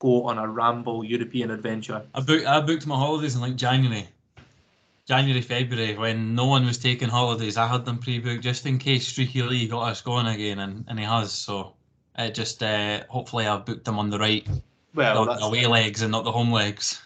go 0.00 0.24
on 0.24 0.38
a 0.38 0.48
ramble 0.48 1.04
European 1.04 1.50
adventure. 1.50 2.02
I 2.14 2.20
booked 2.20 2.46
I 2.46 2.60
booked 2.60 2.86
my 2.86 2.96
holidays 2.96 3.34
in 3.34 3.40
like 3.40 3.56
January. 3.56 4.08
January, 5.06 5.42
February, 5.42 5.96
when 5.96 6.34
no 6.34 6.46
one 6.46 6.64
was 6.64 6.78
taking 6.78 7.08
holidays, 7.08 7.56
I 7.56 7.66
had 7.66 7.84
them 7.84 7.98
pre-booked 7.98 8.42
just 8.42 8.64
in 8.64 8.78
case 8.78 9.08
Streaky 9.08 9.42
Lee 9.42 9.66
got 9.66 9.82
us 9.82 10.00
going 10.00 10.26
again, 10.26 10.60
and, 10.60 10.84
and 10.86 10.98
he 11.00 11.04
has. 11.04 11.32
So 11.32 11.74
it 12.16 12.32
just 12.32 12.62
uh, 12.62 13.02
hopefully 13.08 13.46
I've 13.46 13.64
booked 13.64 13.84
them 13.84 13.98
on 13.98 14.10
the 14.10 14.18
right 14.18 14.46
Well, 14.94 15.24
the 15.24 15.44
away 15.44 15.66
legs 15.66 16.02
and 16.02 16.12
not 16.12 16.24
the 16.24 16.32
home 16.32 16.52
legs. 16.52 17.02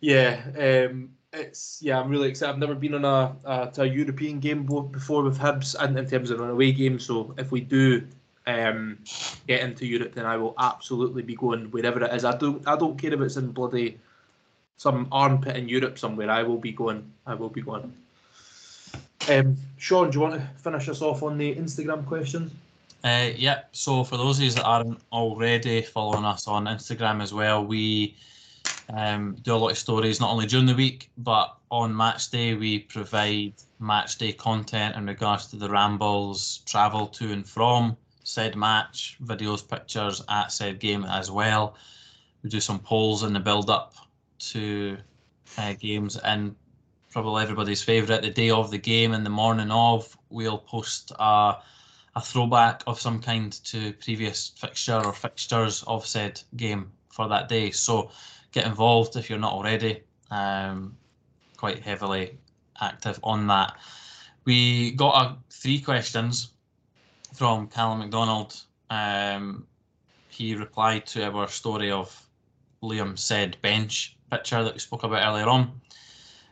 Yeah, 0.00 0.88
um, 0.90 1.10
it's 1.32 1.78
yeah. 1.82 2.00
I'm 2.00 2.10
really 2.10 2.28
excited. 2.28 2.52
I've 2.52 2.58
never 2.58 2.74
been 2.74 2.94
on 2.94 3.04
a, 3.04 3.70
to 3.72 3.82
a 3.82 3.86
European 3.86 4.40
game 4.40 4.64
before 4.64 5.22
with 5.22 5.38
Hibs, 5.38 5.74
and 5.78 5.98
in 5.98 6.06
terms 6.06 6.30
of 6.30 6.40
an 6.40 6.50
away 6.50 6.72
game. 6.72 6.98
So 6.98 7.34
if 7.38 7.50
we 7.50 7.60
do 7.60 8.06
um, 8.46 8.98
get 9.46 9.60
into 9.60 9.86
Europe, 9.86 10.14
then 10.14 10.26
I 10.26 10.36
will 10.36 10.54
absolutely 10.58 11.22
be 11.22 11.34
going 11.34 11.70
wherever 11.70 12.02
it 12.04 12.12
is. 12.14 12.24
I 12.24 12.36
don't 12.36 12.66
I 12.66 12.76
don't 12.76 12.98
care 13.00 13.12
if 13.12 13.20
it's 13.20 13.36
in 13.36 13.52
bloody 13.52 13.98
some 14.76 15.06
armpit 15.12 15.56
in 15.56 15.68
Europe 15.68 15.98
somewhere. 15.98 16.30
I 16.30 16.42
will 16.42 16.58
be 16.58 16.72
going. 16.72 17.10
I 17.26 17.34
will 17.34 17.48
be 17.48 17.62
going. 17.62 17.92
Um, 19.28 19.56
Shaun, 19.78 20.10
do 20.10 20.18
you 20.18 20.22
want 20.22 20.34
to 20.34 20.46
finish 20.56 20.88
us 20.88 21.00
off 21.00 21.22
on 21.22 21.38
the 21.38 21.54
Instagram 21.54 22.04
question? 22.04 22.50
Uh, 23.04 23.30
yeah, 23.36 23.62
so 23.72 24.04
for 24.04 24.16
those 24.16 24.38
of 24.38 24.44
you 24.44 24.50
that 24.52 24.64
aren't 24.64 25.00
already 25.12 25.82
following 25.82 26.24
us 26.24 26.46
on 26.46 26.66
Instagram 26.66 27.20
as 27.22 27.32
well, 27.32 27.64
we 27.64 28.16
um, 28.92 29.36
do 29.42 29.54
a 29.54 29.56
lot 29.56 29.70
of 29.70 29.78
stories 29.78 30.20
not 30.20 30.30
only 30.30 30.46
during 30.46 30.66
the 30.66 30.74
week 30.74 31.10
but 31.16 31.56
on 31.70 31.96
match 31.96 32.30
day. 32.30 32.54
We 32.54 32.80
provide 32.80 33.54
match 33.78 34.18
day 34.18 34.32
content 34.32 34.96
in 34.96 35.06
regards 35.06 35.46
to 35.48 35.56
the 35.56 35.68
rambles, 35.68 36.62
travel 36.66 37.06
to 37.08 37.32
and 37.32 37.48
from 37.48 37.96
said 38.24 38.54
match, 38.54 39.16
videos, 39.22 39.66
pictures 39.66 40.22
at 40.28 40.52
said 40.52 40.78
game 40.78 41.04
as 41.04 41.30
well. 41.30 41.76
We 42.42 42.50
do 42.50 42.60
some 42.60 42.78
polls 42.78 43.22
in 43.22 43.32
the 43.32 43.40
build 43.40 43.70
up 43.70 43.94
to 44.50 44.98
uh, 45.58 45.74
games 45.74 46.16
and 46.16 46.54
probably 47.10 47.42
everybody's 47.42 47.82
favourite 47.82 48.22
the 48.22 48.30
day 48.30 48.50
of 48.50 48.70
the 48.70 48.78
game 48.78 49.12
and 49.12 49.24
the 49.24 49.30
morning 49.30 49.70
of 49.70 50.16
we'll 50.30 50.58
post 50.58 51.12
a, 51.18 51.56
a 52.16 52.20
throwback 52.20 52.82
of 52.86 53.00
some 53.00 53.20
kind 53.20 53.52
to 53.64 53.92
previous 53.94 54.52
fixture 54.56 55.00
or 55.04 55.12
fixtures 55.12 55.82
of 55.84 56.06
said 56.06 56.40
game 56.56 56.90
for 57.10 57.28
that 57.28 57.48
day 57.48 57.70
so 57.70 58.10
get 58.52 58.66
involved 58.66 59.16
if 59.16 59.28
you're 59.28 59.38
not 59.38 59.52
already 59.52 60.02
um, 60.30 60.96
quite 61.56 61.82
heavily 61.82 62.38
active 62.80 63.18
on 63.22 63.46
that. 63.48 63.76
We 64.44 64.92
got 64.92 65.24
a, 65.24 65.36
three 65.50 65.80
questions 65.80 66.50
from 67.34 67.68
Callum 67.68 68.00
McDonald 68.00 68.60
um, 68.92 69.66
he 70.28 70.54
replied 70.54 71.06
to 71.06 71.24
our 71.24 71.48
story 71.48 71.90
of 71.90 72.26
Liam 72.82 73.18
said 73.18 73.56
bench 73.62 74.16
picture 74.30 74.62
that 74.62 74.74
we 74.74 74.80
spoke 74.80 75.04
about 75.04 75.26
earlier 75.26 75.46
on. 75.46 75.80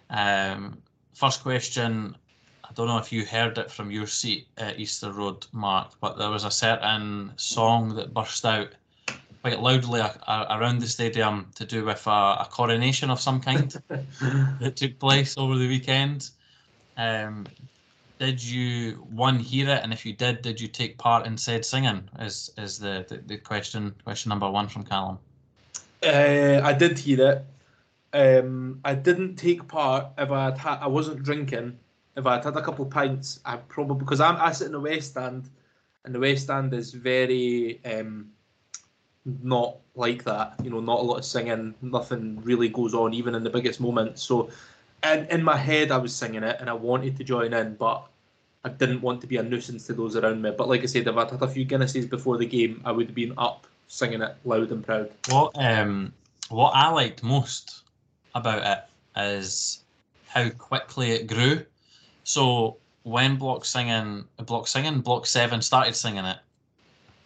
Um, 0.09 0.83
first 1.15 1.43
question, 1.43 2.17
I 2.65 2.73
don't 2.73 2.87
know 2.87 2.97
if 2.97 3.13
you 3.13 3.27
heard 3.27 3.59
it 3.59 3.71
from 3.71 3.91
your 3.91 4.07
seat 4.07 4.49
at 4.57 4.79
Easter 4.79 5.13
Road, 5.13 5.47
Marc, 5.53 6.01
but 6.01 6.17
there 6.17 6.31
was 6.31 6.45
a 6.45 6.51
certain 6.51 7.33
song 7.37 7.95
that 7.97 8.15
burst 8.15 8.47
out 8.47 8.69
quite 9.43 9.61
loudly 9.61 10.01
a, 10.01 10.15
a, 10.27 10.59
around 10.59 10.81
the 10.81 10.87
stadium 10.87 11.51
to 11.55 11.65
do 11.65 11.85
with 11.85 12.07
a, 12.07 12.11
a 12.41 12.49
coronation 12.51 13.11
of 13.11 13.21
some 13.21 13.41
kind 13.41 13.75
that 13.89 14.75
took 14.77 14.99
place 14.99 15.37
over 15.39 15.57
the 15.57 15.69
weekend. 15.69 16.31
Um, 16.97 17.47
did 18.19 18.43
you 18.43 19.07
one 19.11 19.39
hear 19.39 19.71
it, 19.71 19.83
and 19.83 19.95
if 19.95 20.05
you 20.05 20.13
did, 20.13 20.43
did 20.43 20.61
you 20.61 20.69
take 20.69 20.99
part 20.99 21.27
in 21.27 21.39
said 21.39 21.65
singing? 21.65 22.09
Is 22.19 22.51
is 22.59 22.79
the, 22.79 23.07
the, 23.09 23.17
the 23.27 23.39
question 23.39 23.95
question 24.05 24.29
number 24.29 24.51
one 24.51 24.69
from 24.69 24.85
Callum? 24.85 25.19
Uh, 26.05 26.61
I 26.63 26.75
did 26.75 26.99
hear 26.99 27.31
it. 27.33 27.45
Um, 28.13 28.81
I 28.85 28.95
didn't 28.95 29.37
take 29.37 29.67
part 29.67 30.09
if 30.19 30.31
I 30.31 30.57
had 30.57 30.79
I 30.81 30.87
wasn't 30.87 31.23
drinking. 31.23 31.79
If 32.15 32.27
I 32.27 32.35
had 32.35 32.45
had 32.45 32.57
a 32.57 32.63
couple 32.63 32.85
of 32.85 32.91
pints, 32.91 33.41
I 33.47 33.57
probably 33.57 33.97
because 33.97 34.21
I'm 34.21 34.37
I 34.37 34.53
sit 34.53 34.67
in 34.67 34.73
the 34.73 34.81
West 34.81 35.13
Stand, 35.13 35.49
and 36.05 36.15
the 36.15 36.21
West 36.21 36.43
Stand 36.43 36.75
is 36.75 36.93
very 36.93 37.81
um, 37.87 38.33
not 39.25 39.77
like 39.95 40.25
that. 40.25 40.55
You 40.63 40.71
know, 40.71 40.81
not 40.81 41.01
a 41.01 41.03
lot 41.03 41.19
of 41.19 41.25
singing. 41.25 41.75
Nothing 41.83 42.41
really 42.43 42.69
goes 42.69 42.95
on, 42.95 43.15
even 43.15 43.35
in 43.35 43.45
the 43.45 43.51
biggest 43.51 43.81
moments. 43.81 44.23
So, 44.23 44.51
and 45.03 45.29
in 45.31 45.43
my 45.43 45.57
head, 45.57 45.91
I 45.91 45.99
was 45.99 46.15
singing 46.15 46.43
it, 46.43 46.57
and 46.61 46.69
I 46.69 46.75
wanted 46.75 47.17
to 47.17 47.25
join 47.25 47.53
in, 47.53 47.75
but 47.75 48.07
I 48.65 48.69
didn't 48.69 49.01
want 49.01 49.21
to 49.23 49.27
be 49.27 49.37
a 49.37 49.43
nuisance 49.43 49.87
to 49.87 49.95
those 49.95 50.17
around 50.17 50.43
me. 50.43 50.51
But 50.51 50.69
like 50.69 50.83
I 50.83 50.87
said, 50.87 51.07
if 51.07 51.17
I'd 51.17 51.31
had 51.31 51.43
a 51.43 51.49
few 51.49 51.65
Guinnesses 51.65 52.09
before 52.09 52.37
the 52.37 52.47
game, 52.47 52.83
I 52.85 52.93
would 52.93 53.07
have 53.07 53.15
been 53.15 53.35
up 53.39 53.67
singing 53.89 54.23
it 54.23 54.37
loud 54.45 54.71
and 54.71 54.85
proud. 54.85 55.11
What 55.29 55.53
um 55.57 56.13
what 56.49 56.71
I 56.71 56.91
liked 56.91 57.23
most 57.23 57.83
about 58.35 58.63
it 58.65 59.21
is 59.21 59.83
how 60.29 60.49
quickly 60.51 61.13
it 61.13 61.27
grew. 61.27 61.65
So 62.25 62.77
when 63.03 63.37
Block 63.37 63.65
Singing, 63.65 64.25
Block 64.47 64.69
Singing, 64.69 65.01
Block 65.01 65.27
Seven 65.27 65.63
started 65.63 65.97
singing 65.97 66.25
it, 66.25 66.39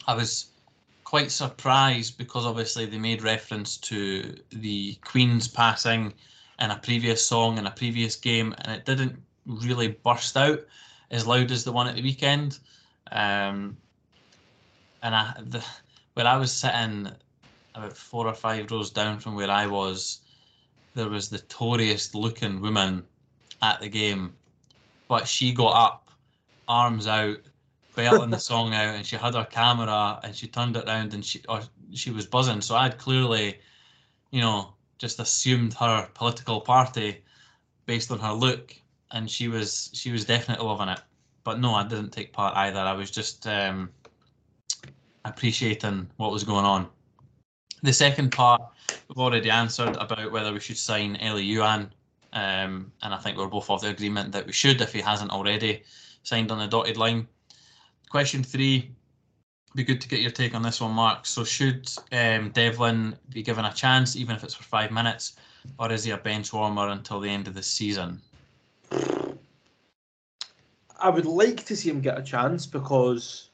I 0.07 0.15
was 0.15 0.47
quite 1.15 1.31
surprised 1.31 2.19
because 2.19 2.45
obviously 2.45 2.87
they 2.87 2.99
made 2.99 3.23
reference 3.23 3.77
to 3.77 4.35
the 4.51 4.95
Queen's 5.05 5.47
passing 5.47 6.13
in 6.59 6.73
a 6.73 6.77
previous 6.79 7.25
song 7.25 7.57
in 7.57 7.69
a 7.69 7.71
previous 7.71 8.17
game, 8.17 8.53
and 8.59 8.77
it 8.77 8.85
didn't 8.85 9.17
really 9.47 9.97
burst 10.03 10.37
out 10.37 10.59
as 11.13 11.25
loud 11.25 11.53
as 11.53 11.63
the 11.63 11.71
one 11.71 11.87
at 11.87 11.95
the 11.95 12.03
weekend. 12.03 12.59
Um, 13.13 13.77
and 15.05 15.15
I, 15.15 15.35
the, 15.41 15.65
where 16.15 16.27
I 16.27 16.37
was 16.37 16.51
sitting 16.51 17.09
about 17.77 17.97
four 17.97 18.27
or 18.27 18.35
five 18.35 18.73
rows 18.73 18.91
down 18.91 19.21
from 19.21 19.37
where 19.37 19.53
I 19.53 19.69
was, 19.69 20.19
there 20.97 21.09
was 21.09 21.29
the 21.29 21.39
toriest 21.39 22.17
looking 22.17 22.61
woman 22.61 23.05
at 23.63 23.81
the 23.81 23.89
game, 23.89 24.35
but 25.07 25.29
she 25.29 25.53
got 25.53 25.77
up, 25.77 26.11
arms 26.67 27.07
out, 27.07 27.39
belting 27.95 28.31
the 28.31 28.39
song 28.39 28.75
out, 28.75 28.95
and 28.95 29.07
she 29.07 29.17
had 29.17 29.35
her 29.35 29.45
camera 29.45 30.21
and 30.23 30.35
she 30.35 30.47
turned 30.47 30.77
it 30.77 30.87
around 30.87 31.15
and 31.15 31.25
she 31.25 31.41
or 31.49 31.63
she 31.93 32.11
was 32.11 32.27
buzzing. 32.27 32.61
So 32.61 32.77
I'd 32.77 32.99
clearly, 32.99 33.59
you 34.31 34.41
know, 34.41 34.75
just 34.99 35.21
assumed 35.21 35.75
her 35.75 36.09
political 36.15 36.61
party 36.61 37.23
based 37.87 38.11
on 38.11 38.19
her 38.19 38.33
look, 38.33 38.75
and 39.13 39.31
she 39.31 39.49
was 39.49 39.91
she 39.93 40.11
was 40.11 40.25
definitely 40.25 40.67
loving 40.67 40.89
it. 40.89 41.01
But 41.45 41.61
no, 41.61 41.75
I 41.75 41.87
didn't 41.87 42.11
take 42.11 42.33
part 42.33 42.57
either. 42.57 42.79
I 42.79 42.93
was 42.93 43.11
just 43.11 43.47
um, 43.47 43.91
appreciating 45.25 46.09
what 46.17 46.33
was 46.33 46.45
going 46.45 46.65
on. 46.65 46.89
The 47.83 47.93
second 47.93 48.33
part 48.33 48.63
we've 49.09 49.19
already 49.19 49.51
answered 49.51 49.97
about 49.97 50.33
whether 50.33 50.53
we 50.53 50.61
should 50.61 50.79
sign 50.79 51.17
Elie 51.17 51.47
Youan, 51.47 51.91
um, 52.33 52.91
and 53.03 53.15
I 53.15 53.19
think 53.19 53.37
we're 53.37 53.47
both 53.47 53.69
of 53.69 53.83
the 53.83 53.89
agreement 53.89 54.33
that 54.33 54.47
we 54.47 54.53
should 54.53 54.81
if 54.81 54.93
he 54.93 55.01
hasn't 55.01 55.31
already 55.31 55.83
signed 56.23 56.51
on 56.51 56.59
the 56.59 56.67
dotted 56.67 56.97
line. 56.97 57.29
Question 58.11 58.45
three, 58.45 58.91
be 59.75 59.83
good 59.83 60.01
to 60.01 60.09
get 60.09 60.21
your 60.21 60.31
take 60.31 60.55
on 60.55 60.63
this 60.63 60.81
one, 60.81 60.93
Marc. 60.93 61.27
So 61.27 61.43
should 61.43 61.91
um, 62.13 62.51
Devlin 62.51 63.17
be 63.31 63.43
given 63.43 63.65
a 63.65 63.73
chance, 63.73 64.15
even 64.15 64.37
if 64.37 64.45
it's 64.45 64.55
for 64.55 64.63
five 64.63 64.93
minutes, 64.93 65.37
or 65.79 65.91
is 65.91 66.05
he 66.05 66.13
a 66.13 66.17
bench 66.17 66.53
warmer 66.53 66.89
until 66.89 67.19
the 67.19 67.29
end 67.29 67.49
of 67.49 67.55
the 67.55 67.63
season? 67.63 68.21
I 71.01 71.11
would 71.11 71.27
like 71.27 71.65
to 71.67 71.77
see 71.77 71.91
him 71.91 72.01
get 72.01 72.19
a 72.19 72.23
chance 72.23 72.67
because, 72.67 73.51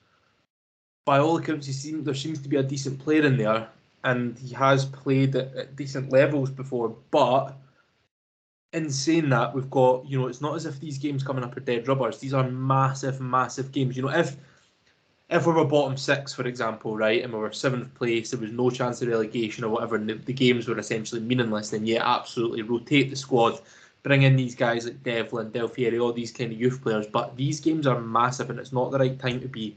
by 1.07 1.19
all 1.19 1.39
accounts, 1.39 1.67
he 1.67 1.73
seems 1.73 2.05
there 2.05 2.15
seems 2.15 2.41
to 2.43 2.49
be 2.49 2.57
a 2.57 2.63
decent 2.63 2.99
player 2.99 3.25
in 3.25 3.39
there, 3.39 3.69
and 4.05 4.39
he 4.39 4.55
has 4.55 4.85
played 4.85 5.35
at, 5.37 5.55
at 5.57 5.77
decent 5.77 6.13
levels 6.13 6.51
before. 6.51 6.95
But 7.11 7.57
in 8.73 8.91
saying 8.91 9.29
that, 9.31 9.55
we've 9.55 9.71
got 9.71 10.07
you 10.07 10.19
know 10.19 10.27
it's 10.27 10.41
not 10.41 10.57
as 10.57 10.67
if 10.67 10.81
these 10.81 10.99
games 10.99 11.23
coming 11.23 11.45
up 11.45 11.57
are 11.57 11.61
dead 11.61 11.89
rubbers. 11.89 12.19
These 12.19 12.35
are 12.35 12.49
massive, 12.49 13.21
massive 13.21 13.73
games. 13.73 13.97
You 13.97 14.05
know 14.05 14.11
if 14.11 14.37
if 15.31 15.47
we 15.47 15.53
were 15.53 15.65
bottom 15.65 15.97
six, 15.97 16.33
for 16.33 16.47
example, 16.47 16.97
right, 16.97 17.23
and 17.23 17.33
we 17.33 17.39
were 17.39 17.53
seventh 17.53 17.95
place, 17.95 18.31
there 18.31 18.41
was 18.41 18.51
no 18.51 18.69
chance 18.69 19.01
of 19.01 19.09
relegation 19.09 19.63
or 19.63 19.69
whatever, 19.69 19.95
and 19.95 20.09
the, 20.09 20.15
the 20.15 20.33
games 20.33 20.67
were 20.67 20.79
essentially 20.79 21.21
meaningless, 21.21 21.71
then 21.71 21.87
yeah, 21.87 22.03
absolutely 22.05 22.63
rotate 22.63 23.11
the 23.11 23.17
squad, 23.17 23.61
bring 24.03 24.23
in 24.23 24.35
these 24.35 24.57
guys 24.57 24.87
like 24.87 25.03
Devlin, 25.05 25.51
Del 25.51 25.71
all 26.01 26.13
these 26.13 26.33
kind 26.33 26.53
of 26.53 26.61
youth 26.61 26.83
players. 26.83 27.07
But 27.07 27.37
these 27.37 27.61
games 27.61 27.87
are 27.87 28.01
massive, 28.01 28.51
and 28.51 28.59
it's 28.59 28.73
not 28.73 28.91
the 28.91 28.99
right 28.99 29.19
time 29.19 29.41
to 29.41 29.49
be, 29.49 29.77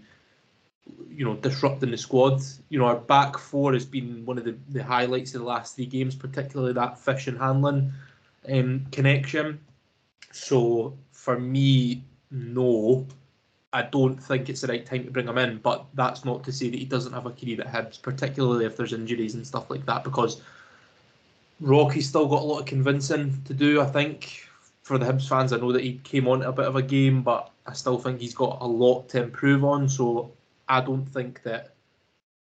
you 1.07 1.23
know, 1.23 1.35
disrupting 1.35 1.91
the 1.91 1.97
squad. 1.97 2.41
You 2.69 2.79
know, 2.79 2.85
our 2.85 2.95
back 2.95 3.37
four 3.37 3.73
has 3.73 3.85
been 3.85 4.25
one 4.25 4.39
of 4.39 4.45
the, 4.45 4.57
the 4.69 4.83
highlights 4.83 5.35
of 5.35 5.41
the 5.41 5.47
last 5.47 5.75
three 5.75 5.85
games, 5.85 6.15
particularly 6.15 6.73
that 6.73 6.97
Fish 6.97 7.27
and 7.27 7.37
Hanlon 7.37 7.93
um, 8.51 8.85
connection. 8.91 9.59
So 10.31 10.97
for 11.11 11.39
me, 11.39 12.03
no. 12.31 13.05
I 13.75 13.81
don't 13.81 14.17
think 14.17 14.49
it's 14.49 14.61
the 14.61 14.67
right 14.67 14.85
time 14.85 15.03
to 15.05 15.11
bring 15.11 15.27
him 15.27 15.39
in, 15.39 15.57
but 15.57 15.85
that's 15.95 16.23
not 16.23 16.43
to 16.43 16.51
say 16.51 16.69
that 16.69 16.77
he 16.77 16.85
doesn't 16.85 17.13
have 17.13 17.25
a 17.25 17.31
career 17.31 17.59
at 17.59 17.67
Hibs, 17.67 17.99
particularly 17.99 18.65
if 18.65 18.77
there's 18.77 18.93
injuries 18.93 19.33
and 19.33 19.47
stuff 19.47 19.71
like 19.71 19.83
that, 19.87 20.03
because 20.03 20.41
Rocky's 21.59 22.07
still 22.07 22.27
got 22.27 22.43
a 22.43 22.45
lot 22.45 22.59
of 22.59 22.65
convincing 22.65 23.41
to 23.45 23.53
do, 23.53 23.81
I 23.81 23.85
think, 23.85 24.47
for 24.83 24.99
the 24.99 25.07
Hibs 25.07 25.27
fans. 25.27 25.53
I 25.53 25.57
know 25.57 25.71
that 25.71 25.83
he 25.83 25.99
came 26.03 26.27
on 26.27 26.43
a 26.43 26.51
bit 26.51 26.65
of 26.65 26.75
a 26.75 26.83
game, 26.83 27.23
but 27.23 27.49
I 27.65 27.73
still 27.73 27.97
think 27.97 28.19
he's 28.19 28.35
got 28.35 28.59
a 28.61 28.67
lot 28.67 29.09
to 29.09 29.23
improve 29.23 29.63
on, 29.63 29.89
so 29.89 30.31
I 30.69 30.81
don't 30.81 31.05
think 31.05 31.41
that 31.41 31.73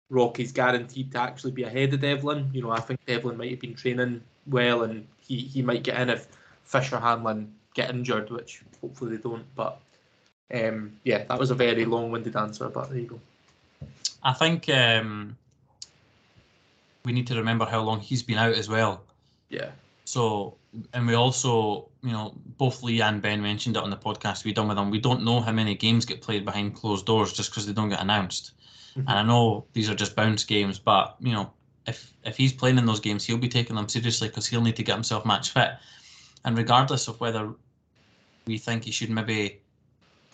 Rocky's 0.10 0.54
guaranteed 0.54 1.12
to 1.12 1.20
actually 1.20 1.52
be 1.52 1.64
ahead 1.64 1.94
of 1.94 2.00
Devlin. 2.00 2.50
You 2.54 2.62
know, 2.62 2.72
I 2.72 2.80
think 2.80 3.06
Devlin 3.06 3.36
might 3.38 3.52
have 3.52 3.60
been 3.60 3.76
training 3.76 4.22
well 4.46 4.84
and 4.84 5.06
he, 5.28 5.38
he 5.38 5.62
might 5.62 5.84
get 5.84 6.00
in 6.00 6.10
if 6.10 6.28
Fisher 6.64 7.00
Hanlon 7.00 7.54
get 7.74 7.90
injured, 7.90 8.30
which 8.30 8.62
hopefully 8.82 9.16
they 9.16 9.22
don't. 9.22 9.46
But 9.56 9.80
um, 10.54 10.98
yeah, 11.04 11.24
that 11.26 11.40
was 11.40 11.52
a 11.52 11.56
very 11.56 11.86
long-winded 11.86 12.36
answer, 12.36 12.70
but 12.70 12.90
there 12.90 13.00
you 13.00 13.08
go. 13.08 13.20
I 14.24 14.34
think 14.34 14.70
um, 14.70 15.38
we 17.06 17.14
need 17.14 17.28
to 17.28 17.36
remember 17.36 17.66
how 17.66 17.82
long 17.82 18.00
he's 18.00 18.24
been 18.24 18.38
out 18.38 18.54
as 18.54 18.68
well. 18.68 19.04
Yeah. 19.50 19.72
So, 20.06 20.56
and 20.94 21.06
we 21.08 21.14
also, 21.16 21.88
you 22.02 22.12
know, 22.12 22.34
both 22.58 22.82
Lee 22.84 23.02
and 23.02 23.22
Ben 23.22 23.42
mentioned 23.42 23.78
it 23.78 23.84
on 23.84 23.90
the 23.90 23.98
podcast 23.98 24.46
we 24.46 24.54
done 24.54 24.68
with 24.68 24.78
them. 24.78 24.90
We 24.90 25.00
don't 25.00 25.24
know 25.24 25.42
how 25.42 25.52
many 25.52 25.76
games 25.76 26.06
get 26.06 26.22
played 26.22 26.46
behind 26.46 26.76
closed 26.76 27.06
doors 27.06 27.34
just 27.34 27.52
because 27.52 27.66
they 27.66 27.74
don't 27.74 27.90
get 27.90 28.02
announced. 28.02 28.52
Mhm. 28.96 29.02
And 29.02 29.10
I 29.10 29.24
know 29.24 29.66
these 29.74 29.90
are 29.90 29.96
just 29.96 30.16
bounce 30.16 30.44
games, 30.44 30.80
but 30.80 31.16
you 31.20 31.34
know, 31.34 31.52
if 31.88 32.14
if 32.24 32.38
he's 32.38 32.54
playing 32.54 32.78
in 32.78 32.86
those 32.86 33.00
games, 33.00 33.26
he'll 33.26 33.38
be 33.38 33.50
taking 33.50 33.76
them 33.76 33.88
seriously 33.88 34.28
because 34.28 34.46
he'll 34.48 34.62
need 34.62 34.76
to 34.76 34.84
get 34.84 34.96
himself 34.96 35.26
match 35.26 35.52
fit. 35.52 35.72
And 36.46 36.58
regardless 36.58 37.08
of 37.08 37.20
whether 37.20 37.54
we 38.46 38.58
think 38.58 38.84
he 38.84 38.92
should 38.92 39.10
maybe 39.10 39.62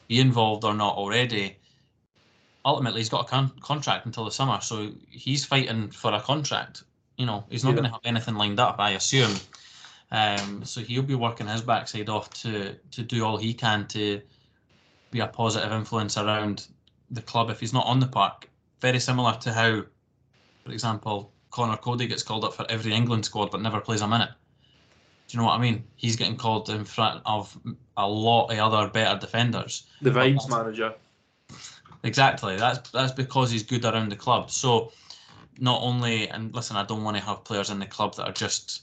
be 0.07 0.19
involved 0.19 0.63
or 0.63 0.73
not 0.73 0.95
already, 0.95 1.57
ultimately 2.65 2.99
he's 3.01 3.09
got 3.09 3.25
a 3.25 3.29
con- 3.29 3.53
contract 3.61 4.05
until 4.05 4.25
the 4.25 4.31
summer, 4.31 4.59
so 4.61 4.91
he's 5.09 5.45
fighting 5.45 5.89
for 5.89 6.13
a 6.13 6.19
contract. 6.21 6.83
You 7.17 7.25
know, 7.25 7.45
he's 7.49 7.63
not 7.63 7.71
Yeah. 7.71 7.75
going 7.75 7.85
to 7.85 7.91
have 7.91 8.01
anything 8.05 8.35
lined 8.35 8.59
up, 8.59 8.75
I 8.79 8.91
assume. 8.91 9.35
Um, 10.11 10.63
so 10.63 10.81
he'll 10.81 11.01
be 11.03 11.15
working 11.15 11.47
his 11.47 11.61
backside 11.61 12.09
off 12.09 12.29
to 12.41 12.75
to 12.91 13.01
do 13.03 13.25
all 13.25 13.37
he 13.37 13.53
can 13.53 13.87
to 13.89 14.21
be 15.11 15.19
a 15.19 15.27
positive 15.27 15.71
influence 15.71 16.17
around 16.17 16.67
the 17.09 17.21
club 17.21 17.49
if 17.49 17.59
he's 17.59 17.73
not 17.73 17.85
on 17.85 17.99
the 17.99 18.07
park. 18.07 18.49
Very 18.81 18.99
similar 18.99 19.33
to 19.41 19.53
how, 19.53 19.83
for 20.65 20.71
example, 20.71 21.32
Conor 21.53 21.77
Coady 21.77 22.07
gets 22.07 22.23
called 22.23 22.43
up 22.43 22.55
for 22.55 22.65
every 22.67 22.93
England 22.93 23.25
squad 23.25 23.51
but 23.51 23.61
never 23.61 23.79
plays 23.79 24.01
a 24.01 24.07
minute. 24.07 24.31
Do 25.27 25.37
you 25.37 25.39
know 25.39 25.45
what 25.45 25.53
I 25.53 25.61
mean? 25.61 25.83
He's 25.95 26.15
getting 26.15 26.35
called 26.35 26.67
in 26.69 26.83
front 26.83 27.21
of 27.27 27.57
a 27.95 28.07
lot 28.07 28.47
of 28.51 28.57
other 28.57 28.89
better 28.89 29.19
defenders. 29.19 29.83
The 30.01 30.09
vibes 30.09 30.49
manager. 30.49 30.95
Exactly. 32.03 32.57
That's 32.57 32.89
that's 32.89 33.13
because 33.13 33.51
he's 33.51 33.61
good 33.61 33.85
around 33.85 34.09
the 34.09 34.15
club. 34.15 34.49
So 34.49 34.91
not 35.59 35.79
only 35.83 36.27
and 36.27 36.53
listen, 36.55 36.75
I 36.75 36.85
don't 36.85 37.03
want 37.03 37.17
to 37.17 37.23
have 37.23 37.43
players 37.43 37.69
in 37.69 37.77
the 37.77 37.85
club 37.85 38.15
that 38.15 38.27
are 38.27 38.33
just 38.33 38.81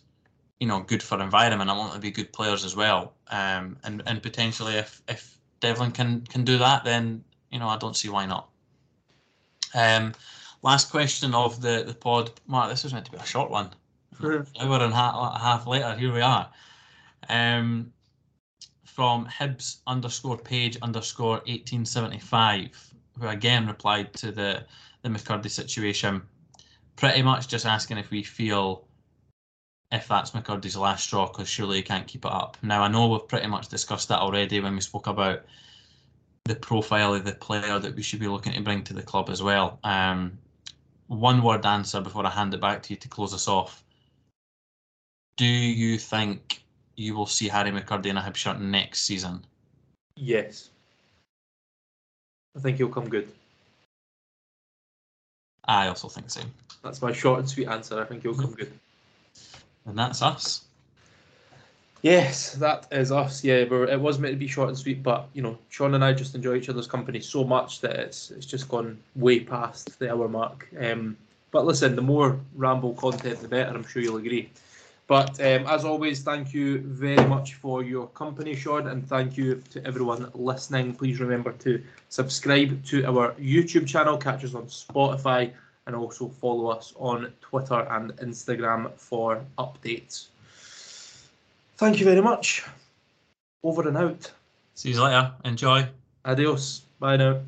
you 0.61 0.69
know 0.69 0.81
good 0.81 1.03
for 1.03 1.21
environment. 1.21 1.71
I 1.71 1.77
want 1.77 1.93
them 1.93 2.01
to 2.01 2.07
be 2.07 2.13
good 2.13 2.33
players 2.33 2.65
as 2.65 2.77
well. 2.77 3.15
Um, 3.29 3.77
and 3.83 4.01
and 4.07 4.23
potentially 4.23 4.77
if 4.77 5.03
if 5.09 5.37
Devlin 5.59 5.91
can 5.91 6.21
can 6.23 6.45
do 6.45 6.57
that, 6.59 6.85
then 6.85 7.25
you 7.51 7.59
know 7.59 7.69
I 7.69 7.77
don't 7.79 7.97
see 7.97 8.09
why 8.09 8.27
not. 8.27 8.49
Um, 9.75 10.15
last 10.63 10.91
question 10.91 11.35
of 11.35 11.61
the 11.61 11.85
the 11.87 11.95
pod, 11.95 12.31
Marc. 12.47 12.71
This 12.71 12.85
was 12.85 12.93
meant 12.93 13.07
to 13.07 13.13
be 13.13 13.19
a 13.19 13.25
short 13.25 13.51
one. 13.51 13.71
Mhm. 14.17 14.47
Hour 14.61 14.83
and 14.83 14.93
a 14.93 14.97
half, 14.97 15.15
a 15.15 15.39
half 15.39 15.67
later, 15.67 15.97
here 15.97 16.13
we 16.13 16.21
are. 16.21 16.51
Um, 17.29 17.93
from 18.85 19.27
Hibs 19.27 19.79
underscore 19.87 20.37
page 20.37 20.77
underscore 20.83 21.41
1875, 21.47 22.93
who 23.19 23.29
again 23.29 23.67
replied 23.67 24.13
to 24.15 24.31
the, 24.31 24.67
the 25.03 25.09
McKirdy 25.09 25.49
situation, 25.49 26.23
pretty 26.97 27.23
much 27.23 27.49
just 27.49 27.65
asking 27.65 27.99
if 27.99 28.11
we 28.11 28.23
feel 28.23 28.85
if 29.93 30.07
that's 30.07 30.33
McKirdy's 30.33 30.77
last 30.77 31.05
straw, 31.05 31.27
because 31.27 31.49
surely 31.49 31.79
he 31.79 31.83
can't 31.83 32.07
keep 32.07 32.25
it 32.25 32.31
up. 32.31 32.57
Now, 32.63 32.83
I 32.83 32.89
know 32.89 33.09
we've 33.09 33.27
pretty 33.27 33.49
much 33.49 33.69
discussed 33.69 34.09
that 34.09 34.21
already 34.21 34.61
when 34.61 34.75
we 34.75 34.81
spoke 34.81 35.07
about 35.07 35.45
the 36.45 36.55
profile 36.55 37.15
of 37.15 37.25
the 37.25 37.33
player 37.33 37.79
that 37.79 37.95
we 37.95 38.03
should 38.03 38.21
be 38.21 38.29
looking 38.29 38.53
to 38.53 38.61
bring 38.61 38.85
to 38.85 38.93
the 38.93 39.03
club 39.03 39.31
as 39.31 39.43
well. 39.43 39.79
Um, 39.83 40.39
one 41.11 41.43
word 41.43 41.67
answer 41.67 42.01
before 42.01 42.25
I 42.25 42.31
hand 42.31 42.55
it 42.55 42.61
back 42.61 42.85
to 42.85 42.93
you 42.93 42.97
to 42.97 43.09
close 43.09 43.35
us 43.35 43.49
off. 43.49 43.83
Do 45.37 45.45
you 45.45 45.99
think 45.99 46.63
you 46.95 47.17
will 47.17 47.27
see 47.27 47.49
Harry 47.49 47.73
McKirdy 47.73 48.07
in 48.07 48.17
a 48.17 48.21
Hibs 48.21 48.37
shirt 48.37 48.61
next 48.61 49.01
season? 49.03 49.45
Yes. 50.15 50.71
I 52.57 52.61
think 52.61 52.77
he'll 52.77 52.89
come 52.89 53.09
good. 53.09 53.29
I 55.65 55.89
also 55.89 56.09
think 56.09 56.31
so. 56.31 56.43
That's 56.85 57.03
my 57.03 57.13
short 57.13 57.41
and 57.41 57.49
sweet 57.49 57.67
answer. 57.67 58.01
I 58.01 58.05
think 58.05 58.23
he'll 58.23 58.35
come 58.35 58.53
good. 58.53 58.73
And 59.87 59.99
that's 59.99 60.23
us. 60.23 60.65
Yes, 62.03 62.55
that 62.55 62.87
is 62.91 63.13
us. 63.13 63.45
Yeah, 63.45 63.57
it 63.57 64.01
was 64.01 64.19
meant 64.19 64.33
to 64.33 64.39
be 64.39 64.47
short 64.47 64.69
and 64.69 64.79
sweet, 64.79 65.03
but 65.03 65.29
you 65.35 65.43
know, 65.43 65.59
Shaun 65.69 65.95
and 65.95 66.03
I 66.03 66.15
just 66.15 66.35
enjoy 66.35 66.55
each 66.57 66.71
other's 66.71 66.87
company 66.87 67.21
so 67.21 67.45
much 67.45 67.81
that 67.83 67.97
it's 67.97 68.31
it's 68.31 68.47
just 68.47 68.69
gone 68.69 68.99
way 69.17 69.41
past 69.41 69.99
the 69.99 70.11
hour 70.11 70.29
mark. 70.29 70.67
Um, 70.81 71.17
but 71.51 71.67
listen, 71.67 71.97
the 71.97 72.03
more 72.03 72.41
ramble 72.55 72.95
content, 72.95 73.41
the 73.41 73.49
better. 73.49 73.75
I'm 73.75 73.87
sure 73.87 74.01
you'll 74.01 74.17
agree. 74.17 74.51
But 75.09 75.41
um, 75.41 75.67
as 75.67 75.85
always, 75.85 76.23
thank 76.23 76.55
you 76.55 76.79
very 76.79 77.27
much 77.27 77.55
for 77.55 77.83
your 77.83 78.07
company, 78.09 78.55
Shaun, 78.55 78.87
and 78.87 79.07
thank 79.07 79.37
you 79.37 79.61
to 79.71 79.85
everyone 79.85 80.31
listening. 80.35 80.95
Please 80.95 81.19
remember 81.21 81.53
to 81.53 81.83
subscribe 82.09 82.83
to 82.85 83.05
our 83.05 83.33
YouTube 83.33 83.89
channel, 83.89 84.17
catch 84.17 84.45
us 84.45 84.55
on 84.55 84.67
Spotify, 84.67 85.53
and 85.87 85.97
also 85.97 86.29
follow 86.29 86.69
us 86.69 86.95
on 86.97 87.33
Twitter 87.41 87.81
and 87.91 88.13
Instagram 88.19 88.93
for 88.95 89.45
updates. 89.59 90.29
Thank 91.81 91.99
you 91.99 92.05
very 92.05 92.21
much. 92.21 92.63
Over 93.63 93.89
and 93.89 93.97
out. 93.97 94.31
See 94.75 94.91
you 94.91 95.03
later. 95.03 95.33
Enjoy. 95.47 95.89
Adios. 96.27 96.83
Bye 96.99 97.17
now. 97.17 97.41